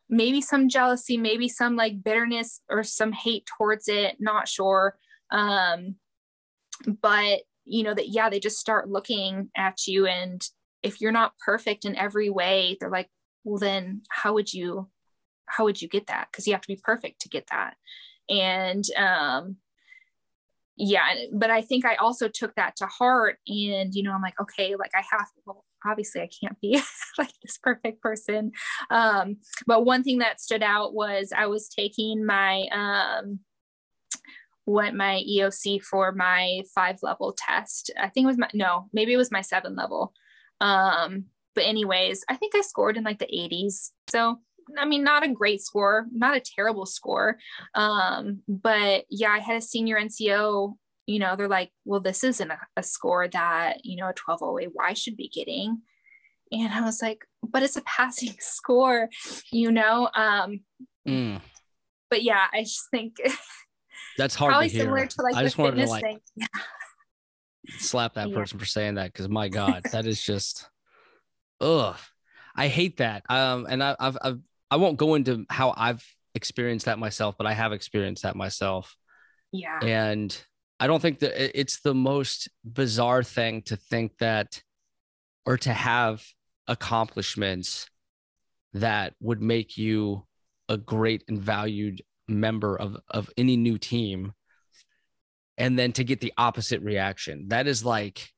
maybe 0.08 0.40
some 0.40 0.68
jealousy, 0.68 1.16
maybe 1.16 1.48
some 1.48 1.76
like 1.76 2.02
bitterness 2.02 2.60
or 2.68 2.82
some 2.82 3.12
hate 3.12 3.46
towards 3.58 3.88
it. 3.88 4.16
Not 4.20 4.48
sure. 4.48 4.96
Um, 5.30 5.96
but 7.00 7.40
you 7.64 7.82
know 7.82 7.94
that, 7.94 8.08
yeah, 8.08 8.28
they 8.28 8.40
just 8.40 8.58
start 8.58 8.90
looking 8.90 9.48
at 9.56 9.86
you 9.86 10.06
and 10.06 10.46
if 10.82 11.00
you're 11.00 11.12
not 11.12 11.32
perfect 11.38 11.86
in 11.86 11.96
every 11.96 12.28
way, 12.28 12.76
they're 12.78 12.90
like, 12.90 13.08
well 13.44 13.58
then 13.58 14.02
how 14.10 14.34
would 14.34 14.52
you 14.52 14.88
how 15.46 15.64
would 15.64 15.80
you 15.80 15.88
get 15.88 16.06
that 16.06 16.28
because 16.30 16.46
you 16.46 16.52
have 16.52 16.62
to 16.62 16.68
be 16.68 16.80
perfect 16.82 17.20
to 17.20 17.28
get 17.28 17.46
that 17.50 17.74
and 18.28 18.84
um 18.96 19.56
yeah 20.76 21.06
but 21.32 21.50
i 21.50 21.60
think 21.60 21.84
i 21.84 21.94
also 21.96 22.28
took 22.28 22.54
that 22.56 22.74
to 22.76 22.86
heart 22.86 23.38
and 23.46 23.94
you 23.94 24.02
know 24.02 24.12
i'm 24.12 24.22
like 24.22 24.38
okay 24.40 24.74
like 24.76 24.90
i 24.94 25.02
have 25.10 25.28
well 25.46 25.64
obviously 25.86 26.20
i 26.20 26.28
can't 26.40 26.60
be 26.60 26.80
like 27.18 27.32
this 27.42 27.58
perfect 27.58 28.00
person. 28.00 28.52
Um 28.90 29.36
but 29.66 29.84
one 29.84 30.02
thing 30.02 30.18
that 30.18 30.40
stood 30.40 30.62
out 30.62 30.94
was 30.94 31.32
i 31.36 31.46
was 31.46 31.68
taking 31.68 32.24
my 32.24 32.66
um 32.72 33.40
what 34.64 34.94
my 34.94 35.22
eoc 35.28 35.82
for 35.82 36.12
my 36.12 36.62
five 36.74 36.98
level 37.02 37.36
test. 37.36 37.90
I 38.00 38.08
think 38.08 38.24
it 38.24 38.28
was 38.28 38.38
my 38.38 38.48
no 38.54 38.88
maybe 38.92 39.12
it 39.12 39.18
was 39.18 39.30
my 39.30 39.42
seven 39.42 39.76
level. 39.76 40.12
Um 40.60 41.26
but 41.54 41.64
anyways 41.64 42.24
i 42.28 42.34
think 42.36 42.54
i 42.54 42.60
scored 42.60 42.96
in 42.96 43.04
like 43.04 43.18
the 43.20 43.26
80s 43.26 43.90
so 44.08 44.40
i 44.78 44.84
mean 44.84 45.02
not 45.04 45.24
a 45.24 45.28
great 45.32 45.60
score 45.60 46.06
not 46.12 46.36
a 46.36 46.40
terrible 46.40 46.86
score. 46.86 47.36
Um 47.74 48.40
but 48.48 49.04
yeah 49.10 49.30
i 49.30 49.38
had 49.38 49.56
a 49.56 49.60
senior 49.60 49.98
nco 50.00 50.74
you 51.06 51.18
know 51.18 51.36
they're 51.36 51.48
like 51.48 51.70
well 51.84 52.00
this 52.00 52.24
isn't 52.24 52.50
a, 52.50 52.58
a 52.76 52.82
score 52.82 53.28
that 53.28 53.84
you 53.84 53.96
know 53.96 54.08
a 54.08 54.12
12 54.14 54.42
OAY 54.42 54.94
should 54.94 55.16
be 55.16 55.28
getting. 55.28 55.82
And 56.52 56.72
i 56.72 56.80
was 56.82 57.02
like 57.02 57.24
but 57.42 57.62
it's 57.62 57.76
a 57.76 57.82
passing 57.82 58.34
score 58.40 59.08
you 59.52 59.70
know 59.72 60.08
um 60.14 60.60
Mm, 61.06 61.40
but 62.10 62.22
yeah 62.22 62.46
i 62.52 62.62
just 62.62 62.88
think 62.90 63.16
that's 64.18 64.34
hard 64.34 64.52
probably 64.52 64.68
to 64.68 64.72
hear. 64.74 64.84
similar 64.84 65.06
to 65.06 65.22
like 65.22 65.36
i 65.36 65.42
just 65.42 65.58
wanted 65.58 65.76
to 65.76 65.86
like 65.86 66.04
yeah. 66.36 66.46
slap 67.78 68.14
that 68.14 68.28
Yeah. 68.28 68.34
person 68.34 68.58
for 68.58 68.64
saying 68.64 68.94
that 68.94 69.12
because 69.12 69.28
my 69.28 69.48
god 69.48 69.82
that 69.92 70.06
is 70.06 70.22
just 70.22 70.68
ugh. 71.60 71.96
I 72.56 72.68
hate 72.68 72.98
that. 72.98 73.24
Um 73.28 73.66
and 73.68 73.82
I, 73.82 73.96
i've 73.98 74.16
i've 74.22 74.40
i 74.74 74.76
won't 74.76 74.96
go 74.96 75.14
into 75.14 75.46
how 75.48 75.72
i've 75.76 76.04
experienced 76.34 76.86
that 76.86 76.98
myself 76.98 77.36
but 77.38 77.46
i 77.46 77.52
have 77.52 77.72
experienced 77.72 78.22
that 78.24 78.34
myself. 78.36 78.96
Yeah. 79.52 79.78
And 79.82 80.36
i 80.80 80.86
don't 80.88 81.00
think 81.00 81.20
that 81.20 81.58
it's 81.60 81.80
the 81.80 81.94
most 81.94 82.48
bizarre 82.64 83.22
thing 83.22 83.62
to 83.62 83.76
think 83.76 84.18
that 84.18 84.60
or 85.46 85.56
to 85.58 85.72
have 85.72 86.24
accomplishments 86.66 87.88
that 88.72 89.14
would 89.20 89.40
make 89.40 89.76
you 89.76 90.26
a 90.68 90.76
great 90.76 91.22
and 91.28 91.40
valued 91.40 92.02
member 92.26 92.74
of 92.76 92.96
of 93.08 93.30
any 93.36 93.56
new 93.56 93.78
team 93.78 94.32
and 95.56 95.78
then 95.78 95.92
to 95.92 96.02
get 96.02 96.20
the 96.20 96.32
opposite 96.36 96.82
reaction. 96.82 97.46
That 97.48 97.68
is 97.68 97.84
like 97.84 98.28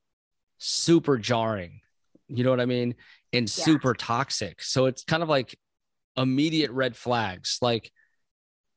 super 0.59 1.17
jarring. 1.17 1.81
You 2.29 2.45
know 2.45 2.51
what 2.51 2.61
i 2.61 2.67
mean? 2.67 2.95
And 3.33 3.49
Yeah. 3.49 3.65
super 3.65 3.95
toxic. 3.95 4.63
So 4.63 4.87
it's 4.87 5.05
kind 5.05 5.23
of 5.23 5.29
like 5.31 5.59
immediate 6.17 6.71
red 6.71 6.97
flags. 6.97 7.59
Like 7.61 7.91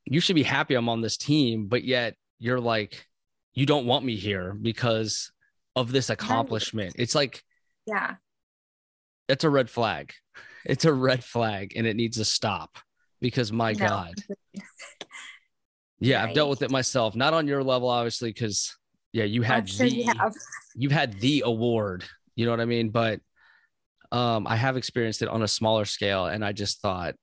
you 0.05 0.19
should 0.19 0.35
be 0.35 0.43
happy 0.43 0.73
i'm 0.73 0.89
on 0.89 1.01
this 1.01 1.17
team 1.17 1.67
but 1.67 1.83
yet 1.83 2.15
you're 2.39 2.59
like 2.59 3.05
you 3.53 3.65
don't 3.67 3.85
want 3.85 4.03
me 4.03 4.15
here 4.15 4.53
because 4.59 5.31
of 5.75 5.91
this 5.91 6.09
accomplishment. 6.09 6.93
It's 6.97 7.13
like 7.15 7.43
yeah. 7.85 8.15
That's 9.27 9.43
a 9.43 9.49
red 9.49 9.69
flag. 9.69 10.13
It's 10.65 10.83
a 10.85 10.93
red 10.93 11.23
flag 11.23 11.73
and 11.75 11.87
it 11.87 11.95
needs 11.95 12.17
to 12.17 12.25
stop 12.25 12.77
because 13.21 13.51
my 13.51 13.73
No. 13.73 13.87
god. 13.87 14.13
Yeah 15.99 16.23
i've 16.23 16.33
dealt 16.33 16.49
with 16.49 16.61
it 16.61 16.71
myself 16.71 17.15
not 17.15 17.33
on 17.33 17.47
your 17.47 17.63
level 17.63 17.89
obviously 17.89 18.29
because 18.31 18.77
yeah 19.11 19.25
you 19.25 19.41
had 19.41 19.69
sure 19.69 19.87
the, 19.87 19.95
you 19.95 20.05
have. 20.05 20.33
you've 20.75 20.91
had 20.93 21.19
the 21.19 21.43
award 21.45 22.05
you 22.35 22.45
know 22.45 22.51
what 22.51 22.61
i 22.61 22.65
mean? 22.65 22.89
But 22.89 23.19
um 24.11 24.47
i 24.47 24.55
have 24.55 24.77
experienced 24.77 25.21
it 25.21 25.27
on 25.27 25.43
a 25.43 25.47
smaller 25.47 25.85
scale 25.85 26.25
and 26.25 26.43
i 26.43 26.51
just 26.53 26.81
thought 26.81 27.15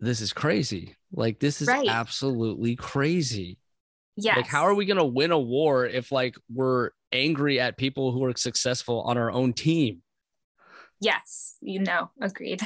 this 0.00 0.20
is 0.20 0.32
crazy 0.32 0.94
like 1.12 1.40
this 1.40 1.60
is 1.62 1.68
Right. 1.68 1.88
absolutely 1.88 2.76
crazy 2.76 3.58
Yeah. 4.16 4.36
like 4.36 4.46
how 4.46 4.62
are 4.62 4.74
we 4.74 4.84
going 4.86 4.98
to 4.98 5.04
win 5.04 5.32
a 5.32 5.38
war 5.38 5.86
if 5.86 6.12
like 6.12 6.36
we're 6.52 6.90
angry 7.12 7.58
at 7.58 7.76
people 7.76 8.12
who 8.12 8.24
are 8.24 8.34
successful 8.36 9.02
on 9.02 9.16
our 9.18 9.30
own 9.30 9.52
team 9.52 10.02
yes 11.00 11.56
you 11.60 11.80
know 11.80 12.10
agreed 12.20 12.60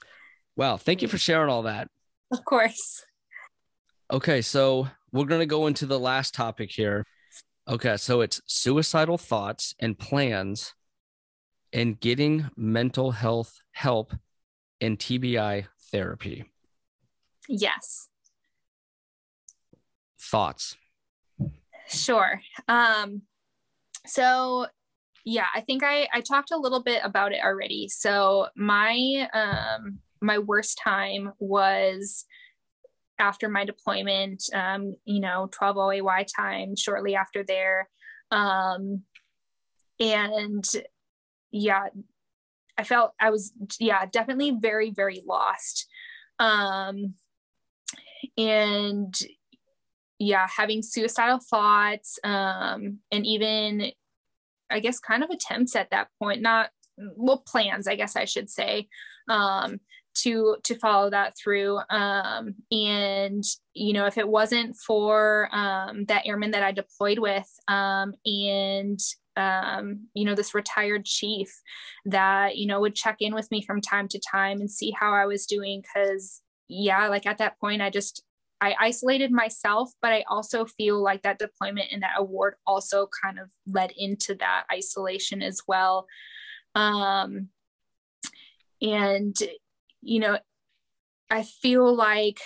wow 0.56 0.76
thank 0.76 1.02
you 1.02 1.08
for 1.08 1.18
sharing 1.18 1.50
all 1.50 1.62
that 1.62 1.88
of 2.32 2.44
course 2.44 3.04
Okay, 4.10 4.40
so 4.40 4.88
we're 5.12 5.26
going 5.26 5.40
to 5.42 5.44
go 5.46 5.66
into 5.66 5.84
the 5.84 5.98
last 5.98 6.32
topic 6.32 6.70
here. 6.72 7.04
Okay, 7.68 7.98
so 7.98 8.22
it's 8.22 8.40
suicidal 8.46 9.18
thoughts 9.18 9.74
and 9.78 9.98
plans 9.98 10.72
and 11.74 12.00
getting 12.00 12.48
mental 12.56 13.10
health 13.10 13.60
help 13.72 14.14
and 14.80 14.98
TBI 14.98 15.66
therapy. 15.92 16.46
Yes 17.48 18.08
Thoughts. 20.20 20.76
Sure. 21.88 22.40
Um, 22.66 23.22
so 24.06 24.66
yeah, 25.24 25.46
I 25.54 25.60
think 25.60 25.82
I, 25.84 26.08
I 26.12 26.20
talked 26.20 26.50
a 26.50 26.56
little 26.58 26.82
bit 26.82 27.00
about 27.04 27.32
it 27.32 27.42
already. 27.42 27.88
So 27.88 28.48
my 28.56 29.28
um 29.32 30.00
my 30.20 30.38
worst 30.38 30.80
time 30.82 31.32
was 31.38 32.24
after 33.20 33.48
my 33.48 33.64
deployment, 33.64 34.44
um, 34.54 34.94
you 35.04 35.20
know, 35.20 35.48
12 35.52 35.76
OAY 35.76 36.24
time 36.36 36.76
shortly 36.76 37.14
after 37.14 37.44
there. 37.44 37.88
Um 38.30 39.02
and 40.00 40.64
yeah, 41.50 41.86
I 42.76 42.84
felt 42.84 43.12
I 43.20 43.30
was 43.30 43.52
yeah, 43.80 44.04
definitely 44.06 44.56
very, 44.60 44.90
very 44.90 45.22
lost. 45.26 45.88
Um, 46.38 47.14
and 48.38 49.14
yeah, 50.18 50.46
having 50.48 50.82
suicidal 50.82 51.38
thoughts, 51.38 52.18
um, 52.24 52.98
and 53.12 53.26
even, 53.26 53.92
I 54.70 54.80
guess, 54.80 54.98
kind 54.98 55.22
of 55.22 55.30
attempts 55.30 55.76
at 55.76 55.90
that 55.90 56.08
point, 56.20 56.42
not 56.42 56.70
well, 56.96 57.44
plans, 57.46 57.86
I 57.86 57.94
guess 57.94 58.16
I 58.16 58.24
should 58.24 58.50
say, 58.50 58.88
um, 59.28 59.78
to 60.16 60.56
to 60.64 60.74
follow 60.76 61.10
that 61.10 61.34
through. 61.36 61.78
Um, 61.90 62.56
and 62.72 63.44
you 63.74 63.92
know, 63.92 64.06
if 64.06 64.18
it 64.18 64.28
wasn't 64.28 64.76
for 64.76 65.48
um, 65.52 66.04
that 66.06 66.26
airman 66.26 66.50
that 66.52 66.62
I 66.62 66.72
deployed 66.72 67.18
with, 67.18 67.48
um, 67.68 68.14
and 68.24 68.98
um, 69.36 70.08
you 70.14 70.24
know, 70.24 70.34
this 70.34 70.54
retired 70.54 71.04
chief 71.04 71.48
that 72.06 72.56
you 72.56 72.66
know 72.66 72.80
would 72.80 72.96
check 72.96 73.18
in 73.20 73.34
with 73.34 73.50
me 73.50 73.62
from 73.62 73.80
time 73.80 74.08
to 74.08 74.20
time 74.20 74.60
and 74.60 74.70
see 74.70 74.92
how 74.98 75.12
I 75.12 75.26
was 75.26 75.46
doing, 75.46 75.82
because 75.82 76.42
yeah, 76.68 77.08
like 77.08 77.26
at 77.26 77.38
that 77.38 77.58
point, 77.60 77.82
I 77.82 77.90
just 77.90 78.24
I 78.60 78.74
isolated 78.80 79.30
myself, 79.30 79.92
but 80.02 80.12
I 80.12 80.24
also 80.28 80.64
feel 80.64 81.02
like 81.02 81.22
that 81.22 81.38
deployment 81.38 81.92
and 81.92 82.02
that 82.02 82.18
award 82.18 82.54
also 82.66 83.08
kind 83.22 83.38
of 83.38 83.48
led 83.66 83.92
into 83.96 84.34
that 84.36 84.64
isolation 84.72 85.42
as 85.42 85.60
well. 85.66 86.06
Um, 86.74 87.48
and, 88.80 89.36
you 90.02 90.20
know, 90.20 90.38
I 91.30 91.42
feel 91.42 91.94
like 91.94 92.40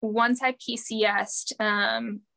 once 0.00 0.42
I 0.42 0.52
PCSed, 0.52 1.52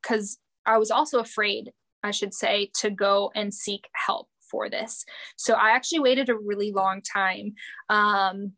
because 0.01 0.37
um, 0.37 0.73
I 0.73 0.77
was 0.77 0.91
also 0.91 1.19
afraid, 1.19 1.71
I 2.03 2.11
should 2.11 2.33
say, 2.33 2.71
to 2.81 2.89
go 2.89 3.31
and 3.35 3.53
seek 3.53 3.87
help 3.93 4.27
for 4.49 4.69
this. 4.69 5.05
So 5.37 5.53
I 5.53 5.71
actually 5.71 5.99
waited 5.99 6.29
a 6.29 6.35
really 6.35 6.71
long 6.71 7.01
time. 7.01 7.53
Um, 7.89 8.53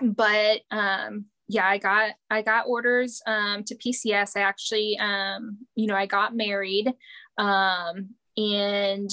but 0.00 0.60
um, 0.70 1.26
yeah, 1.48 1.66
I 1.66 1.78
got 1.78 2.12
I 2.30 2.42
got 2.42 2.66
orders 2.66 3.20
um, 3.26 3.64
to 3.64 3.74
PCS. 3.74 4.36
I 4.36 4.40
actually, 4.40 4.98
um, 4.98 5.58
you 5.74 5.86
know, 5.86 5.96
I 5.96 6.06
got 6.06 6.34
married, 6.34 6.92
um, 7.36 8.10
and 8.36 9.10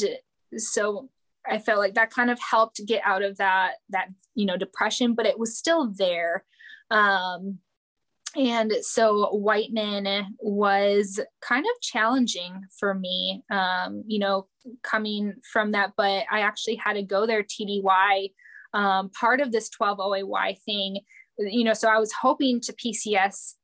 so 0.57 1.09
I 1.49 1.59
felt 1.59 1.79
like 1.79 1.95
that 1.95 2.11
kind 2.11 2.29
of 2.29 2.39
helped 2.39 2.85
get 2.85 3.01
out 3.05 3.21
of 3.21 3.37
that 3.37 3.75
that 3.89 4.07
you 4.35 4.45
know 4.45 4.57
depression, 4.57 5.13
but 5.13 5.25
it 5.25 5.37
was 5.37 5.57
still 5.57 5.91
there. 5.91 6.45
Um, 6.89 7.59
and 8.37 8.71
so 8.81 9.29
Whiteman 9.35 10.37
was 10.39 11.19
kind 11.41 11.65
of 11.65 11.81
challenging 11.81 12.63
for 12.79 12.93
me, 12.93 13.43
um, 13.51 14.03
you 14.07 14.19
know, 14.19 14.47
coming 14.83 15.33
from 15.51 15.71
that. 15.73 15.93
But 15.97 16.25
I 16.31 16.41
actually 16.41 16.75
had 16.75 16.93
to 16.93 17.03
go 17.03 17.25
there 17.25 17.43
TDY. 17.43 18.31
Um, 18.73 19.09
part 19.09 19.41
of 19.41 19.51
this 19.51 19.67
12 19.67 19.99
OAY 19.99 20.57
thing 20.65 21.01
you 21.49 21.63
know, 21.63 21.73
so 21.73 21.89
I 21.89 21.97
was 21.97 22.11
hoping 22.11 22.59
to 22.61 22.73
PCS 22.73 23.55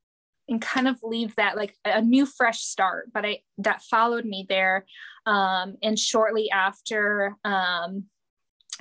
and 0.48 0.62
kind 0.62 0.88
of 0.88 0.98
leave 1.02 1.34
that 1.36 1.56
like 1.56 1.74
a 1.84 2.00
new 2.00 2.26
fresh 2.26 2.60
start, 2.60 3.10
but 3.12 3.24
I 3.24 3.40
that 3.58 3.82
followed 3.82 4.24
me 4.24 4.46
there. 4.48 4.86
Um, 5.26 5.76
and 5.82 5.98
shortly 5.98 6.50
after, 6.50 7.36
um, 7.44 8.04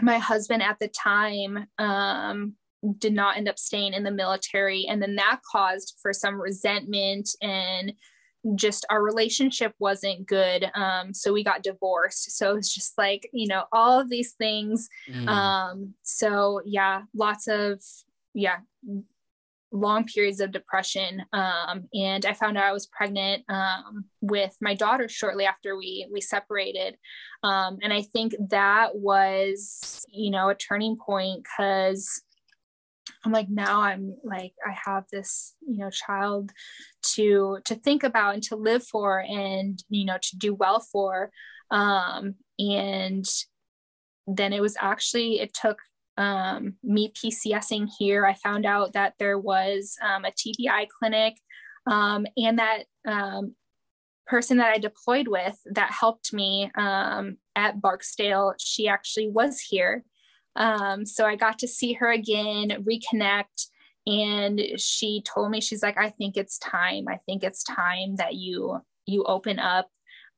my 0.02 0.18
husband 0.18 0.64
at 0.64 0.80
the 0.80 0.88
time 0.88 1.68
um, 1.78 2.54
did 3.00 3.14
not 3.14 3.38
end 3.38 3.50
up 3.50 3.60
staying 3.60 3.94
in 3.94 4.04
the 4.04 4.12
military, 4.12 4.86
and 4.88 5.02
then 5.02 5.16
that 5.16 5.42
caused 5.52 5.96
for 6.02 6.14
some 6.14 6.40
resentment 6.40 7.30
and 7.42 7.94
just 8.56 8.86
our 8.90 9.04
relationship 9.04 9.74
wasn't 9.80 10.26
good 10.26 10.70
um, 10.76 11.14
so 11.14 11.34
we 11.34 11.44
got 11.44 11.64
divorced 11.64 12.38
so 12.38 12.56
it's 12.56 12.74
just 12.74 12.98
like 12.98 13.28
you 13.34 13.48
know 13.48 13.66
all 13.74 14.00
of 14.00 14.10
these 14.10 14.34
things 14.34 14.88
mm. 15.12 15.28
um, 15.28 15.94
so 16.04 16.62
yeah 16.64 17.02
lots 17.14 17.48
of 17.48 17.82
yeah 18.38 18.58
long 19.74 20.06
periods 20.06 20.40
of 20.40 20.52
depression 20.52 21.22
um, 21.34 21.88
and 21.94 22.26
i 22.26 22.34
found 22.34 22.58
out 22.58 22.64
i 22.64 22.72
was 22.72 22.88
pregnant 22.88 23.44
um, 23.50 24.06
with 24.22 24.56
my 24.62 24.74
daughter 24.74 25.10
shortly 25.10 25.46
after 25.46 25.76
we 25.76 26.08
we 26.12 26.22
separated. 26.22 26.96
Um, 27.44 27.78
and 27.82 27.92
i 27.92 28.02
think 28.02 28.34
that 28.50 28.96
was 28.96 30.06
you 30.10 30.32
know 30.32 30.50
a 30.50 30.56
turning 30.56 30.96
point 30.96 31.44
because 31.44 32.22
i'm 33.26 33.32
like 33.32 33.50
now 33.50 33.82
i'm 33.82 34.16
like 34.24 34.54
i 34.66 34.74
have 34.86 35.06
this 35.12 35.56
you 35.68 35.80
know 35.80 35.90
child 35.90 36.52
to 37.02 37.60
to 37.66 37.76
think 37.76 38.04
about 38.04 38.36
and 38.36 38.44
to 38.44 38.56
live 38.56 38.86
for 38.86 39.20
and 39.20 39.84
you 39.90 40.06
know 40.06 40.18
to 40.22 40.38
do 40.38 40.54
well 40.54 40.80
for. 40.80 41.32
Um, 41.70 42.36
and 42.60 43.26
then 44.26 44.54
it 44.54 44.62
was 44.62 44.78
actually 44.80 45.40
it 45.40 45.54
took 45.54 45.80
um, 46.18 46.76
me 46.84 47.12
PCSing 47.14 47.90
here, 47.98 48.26
I 48.26 48.34
found 48.34 48.66
out 48.66 48.94
that 48.94 49.14
there 49.20 49.38
was 49.38 49.98
um, 50.02 50.26
a 50.26 50.32
TBI 50.32 50.88
clinic 50.90 51.36
um, 51.86 52.26
and 52.36 52.60
that 52.60 52.84
um, 53.08 53.56
person 54.26 54.58
that 54.58 54.74
I 54.74 54.78
deployed 54.78 55.28
with 55.28 55.58
that 55.72 55.92
helped 55.92 56.34
me 56.34 56.72
um, 56.76 57.38
at 57.56 57.82
Barksdale, 57.82 58.56
she 58.58 58.88
actually 58.88 59.30
was 59.30 59.60
here. 59.60 60.04
Um, 60.56 61.06
so 61.06 61.26
I 61.26 61.36
got 61.36 61.60
to 61.60 61.68
see 61.68 61.94
her 61.94 62.12
again, 62.12 62.84
reconnect. 62.84 63.68
And 64.08 64.62
she 64.78 65.22
told 65.22 65.52
me, 65.52 65.62
she's 65.62 65.84
like, 65.84 65.98
I 65.98 66.10
think 66.10 66.36
it's 66.36 66.58
time. 66.58 67.06
I 67.08 67.20
think 67.26 67.44
it's 67.44 67.64
time 67.64 68.16
that 68.16 68.36
you 68.36 68.80
you 69.06 69.24
open 69.24 69.60
up 69.60 69.90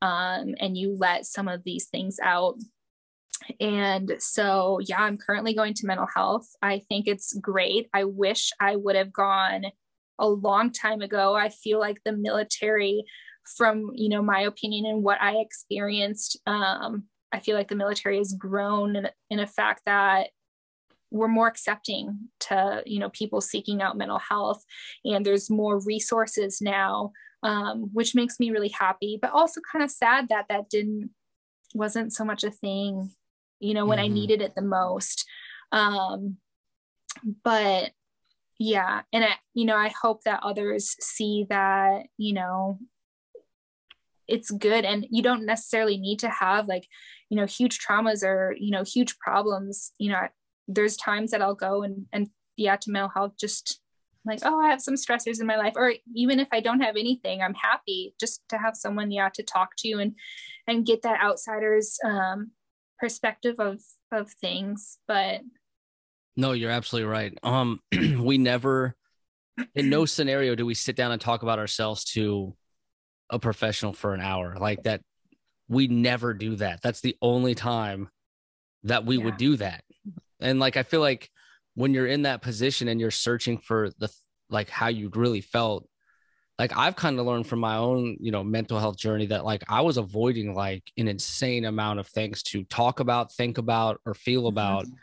and 0.01 0.77
you 0.77 0.95
let 0.97 1.25
some 1.25 1.47
of 1.47 1.63
these 1.63 1.87
things 1.87 2.19
out 2.21 2.55
and 3.59 4.15
so, 4.19 4.79
yeah, 4.81 5.01
I'm 5.01 5.17
currently 5.17 5.53
going 5.53 5.73
to 5.75 5.87
mental 5.87 6.07
health. 6.13 6.47
I 6.61 6.79
think 6.89 7.07
it's 7.07 7.33
great. 7.33 7.89
I 7.93 8.03
wish 8.03 8.51
I 8.59 8.75
would 8.75 8.95
have 8.95 9.13
gone 9.13 9.65
a 10.19 10.27
long 10.27 10.71
time 10.71 11.01
ago. 11.01 11.35
I 11.35 11.49
feel 11.49 11.79
like 11.79 12.01
the 12.03 12.11
military, 12.11 13.05
from 13.57 13.91
you 13.95 14.09
know 14.09 14.21
my 14.21 14.41
opinion 14.41 14.85
and 14.85 15.03
what 15.03 15.21
I 15.21 15.37
experienced, 15.37 16.39
um, 16.45 17.05
I 17.31 17.39
feel 17.39 17.55
like 17.55 17.69
the 17.69 17.75
military 17.75 18.17
has 18.17 18.33
grown 18.33 18.95
in, 18.95 19.09
in 19.29 19.39
a 19.39 19.47
fact 19.47 19.83
that 19.85 20.29
we're 21.11 21.27
more 21.27 21.47
accepting 21.47 22.29
to 22.41 22.83
you 22.85 22.99
know 22.99 23.09
people 23.09 23.41
seeking 23.41 23.81
out 23.81 23.97
mental 23.97 24.19
health, 24.19 24.63
and 25.05 25.25
there's 25.25 25.49
more 25.49 25.79
resources 25.79 26.59
now, 26.61 27.11
um, 27.43 27.89
which 27.93 28.13
makes 28.15 28.39
me 28.39 28.51
really 28.51 28.69
happy, 28.69 29.17
but 29.21 29.31
also 29.31 29.61
kind 29.71 29.83
of 29.83 29.91
sad 29.91 30.27
that 30.29 30.45
that 30.49 30.69
didn't 30.69 31.09
wasn't 31.73 32.13
so 32.13 32.25
much 32.25 32.43
a 32.43 32.51
thing 32.51 33.11
you 33.59 33.73
know, 33.73 33.85
when 33.85 33.97
mm-hmm. 33.97 34.11
I 34.11 34.13
needed 34.13 34.41
it 34.41 34.55
the 34.55 34.61
most. 34.61 35.25
Um, 35.71 36.37
but 37.43 37.91
yeah, 38.57 39.01
and 39.13 39.23
I, 39.23 39.35
you 39.53 39.65
know, 39.65 39.75
I 39.75 39.93
hope 40.01 40.23
that 40.23 40.41
others 40.43 40.95
see 40.99 41.45
that, 41.49 42.03
you 42.17 42.33
know, 42.33 42.79
it's 44.27 44.51
good 44.51 44.85
and 44.85 45.07
you 45.09 45.23
don't 45.23 45.45
necessarily 45.45 45.97
need 45.97 46.19
to 46.19 46.29
have 46.29 46.67
like, 46.67 46.85
you 47.29 47.37
know, 47.37 47.45
huge 47.45 47.79
traumas 47.79 48.23
or, 48.23 48.55
you 48.59 48.71
know, 48.71 48.83
huge 48.83 49.17
problems. 49.19 49.91
You 49.97 50.11
know, 50.11 50.27
there's 50.67 50.97
times 50.97 51.31
that 51.31 51.41
I'll 51.41 51.55
go 51.55 51.83
and, 51.83 52.05
and 52.13 52.29
yeah, 52.57 52.75
to 52.75 52.91
mental 52.91 53.09
health 53.09 53.33
just 53.39 53.81
like 54.25 54.39
oh 54.43 54.59
i 54.59 54.69
have 54.69 54.81
some 54.81 54.95
stressors 54.95 55.39
in 55.39 55.47
my 55.47 55.55
life 55.55 55.73
or 55.75 55.93
even 56.15 56.39
if 56.39 56.47
i 56.51 56.59
don't 56.59 56.81
have 56.81 56.95
anything 56.97 57.41
i'm 57.41 57.53
happy 57.53 58.13
just 58.19 58.41
to 58.49 58.57
have 58.57 58.75
someone 58.75 59.11
yeah 59.11 59.29
to 59.33 59.43
talk 59.43 59.69
to 59.77 59.93
and 59.93 60.13
and 60.67 60.85
get 60.85 61.01
that 61.01 61.21
outsiders 61.21 61.97
um 62.05 62.51
perspective 62.99 63.55
of 63.59 63.79
of 64.11 64.29
things 64.29 64.97
but 65.07 65.41
no 66.35 66.53
you're 66.53 66.71
absolutely 66.71 67.09
right. 67.09 67.37
Um 67.43 67.79
we 67.91 68.37
never 68.37 68.95
in 69.75 69.89
no 69.89 70.05
scenario 70.05 70.55
do 70.55 70.65
we 70.65 70.73
sit 70.73 70.95
down 70.95 71.11
and 71.11 71.21
talk 71.21 71.43
about 71.43 71.59
ourselves 71.59 72.03
to 72.05 72.55
a 73.29 73.37
professional 73.37 73.93
for 73.93 74.13
an 74.13 74.21
hour. 74.21 74.55
Like 74.59 74.83
that 74.83 75.01
we 75.67 75.87
never 75.87 76.33
do 76.33 76.55
that. 76.55 76.81
That's 76.81 77.01
the 77.01 77.15
only 77.21 77.55
time 77.55 78.09
that 78.83 79.05
we 79.05 79.17
yeah. 79.17 79.25
would 79.25 79.37
do 79.37 79.57
that. 79.57 79.83
And 80.39 80.59
like 80.59 80.77
i 80.77 80.83
feel 80.83 81.01
like 81.01 81.29
when 81.75 81.93
you're 81.93 82.07
in 82.07 82.23
that 82.23 82.41
position 82.41 82.87
and 82.87 82.99
you're 82.99 83.11
searching 83.11 83.57
for 83.57 83.89
the 83.99 84.09
like 84.49 84.69
how 84.69 84.87
you 84.87 85.09
really 85.13 85.41
felt 85.41 85.87
like 86.59 86.77
I've 86.77 86.97
kind 86.97 87.17
of 87.17 87.25
learned 87.25 87.47
from 87.47 87.59
my 87.59 87.77
own, 87.77 88.17
you 88.19 88.31
know, 88.31 88.43
mental 88.43 88.79
health 88.79 88.97
journey 88.97 89.25
that 89.27 89.45
like 89.45 89.63
I 89.69 89.79
was 89.79 89.95
avoiding 89.95 90.53
like 90.53 90.83
an 90.97 91.07
insane 91.07 91.63
amount 91.63 92.01
of 92.01 92.07
things 92.07 92.43
to 92.43 92.65
talk 92.65 92.99
about, 92.99 93.31
think 93.31 93.57
about, 93.57 94.01
or 94.05 94.13
feel 94.13 94.41
mm-hmm. 94.41 94.47
about 94.49 94.85
mm-hmm. 94.85 94.95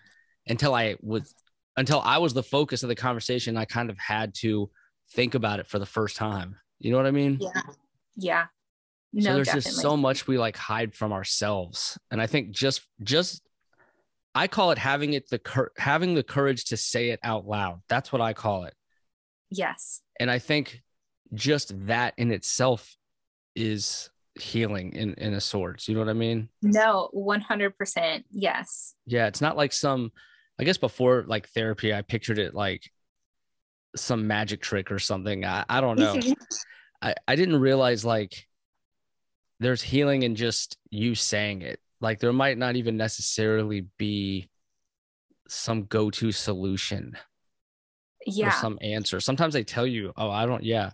until 0.49 0.75
I 0.75 0.97
was 1.01 1.35
until 1.79 2.01
I 2.01 2.19
was 2.19 2.35
the 2.35 2.43
focus 2.43 2.83
of 2.83 2.91
the 2.91 2.95
conversation. 2.95 3.57
I 3.57 3.65
kind 3.65 3.89
of 3.89 3.99
had 3.99 4.35
to 4.37 4.71
think 5.13 5.35
about 5.35 5.59
it 5.59 5.67
for 5.67 5.79
the 5.79 5.87
first 5.87 6.17
time. 6.17 6.57
You 6.79 6.91
know 6.91 6.99
what 6.99 7.07
I 7.07 7.11
mean? 7.11 7.39
Yeah. 7.41 7.63
Yeah. 8.17 8.47
No, 9.15 9.23
so 9.23 9.35
there's 9.35 9.47
definitely. 9.47 9.71
just 9.71 9.81
so 9.81 9.97
much 9.97 10.27
we 10.27 10.37
like 10.37 10.59
hide 10.59 10.95
from 10.95 11.15
ourselves. 11.15 11.99
And 12.11 12.21
I 12.21 12.27
think 12.27 12.51
just 12.51 12.83
just 13.03 13.41
I 14.35 14.47
call 14.47 14.73
it 14.73 14.79
having 14.79 15.15
it 15.15 15.31
the 15.31 15.39
cur- 15.39 15.73
having 15.79 16.15
the 16.15 16.23
courage 16.23 16.67
to 16.67 16.77
say 16.77 17.11
it 17.11 17.21
out 17.23 17.47
loud. 17.47 17.81
That's 17.89 18.13
what 18.13 18.21
I 18.21 18.35
call 18.35 18.65
it. 18.65 18.75
Yes. 19.49 20.03
And 20.21 20.31
I 20.31 20.39
think 20.39 20.83
just 21.35 21.73
that 21.87 22.15
in 22.17 22.31
itself 22.31 22.97
is 23.55 24.11
healing 24.35 24.93
in 24.93 25.15
in 25.15 25.35
a 25.35 25.41
sorts. 25.41 25.89
You 25.89 25.95
know 25.95 26.01
what 26.01 26.11
I 26.11 26.15
mean? 26.15 26.49
No, 26.63 27.11
100%. 27.15 28.25
Yes. 28.31 28.95
Yeah, 29.07 29.27
it's 29.27 29.41
not 29.41 29.57
like 29.57 29.73
some 29.73 30.13
I 30.59 30.65
guess 30.65 30.79
before 30.79 31.25
like 31.27 31.49
therapy, 31.49 31.93
I 31.93 32.03
pictured 32.03 32.39
it 32.39 32.55
like 32.55 32.91
some 33.95 34.27
magic 34.27 34.61
trick 34.61 34.91
or 34.91 34.99
something. 34.99 35.45
I, 35.45 35.65
I 35.69 35.81
don't 35.81 35.99
know. 35.99 36.19
I, 37.03 37.15
I 37.29 37.37
didn't 37.37 37.61
realize 37.61 38.05
like 38.05 38.47
there's 39.61 39.83
healing 39.83 40.23
in 40.23 40.35
just 40.35 40.77
you 40.91 41.15
saying 41.15 41.63
it. 41.63 41.81
Like 42.01 42.21
there 42.21 42.33
might 42.33 42.59
not 42.59 42.77
even 42.77 42.97
necessarily 42.97 43.87
be 43.99 44.49
some 45.49 45.85
go-to 45.85 46.33
solution 46.33 47.17
yeah 48.27 48.49
or 48.49 48.51
some 48.53 48.79
answer. 48.83 49.21
Sometimes 49.21 49.55
they 49.55 49.65
tell 49.65 49.87
you, 49.87 50.13
"Oh, 50.17 50.31
I 50.31 50.47
don't 50.47 50.65
yeah, 50.65 50.91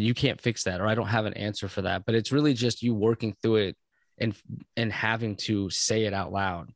you 0.00 0.14
can't 0.14 0.40
fix 0.40 0.64
that 0.64 0.80
or 0.80 0.86
I 0.86 0.94
don't 0.94 1.08
have 1.08 1.26
an 1.26 1.34
answer 1.34 1.68
for 1.68 1.82
that." 1.82 2.04
But 2.04 2.14
it's 2.14 2.32
really 2.32 2.54
just 2.54 2.82
you 2.82 2.94
working 2.94 3.34
through 3.42 3.56
it 3.56 3.76
and 4.18 4.34
and 4.76 4.92
having 4.92 5.36
to 5.36 5.70
say 5.70 6.04
it 6.04 6.14
out 6.14 6.32
loud. 6.32 6.72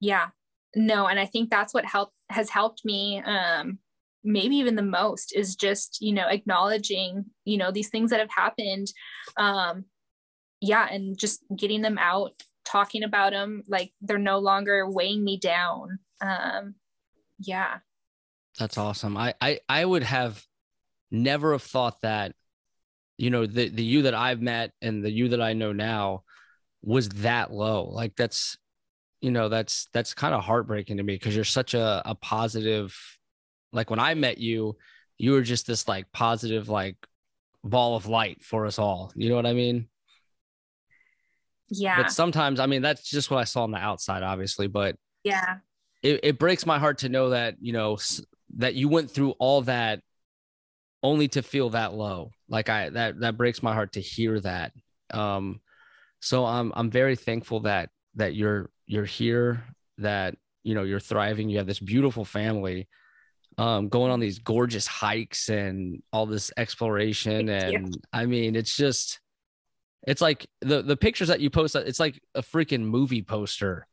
Yeah. 0.00 0.28
No, 0.76 1.06
and 1.06 1.18
I 1.20 1.26
think 1.26 1.50
that's 1.50 1.72
what 1.72 1.84
helped 1.84 2.14
has 2.30 2.50
helped 2.50 2.84
me 2.84 3.22
um 3.24 3.78
maybe 4.26 4.56
even 4.56 4.74
the 4.74 4.82
most 4.82 5.36
is 5.36 5.54
just, 5.54 5.98
you 6.00 6.12
know, 6.12 6.26
acknowledging, 6.28 7.26
you 7.44 7.58
know, 7.58 7.70
these 7.70 7.90
things 7.90 8.10
that 8.10 8.20
have 8.20 8.30
happened 8.34 8.88
um 9.36 9.84
yeah, 10.60 10.88
and 10.90 11.18
just 11.18 11.44
getting 11.54 11.82
them 11.82 11.98
out, 11.98 12.32
talking 12.64 13.02
about 13.02 13.32
them 13.32 13.62
like 13.68 13.92
they're 14.00 14.18
no 14.18 14.38
longer 14.38 14.88
weighing 14.88 15.22
me 15.22 15.38
down. 15.38 15.98
Um 16.20 16.74
yeah. 17.38 17.78
That's 18.58 18.78
awesome. 18.78 19.16
I 19.16 19.34
I 19.40 19.60
I 19.68 19.84
would 19.84 20.04
have 20.04 20.42
never 21.14 21.52
have 21.52 21.62
thought 21.62 22.00
that 22.02 22.32
you 23.16 23.30
know 23.30 23.46
the 23.46 23.68
the 23.68 23.84
you 23.84 24.02
that 24.02 24.14
I've 24.14 24.42
met 24.42 24.72
and 24.82 25.04
the 25.04 25.10
you 25.10 25.28
that 25.28 25.40
I 25.40 25.52
know 25.52 25.72
now 25.72 26.24
was 26.82 27.08
that 27.10 27.52
low. 27.52 27.84
Like 27.84 28.16
that's 28.16 28.58
you 29.20 29.30
know 29.30 29.48
that's 29.48 29.88
that's 29.92 30.14
kind 30.14 30.34
of 30.34 30.42
heartbreaking 30.42 30.98
to 30.98 31.02
me 31.02 31.14
because 31.14 31.34
you're 31.34 31.44
such 31.44 31.74
a 31.74 32.02
a 32.04 32.14
positive 32.14 32.96
like 33.72 33.90
when 33.90 33.98
I 33.98 34.14
met 34.14 34.38
you 34.38 34.76
you 35.16 35.32
were 35.32 35.42
just 35.42 35.66
this 35.66 35.86
like 35.86 36.10
positive 36.12 36.68
like 36.68 36.96
ball 37.62 37.96
of 37.96 38.06
light 38.06 38.42
for 38.42 38.66
us 38.66 38.78
all. 38.78 39.12
You 39.14 39.30
know 39.30 39.36
what 39.36 39.46
I 39.46 39.54
mean? 39.54 39.88
Yeah. 41.68 42.02
But 42.02 42.12
sometimes 42.12 42.60
I 42.60 42.66
mean 42.66 42.82
that's 42.82 43.08
just 43.08 43.30
what 43.30 43.38
I 43.38 43.44
saw 43.44 43.62
on 43.62 43.70
the 43.70 43.78
outside 43.78 44.22
obviously, 44.22 44.66
but 44.66 44.96
yeah. 45.22 45.58
It, 46.02 46.20
it 46.22 46.38
breaks 46.38 46.66
my 46.66 46.78
heart 46.78 46.98
to 46.98 47.08
know 47.08 47.30
that 47.30 47.56
you 47.60 47.72
know 47.72 47.96
that 48.56 48.74
you 48.74 48.88
went 48.88 49.10
through 49.10 49.30
all 49.38 49.62
that 49.62 50.00
only 51.04 51.28
to 51.28 51.42
feel 51.42 51.70
that 51.70 51.92
low. 51.94 52.32
Like 52.48 52.68
i 52.68 52.88
that 52.88 53.20
that 53.20 53.36
breaks 53.36 53.62
my 53.62 53.74
heart 53.74 53.92
to 53.92 54.00
hear 54.00 54.40
that. 54.40 54.72
Um 55.10 55.60
so 56.20 56.46
i'm 56.46 56.72
i'm 56.74 56.90
very 56.90 57.14
thankful 57.14 57.60
that 57.60 57.90
that 58.14 58.34
you're 58.34 58.70
you're 58.86 59.04
here 59.04 59.62
that 59.98 60.34
you 60.64 60.74
know 60.74 60.82
you're 60.82 60.98
thriving. 60.98 61.48
You 61.50 61.58
have 61.58 61.66
this 61.66 61.78
beautiful 61.78 62.24
family 62.24 62.88
um 63.58 63.88
going 63.88 64.10
on 64.10 64.18
these 64.18 64.40
gorgeous 64.40 64.86
hikes 64.86 65.48
and 65.50 66.02
all 66.12 66.26
this 66.26 66.50
exploration. 66.56 67.48
And 67.50 67.94
i 68.12 68.24
mean 68.24 68.56
it's 68.56 68.74
just 68.74 69.20
it's 70.06 70.22
like 70.22 70.46
the 70.62 70.82
the 70.82 70.96
pictures 70.96 71.28
that 71.28 71.40
you 71.40 71.50
post 71.50 71.76
it's 71.76 72.00
like 72.00 72.18
a 72.34 72.42
freaking 72.42 72.82
movie 72.82 73.22
poster. 73.22 73.86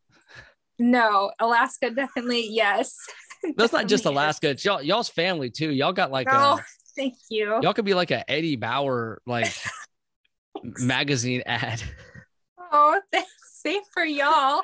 No, 0.80 1.32
Alaska 1.40 1.92
definitely 1.92 2.48
yes. 2.50 2.96
that's 3.58 3.74
not 3.74 3.88
just 3.88 4.06
alaska 4.06 4.50
it's 4.50 4.64
y'all 4.64 4.82
y'all's 4.82 5.10
family 5.10 5.50
too. 5.50 5.72
Y'all 5.72 5.94
got 5.94 6.12
like 6.12 6.28
No, 6.28 6.60
a 6.60 6.66
thank 6.96 7.16
you. 7.30 7.60
y'all 7.62 7.74
could 7.74 7.86
be 7.86 7.94
like 7.94 8.12
a 8.12 8.30
eddie 8.30 8.56
bauer 8.56 9.22
like 9.26 9.52
magazine 10.64 11.44
ad 11.46 11.82
Oh, 12.74 13.02
thanks. 13.12 13.30
Same 13.62 13.82
for 13.94 14.04
y'all. 14.06 14.62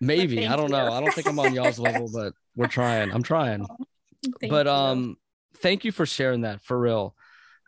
maybe 0.00 0.46
i 0.46 0.56
don't 0.56 0.70
know 0.70 0.92
i 0.92 1.00
don't 1.00 1.14
think 1.14 1.26
i'm 1.28 1.38
on 1.38 1.54
y'all's 1.54 1.78
level 1.88 2.10
but 2.12 2.32
we're 2.56 2.66
trying 2.66 3.10
i'm 3.12 3.22
trying 3.22 3.64
Thank 4.40 4.50
but 4.50 4.66
you. 4.66 4.72
um 4.72 5.16
thank 5.58 5.84
you 5.84 5.92
for 5.92 6.04
sharing 6.04 6.40
that 6.42 6.60
for 6.62 6.78
real 6.78 7.14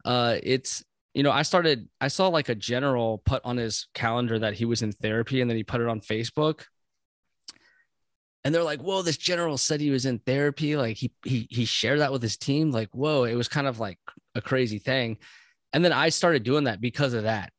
uh 0.04 0.36
it's 0.42 0.84
you 1.14 1.22
know 1.22 1.30
i 1.30 1.42
started 1.42 1.88
i 2.00 2.08
saw 2.08 2.28
like 2.28 2.48
a 2.48 2.54
general 2.54 3.18
put 3.24 3.42
on 3.44 3.56
his 3.56 3.86
calendar 3.94 4.38
that 4.40 4.54
he 4.54 4.64
was 4.64 4.82
in 4.82 4.90
therapy 4.92 5.40
and 5.40 5.48
then 5.48 5.56
he 5.56 5.62
put 5.64 5.80
it 5.80 5.86
on 5.88 6.00
facebook 6.00 6.64
and 8.44 8.54
they're 8.54 8.62
like 8.62 8.80
whoa 8.80 9.02
this 9.02 9.16
general 9.16 9.58
said 9.58 9.80
he 9.80 9.90
was 9.90 10.06
in 10.06 10.18
therapy 10.20 10.76
like 10.76 10.96
he 10.96 11.12
he 11.24 11.46
he 11.50 11.64
shared 11.64 12.00
that 12.00 12.12
with 12.12 12.22
his 12.22 12.36
team 12.36 12.70
like 12.70 12.88
whoa 12.92 13.24
it 13.24 13.34
was 13.34 13.48
kind 13.48 13.66
of 13.66 13.78
like 13.80 13.98
a 14.34 14.40
crazy 14.40 14.78
thing 14.78 15.18
and 15.72 15.84
then 15.84 15.92
i 15.92 16.08
started 16.08 16.42
doing 16.42 16.64
that 16.64 16.80
because 16.80 17.12
of 17.14 17.24
that 17.24 17.52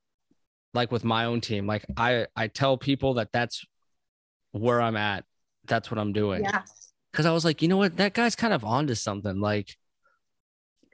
like 0.73 0.91
with 0.91 1.03
my 1.03 1.25
own 1.25 1.41
team 1.41 1.67
like 1.67 1.85
i 1.97 2.25
i 2.35 2.47
tell 2.47 2.77
people 2.77 3.15
that 3.15 3.31
that's 3.31 3.63
where 4.53 4.81
i'm 4.81 4.95
at 4.97 5.23
that's 5.65 5.91
what 5.91 5.99
i'm 5.99 6.13
doing 6.13 6.43
yeah. 6.43 6.61
because 7.11 7.25
I 7.25 7.31
was 7.31 7.45
like, 7.45 7.61
you 7.61 7.67
know 7.67 7.77
what, 7.77 7.97
that 7.97 8.13
guy's 8.13 8.35
kind 8.35 8.53
of 8.53 8.63
onto 8.63 8.95
something. 8.95 9.39
Like, 9.39 9.75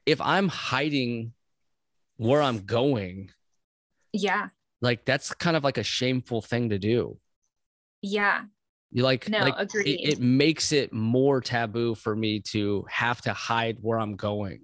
if 0.05 0.19
I'm 0.19 0.47
hiding 0.49 1.33
where 2.17 2.41
I'm 2.41 2.65
going, 2.65 3.31
Yeah. 4.13 4.49
like 4.81 5.05
that's 5.05 5.33
kind 5.33 5.55
of 5.55 5.63
like 5.63 5.77
a 5.77 5.83
shameful 5.83 6.41
thing 6.41 6.69
to 6.69 6.79
do. 6.79 7.17
Yeah. 8.01 8.43
You 8.91 9.03
like, 9.03 9.29
No, 9.29 9.39
like 9.39 9.55
it, 9.73 10.13
it 10.13 10.19
makes 10.19 10.71
it 10.71 10.93
more 10.93 11.41
taboo 11.41 11.95
for 11.95 12.15
me 12.15 12.39
to 12.51 12.85
have 12.89 13.21
to 13.21 13.33
hide 13.33 13.77
where 13.81 13.99
I'm 13.99 14.15
going. 14.15 14.61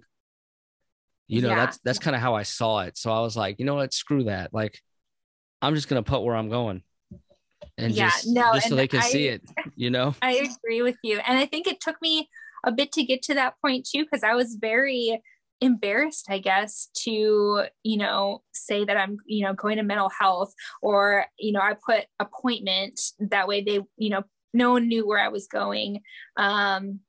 You 1.27 1.41
know, 1.41 1.49
Yeah. 1.49 1.55
that's 1.55 1.79
that's 1.83 1.99
kind 1.99 2.15
of 2.15 2.21
how 2.21 2.35
I 2.35 2.43
saw 2.43 2.79
it. 2.81 2.97
So 2.97 3.11
I 3.11 3.19
was 3.21 3.35
like, 3.35 3.59
you 3.59 3.65
know 3.65 3.75
what, 3.75 3.93
screw 3.93 4.25
that. 4.25 4.53
Like, 4.53 4.79
I'm 5.61 5.75
just 5.75 5.87
gonna 5.87 6.03
put 6.03 6.23
where 6.23 6.35
I'm 6.35 6.49
going, 6.49 6.83
and 7.77 7.93
Yeah, 7.93 8.09
just 8.09 8.27
no, 8.27 8.53
just 8.53 8.69
so 8.69 8.75
they 8.75 8.87
can 8.87 9.01
see 9.01 9.27
it. 9.27 9.41
You 9.75 9.89
know, 9.89 10.15
I 10.21 10.33
agree 10.33 10.81
with 10.81 10.97
you. 11.03 11.19
And 11.19 11.37
I 11.37 11.45
think 11.45 11.67
it 11.67 11.81
took 11.81 12.01
me 12.01 12.29
a 12.65 12.71
bit 12.71 12.91
to 12.93 13.03
get 13.03 13.21
to 13.23 13.33
that 13.33 13.55
point 13.61 13.87
too, 13.89 14.03
because 14.03 14.23
I 14.23 14.35
was 14.35 14.55
very 14.59 15.21
embarrassed, 15.63 16.27
I 16.29 16.39
guess, 16.39 16.89
to, 17.03 17.63
you 17.83 17.97
know, 17.97 18.43
say 18.53 18.85
that 18.85 18.97
I'm, 18.97 19.17
you 19.25 19.45
know, 19.45 19.53
going 19.53 19.77
to 19.77 19.83
mental 19.83 20.09
health 20.09 20.53
or, 20.81 21.25
you 21.39 21.51
know, 21.51 21.61
I 21.61 21.75
put 21.85 22.05
appointment 22.19 22.99
that 23.19 23.47
way 23.47 23.63
they, 23.63 23.79
you 23.97 24.09
know, 24.09 24.23
no 24.53 24.71
one 24.73 24.87
knew 24.87 25.07
where 25.07 25.23
I 25.23 25.29
was 25.29 25.47
going. 25.47 26.01
Um, 26.37 26.99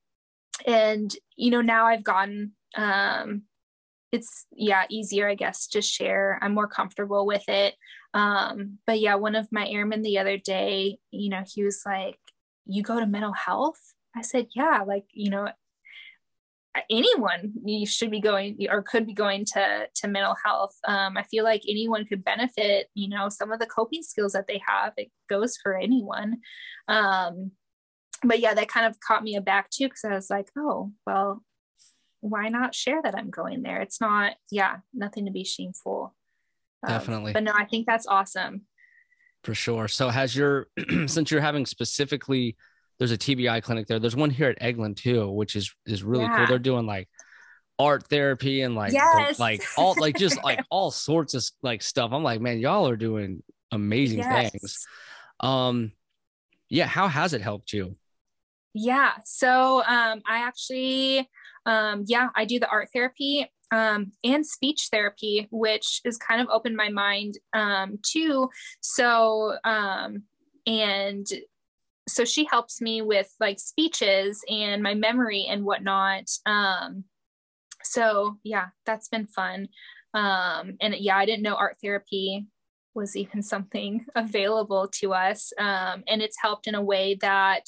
and, 0.66 1.14
you 1.36 1.50
know, 1.50 1.60
now 1.60 1.86
I've 1.86 2.04
gotten, 2.04 2.52
um, 2.76 3.42
it's 4.12 4.46
yeah 4.52 4.84
easier 4.88 5.28
i 5.28 5.34
guess 5.34 5.66
to 5.66 5.82
share. 5.82 6.38
I'm 6.40 6.54
more 6.54 6.68
comfortable 6.68 7.26
with 7.26 7.42
it. 7.48 7.74
Um 8.14 8.78
but 8.86 9.00
yeah 9.00 9.16
one 9.16 9.34
of 9.34 9.48
my 9.50 9.66
airmen 9.68 10.02
the 10.02 10.18
other 10.18 10.38
day 10.38 10.98
you 11.10 11.30
know 11.30 11.42
he 11.44 11.64
was 11.64 11.82
like 11.84 12.18
you 12.64 12.84
go 12.84 13.00
to 13.00 13.06
mental 13.06 13.32
health? 13.32 13.80
I 14.14 14.22
said 14.22 14.46
yeah 14.54 14.84
like 14.86 15.06
you 15.12 15.30
know 15.30 15.48
anyone 16.90 17.52
you 17.64 17.86
should 17.86 18.10
be 18.10 18.20
going 18.20 18.56
or 18.70 18.82
could 18.82 19.06
be 19.06 19.14
going 19.14 19.44
to 19.44 19.86
to 19.94 20.08
mental 20.08 20.34
health 20.44 20.74
um, 20.86 21.16
i 21.16 21.22
feel 21.24 21.44
like 21.44 21.62
anyone 21.68 22.04
could 22.04 22.24
benefit 22.24 22.88
you 22.94 23.08
know 23.08 23.28
some 23.28 23.52
of 23.52 23.60
the 23.60 23.66
coping 23.66 24.02
skills 24.02 24.32
that 24.32 24.46
they 24.46 24.60
have 24.66 24.92
it 24.96 25.10
goes 25.28 25.56
for 25.62 25.76
anyone 25.76 26.38
um, 26.88 27.52
but 28.22 28.40
yeah 28.40 28.54
that 28.54 28.68
kind 28.68 28.86
of 28.86 28.98
caught 29.00 29.22
me 29.22 29.36
aback 29.36 29.70
too 29.70 29.86
because 29.86 30.04
i 30.04 30.14
was 30.14 30.30
like 30.30 30.48
oh 30.58 30.90
well 31.06 31.42
why 32.20 32.48
not 32.48 32.74
share 32.74 33.02
that 33.02 33.16
i'm 33.16 33.30
going 33.30 33.62
there 33.62 33.80
it's 33.80 34.00
not 34.00 34.32
yeah 34.50 34.76
nothing 34.92 35.26
to 35.26 35.30
be 35.32 35.44
shameful 35.44 36.14
of. 36.82 36.88
Definitely. 36.88 37.32
but 37.32 37.42
no 37.42 37.52
i 37.54 37.64
think 37.64 37.86
that's 37.86 38.06
awesome 38.06 38.62
For 39.44 39.54
sure. 39.54 39.88
So 39.88 40.08
has 40.08 40.34
your 40.34 40.68
since 41.06 41.30
you're 41.30 41.42
having 41.42 41.66
specifically 41.66 42.56
there's 42.98 43.12
a 43.12 43.18
TBI 43.18 43.60
clinic 43.62 43.86
there. 43.86 43.98
There's 43.98 44.16
one 44.16 44.30
here 44.30 44.48
at 44.48 44.60
Eglin 44.60 44.96
too, 44.96 45.30
which 45.30 45.56
is 45.56 45.74
is 45.86 46.02
really 46.02 46.28
cool. 46.28 46.46
They're 46.46 46.58
doing 46.58 46.86
like 46.86 47.08
art 47.78 48.06
therapy 48.08 48.62
and 48.62 48.74
like 48.74 48.92
Yes. 48.92 49.38
like 49.38 49.62
all 49.76 49.94
like 49.98 50.16
just 50.16 50.42
like 50.44 50.60
all 50.70 50.90
sorts 50.90 51.34
of 51.34 51.44
like 51.62 51.82
stuff. 51.82 52.12
I'm 52.12 52.22
like, 52.22 52.40
man, 52.40 52.58
y'all 52.58 52.88
are 52.88 52.96
doing 52.96 53.42
amazing 53.72 54.20
Yes. 54.20 54.50
things. 54.52 54.86
Um 55.40 55.92
yeah, 56.68 56.86
how 56.86 57.08
has 57.08 57.34
it 57.34 57.40
helped 57.42 57.72
you? 57.72 57.96
Yeah. 58.74 59.12
So 59.24 59.82
um, 59.84 60.22
I 60.26 60.38
actually, 60.38 61.28
um, 61.66 62.04
yeah, 62.06 62.28
I 62.34 62.44
do 62.44 62.58
the 62.58 62.68
art 62.68 62.88
therapy 62.92 63.46
um, 63.70 64.12
and 64.24 64.44
speech 64.44 64.88
therapy, 64.90 65.46
which 65.50 66.00
has 66.04 66.16
kind 66.16 66.40
of 66.40 66.48
opened 66.50 66.76
my 66.76 66.88
mind 66.88 67.38
um, 67.52 67.98
too. 68.02 68.50
So, 68.80 69.56
um, 69.64 70.24
and 70.66 71.26
so 72.08 72.24
she 72.24 72.44
helps 72.44 72.80
me 72.80 73.02
with 73.02 73.32
like 73.40 73.58
speeches 73.58 74.42
and 74.48 74.82
my 74.82 74.94
memory 74.94 75.46
and 75.48 75.64
whatnot. 75.64 76.24
Um, 76.46 77.04
so 77.82 78.38
yeah, 78.42 78.66
that's 78.86 79.08
been 79.08 79.26
fun. 79.26 79.68
Um, 80.12 80.76
and 80.80 80.94
yeah, 80.98 81.16
I 81.16 81.26
didn't 81.26 81.42
know 81.42 81.54
art 81.54 81.76
therapy 81.82 82.46
was 82.94 83.16
even 83.16 83.42
something 83.42 84.06
available 84.14 84.88
to 85.00 85.12
us. 85.12 85.52
Um, 85.58 86.04
and 86.06 86.22
it's 86.22 86.40
helped 86.40 86.66
in 86.66 86.74
a 86.74 86.82
way 86.82 87.16
that, 87.20 87.64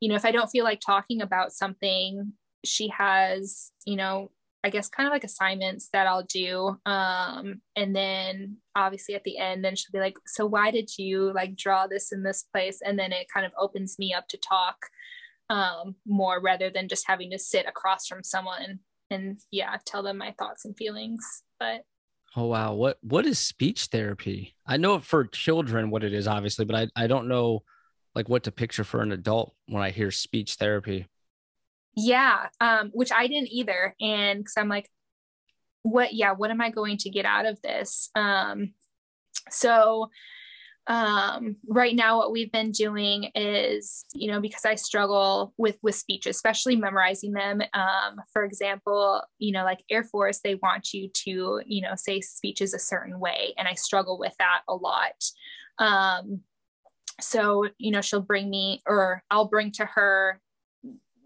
you 0.00 0.08
know, 0.08 0.16
if 0.16 0.24
I 0.24 0.32
don't 0.32 0.50
feel 0.50 0.64
like 0.64 0.80
talking 0.84 1.22
about 1.22 1.52
something, 1.52 2.32
she 2.64 2.88
has, 2.88 3.70
you 3.86 3.96
know, 3.96 4.30
I 4.66 4.70
guess 4.70 4.88
kind 4.88 5.06
of 5.06 5.12
like 5.12 5.22
assignments 5.22 5.90
that 5.92 6.08
I'll 6.08 6.24
do. 6.24 6.76
Um, 6.86 7.60
and 7.76 7.94
then 7.94 8.56
obviously 8.74 9.14
at 9.14 9.22
the 9.22 9.38
end, 9.38 9.64
then 9.64 9.76
she'll 9.76 9.92
be 9.92 10.00
like, 10.00 10.16
so 10.26 10.44
why 10.44 10.72
did 10.72 10.90
you 10.98 11.32
like 11.32 11.54
draw 11.54 11.86
this 11.86 12.10
in 12.10 12.24
this 12.24 12.42
place? 12.52 12.80
And 12.84 12.98
then 12.98 13.12
it 13.12 13.28
kind 13.32 13.46
of 13.46 13.52
opens 13.56 13.96
me 13.96 14.12
up 14.12 14.26
to 14.26 14.36
talk 14.38 14.76
um, 15.50 15.94
more 16.04 16.40
rather 16.40 16.68
than 16.68 16.88
just 16.88 17.06
having 17.06 17.30
to 17.30 17.38
sit 17.38 17.66
across 17.68 18.08
from 18.08 18.24
someone 18.24 18.80
and 19.08 19.38
yeah, 19.52 19.76
tell 19.86 20.02
them 20.02 20.18
my 20.18 20.34
thoughts 20.36 20.64
and 20.64 20.76
feelings. 20.76 21.24
But 21.60 21.82
oh 22.34 22.46
wow, 22.46 22.74
what 22.74 22.98
what 23.02 23.24
is 23.24 23.38
speech 23.38 23.84
therapy? 23.84 24.56
I 24.66 24.78
know 24.78 24.98
for 24.98 25.26
children 25.26 25.90
what 25.90 26.02
it 26.02 26.12
is, 26.12 26.26
obviously, 26.26 26.64
but 26.64 26.74
I, 26.74 27.04
I 27.04 27.06
don't 27.06 27.28
know 27.28 27.62
like 28.16 28.28
what 28.28 28.42
to 28.44 28.50
picture 28.50 28.82
for 28.82 29.00
an 29.00 29.12
adult 29.12 29.54
when 29.68 29.84
I 29.84 29.90
hear 29.90 30.10
speech 30.10 30.54
therapy. 30.54 31.06
Yeah, 31.96 32.48
um, 32.60 32.90
which 32.92 33.10
I 33.10 33.26
didn't 33.26 33.52
either. 33.52 33.94
And 34.00 34.40
because 34.40 34.54
I'm 34.56 34.68
like, 34.68 34.90
what 35.82 36.12
yeah, 36.12 36.32
what 36.32 36.50
am 36.50 36.60
I 36.60 36.70
going 36.70 36.98
to 36.98 37.10
get 37.10 37.24
out 37.24 37.46
of 37.46 37.60
this? 37.62 38.10
Um, 38.14 38.74
so 39.50 40.10
um, 40.88 41.56
right 41.66 41.94
now 41.94 42.18
what 42.18 42.30
we've 42.30 42.52
been 42.52 42.70
doing 42.70 43.30
is 43.34 44.04
you 44.14 44.30
know 44.30 44.40
because 44.40 44.64
i 44.64 44.74
struggle 44.76 45.52
with 45.56 45.76
with 45.82 45.96
speech 45.96 46.26
especially 46.26 46.76
memorizing 46.76 47.32
them 47.32 47.60
um, 47.74 48.20
for 48.32 48.44
example 48.44 49.22
you 49.38 49.52
know 49.52 49.64
like 49.64 49.82
air 49.90 50.04
force 50.04 50.40
they 50.40 50.54
want 50.56 50.92
you 50.92 51.10
to 51.12 51.60
you 51.66 51.82
know 51.82 51.94
say 51.96 52.20
speeches 52.20 52.72
a 52.72 52.78
certain 52.78 53.18
way 53.18 53.52
and 53.58 53.66
i 53.66 53.74
struggle 53.74 54.18
with 54.18 54.34
that 54.38 54.62
a 54.68 54.74
lot 54.74 55.24
um, 55.78 56.40
so 57.20 57.68
you 57.78 57.90
know 57.90 58.00
she'll 58.00 58.20
bring 58.20 58.48
me 58.48 58.80
or 58.86 59.22
i'll 59.30 59.48
bring 59.48 59.72
to 59.72 59.84
her 59.84 60.40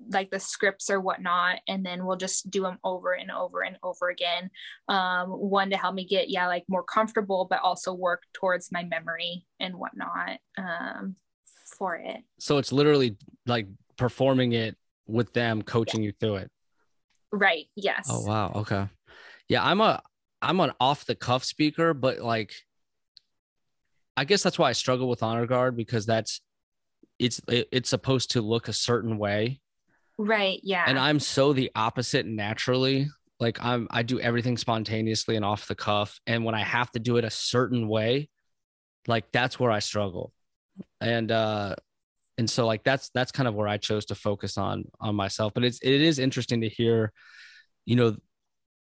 like 0.09 0.31
the 0.31 0.40
scripts 0.40 0.90
or 0.90 1.01
whatnot 1.01 1.59
and 1.68 1.85
then 1.85 2.05
we'll 2.05 2.16
just 2.16 2.51
do 2.51 2.62
them 2.62 2.78
over 2.85 3.12
and 3.12 3.31
over 3.31 3.62
and 3.62 3.77
over 3.82 4.09
again. 4.09 4.51
Um, 4.89 5.28
one 5.28 5.70
to 5.70 5.77
help 5.77 5.94
me 5.94 6.05
get 6.05 6.31
yeah 6.31 6.47
like 6.47 6.64
more 6.68 6.82
comfortable 6.82 7.47
but 7.48 7.60
also 7.60 7.93
work 7.93 8.22
towards 8.32 8.72
my 8.72 8.85
memory 8.85 9.44
and 9.59 9.74
whatnot 9.77 10.39
um, 10.59 11.16
for 11.78 11.97
it. 11.97 12.22
So 12.39 12.59
it's 12.59 12.72
literally 12.72 13.16
like 13.47 13.66
performing 13.97 14.52
it 14.52 14.77
with 15.06 15.32
them 15.32 15.62
coaching 15.62 16.02
yeah. 16.02 16.06
you 16.06 16.12
through 16.18 16.36
it. 16.36 16.51
Right 17.32 17.66
yes. 17.77 18.09
Oh 18.10 18.24
wow 18.24 18.52
okay. 18.56 18.89
Yeah 19.48 19.64
i'm 19.64 19.81
a 19.81 20.02
i'm 20.43 20.60
an 20.60 20.72
off 20.81 21.05
the 21.06 21.14
cuff 21.14 21.44
speaker 21.44 21.93
but 21.93 22.20
like 22.20 22.55
i 24.16 24.24
guess 24.24 24.43
that's 24.43 24.59
why 24.59 24.68
i 24.70 24.72
struggle 24.72 25.09
with 25.09 25.22
honor 25.22 25.47
guard 25.47 25.77
because 25.77 26.06
that's 26.06 26.40
it's 27.18 27.40
it, 27.48 27.68
it's 27.70 27.90
supposed 27.90 28.32
to 28.32 28.40
look 28.40 28.68
a 28.68 28.72
certain 28.72 29.18
way 29.18 29.60
Right. 30.20 30.60
Yeah. 30.62 30.84
And 30.86 30.98
I'm 30.98 31.18
so 31.18 31.55
the 31.55 31.70
opposite 31.74 32.26
naturally. 32.26 33.09
Like 33.38 33.59
I'm 33.64 33.88
I 33.90 34.02
do 34.02 34.20
everything 34.20 34.59
spontaneously 34.59 35.34
and 35.34 35.47
off 35.47 35.66
the 35.66 35.74
cuff. 35.74 36.20
And 36.26 36.44
when 36.44 36.55
I 36.55 36.62
have 36.62 36.90
to 36.90 36.98
do 36.98 37.16
it 37.16 37.24
a 37.24 37.30
certain 37.30 37.88
way, 37.88 38.28
like 39.06 39.32
that's 39.32 39.59
where 39.59 39.70
I 39.70 39.78
struggle. 39.78 40.34
And 41.01 41.32
uh 41.32 41.76
and 42.36 42.51
so 42.51 42.66
like 42.66 42.84
that's 42.84 43.09
that's 43.14 43.32
kind 43.32 43.48
of 43.48 43.55
where 43.55 43.66
I 43.66 43.78
chose 43.78 44.05
to 44.06 44.14
focus 44.14 44.59
on 44.59 44.84
on 45.01 45.14
myself. 45.14 45.55
But 45.55 45.64
it's 45.64 45.78
it 45.80 46.02
is 46.02 46.18
interesting 46.18 46.60
to 46.60 46.68
hear, 46.68 47.14
you 47.86 47.97
know, 47.97 48.14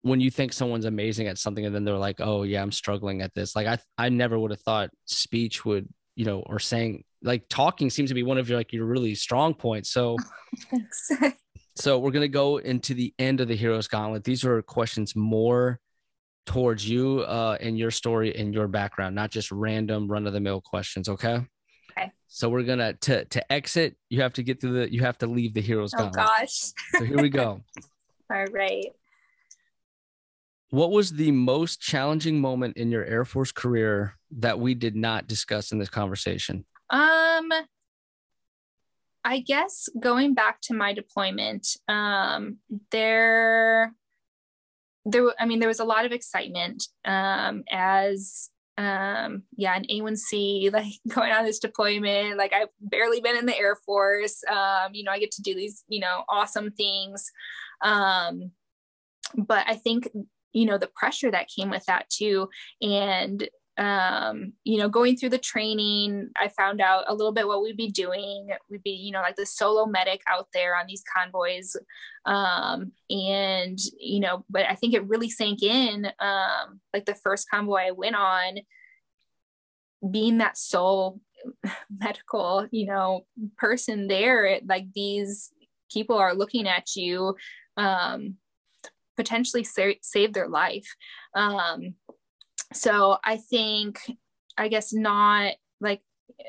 when 0.04 0.22
you 0.22 0.32
think 0.32 0.54
someone's 0.54 0.86
amazing 0.86 1.28
at 1.28 1.38
something 1.38 1.66
and 1.66 1.76
then 1.76 1.84
they're 1.84 1.98
like, 1.98 2.22
oh 2.22 2.44
yeah, 2.44 2.62
I'm 2.62 2.72
struggling 2.72 3.22
at 3.22 3.34
this. 3.34 3.54
Like 3.54 3.68
I 3.68 3.80
I 3.98 4.08
never 4.08 4.40
would 4.40 4.52
have 4.52 4.62
thought 4.62 4.92
speech 5.04 5.66
would, 5.66 5.90
you 6.16 6.24
know, 6.24 6.40
or 6.40 6.60
saying 6.60 7.04
like 7.22 7.48
talking 7.50 7.90
seems 7.90 8.10
to 8.10 8.14
be 8.14 8.24
one 8.24 8.38
of 8.38 8.50
your 8.50 8.58
like 8.58 8.74
your 8.74 8.86
really 8.86 9.16
strong 9.16 9.54
points. 9.54 9.90
So 9.90 10.18
thanks. 10.70 11.12
so 11.76 12.00
we're 12.00 12.12
gonna 12.12 12.28
go 12.28 12.58
into 12.58 12.94
the 12.94 13.14
end 13.20 13.42
of 13.42 13.48
the 13.48 13.56
heroes 13.56 13.88
gauntlet. 13.88 14.24
These 14.24 14.46
are 14.46 14.62
questions 14.62 15.16
more 15.16 15.80
towards 16.46 16.88
you 16.88 17.20
uh 17.22 17.58
and 17.60 17.78
your 17.78 17.92
story 17.92 18.36
and 18.36 18.54
your 18.54 18.68
background, 18.68 19.16
not 19.16 19.32
just 19.32 19.52
random 19.52 20.08
run 20.08 20.28
of 20.28 20.34
the 20.34 20.40
mill 20.40 20.62
questions. 20.62 21.10
Okay. 21.10 21.46
Okay. 21.98 22.12
So 22.28 22.50
we're 22.50 22.64
gonna 22.64 22.94
to 22.94 23.26
to 23.26 23.52
exit. 23.52 23.96
You 24.10 24.22
have 24.22 24.34
to 24.34 24.44
get 24.44 24.62
through 24.62 24.80
the. 24.80 24.94
You 24.94 25.02
have 25.02 25.18
to 25.20 25.28
leave 25.28 25.54
the 25.54 25.62
heroes 25.62 25.94
gauntlet. 25.94 26.16
oh, 26.20 26.26
gauntlet. 26.26 26.40
gosh. 26.40 26.72
so 26.98 27.06
here 27.06 27.22
we 27.22 27.30
go. 27.30 27.62
All 28.32 28.46
right. 28.52 28.88
What 30.70 30.92
was 30.92 31.14
the 31.14 31.32
most 31.32 31.80
challenging 31.80 32.42
moment 32.42 32.76
in 32.76 32.92
your 32.92 33.06
Air 33.06 33.24
Force 33.24 33.54
career 33.54 34.16
that 34.40 34.60
we 34.60 34.74
did 34.74 34.98
not 34.98 35.28
discuss 35.28 35.72
in 35.72 35.80
this 35.80 35.90
conversation? 35.90 36.66
Um, 36.90 37.52
I 39.24 39.40
guess 39.40 39.90
going 40.00 40.34
back 40.34 40.62
to 40.64 40.74
my 40.74 40.94
deployment, 40.94 41.68
um, 41.88 42.58
there, 42.92 43.94
there, 45.06 45.34
I 45.40 45.46
mean, 45.46 45.60
there 45.60 45.68
was 45.68 45.82
a 45.82 45.86
lot 45.86 46.06
of 46.06 46.12
excitement 46.12 46.88
um, 47.04 47.64
as, 47.70 48.50
um, 48.78 49.44
yeah, 49.56 49.76
an 49.76 49.86
A1C, 49.92 50.72
like 50.74 50.94
going 51.08 51.32
on 51.32 51.44
this 51.44 51.60
deployment. 51.60 52.38
Like 52.38 52.54
I've 52.54 52.70
barely 52.80 53.20
been 53.20 53.38
in 53.38 53.46
the 53.46 53.58
Air 53.58 53.76
Force. 53.76 54.44
Um, 54.50 54.94
you 54.94 55.04
know, 55.04 55.12
I 55.12 55.20
get 55.20 55.32
to 55.32 55.42
do 55.42 55.54
these, 55.54 55.84
you 55.90 56.00
know, 56.00 56.24
awesome 56.30 56.72
things. 56.72 57.30
Um, 57.82 58.52
but 59.36 59.66
I 59.68 59.76
think 59.76 60.08
you 60.54 60.66
know 60.66 60.78
the 60.78 60.90
pressure 60.96 61.30
that 61.30 61.50
came 61.56 61.70
with 61.70 61.86
that 61.86 62.10
too 62.10 62.50
and 62.82 63.48
um, 63.78 64.54
you 64.64 64.78
know, 64.78 64.90
going 64.90 65.16
through 65.16 65.30
the 65.30 65.38
training, 65.38 66.32
I 66.36 66.48
found 66.48 66.82
out 66.82 67.06
a 67.08 67.14
little 67.14 67.32
bit 67.32 67.48
what 67.48 67.62
we'd 67.62 67.78
be 67.78 67.92
doing. 67.92 68.50
We'd 68.70 68.82
be, 68.82 68.92
you 68.92 69.12
know, 69.12 69.22
like 69.22 69.36
the 69.36 69.46
solo 69.46 69.86
medic 69.86 70.22
out 70.28 70.48
there 70.52 70.76
on 70.76 70.88
these 70.88 71.04
convoys. 71.16 71.76
Um, 72.26 72.92
and, 73.10 73.78
you 74.00 74.20
know, 74.20 74.44
but 74.50 74.66
I 74.68 74.74
think 74.74 74.94
it 74.94 75.08
really 75.08 75.30
sank 75.30 75.62
in, 75.62 76.08
um, 76.20 76.80
like 76.92 77.06
the 77.06 77.16
first 77.16 77.50
convoy 77.52 77.88
I 77.88 77.92
went 77.92 78.16
on, 78.16 78.58
being 80.10 80.40
that 80.40 80.58
sole 80.58 81.22
medical, 82.00 82.68
you 82.72 82.88
know, 82.88 83.26
person 83.58 84.08
there, 84.08 84.60
like 84.68 84.92
these 84.94 85.52
people 85.92 86.18
are 86.18 86.34
looking 86.34 86.68
at 86.68 86.96
you, 86.96 87.36
um, 87.78 88.38
potentially 89.16 89.64
sa- 89.64 90.02
save 90.02 90.34
their 90.34 90.48
life. 90.48 90.96
Um, 91.36 91.94
so 92.74 93.18
I 93.24 93.38
think, 93.38 94.00
I 94.58 94.68
guess, 94.68 94.94
not 94.94 95.54
like 95.80 96.02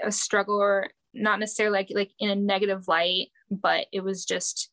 a 0.02 0.12
struggle 0.12 0.60
or 0.60 0.88
not 1.14 1.40
necessarily 1.40 1.78
like 1.78 1.88
like 1.94 2.10
in 2.18 2.30
a 2.30 2.36
negative 2.36 2.88
light, 2.88 3.28
but 3.50 3.86
it 3.92 4.00
was 4.00 4.24
just 4.24 4.70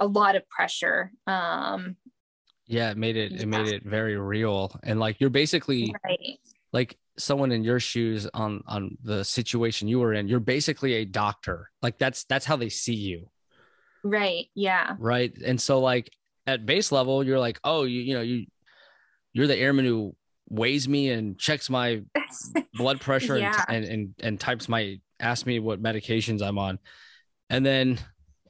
a 0.00 0.06
lot 0.06 0.36
of 0.36 0.48
pressure. 0.48 1.12
Um, 1.26 1.96
yeah, 2.66 2.90
it 2.90 2.96
made 2.96 3.16
it 3.16 3.32
yeah. 3.32 3.42
it 3.42 3.48
made 3.48 3.68
it 3.68 3.84
very 3.84 4.16
real, 4.18 4.78
and 4.82 4.98
like 4.98 5.20
you're 5.20 5.30
basically 5.30 5.94
right. 6.04 6.38
like 6.72 6.98
someone 7.16 7.52
in 7.52 7.62
your 7.62 7.80
shoes 7.80 8.26
on 8.34 8.62
on 8.66 8.96
the 9.02 9.24
situation 9.24 9.88
you 9.88 10.00
were 10.00 10.14
in. 10.14 10.28
You're 10.28 10.40
basically 10.40 10.94
a 10.94 11.04
doctor. 11.04 11.70
Like 11.82 11.98
that's 11.98 12.24
that's 12.24 12.46
how 12.46 12.56
they 12.56 12.70
see 12.70 12.94
you. 12.94 13.28
Right. 14.02 14.46
Yeah. 14.54 14.96
Right. 14.98 15.32
And 15.44 15.60
so 15.60 15.80
like 15.80 16.10
at 16.46 16.66
base 16.66 16.92
level, 16.92 17.24
you're 17.24 17.38
like, 17.38 17.58
oh, 17.64 17.84
you 17.84 18.00
you 18.00 18.14
know 18.14 18.22
you 18.22 18.46
you're 19.34 19.46
the 19.46 19.56
airman 19.56 19.84
who 19.84 20.16
weighs 20.48 20.88
me 20.88 21.10
and 21.10 21.38
checks 21.38 21.68
my 21.68 22.02
blood 22.74 23.00
pressure 23.00 23.38
yeah. 23.38 23.64
and, 23.68 23.84
and, 23.84 24.14
and 24.20 24.40
types 24.40 24.68
my 24.68 24.98
asks 25.20 25.44
me 25.44 25.58
what 25.58 25.82
medications 25.82 26.40
I'm 26.40 26.58
on. 26.58 26.78
And 27.50 27.64
then 27.66 27.98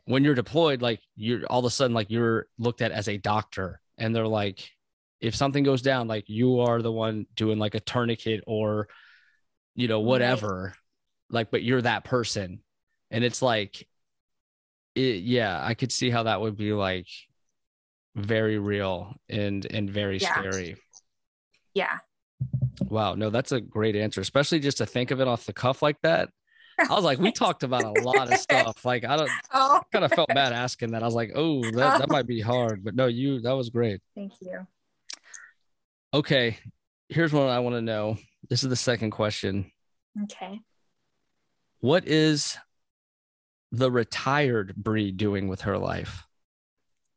when 0.05 0.23
you're 0.23 0.35
deployed, 0.37 0.83
like 0.83 1.01
you're 1.17 1.45
all 1.47 1.61
of 1.61 1.65
a 1.65 1.71
sudden 1.71 1.95
like 1.95 2.11
you're 2.11 2.47
looked 2.59 2.83
at 2.83 2.93
as 2.93 3.09
a 3.09 3.17
doctor 3.17 3.81
and 3.99 4.15
they're 4.15 4.29
like, 4.29 4.71
if 5.21 5.35
something 5.35 5.65
goes 5.65 5.83
down, 5.83 6.07
like 6.07 6.25
you 6.29 6.61
are 6.61 6.83
the 6.83 6.93
one 6.93 7.27
doing 7.35 7.59
like 7.59 7.75
a 7.75 7.81
tourniquet 7.81 8.45
or 8.47 8.89
you 9.75 9.89
know, 9.89 10.01
whatever. 10.01 10.67
Right. 10.67 10.75
Like, 11.31 11.51
but 11.51 11.63
you're 11.63 11.83
that 11.83 12.05
person. 12.05 12.61
And 13.11 13.25
it's 13.25 13.43
like 13.43 13.87
it, 14.95 15.23
yeah, 15.23 15.61
I 15.63 15.75
could 15.75 15.93
see 15.93 16.11
how 16.11 16.25
that 16.25 16.41
would 16.41 16.57
be 16.57 16.73
like 16.73 17.09
very 18.15 18.59
real 18.59 19.15
and 19.29 19.67
and 19.71 19.91
very 19.91 20.19
yeah. 20.19 20.33
scary 20.33 20.77
yeah. 21.75 21.99
Wow. 22.81 23.15
No, 23.15 23.31
that's 23.31 23.53
a 23.53 23.61
great 23.61 23.97
answer, 23.97 24.21
especially 24.21 24.61
just 24.61 24.79
to 24.79 24.87
think 24.87 25.11
of 25.11 25.21
it 25.21 25.29
off 25.29 25.45
the 25.45 25.53
cuff 25.53 25.83
like 25.83 26.01
that. 26.03 26.31
I 26.79 26.95
was 26.95 27.05
like, 27.05 27.19
we 27.19 27.33
talked 27.33 27.63
about 27.63 27.85
a 27.85 28.03
lot 28.03 28.33
of 28.33 28.39
stuff. 28.39 28.85
Like, 28.85 29.05
I 29.05 29.17
don't 29.17 29.31
oh. 29.53 29.81
kind 29.93 30.05
of 30.05 30.13
felt 30.13 30.29
bad 30.29 30.53
asking 30.53 30.93
that. 30.93 31.03
I 31.03 31.07
was 31.07 31.15
like, 31.15 31.33
oh, 31.35 31.63
that, 31.63 31.99
that 31.99 32.07
oh. 32.09 32.13
might 32.13 32.27
be 32.27 32.41
hard. 32.41 32.85
But 32.85 32.95
no, 32.95 33.07
you, 33.07 33.41
that 33.41 33.53
was 33.53 33.71
great. 33.71 34.01
Thank 34.15 34.33
you. 34.41 34.67
Okay. 36.13 36.59
Here's 37.09 37.33
one 37.33 37.49
I 37.49 37.59
want 37.59 37.75
to 37.75 37.83
know. 37.83 38.17
This 38.49 38.63
is 38.63 38.71
the 38.71 38.77
second 38.77 39.11
question. 39.11 39.71
Okay. 40.25 40.61
What 41.81 42.07
is 42.07 42.57
the 43.73 43.91
retired 43.91 44.75
Bree 44.77 45.11
doing 45.11 45.49
with 45.49 45.63
her 45.63 45.77
life? 45.77 46.24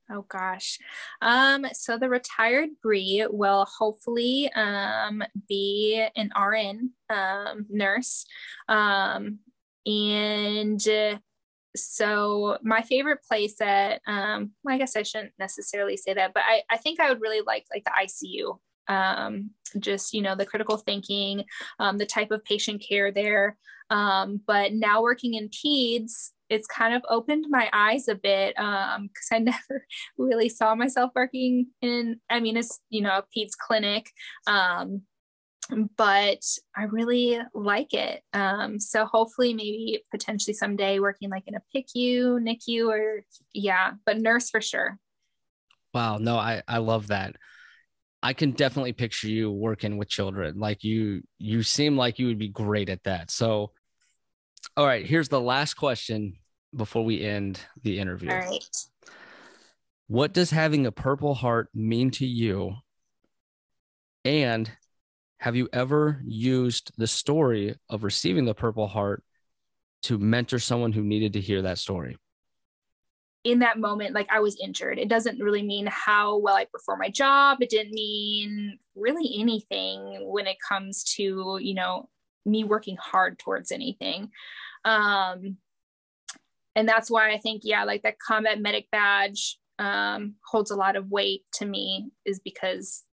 Oh 0.10 0.26
gosh. 0.30 0.80
Um, 1.22 1.66
so 1.74 1.98
the 1.98 2.10
retired 2.10 2.70
Bree 2.82 3.26
will 3.30 3.66
hopefully 3.66 4.50
um, 4.56 5.22
be 5.50 6.06
an 6.16 6.32
RN 6.40 6.92
um, 7.10 7.66
nurse. 7.70 8.26
Um, 8.70 9.40
and 9.86 10.88
uh, 10.88 11.18
so 11.76 12.58
my 12.64 12.82
favorite 12.82 13.20
place 13.28 13.58
that 13.58 14.02
um, 14.08 14.52
well, 14.64 14.76
I 14.76 14.78
guess 14.78 14.96
I 14.96 15.04
shouldn't 15.04 15.34
necessarily 15.40 15.98
say 15.98 16.14
that, 16.14 16.34
but 16.34 16.44
I, 16.46 16.64
I 16.70 16.78
think 16.78 17.00
I 17.00 17.10
would 17.10 17.22
really 17.22 17.42
like 17.42 17.66
like 17.74 17.84
the 17.84 17.92
ICU. 17.92 18.60
Um, 18.90 19.52
just 19.80 20.14
you 20.14 20.22
know 20.22 20.36
the 20.36 20.46
critical 20.46 20.78
thinking, 20.78 21.44
um, 21.80 21.98
the 21.98 22.06
type 22.06 22.32
of 22.32 22.46
patient 22.46 22.82
care 22.88 23.12
there. 23.12 23.58
Um, 23.90 24.42
but 24.46 24.74
now 24.74 25.02
working 25.02 25.34
in 25.34 25.50
peds, 25.50 26.32
it's 26.50 26.68
kind 26.68 26.94
of 26.94 27.02
opened 27.10 27.46
my 27.50 27.70
eyes 27.74 28.08
a 28.08 28.16
bit 28.16 28.58
um 28.60 29.08
because 29.08 29.28
i 29.32 29.40
never 29.40 29.86
really 30.18 30.50
saw 30.50 30.76
myself 30.76 31.12
working 31.16 31.68
in 31.82 32.20
i 32.30 32.40
mean 32.40 32.58
it's 32.58 32.80
you 32.90 33.02
know 33.02 33.22
peds 33.36 33.52
clinic 33.60 34.10
um 34.48 35.02
but 35.98 36.42
i 36.76 36.84
really 36.84 37.40
like 37.54 37.94
it 37.94 38.22
um 38.34 38.80
so 38.80 39.06
hopefully 39.06 39.54
maybe 39.54 40.04
potentially 40.12 40.54
someday 40.54 41.00
working 41.00 41.30
like 41.30 41.44
in 41.48 41.56
a 41.56 41.62
picu 41.76 42.40
nicu 42.42 42.90
or 42.90 43.24
yeah 43.54 43.92
but 44.06 44.18
nurse 44.18 44.50
for 44.50 44.62
sure 44.62 44.98
wow 45.94 46.18
no 46.18 46.38
i 46.38 46.62
i 46.68 46.78
love 46.78 47.08
that 47.08 47.36
I 48.24 48.34
can 48.34 48.52
definitely 48.52 48.94
picture 48.94 49.28
you 49.28 49.52
working 49.52 49.98
with 49.98 50.10
children. 50.10 50.60
Like 50.60 50.84
you, 50.84 51.22
you 51.38 51.64
seem 51.64 51.96
like 51.96 52.20
you 52.20 52.28
would 52.28 52.40
be 52.40 52.50
great 52.50 52.90
at 52.90 53.04
that. 53.04 53.30
So, 53.30 53.72
all 54.78 54.86
right, 54.86 55.06
here's 55.06 55.28
the 55.28 55.42
last 55.42 55.74
question 55.74 56.34
before 56.76 57.04
we 57.04 57.24
end 57.24 57.60
the 57.82 57.98
interview. 57.98 58.30
All 58.30 58.38
right. 58.38 58.64
What 60.06 60.34
does 60.34 60.52
having 60.52 60.86
a 60.86 60.92
purple 60.92 61.34
heart 61.34 61.70
mean 61.74 62.12
to 62.12 62.26
you? 62.26 62.76
And 64.24 64.72
have 65.40 65.56
you 65.56 65.68
ever 65.74 66.22
used 66.24 66.92
the 66.96 67.08
story 67.08 67.76
of 67.90 68.04
receiving 68.04 68.46
the 68.46 68.54
purple 68.54 68.88
heart 68.88 69.24
to 70.04 70.20
mentor 70.20 70.60
someone 70.60 70.92
who 70.92 71.02
needed 71.02 71.34
to 71.34 71.42
hear 71.42 71.64
that 71.64 71.80
story? 71.80 72.18
in 73.44 73.60
that 73.60 73.80
moment, 73.80 74.14
like 74.14 74.28
I 74.30 74.42
was 74.42 74.60
injured. 74.62 75.00
It 75.00 75.08
doesn't 75.08 75.40
really 75.40 75.64
mean 75.64 75.88
how 75.90 76.38
well 76.38 76.56
I 76.56 76.66
perform 76.66 77.00
my 77.00 77.10
job. 77.10 77.60
It 77.62 77.70
didn't 77.70 77.94
mean 77.94 78.78
really 78.94 79.38
anything 79.40 80.18
when 80.30 80.48
it 80.48 80.58
comes 80.68 81.06
to, 81.16 81.58
you 81.62 81.74
know, 81.74 82.10
me 82.46 82.66
working 82.66 82.98
hard 82.98 83.40
towards 83.40 83.72
anything. 83.72 84.32
Um, 84.86 85.58
and 86.76 86.88
that's 86.88 87.10
why 87.10 87.32
I 87.32 87.38
think, 87.38 87.62
yeah, 87.64 87.84
like 87.84 88.04
that 88.04 88.20
combat 88.20 88.62
medic 88.62 88.88
badge 88.92 89.58
um, 89.80 90.36
holds 90.46 90.72
a 90.72 90.76
lot 90.76 90.96
of 90.96 91.10
weight 91.10 91.44
to 91.54 91.66
me 91.66 92.12
is 92.26 92.40
because 92.40 93.04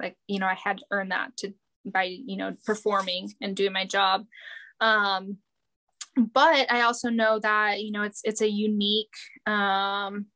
like, 0.00 0.16
you 0.26 0.38
know, 0.38 0.46
I 0.46 0.54
had 0.54 0.78
to 0.78 0.84
earn 0.90 1.08
that 1.08 1.36
to 1.38 1.54
by, 1.84 2.04
you 2.04 2.36
know, 2.36 2.54
performing 2.66 3.32
and 3.40 3.56
doing 3.56 3.72
my 3.72 3.86
job. 3.86 4.26
Um, 4.80 5.38
but 6.16 6.70
I 6.70 6.82
also 6.82 7.10
know 7.10 7.38
that 7.38 7.82
you 7.82 7.92
know 7.92 8.02
it's 8.02 8.20
it's 8.24 8.40
a 8.40 8.50
unique, 8.50 9.14
um, 9.46 10.26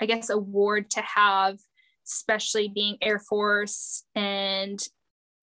I 0.00 0.06
guess, 0.06 0.30
award 0.30 0.90
to 0.90 1.02
have, 1.02 1.58
especially 2.06 2.68
being 2.68 2.98
Air 3.00 3.18
Force 3.18 4.04
and 4.14 4.78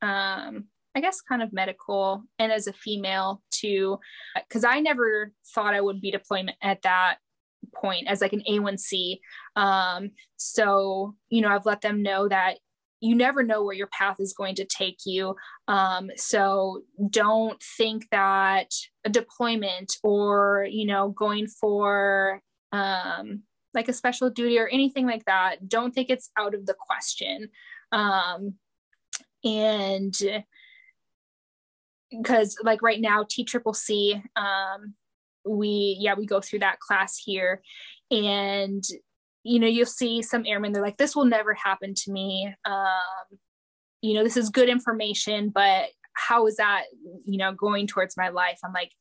um, 0.01 0.65
I 0.99 1.01
guess 1.01 1.21
kind 1.21 1.41
of 1.41 1.53
medical 1.53 2.25
and 2.39 2.51
as 2.51 2.67
a 2.67 2.73
female 2.73 3.41
too, 3.51 3.99
because 4.35 4.65
I 4.65 4.81
never 4.81 5.31
thought 5.55 5.73
I 5.73 5.79
would 5.79 6.01
be 6.01 6.11
deployment 6.11 6.57
at 6.61 6.81
that 6.81 7.19
point 7.73 8.09
as 8.09 8.19
like 8.19 8.33
an 8.33 8.43
A1C. 8.49 9.19
Um, 9.55 10.11
so 10.35 11.15
you 11.29 11.41
know 11.41 11.47
I've 11.47 11.65
let 11.65 11.79
them 11.79 12.03
know 12.03 12.27
that 12.27 12.57
you 12.99 13.15
never 13.15 13.43
know 13.43 13.63
where 13.63 13.75
your 13.75 13.87
path 13.87 14.17
is 14.19 14.33
going 14.33 14.55
to 14.55 14.65
take 14.65 14.97
you. 15.05 15.37
Um, 15.69 16.09
so 16.17 16.81
don't 17.09 17.63
think 17.77 18.09
that 18.11 18.73
a 19.05 19.09
deployment 19.09 19.93
or, 20.03 20.67
you 20.69 20.85
know, 20.85 21.07
going 21.07 21.47
for 21.47 22.41
um, 22.73 23.43
like 23.73 23.87
a 23.87 23.93
special 23.93 24.29
duty 24.29 24.59
or 24.59 24.67
anything 24.67 25.05
like 25.05 25.23
that, 25.27 25.69
don't 25.69 25.93
think 25.95 26.09
it's 26.09 26.29
out 26.37 26.53
of 26.53 26.65
the 26.65 26.75
question. 26.77 27.47
Um, 27.93 28.55
and 29.45 30.43
because 32.11 32.57
like 32.63 32.81
right 32.81 33.01
now, 33.01 33.25
T 33.29 33.43
Triple 33.43 33.73
C, 33.73 34.21
um, 34.35 34.93
we, 35.45 35.97
yeah, 35.99 36.15
we 36.15 36.25
go 36.25 36.41
through 36.41 36.59
that 36.59 36.79
class 36.79 37.17
here. 37.17 37.61
And 38.11 38.83
you 39.43 39.59
know 39.59 39.67
you'll 39.67 39.85
see 39.85 40.21
some 40.21 40.43
airmen 40.45 40.71
they're 40.73 40.81
like 40.81 40.97
this 40.97 41.15
will 41.15 41.25
never 41.25 41.53
happen 41.53 41.93
to 41.95 42.11
me. 42.11 42.53
Um, 42.65 43.39
you 44.01 44.13
know 44.13 44.23
this 44.23 44.37
is 44.37 44.49
good 44.49 44.69
information 44.69 45.49
but 45.49 45.89
how 46.13 46.47
is 46.47 46.57
that 46.57 46.83
you 47.25 47.37
know 47.37 47.53
going 47.53 47.87
towards 47.87 48.17
my 48.17 48.29
life? 48.29 48.59
I'm 48.63 48.73
like 48.73 48.91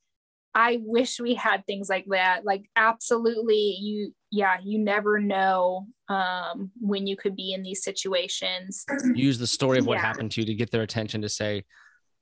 i 0.55 0.79
wish 0.81 1.19
we 1.19 1.35
had 1.35 1.63
things 1.65 1.89
like 1.89 2.05
that. 2.09 2.43
Like 2.43 2.63
absolutely 2.75 3.77
you 3.79 4.13
yeah 4.31 4.57
you 4.63 4.79
never 4.79 5.19
know 5.19 5.85
um, 6.07 6.71
when 6.79 7.05
you 7.05 7.15
could 7.15 7.35
be 7.35 7.53
in 7.53 7.61
these 7.61 7.83
situations. 7.83 8.85
Use 9.13 9.37
the 9.37 9.47
story 9.47 9.77
of 9.77 9.85
what 9.85 9.97
yeah. 9.97 10.01
happened 10.01 10.31
to 10.31 10.41
you 10.41 10.47
to 10.47 10.55
get 10.55 10.71
their 10.71 10.81
attention 10.81 11.21
to 11.21 11.29
say 11.29 11.63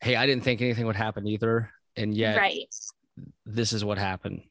hey 0.02 0.15
i 0.15 0.26
didn't 0.26 0.44
think 0.44 0.61
anything 0.61 0.86
would 0.86 0.95
happen 0.95 1.28
either 1.28 1.69
and 1.95 2.14
yet 2.14 2.38
right 2.38 2.74
this 3.45 3.74
is 3.74 3.84
what 3.84 3.98
happened 3.98 4.41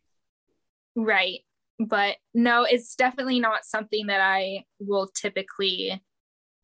right 0.94 1.40
but 1.78 2.16
no, 2.32 2.64
it's 2.64 2.94
definitely 2.94 3.40
not 3.40 3.64
something 3.64 4.06
that 4.06 4.20
I 4.20 4.64
will 4.78 5.08
typically 5.08 6.02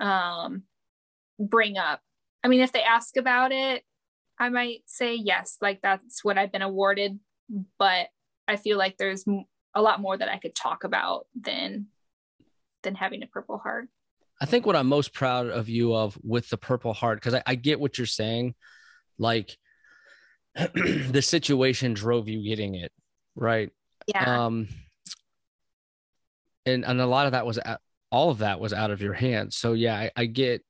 um, 0.00 0.62
bring 1.38 1.76
up. 1.76 2.00
I 2.42 2.48
mean, 2.48 2.60
if 2.60 2.72
they 2.72 2.82
ask 2.82 3.16
about 3.16 3.52
it, 3.52 3.82
I 4.38 4.48
might 4.48 4.82
say 4.86 5.14
yes, 5.14 5.58
like 5.60 5.80
that's 5.82 6.24
what 6.24 6.38
I've 6.38 6.52
been 6.52 6.62
awarded. 6.62 7.18
But 7.78 8.08
I 8.48 8.56
feel 8.56 8.78
like 8.78 8.96
there's 8.96 9.24
a 9.74 9.82
lot 9.82 10.00
more 10.00 10.16
that 10.16 10.30
I 10.30 10.38
could 10.38 10.54
talk 10.54 10.84
about 10.84 11.26
than 11.38 11.88
than 12.82 12.94
having 12.94 13.22
a 13.22 13.26
Purple 13.26 13.58
Heart. 13.58 13.88
I 14.42 14.44
think 14.44 14.66
what 14.66 14.74
I'm 14.74 14.88
most 14.88 15.14
proud 15.14 15.46
of 15.46 15.68
you 15.68 15.94
of 15.94 16.18
with 16.24 16.50
the 16.50 16.56
Purple 16.56 16.92
Heart, 16.92 17.18
because 17.18 17.34
I, 17.34 17.42
I 17.46 17.54
get 17.54 17.78
what 17.78 17.96
you're 17.96 18.08
saying, 18.08 18.56
like 19.16 19.56
the 20.56 21.22
situation 21.22 21.94
drove 21.94 22.28
you 22.28 22.42
getting 22.42 22.74
it, 22.74 22.90
right? 23.36 23.70
Yeah. 24.08 24.46
Um, 24.46 24.66
and 26.66 26.84
and 26.84 27.00
a 27.00 27.06
lot 27.06 27.26
of 27.26 27.32
that 27.32 27.46
was 27.46 27.60
all 28.10 28.30
of 28.30 28.38
that 28.38 28.58
was 28.58 28.72
out 28.72 28.90
of 28.90 29.00
your 29.00 29.12
hands. 29.12 29.56
So 29.56 29.74
yeah, 29.74 29.94
I, 29.94 30.10
I 30.16 30.26
get 30.26 30.64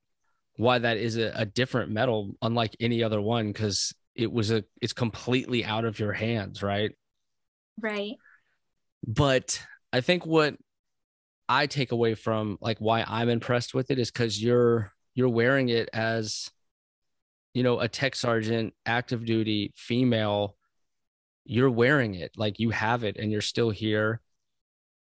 why 0.57 0.79
that 0.79 0.99
is 0.99 1.17
a, 1.17 1.33
a 1.35 1.47
different 1.47 1.91
medal, 1.91 2.35
unlike 2.43 2.77
any 2.79 3.03
other 3.03 3.23
one, 3.23 3.49
because 3.49 3.95
it 4.15 4.31
was 4.31 4.51
a 4.51 4.65
it's 4.83 4.93
completely 4.93 5.65
out 5.65 5.87
of 5.87 5.99
your 5.99 6.13
hands, 6.13 6.63
right? 6.63 6.93
Right. 7.81 8.17
But 9.07 9.65
I 9.95 10.03
think 10.03 10.27
what 10.27 10.57
I 11.53 11.67
take 11.67 11.93
away 11.93 12.15
from 12.15 12.59
like 12.61 12.79
why 12.79 13.05
I'm 13.07 13.29
impressed 13.29 13.75
with 13.75 13.91
it 13.91 13.99
is 13.99 14.11
because 14.11 14.43
you're 14.43 14.93
you're 15.15 15.29
wearing 15.29 15.69
it 15.69 15.91
as 15.93 16.51
you 17.55 17.63
know 17.63 17.81
a 17.81 17.89
tech 17.89 18.15
sergeant 18.15 18.75
active 18.87 19.25
duty 19.25 19.73
female. 19.77 20.57
You're 21.45 21.71
wearing 21.71 22.15
it. 22.15 22.33
Like 22.37 22.59
you 22.61 22.71
have 22.71 23.05
it 23.05 23.17
and 23.17 23.31
you're 23.31 23.41
still 23.41 23.71
here. 23.71 24.21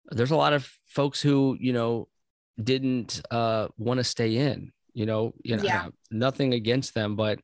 There's 0.09 0.31
a 0.31 0.35
lot 0.35 0.53
of 0.53 0.69
folks 0.87 1.21
who 1.21 1.55
you 1.59 1.73
know 1.73 2.07
didn't 2.61 3.21
uh, 3.31 3.69
want 3.77 3.99
to 3.99 4.03
stay 4.03 4.35
in 4.35 4.71
you 4.93 5.05
know 5.05 5.33
you 5.43 5.55
know 5.55 5.63
yeah. 5.63 5.87
nothing 6.09 6.53
against 6.53 6.93
them 6.93 7.15
but 7.15 7.39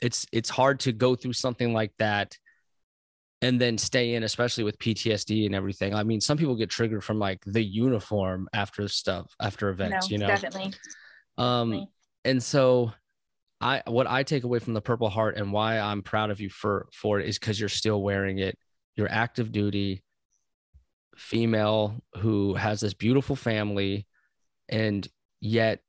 it's 0.00 0.26
it's 0.32 0.50
hard 0.50 0.80
to 0.80 0.92
go 0.92 1.14
through 1.14 1.32
something 1.32 1.72
like 1.72 1.92
that 1.98 2.36
and 3.46 3.60
then 3.60 3.78
stay 3.78 4.14
in 4.14 4.24
especially 4.24 4.64
with 4.64 4.78
ptsd 4.78 5.46
and 5.46 5.54
everything. 5.54 5.94
I 5.94 6.02
mean 6.02 6.20
some 6.20 6.36
people 6.36 6.56
get 6.56 6.70
triggered 6.70 7.04
from 7.04 7.18
like 7.18 7.42
the 7.44 7.62
uniform 7.62 8.48
after 8.52 8.88
stuff 8.88 9.34
after 9.40 9.68
events 9.68 10.10
no, 10.10 10.14
you 10.14 10.18
know? 10.18 10.26
definitely. 10.26 10.72
Um 11.38 11.70
definitely. 11.70 11.88
and 12.24 12.42
so 12.42 12.92
i 13.60 13.82
what 13.86 14.06
i 14.06 14.22
take 14.22 14.44
away 14.44 14.58
from 14.58 14.74
the 14.74 14.80
purple 14.80 15.08
heart 15.08 15.36
and 15.36 15.52
why 15.52 15.78
i'm 15.78 16.02
proud 16.02 16.30
of 16.30 16.40
you 16.40 16.50
for 16.50 16.88
for 16.92 17.20
it 17.20 17.28
is 17.28 17.38
because 17.38 17.58
you're 17.58 17.68
still 17.68 18.02
wearing 18.02 18.38
it. 18.38 18.58
You're 18.96 19.10
active 19.10 19.52
duty 19.52 20.02
female 21.16 22.02
who 22.16 22.54
has 22.54 22.80
this 22.80 22.94
beautiful 22.94 23.36
family 23.36 24.06
and 24.68 25.06
yet 25.40 25.80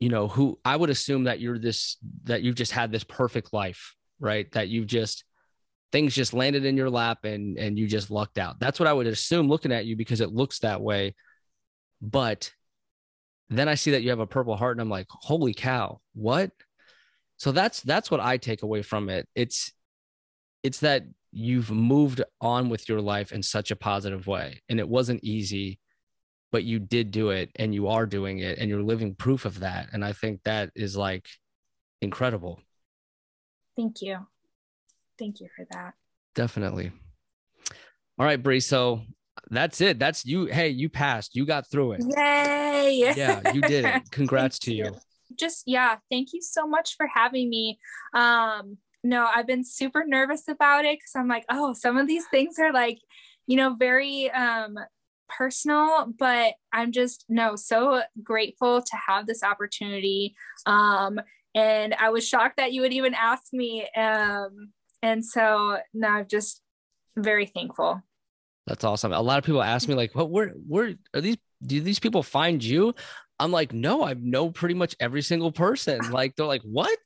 you 0.00 0.08
know 0.08 0.26
who 0.28 0.58
i 0.64 0.74
would 0.74 0.90
assume 0.90 1.24
that 1.24 1.40
you're 1.40 1.58
this 1.58 1.96
that 2.24 2.42
you've 2.42 2.56
just 2.56 2.72
had 2.72 2.90
this 2.90 3.04
perfect 3.04 3.52
life 3.52 3.96
right? 4.20 4.50
That 4.52 4.68
you've 4.68 4.86
just 4.86 5.24
things 5.92 6.14
just 6.14 6.34
landed 6.34 6.64
in 6.64 6.76
your 6.76 6.90
lap 6.90 7.24
and 7.24 7.58
and 7.58 7.78
you 7.78 7.86
just 7.86 8.10
lucked 8.10 8.38
out 8.38 8.58
that's 8.58 8.80
what 8.80 8.88
i 8.88 8.92
would 8.92 9.06
assume 9.06 9.48
looking 9.48 9.72
at 9.72 9.86
you 9.86 9.96
because 9.96 10.20
it 10.20 10.32
looks 10.32 10.58
that 10.60 10.80
way 10.80 11.14
but 12.00 12.52
then 13.50 13.68
i 13.68 13.74
see 13.74 13.92
that 13.92 14.02
you 14.02 14.10
have 14.10 14.20
a 14.20 14.26
purple 14.26 14.56
heart 14.56 14.76
and 14.76 14.80
i'm 14.80 14.90
like 14.90 15.06
holy 15.08 15.54
cow 15.54 16.00
what 16.14 16.50
so 17.36 17.52
that's 17.52 17.80
that's 17.82 18.10
what 18.10 18.20
i 18.20 18.36
take 18.36 18.62
away 18.62 18.82
from 18.82 19.08
it 19.08 19.28
it's 19.34 19.72
it's 20.62 20.80
that 20.80 21.04
you've 21.36 21.70
moved 21.70 22.22
on 22.40 22.70
with 22.70 22.88
your 22.88 23.00
life 23.00 23.30
in 23.30 23.42
such 23.42 23.70
a 23.70 23.76
positive 23.76 24.26
way. 24.26 24.62
And 24.70 24.80
it 24.80 24.88
wasn't 24.88 25.22
easy, 25.22 25.78
but 26.50 26.64
you 26.64 26.78
did 26.78 27.10
do 27.10 27.28
it 27.28 27.50
and 27.56 27.74
you 27.74 27.88
are 27.88 28.06
doing 28.06 28.38
it 28.38 28.58
and 28.58 28.70
you're 28.70 28.82
living 28.82 29.14
proof 29.14 29.44
of 29.44 29.60
that. 29.60 29.88
And 29.92 30.02
I 30.02 30.12
think 30.12 30.42
that 30.44 30.70
is 30.74 30.96
like 30.96 31.28
incredible. 32.00 32.60
Thank 33.76 34.00
you. 34.00 34.26
Thank 35.18 35.40
you 35.40 35.48
for 35.54 35.66
that. 35.72 35.94
Definitely. 36.34 36.92
All 38.18 38.26
right, 38.26 38.42
Bree. 38.42 38.60
So 38.60 39.02
that's 39.50 39.80
it. 39.80 39.98
That's 39.98 40.24
you. 40.24 40.46
Hey, 40.46 40.68
you 40.68 40.88
passed. 40.88 41.34
You 41.34 41.46
got 41.46 41.70
through 41.70 41.92
it. 41.92 42.04
Yay. 42.16 43.12
Yeah, 43.16 43.52
you 43.52 43.60
did 43.62 43.84
it. 43.84 44.02
Congrats 44.10 44.58
to 44.60 44.74
you. 44.74 44.84
you. 44.84 44.96
Just 45.38 45.64
yeah, 45.66 45.96
thank 46.10 46.32
you 46.32 46.40
so 46.40 46.66
much 46.66 46.96
for 46.96 47.06
having 47.06 47.50
me. 47.50 47.78
Um 48.14 48.78
no, 49.06 49.28
I've 49.32 49.46
been 49.46 49.64
super 49.64 50.04
nervous 50.04 50.48
about 50.48 50.84
it 50.84 50.98
because 50.98 51.12
I'm 51.14 51.28
like, 51.28 51.44
oh, 51.48 51.72
some 51.74 51.96
of 51.96 52.08
these 52.08 52.26
things 52.26 52.58
are 52.58 52.72
like, 52.72 52.98
you 53.46 53.56
know, 53.56 53.74
very 53.74 54.30
um, 54.32 54.78
personal, 55.28 56.12
but 56.18 56.54
I'm 56.72 56.90
just 56.90 57.24
no 57.28 57.54
so 57.54 58.02
grateful 58.22 58.82
to 58.82 58.96
have 59.06 59.26
this 59.26 59.44
opportunity. 59.44 60.34
Um, 60.66 61.20
and 61.54 61.94
I 61.94 62.10
was 62.10 62.26
shocked 62.26 62.56
that 62.56 62.72
you 62.72 62.80
would 62.82 62.92
even 62.92 63.14
ask 63.14 63.52
me. 63.52 63.88
Um, 63.96 64.72
and 65.06 65.24
so 65.24 65.78
now 65.94 66.16
I'm 66.16 66.26
just 66.26 66.60
very 67.16 67.46
thankful. 67.46 68.02
That's 68.66 68.82
awesome. 68.82 69.12
A 69.12 69.20
lot 69.20 69.38
of 69.38 69.44
people 69.44 69.62
ask 69.62 69.88
me 69.88 69.94
like, 69.94 70.14
"What? 70.14 70.30
Where? 70.30 70.48
Where 70.66 70.94
are 71.14 71.20
these? 71.20 71.36
Do 71.62 71.80
these 71.80 72.00
people 72.00 72.22
find 72.22 72.62
you?" 72.62 72.92
I'm 73.38 73.52
like, 73.52 73.72
"No, 73.72 74.04
I 74.04 74.14
know 74.14 74.50
pretty 74.50 74.74
much 74.74 74.96
every 74.98 75.22
single 75.22 75.52
person." 75.52 76.00
Like, 76.10 76.34
they're 76.34 76.46
like, 76.46 76.62
"What?" 76.62 76.98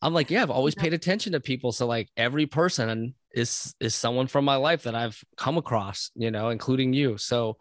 I'm 0.00 0.14
like, 0.14 0.30
"Yeah, 0.30 0.42
I've 0.42 0.50
always 0.50 0.74
paid 0.74 0.94
attention 0.94 1.32
to 1.32 1.40
people, 1.40 1.72
so 1.72 1.86
like 1.86 2.08
every 2.16 2.46
person 2.46 3.14
is 3.32 3.74
is 3.80 3.94
someone 3.94 4.26
from 4.26 4.46
my 4.46 4.56
life 4.56 4.84
that 4.84 4.94
I've 4.94 5.22
come 5.36 5.58
across, 5.58 6.10
you 6.14 6.30
know, 6.30 6.48
including 6.48 6.94
you." 6.94 7.18
So, 7.18 7.58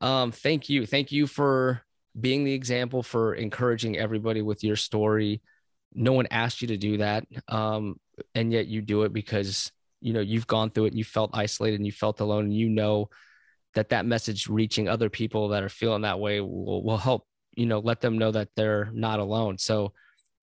um, 0.00 0.32
thank 0.32 0.68
you, 0.68 0.84
thank 0.86 1.12
you 1.12 1.28
for 1.28 1.82
being 2.18 2.42
the 2.42 2.54
example 2.54 3.04
for 3.04 3.34
encouraging 3.34 3.96
everybody 3.96 4.42
with 4.42 4.64
your 4.64 4.74
story. 4.74 5.40
No 5.94 6.12
one 6.12 6.26
asked 6.32 6.62
you 6.62 6.68
to 6.68 6.76
do 6.76 6.98
that, 6.98 7.24
um, 7.46 8.00
and 8.34 8.52
yet 8.52 8.66
you 8.66 8.82
do 8.82 9.02
it 9.02 9.12
because 9.12 9.70
you 10.00 10.12
know 10.12 10.20
you've 10.20 10.46
gone 10.46 10.70
through 10.70 10.86
it 10.86 10.88
and 10.88 10.98
you 10.98 11.04
felt 11.04 11.30
isolated 11.34 11.76
and 11.76 11.86
you 11.86 11.92
felt 11.92 12.20
alone 12.20 12.44
and 12.44 12.54
you 12.54 12.68
know 12.68 13.08
that 13.74 13.90
that 13.90 14.06
message 14.06 14.48
reaching 14.48 14.88
other 14.88 15.08
people 15.08 15.48
that 15.48 15.62
are 15.62 15.68
feeling 15.68 16.02
that 16.02 16.18
way 16.18 16.40
will, 16.40 16.82
will 16.82 16.96
help 16.96 17.26
you 17.54 17.66
know 17.66 17.78
let 17.78 18.00
them 18.00 18.18
know 18.18 18.30
that 18.30 18.48
they're 18.56 18.90
not 18.92 19.20
alone. 19.20 19.58
So 19.58 19.92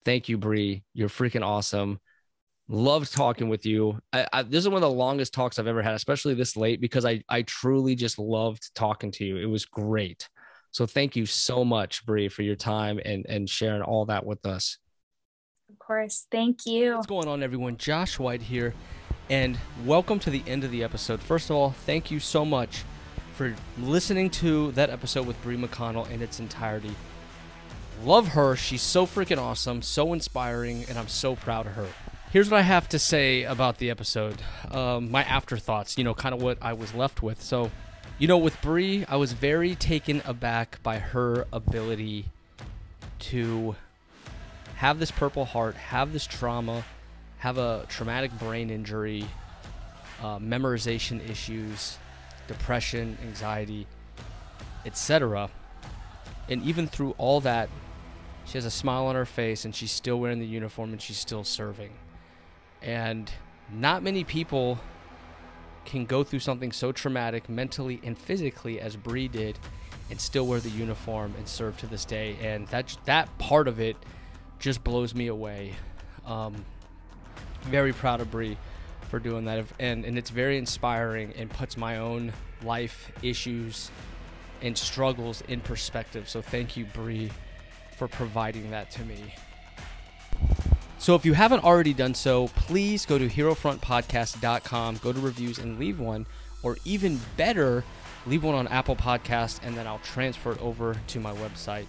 thank 0.04 0.28
you 0.28 0.38
Bree. 0.38 0.84
You're 0.94 1.08
freaking 1.08 1.44
awesome. 1.44 2.00
Loved 2.70 3.14
talking 3.14 3.48
with 3.48 3.64
you. 3.64 3.98
I, 4.12 4.26
I, 4.30 4.42
this 4.42 4.60
is 4.60 4.68
one 4.68 4.76
of 4.76 4.88
the 4.88 4.90
longest 4.90 5.32
talks 5.32 5.58
I've 5.58 5.66
ever 5.66 5.82
had 5.82 5.94
especially 5.94 6.34
this 6.34 6.56
late 6.56 6.80
because 6.80 7.04
I 7.04 7.22
I 7.28 7.42
truly 7.42 7.94
just 7.94 8.18
loved 8.18 8.74
talking 8.74 9.10
to 9.12 9.24
you. 9.24 9.36
It 9.36 9.46
was 9.46 9.64
great. 9.64 10.28
So 10.70 10.86
thank 10.86 11.16
you 11.16 11.26
so 11.26 11.64
much 11.64 12.04
Bree 12.04 12.28
for 12.28 12.42
your 12.42 12.56
time 12.56 13.00
and 13.04 13.26
and 13.28 13.48
sharing 13.48 13.82
all 13.82 14.06
that 14.06 14.24
with 14.24 14.44
us 14.46 14.78
of 15.70 15.78
course 15.78 16.26
thank 16.30 16.66
you 16.66 16.94
what's 16.94 17.06
going 17.06 17.28
on 17.28 17.42
everyone 17.42 17.76
Josh 17.76 18.18
White 18.18 18.42
here 18.42 18.74
and 19.30 19.58
welcome 19.84 20.18
to 20.20 20.30
the 20.30 20.42
end 20.46 20.64
of 20.64 20.70
the 20.70 20.82
episode. 20.82 21.20
First 21.20 21.50
of 21.50 21.56
all, 21.56 21.70
thank 21.70 22.10
you 22.10 22.20
so 22.20 22.44
much 22.44 22.84
for 23.34 23.54
listening 23.78 24.30
to 24.30 24.72
that 24.72 24.90
episode 24.90 25.26
with 25.26 25.40
Brie 25.42 25.56
McConnell 25.56 26.10
in 26.10 26.22
its 26.22 26.40
entirety. 26.40 26.94
Love 28.04 28.28
her. 28.28 28.56
She's 28.56 28.82
so 28.82 29.06
freaking 29.06 29.38
awesome, 29.38 29.82
so 29.82 30.12
inspiring, 30.12 30.84
and 30.88 30.98
I'm 30.98 31.08
so 31.08 31.36
proud 31.36 31.66
of 31.66 31.72
her. 31.72 31.88
Here's 32.30 32.50
what 32.50 32.58
I 32.58 32.62
have 32.62 32.88
to 32.90 32.98
say 32.98 33.42
about 33.44 33.78
the 33.78 33.90
episode. 33.90 34.40
Um, 34.70 35.10
my 35.10 35.22
afterthoughts, 35.24 35.98
you 35.98 36.04
know, 36.04 36.14
kind 36.14 36.34
of 36.34 36.42
what 36.42 36.58
I 36.62 36.72
was 36.72 36.94
left 36.94 37.22
with. 37.22 37.42
So, 37.42 37.70
you 38.18 38.28
know, 38.28 38.38
with 38.38 38.60
Brie, 38.60 39.04
I 39.08 39.16
was 39.16 39.32
very 39.32 39.74
taken 39.74 40.22
aback 40.24 40.82
by 40.82 40.98
her 40.98 41.46
ability 41.52 42.26
to 43.20 43.76
have 44.78 45.00
this 45.00 45.10
purple 45.10 45.44
heart, 45.44 45.74
have 45.74 46.12
this 46.12 46.24
trauma, 46.24 46.84
have 47.38 47.58
a 47.58 47.84
traumatic 47.88 48.30
brain 48.38 48.70
injury, 48.70 49.24
uh, 50.22 50.38
memorization 50.38 51.28
issues, 51.28 51.98
depression, 52.46 53.18
anxiety, 53.24 53.88
etc. 54.86 55.50
And 56.48 56.62
even 56.62 56.86
through 56.86 57.16
all 57.18 57.40
that, 57.40 57.68
she 58.44 58.52
has 58.52 58.64
a 58.64 58.70
smile 58.70 59.06
on 59.06 59.16
her 59.16 59.26
face 59.26 59.64
and 59.64 59.74
she's 59.74 59.90
still 59.90 60.20
wearing 60.20 60.38
the 60.38 60.46
uniform 60.46 60.92
and 60.92 61.02
she's 61.02 61.18
still 61.18 61.42
serving. 61.42 61.90
And 62.80 63.28
not 63.72 64.04
many 64.04 64.22
people 64.22 64.78
can 65.84 66.06
go 66.06 66.22
through 66.22 66.38
something 66.38 66.70
so 66.70 66.92
traumatic 66.92 67.48
mentally 67.48 68.00
and 68.04 68.16
physically 68.16 68.80
as 68.80 68.94
Bree 68.94 69.26
did 69.26 69.58
and 70.08 70.20
still 70.20 70.46
wear 70.46 70.60
the 70.60 70.70
uniform 70.70 71.34
and 71.36 71.48
serve 71.48 71.76
to 71.78 71.88
this 71.88 72.04
day. 72.04 72.36
And 72.40 72.68
that 72.68 72.96
that 73.06 73.36
part 73.38 73.66
of 73.66 73.80
it 73.80 73.96
just 74.58 74.82
blows 74.84 75.14
me 75.14 75.28
away. 75.28 75.74
Um, 76.26 76.64
very 77.62 77.92
proud 77.92 78.20
of 78.20 78.30
Bree 78.30 78.56
for 79.08 79.18
doing 79.18 79.44
that, 79.46 79.64
and 79.78 80.04
and 80.04 80.18
it's 80.18 80.30
very 80.30 80.58
inspiring 80.58 81.32
and 81.36 81.50
puts 81.50 81.76
my 81.76 81.98
own 81.98 82.32
life 82.62 83.10
issues 83.22 83.90
and 84.62 84.76
struggles 84.76 85.42
in 85.48 85.60
perspective. 85.60 86.28
So 86.28 86.42
thank 86.42 86.76
you, 86.76 86.84
Bree, 86.86 87.30
for 87.96 88.08
providing 88.08 88.70
that 88.70 88.90
to 88.92 89.02
me. 89.04 89.34
So 90.98 91.14
if 91.14 91.24
you 91.24 91.32
haven't 91.32 91.62
already 91.62 91.94
done 91.94 92.14
so, 92.14 92.48
please 92.48 93.06
go 93.06 93.18
to 93.18 93.28
herofrontpodcast.com, 93.28 94.96
go 94.96 95.12
to 95.12 95.20
reviews 95.20 95.58
and 95.58 95.78
leave 95.78 96.00
one, 96.00 96.26
or 96.62 96.76
even 96.84 97.20
better, 97.36 97.84
leave 98.26 98.42
one 98.42 98.56
on 98.56 98.66
Apple 98.66 98.96
Podcast, 98.96 99.60
and 99.62 99.76
then 99.76 99.86
I'll 99.86 100.00
transfer 100.00 100.52
it 100.52 100.60
over 100.60 100.96
to 101.08 101.20
my 101.20 101.32
website. 101.34 101.86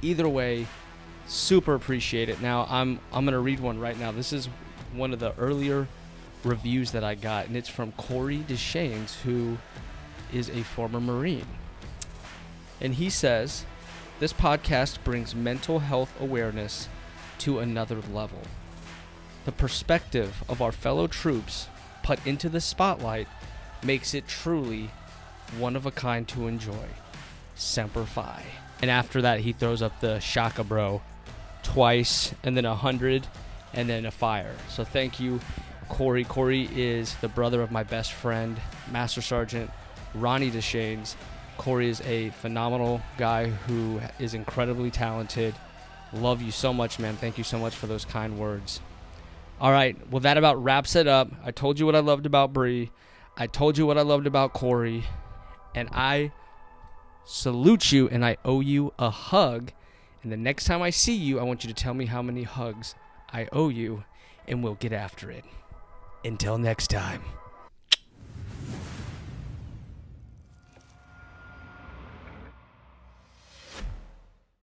Either 0.00 0.28
way, 0.28 0.66
super 1.26 1.74
appreciate 1.74 2.28
it. 2.28 2.40
Now 2.40 2.66
I'm 2.68 3.00
I'm 3.12 3.24
gonna 3.24 3.40
read 3.40 3.60
one 3.60 3.78
right 3.78 3.98
now. 3.98 4.12
This 4.12 4.32
is 4.32 4.48
one 4.94 5.12
of 5.12 5.18
the 5.18 5.34
earlier 5.36 5.88
reviews 6.44 6.92
that 6.92 7.04
I 7.04 7.14
got, 7.14 7.46
and 7.46 7.56
it's 7.56 7.68
from 7.68 7.92
Corey 7.92 8.38
Deshanes, 8.48 9.20
who 9.22 9.58
is 10.32 10.48
a 10.48 10.62
former 10.62 11.00
Marine. 11.00 11.46
And 12.80 12.94
he 12.94 13.10
says, 13.10 13.64
This 14.18 14.32
podcast 14.32 15.02
brings 15.04 15.34
mental 15.34 15.80
health 15.80 16.12
awareness 16.20 16.88
to 17.38 17.60
another 17.60 18.00
level. 18.12 18.42
The 19.44 19.52
perspective 19.52 20.42
of 20.48 20.62
our 20.62 20.72
fellow 20.72 21.06
troops 21.06 21.68
put 22.02 22.24
into 22.26 22.48
the 22.48 22.60
spotlight 22.60 23.28
makes 23.84 24.14
it 24.14 24.26
truly 24.26 24.90
one 25.58 25.76
of 25.76 25.86
a 25.86 25.90
kind 25.90 26.26
to 26.28 26.46
enjoy. 26.46 26.88
Semper 27.54 28.04
Fi. 28.04 28.42
And 28.80 28.90
after 28.90 29.22
that, 29.22 29.40
he 29.40 29.52
throws 29.52 29.82
up 29.82 30.00
the 30.00 30.18
Shaka 30.18 30.64
Bro 30.64 31.02
twice 31.62 32.34
and 32.42 32.56
then 32.56 32.64
a 32.64 32.74
hundred 32.74 33.26
and 33.72 33.88
then 33.88 34.06
a 34.06 34.10
fire. 34.10 34.54
So 34.68 34.84
thank 34.84 35.20
you, 35.20 35.40
Corey. 35.88 36.24
Corey 36.24 36.68
is 36.74 37.14
the 37.16 37.28
brother 37.28 37.62
of 37.62 37.70
my 37.70 37.82
best 37.82 38.12
friend, 38.12 38.60
Master 38.90 39.22
Sergeant 39.22 39.70
Ronnie 40.14 40.50
Deshanes. 40.50 41.16
Corey 41.58 41.88
is 41.88 42.00
a 42.02 42.30
phenomenal 42.30 43.00
guy 43.18 43.46
who 43.46 44.00
is 44.18 44.34
incredibly 44.34 44.90
talented. 44.90 45.54
Love 46.12 46.42
you 46.42 46.50
so 46.50 46.72
much, 46.72 46.98
man. 46.98 47.16
Thank 47.16 47.38
you 47.38 47.44
so 47.44 47.58
much 47.58 47.74
for 47.74 47.86
those 47.86 48.04
kind 48.04 48.38
words. 48.38 48.80
All 49.60 49.70
right, 49.70 49.96
well, 50.10 50.20
that 50.20 50.36
about 50.36 50.62
wraps 50.62 50.96
it 50.96 51.06
up. 51.06 51.30
I 51.44 51.52
told 51.52 51.78
you 51.78 51.86
what 51.86 51.94
I 51.94 52.00
loved 52.00 52.26
about 52.26 52.52
Bree. 52.52 52.90
I 53.36 53.46
told 53.46 53.78
you 53.78 53.86
what 53.86 53.96
I 53.96 54.02
loved 54.02 54.26
about 54.26 54.52
Corey. 54.52 55.04
And 55.74 55.88
I 55.92 56.32
salute 57.24 57.92
you 57.92 58.08
and 58.08 58.24
I 58.24 58.36
owe 58.44 58.60
you 58.60 58.92
a 58.98 59.10
hug. 59.10 59.72
And 60.22 60.30
the 60.30 60.36
next 60.36 60.64
time 60.64 60.82
I 60.82 60.90
see 60.90 61.14
you, 61.14 61.40
I 61.40 61.42
want 61.42 61.64
you 61.64 61.68
to 61.68 61.74
tell 61.74 61.94
me 61.94 62.06
how 62.06 62.22
many 62.22 62.44
hugs 62.44 62.94
I 63.32 63.48
owe 63.52 63.68
you, 63.68 64.04
and 64.46 64.62
we'll 64.62 64.74
get 64.74 64.92
after 64.92 65.30
it. 65.30 65.44
Until 66.24 66.58
next 66.58 66.88
time. 66.88 67.22